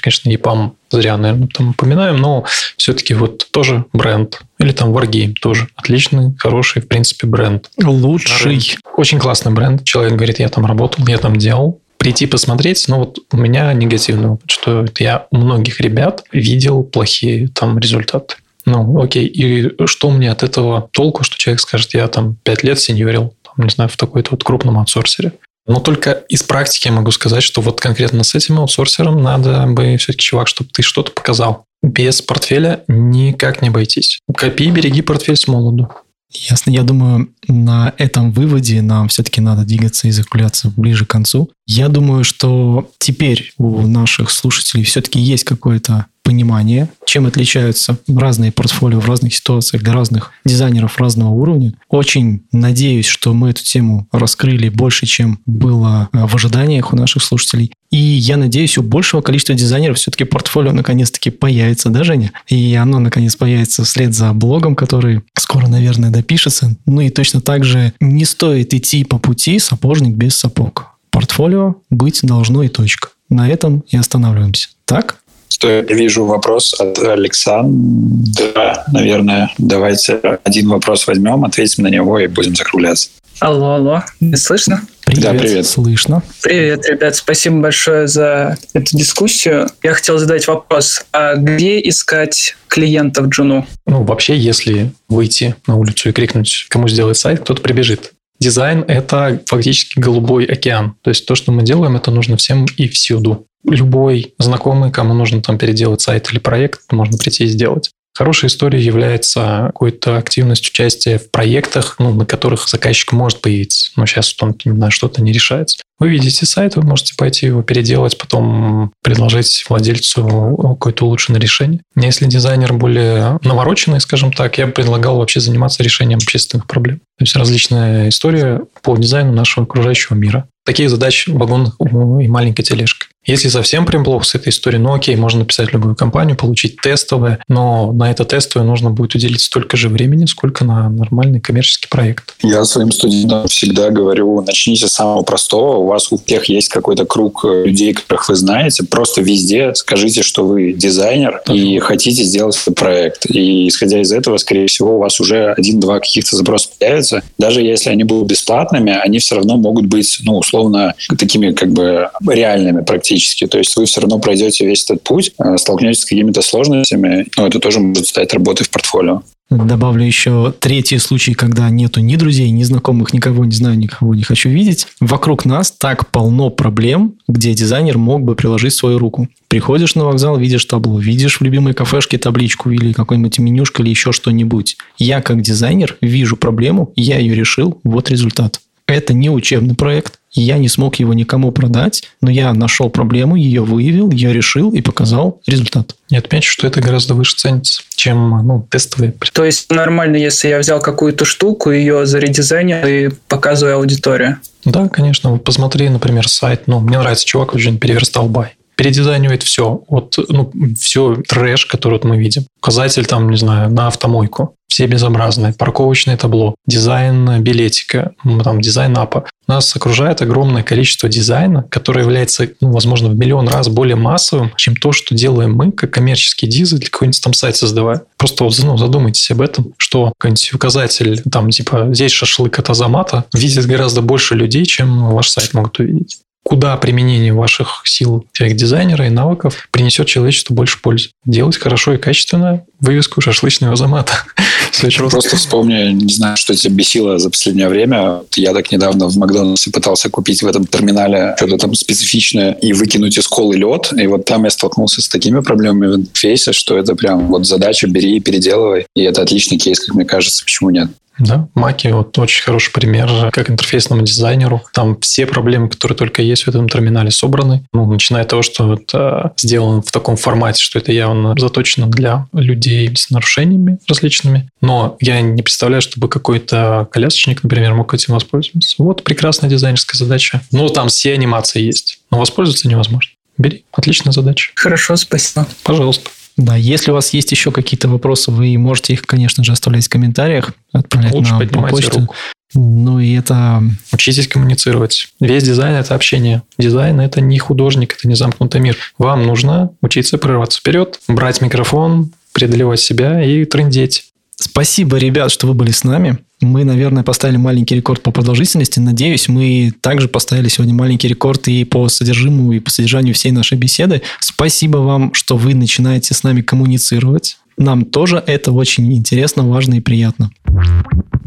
конечно, 0.00 0.30
EPAM 0.30 0.72
зря, 0.90 1.16
наверное, 1.16 1.48
там 1.48 1.70
упоминаем, 1.70 2.16
но 2.16 2.44
все-таки 2.76 3.14
вот 3.14 3.48
тоже 3.50 3.84
бренд. 3.92 4.40
Или 4.58 4.72
там 4.72 4.96
Wargame 4.96 5.34
тоже 5.34 5.68
отличный, 5.76 6.34
хороший, 6.38 6.82
в 6.82 6.88
принципе, 6.88 7.26
бренд. 7.26 7.68
Лучший. 7.82 8.76
Очень 8.96 9.18
классный 9.18 9.52
бренд. 9.52 9.84
Человек 9.84 10.14
говорит, 10.14 10.38
я 10.38 10.48
там 10.48 10.64
работал, 10.64 11.06
я 11.06 11.18
там 11.18 11.36
делал 11.36 11.80
прийти 11.98 12.26
посмотреть, 12.26 12.84
но 12.88 12.98
вот 13.00 13.18
у 13.32 13.36
меня 13.36 13.72
негативный 13.72 14.30
опыт, 14.30 14.50
что 14.50 14.86
я 14.98 15.26
у 15.30 15.36
многих 15.36 15.80
ребят 15.80 16.24
видел 16.32 16.82
плохие 16.82 17.48
там 17.48 17.78
результаты. 17.78 18.36
Ну, 18.64 19.00
окей, 19.00 19.26
и 19.26 19.86
что 19.86 20.10
мне 20.10 20.30
от 20.30 20.42
этого 20.42 20.88
толку, 20.92 21.22
что 21.22 21.38
человек 21.38 21.60
скажет, 21.60 21.94
я 21.94 22.08
там 22.08 22.36
пять 22.42 22.64
лет 22.64 22.80
сеньорил, 22.80 23.34
там, 23.42 23.64
не 23.64 23.70
знаю, 23.70 23.88
в 23.88 23.96
такой-то 23.96 24.32
вот 24.32 24.42
крупном 24.42 24.78
аутсорсере. 24.78 25.32
Но 25.66 25.80
только 25.80 26.12
из 26.28 26.42
практики 26.42 26.86
я 26.86 26.92
могу 26.92 27.10
сказать, 27.10 27.42
что 27.42 27.60
вот 27.60 27.80
конкретно 27.80 28.22
с 28.22 28.34
этим 28.34 28.58
аутсорсером 28.60 29.22
надо 29.22 29.66
бы 29.66 29.96
все-таки, 29.96 30.22
чувак, 30.22 30.48
чтобы 30.48 30.70
ты 30.72 30.82
что-то 30.82 31.12
показал. 31.12 31.64
Без 31.82 32.22
портфеля 32.22 32.84
никак 32.88 33.62
не 33.62 33.68
обойтись. 33.68 34.20
Копи, 34.34 34.70
береги 34.70 35.02
портфель 35.02 35.36
с 35.36 35.46
молоду. 35.46 35.88
Ясно. 36.32 36.70
Я 36.70 36.82
думаю, 36.82 37.30
на 37.48 37.94
этом 37.98 38.32
выводе 38.32 38.82
нам 38.82 39.08
все-таки 39.08 39.40
надо 39.40 39.64
двигаться 39.64 40.08
и 40.08 40.10
закругляться 40.10 40.72
ближе 40.76 41.06
к 41.06 41.10
концу. 41.10 41.50
Я 41.66 41.88
думаю, 41.88 42.24
что 42.24 42.90
теперь 42.98 43.52
у 43.58 43.86
наших 43.86 44.30
слушателей 44.30 44.84
все-таки 44.84 45.20
есть 45.20 45.44
какое-то 45.44 46.06
понимание, 46.26 46.88
чем 47.04 47.26
отличаются 47.26 47.98
разные 48.08 48.50
портфолио 48.50 48.98
в 48.98 49.06
разных 49.06 49.32
ситуациях 49.32 49.84
для 49.84 49.92
разных 49.92 50.32
дизайнеров 50.44 50.98
разного 50.98 51.28
уровня. 51.28 51.74
Очень 51.88 52.42
надеюсь, 52.50 53.06
что 53.06 53.32
мы 53.32 53.50
эту 53.50 53.62
тему 53.62 54.08
раскрыли 54.10 54.68
больше, 54.68 55.06
чем 55.06 55.38
было 55.46 56.08
э, 56.12 56.26
в 56.26 56.34
ожиданиях 56.34 56.92
у 56.92 56.96
наших 56.96 57.22
слушателей. 57.22 57.72
И 57.92 57.96
я 57.96 58.36
надеюсь, 58.36 58.76
у 58.76 58.82
большего 58.82 59.20
количества 59.20 59.54
дизайнеров 59.54 59.98
все-таки 59.98 60.24
портфолио 60.24 60.72
наконец-таки 60.72 61.30
появится, 61.30 61.90
да, 61.90 62.02
Женя? 62.02 62.32
И 62.48 62.74
оно 62.74 62.98
наконец 62.98 63.36
появится 63.36 63.84
вслед 63.84 64.12
за 64.12 64.32
блогом, 64.32 64.74
который 64.74 65.22
скоро, 65.38 65.68
наверное, 65.68 66.10
допишется. 66.10 66.74
Ну 66.86 67.02
и 67.02 67.10
точно 67.10 67.40
так 67.40 67.64
же 67.64 67.92
не 68.00 68.24
стоит 68.24 68.74
идти 68.74 69.04
по 69.04 69.18
пути 69.18 69.60
сапожник 69.60 70.16
без 70.16 70.36
сапог. 70.36 70.98
Портфолио 71.10 71.76
быть 71.88 72.18
должно 72.24 72.64
и 72.64 72.68
точка. 72.68 73.10
На 73.30 73.48
этом 73.48 73.84
и 73.88 73.96
останавливаемся. 73.96 74.70
Так? 74.86 75.18
Что 75.56 75.70
я 75.70 75.80
вижу 75.80 76.26
вопрос 76.26 76.78
от 76.78 76.98
Александра, 76.98 78.84
наверное. 78.92 79.50
Давайте 79.56 80.20
один 80.44 80.68
вопрос 80.68 81.06
возьмем, 81.06 81.46
ответим 81.46 81.84
на 81.84 81.88
него 81.88 82.18
и 82.18 82.26
будем 82.26 82.54
закругляться. 82.54 83.08
Алло, 83.40 83.76
алло, 83.76 84.02
не 84.20 84.36
слышно? 84.36 84.82
Привет, 85.06 85.22
да, 85.22 85.32
привет. 85.32 85.66
слышно. 85.66 86.22
Привет, 86.42 86.86
ребят, 86.86 87.16
спасибо 87.16 87.60
большое 87.60 88.06
за 88.06 88.58
эту 88.74 88.98
дискуссию. 88.98 89.70
Я 89.82 89.94
хотел 89.94 90.18
задать 90.18 90.46
вопрос, 90.46 91.06
а 91.10 91.36
где 91.36 91.80
искать 91.88 92.54
клиентов 92.68 93.28
Джуну? 93.28 93.66
Ну, 93.86 94.02
вообще, 94.02 94.36
если 94.36 94.92
выйти 95.08 95.56
на 95.66 95.76
улицу 95.76 96.10
и 96.10 96.12
крикнуть, 96.12 96.66
кому 96.68 96.86
сделать 96.88 97.16
сайт, 97.16 97.40
кто-то 97.40 97.62
прибежит. 97.62 98.12
Дизайн– 98.38 98.84
это 98.88 99.42
фактически 99.46 99.98
голубой 99.98 100.44
океан. 100.44 100.94
То 101.02 101.10
есть 101.10 101.26
то, 101.26 101.34
что 101.34 101.52
мы 101.52 101.62
делаем, 101.62 101.96
это 101.96 102.10
нужно 102.10 102.36
всем 102.36 102.66
и 102.76 102.88
всюду. 102.88 103.46
Любой 103.64 104.34
знакомый, 104.38 104.92
кому 104.92 105.14
нужно 105.14 105.42
там 105.42 105.58
переделать 105.58 106.00
сайт 106.00 106.30
или 106.30 106.38
проект, 106.38 106.92
можно 106.92 107.16
прийти 107.18 107.44
и 107.44 107.48
сделать. 107.48 107.90
Хорошей 108.16 108.46
историей 108.46 108.82
является 108.82 109.64
какой-то 109.66 110.16
активность 110.16 110.66
участия 110.68 111.18
в 111.18 111.30
проектах, 111.30 111.96
ну, 111.98 112.14
на 112.14 112.24
которых 112.24 112.66
заказчик 112.66 113.12
может 113.12 113.42
появиться. 113.42 113.90
Но 113.96 114.06
сейчас 114.06 114.34
он 114.40 114.56
на 114.64 114.90
что-то 114.90 115.20
не 115.20 115.32
решается. 115.32 115.80
Вы 115.98 116.08
видите 116.08 116.46
сайт, 116.46 116.76
вы 116.76 116.82
можете 116.82 117.14
пойти 117.14 117.46
его 117.46 117.62
переделать, 117.62 118.16
потом 118.16 118.92
предложить 119.02 119.66
владельцу 119.68 120.56
какое-то 120.56 121.04
улучшенное 121.04 121.40
решение. 121.40 121.80
Если 121.94 122.24
дизайнер 122.24 122.72
более 122.72 123.38
навороченный, 123.42 124.00
скажем 124.00 124.32
так, 124.32 124.56
я 124.56 124.66
бы 124.66 124.72
предлагал 124.72 125.18
вообще 125.18 125.40
заниматься 125.40 125.82
решением 125.82 126.18
общественных 126.18 126.66
проблем. 126.66 127.00
То 127.18 127.22
есть 127.22 127.36
различная 127.36 128.08
история 128.08 128.62
по 128.82 128.96
дизайну 128.96 129.32
нашего 129.32 129.64
окружающего 129.64 130.16
мира. 130.16 130.48
Такие 130.64 130.88
задачи 130.88 131.30
вагонных 131.30 131.76
и 131.80 132.28
маленькой 132.28 132.62
тележки. 132.62 133.06
Если 133.26 133.48
совсем 133.48 133.86
прям 133.86 134.04
плохо 134.04 134.24
с 134.24 134.34
этой 134.36 134.50
историей, 134.50 134.80
ну 134.80 134.94
окей, 134.94 135.16
можно 135.16 135.40
написать 135.40 135.72
любую 135.72 135.96
компанию, 135.96 136.36
получить 136.36 136.76
тестовое, 136.80 137.40
но 137.48 137.92
на 137.92 138.10
это 138.10 138.24
тестовое 138.24 138.66
нужно 138.66 138.90
будет 138.90 139.16
уделить 139.16 139.40
столько 139.40 139.76
же 139.76 139.88
времени, 139.88 140.26
сколько 140.26 140.64
на 140.64 140.88
нормальный 140.88 141.40
коммерческий 141.40 141.88
проект. 141.88 142.36
Я 142.42 142.64
своим 142.64 142.92
студентам 142.92 143.48
всегда 143.48 143.90
говорю, 143.90 144.40
начните 144.42 144.86
с 144.86 144.92
самого 144.92 145.22
простого, 145.22 145.78
у 145.78 145.86
вас 145.86 146.12
у 146.12 146.18
всех 146.18 146.44
есть 146.48 146.68
какой-то 146.68 147.04
круг 147.04 147.44
э, 147.44 147.64
людей, 147.66 147.94
которых 147.94 148.28
вы 148.28 148.36
знаете, 148.36 148.84
просто 148.84 149.22
везде 149.22 149.74
скажите, 149.74 150.22
что 150.22 150.46
вы 150.46 150.72
дизайнер 150.72 151.42
да. 151.44 151.52
и 151.52 151.80
хотите 151.80 152.22
сделать 152.22 152.56
этот 152.56 152.76
проект. 152.76 153.26
И 153.28 153.66
исходя 153.66 154.00
из 154.00 154.12
этого, 154.12 154.36
скорее 154.36 154.68
всего, 154.68 154.96
у 154.96 154.98
вас 154.98 155.18
уже 155.18 155.52
один-два 155.52 155.98
каких-то 155.98 156.36
запроса 156.36 156.68
появятся. 156.78 157.22
Даже 157.38 157.60
если 157.60 157.90
они 157.90 158.04
будут 158.04 158.28
бесплатными, 158.28 158.92
они 158.92 159.18
все 159.18 159.34
равно 159.34 159.56
могут 159.56 159.86
быть, 159.86 160.18
ну, 160.22 160.38
условно, 160.38 160.94
такими 161.18 161.50
как 161.50 161.70
бы 161.70 162.08
реальными 162.28 162.84
практически 162.84 163.15
практически. 163.16 163.46
То 163.46 163.58
есть 163.58 163.76
вы 163.76 163.86
все 163.86 164.00
равно 164.00 164.18
пройдете 164.18 164.66
весь 164.66 164.84
этот 164.84 165.02
путь, 165.02 165.32
э, 165.38 165.56
столкнетесь 165.56 166.00
с 166.00 166.04
какими-то 166.04 166.42
сложностями, 166.42 167.26
но 167.36 167.46
это 167.46 167.58
тоже 167.58 167.80
может 167.80 168.06
стать 168.06 168.32
работой 168.34 168.64
в 168.64 168.70
портфолио. 168.70 169.22
Добавлю 169.48 170.04
еще 170.04 170.52
третий 170.58 170.98
случай, 170.98 171.34
когда 171.34 171.70
нету 171.70 172.00
ни 172.00 172.16
друзей, 172.16 172.50
ни 172.50 172.64
знакомых, 172.64 173.12
никого 173.12 173.44
не 173.44 173.52
знаю, 173.52 173.78
никого 173.78 174.12
не 174.12 174.24
хочу 174.24 174.48
видеть. 174.48 174.88
Вокруг 174.98 175.44
нас 175.44 175.70
так 175.70 176.10
полно 176.10 176.50
проблем, 176.50 177.14
где 177.28 177.54
дизайнер 177.54 177.96
мог 177.96 178.22
бы 178.22 178.34
приложить 178.34 178.74
свою 178.74 178.98
руку. 178.98 179.28
Приходишь 179.46 179.94
на 179.94 180.04
вокзал, 180.04 180.36
видишь 180.36 180.64
табло, 180.64 180.98
видишь 180.98 181.38
в 181.38 181.44
любимой 181.44 181.74
кафешке 181.74 182.18
табличку 182.18 182.70
или 182.70 182.92
какой-нибудь 182.92 183.38
менюшка 183.38 183.82
или 183.82 183.90
еще 183.90 184.10
что-нибудь. 184.10 184.76
Я 184.98 185.20
как 185.20 185.42
дизайнер 185.42 185.96
вижу 186.00 186.36
проблему, 186.36 186.92
я 186.96 187.18
ее 187.18 187.36
решил, 187.36 187.78
вот 187.84 188.10
результат. 188.10 188.60
Это 188.88 189.14
не 189.14 189.30
учебный 189.30 189.76
проект, 189.76 190.18
я 190.40 190.58
не 190.58 190.68
смог 190.68 190.96
его 190.96 191.14
никому 191.14 191.52
продать, 191.52 192.02
но 192.20 192.30
я 192.30 192.52
нашел 192.52 192.90
проблему, 192.90 193.36
ее 193.36 193.62
выявил, 193.62 194.10
ее 194.10 194.32
решил 194.32 194.70
и 194.70 194.80
показал 194.80 195.40
результат. 195.46 195.96
Я 196.08 196.18
отмечу, 196.18 196.50
что 196.50 196.66
это 196.66 196.80
гораздо 196.80 197.14
выше 197.14 197.36
ценится, 197.36 197.82
чем 197.94 198.46
ну, 198.46 198.66
тестовые. 198.70 199.14
То 199.32 199.44
есть 199.44 199.70
нормально, 199.70 200.16
если 200.16 200.48
я 200.48 200.58
взял 200.58 200.80
какую-то 200.80 201.24
штуку, 201.24 201.70
ее 201.70 202.06
заредизайнил 202.06 202.86
и 202.86 203.10
показываю 203.28 203.76
аудиторию? 203.76 204.38
Да, 204.64 204.88
конечно. 204.88 205.36
Посмотри, 205.38 205.88
например, 205.88 206.28
сайт. 206.28 206.62
Ну, 206.66 206.80
мне 206.80 206.98
нравится 206.98 207.24
чувак, 207.24 207.54
очень 207.54 207.78
переверстал 207.78 208.28
by 208.28 208.56
передизайнивает 208.76 209.42
все. 209.42 209.82
Вот, 209.88 210.16
ну, 210.28 210.52
все 210.78 211.16
трэш, 211.26 211.66
который 211.66 211.94
вот 211.94 212.04
мы 212.04 212.18
видим. 212.18 212.46
Указатель 212.58 213.06
там, 213.06 213.30
не 213.30 213.36
знаю, 213.36 213.70
на 213.70 213.88
автомойку. 213.88 214.54
Все 214.68 214.86
безобразные. 214.86 215.54
Парковочное 215.54 216.16
табло. 216.16 216.54
Дизайн 216.66 217.42
билетика. 217.42 218.12
Там 218.44 218.60
дизайн 218.60 218.96
app 218.98 219.14
а. 219.14 219.24
Нас 219.48 219.74
окружает 219.74 220.20
огромное 220.20 220.62
количество 220.62 221.08
дизайна, 221.08 221.62
которое 221.62 222.02
является, 222.02 222.50
ну, 222.60 222.72
возможно, 222.72 223.08
в 223.08 223.16
миллион 223.16 223.48
раз 223.48 223.68
более 223.68 223.96
массовым, 223.96 224.52
чем 224.56 224.76
то, 224.76 224.92
что 224.92 225.14
делаем 225.14 225.54
мы, 225.54 225.72
как 225.72 225.92
коммерческий 225.92 226.46
дизайн 226.46 226.80
для 226.80 226.90
какой-нибудь 226.90 227.22
там 227.22 227.32
сайт 227.32 227.56
создавая. 227.56 228.02
Просто 228.18 228.44
ну, 228.64 228.76
задумайтесь 228.76 229.30
об 229.30 229.40
этом, 229.40 229.72
что 229.78 230.12
какой-нибудь 230.18 230.52
указатель, 230.52 231.22
там, 231.30 231.50
типа, 231.50 231.88
здесь 231.92 232.12
шашлык 232.12 232.58
от 232.58 232.68
Азамата, 232.68 233.24
видит 233.32 233.66
гораздо 233.66 234.02
больше 234.02 234.34
людей, 234.34 234.66
чем 234.66 235.10
ваш 235.10 235.30
сайт 235.30 235.54
могут 235.54 235.78
увидеть 235.78 236.18
куда 236.46 236.76
применение 236.76 237.32
ваших 237.32 237.82
сил 237.86 238.24
как 238.32 238.54
дизайнера 238.54 239.06
и 239.06 239.10
навыков 239.10 239.68
принесет 239.72 240.06
человечеству 240.06 240.54
больше 240.54 240.80
пользы. 240.80 241.08
Делать 241.24 241.58
хорошо 241.58 241.94
и 241.94 241.98
качественно 241.98 242.64
вывеску 242.78 243.20
шашлычного 243.20 243.74
замата. 243.74 244.12
Просто 245.10 245.36
вспомни, 245.36 245.90
не 245.90 246.12
знаю, 246.12 246.36
что 246.36 246.54
тебя 246.54 246.74
бесило 246.74 247.18
за 247.18 247.30
последнее 247.30 247.68
время. 247.68 248.20
Я 248.36 248.52
так 248.52 248.70
недавно 248.70 249.08
в 249.08 249.16
Макдональдсе 249.16 249.72
пытался 249.72 250.08
купить 250.08 250.42
в 250.42 250.46
этом 250.46 250.66
терминале 250.66 251.34
что-то 251.36 251.58
там 251.58 251.74
специфичное 251.74 252.52
и 252.52 252.72
выкинуть 252.72 253.18
из 253.18 253.26
колы 253.26 253.56
лед. 253.56 253.92
И 253.98 254.06
вот 254.06 254.24
там 254.24 254.44
я 254.44 254.50
столкнулся 254.50 255.02
с 255.02 255.08
такими 255.08 255.40
проблемами 255.40 255.86
в 255.88 255.96
интерфейсе, 255.96 256.52
что 256.52 256.78
это 256.78 256.94
прям 256.94 257.26
вот 257.26 257.44
задача, 257.44 257.88
бери 257.88 258.16
и 258.16 258.20
переделывай. 258.20 258.86
И 258.94 259.02
это 259.02 259.22
отличный 259.22 259.58
кейс, 259.58 259.80
как 259.80 259.96
мне 259.96 260.04
кажется, 260.04 260.44
почему 260.44 260.70
нет. 260.70 260.90
Да, 261.18 261.48
Маки 261.54 261.88
вот 261.88 262.18
очень 262.18 262.42
хороший 262.42 262.72
пример, 262.72 263.30
как 263.32 263.50
интерфейсному 263.50 264.02
дизайнеру. 264.02 264.62
Там 264.72 264.98
все 265.00 265.26
проблемы, 265.26 265.68
которые 265.68 265.96
только 265.96 266.22
есть 266.22 266.44
в 266.44 266.48
этом 266.48 266.68
терминале, 266.68 267.10
собраны. 267.10 267.64
Ну, 267.72 267.90
начиная 267.90 268.22
от 268.22 268.28
того, 268.28 268.42
что 268.42 268.74
это 268.74 269.32
сделано 269.36 269.82
в 269.82 269.90
таком 269.90 270.16
формате, 270.16 270.62
что 270.62 270.78
это 270.78 270.92
явно 270.92 271.34
заточено 271.38 271.86
для 271.86 272.26
людей 272.32 272.90
с 272.94 273.10
нарушениями 273.10 273.78
различными. 273.88 274.48
Но 274.60 274.96
я 275.00 275.20
не 275.20 275.42
представляю, 275.42 275.82
чтобы 275.82 276.08
какой-то 276.08 276.88
колясочник, 276.90 277.42
например, 277.42 277.74
мог 277.74 277.92
этим 277.94 278.14
воспользоваться. 278.14 278.76
Вот 278.78 279.04
прекрасная 279.04 279.48
дизайнерская 279.50 279.98
задача. 279.98 280.42
Ну, 280.52 280.68
там 280.68 280.88
все 280.88 281.12
анимации 281.14 281.62
есть, 281.62 282.00
но 282.10 282.18
воспользоваться 282.18 282.68
невозможно. 282.68 283.10
Бери. 283.38 283.64
Отличная 283.72 284.12
задача. 284.12 284.52
Хорошо, 284.54 284.96
спасибо. 284.96 285.46
Пожалуйста. 285.62 286.10
Да, 286.36 286.54
если 286.54 286.90
у 286.90 286.94
вас 286.94 287.14
есть 287.14 287.30
еще 287.30 287.50
какие-то 287.50 287.88
вопросы, 287.88 288.30
вы 288.30 288.56
можете 288.58 288.92
их, 288.92 289.02
конечно 289.02 289.42
же, 289.42 289.52
оставлять 289.52 289.86
в 289.86 289.88
комментариях, 289.88 290.52
отправлять 290.72 291.12
Лучше 291.12 291.32
нам 291.32 291.48
по 291.48 291.62
почту. 291.62 292.00
Руку. 292.00 292.14
Ну 292.54 293.00
и 293.00 293.14
это... 293.14 293.62
Учитесь 293.92 294.28
коммуницировать. 294.28 295.08
Весь 295.20 295.42
дизайн– 295.42 295.74
это 295.76 295.94
общение. 295.94 296.42
Дизайн– 296.58 297.00
это 297.02 297.20
не 297.20 297.38
художник, 297.38 297.94
это 297.94 298.06
не 298.06 298.14
замкнутый 298.14 298.60
мир. 298.60 298.76
Вам 298.98 299.26
нужно 299.26 299.70
учиться 299.80 300.18
прорываться 300.18 300.60
вперед, 300.60 301.00
брать 301.08 301.40
микрофон, 301.40 302.12
преодолевать 302.32 302.80
себя 302.80 303.22
и 303.24 303.44
трендеть. 303.44 304.04
Спасибо, 304.38 304.98
ребят, 304.98 305.30
что 305.32 305.46
вы 305.46 305.54
были 305.54 305.70
с 305.70 305.82
нами. 305.82 306.18
Мы, 306.42 306.64
наверное, 306.64 307.02
поставили 307.02 307.38
маленький 307.38 307.74
рекорд 307.74 308.02
по 308.02 308.10
продолжительности. 308.10 308.78
Надеюсь, 308.78 309.28
мы 309.28 309.72
также 309.80 310.08
поставили 310.08 310.48
сегодня 310.48 310.74
маленький 310.74 311.08
рекорд 311.08 311.48
и 311.48 311.64
по 311.64 311.88
содержимому, 311.88 312.52
и 312.52 312.60
по 312.60 312.70
содержанию 312.70 313.14
всей 313.14 313.32
нашей 313.32 313.56
беседы. 313.56 314.02
Спасибо 314.20 314.78
вам, 314.78 315.14
что 315.14 315.38
вы 315.38 315.54
начинаете 315.54 316.12
с 316.12 316.22
нами 316.22 316.42
коммуницировать 316.42 317.38
Нам 317.58 317.86
тоже 317.86 318.22
это 318.26 318.52
очень 318.52 318.92
интересно, 318.92 319.48
важно 319.48 319.74
и 319.74 319.80
приятно. 319.80 320.30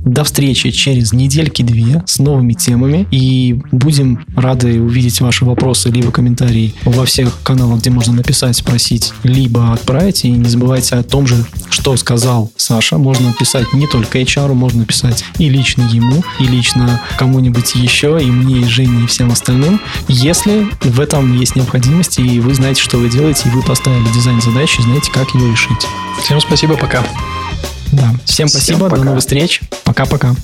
До 0.06 0.24
встречи 0.24 0.72
через 0.72 1.14
недельки-две 1.14 2.04
с 2.08 2.20
новыми 2.20 2.54
темами. 2.54 3.08
И 3.12 3.62
будем 3.72 4.26
рады 4.36 4.82
увидеть 4.82 5.22
ваши 5.22 5.46
вопросы 5.46 5.90
либо 5.90 6.12
комментарии 6.12 6.74
во 6.84 7.06
всех 7.06 7.42
каналах, 7.44 7.80
где 7.80 7.92
можно 7.92 8.14
написать, 8.14 8.56
спросить, 8.56 9.14
либо 9.24 9.72
отправить. 9.74 10.26
И 10.26 10.32
не 10.32 10.50
забывайте 10.50 10.96
о 10.96 11.04
том 11.04 11.28
же, 11.28 11.46
что 11.70 11.96
сказал 11.98 12.52
Саша. 12.58 12.98
Можно 12.98 13.34
писать 13.38 13.72
не 13.74 13.86
только 13.88 14.20
HR, 14.20 14.54
можно 14.54 14.86
писать 14.86 15.24
и 15.38 15.50
лично 15.50 15.84
ему, 15.84 16.24
и 16.40 16.46
лично 16.46 17.02
кому-нибудь 17.18 17.76
еще, 17.76 18.20
и 18.22 18.26
мне, 18.26 18.62
и 18.62 18.64
Жене, 18.64 19.04
и 19.04 19.08
всем 19.08 19.32
остальным. 19.32 19.80
Если 20.08 20.68
в 20.82 21.00
этом 21.00 21.38
есть 21.38 21.56
необходимость, 21.56 22.20
и 22.20 22.40
вы 22.40 22.56
знаете, 22.56 22.82
что 22.82 22.98
вы 22.98 23.10
делаете, 23.10 23.50
и 23.50 23.52
вы 23.52 23.62
поставили 23.62 24.12
дизайн 24.14 24.42
задачи, 24.42 24.82
знаете, 24.82 25.12
как 25.12 25.30
его 25.36 25.52
решить. 25.52 25.86
Всем 26.24 26.40
спасибо, 26.42 26.78
пока. 26.78 27.04
Да. 27.92 28.14
Всем 28.26 28.48
спасибо, 28.48 28.88
Всем 28.88 28.98
до 28.98 29.04
новых 29.04 29.22
встреч. 29.22 29.62
Пока-пока. 29.84 30.36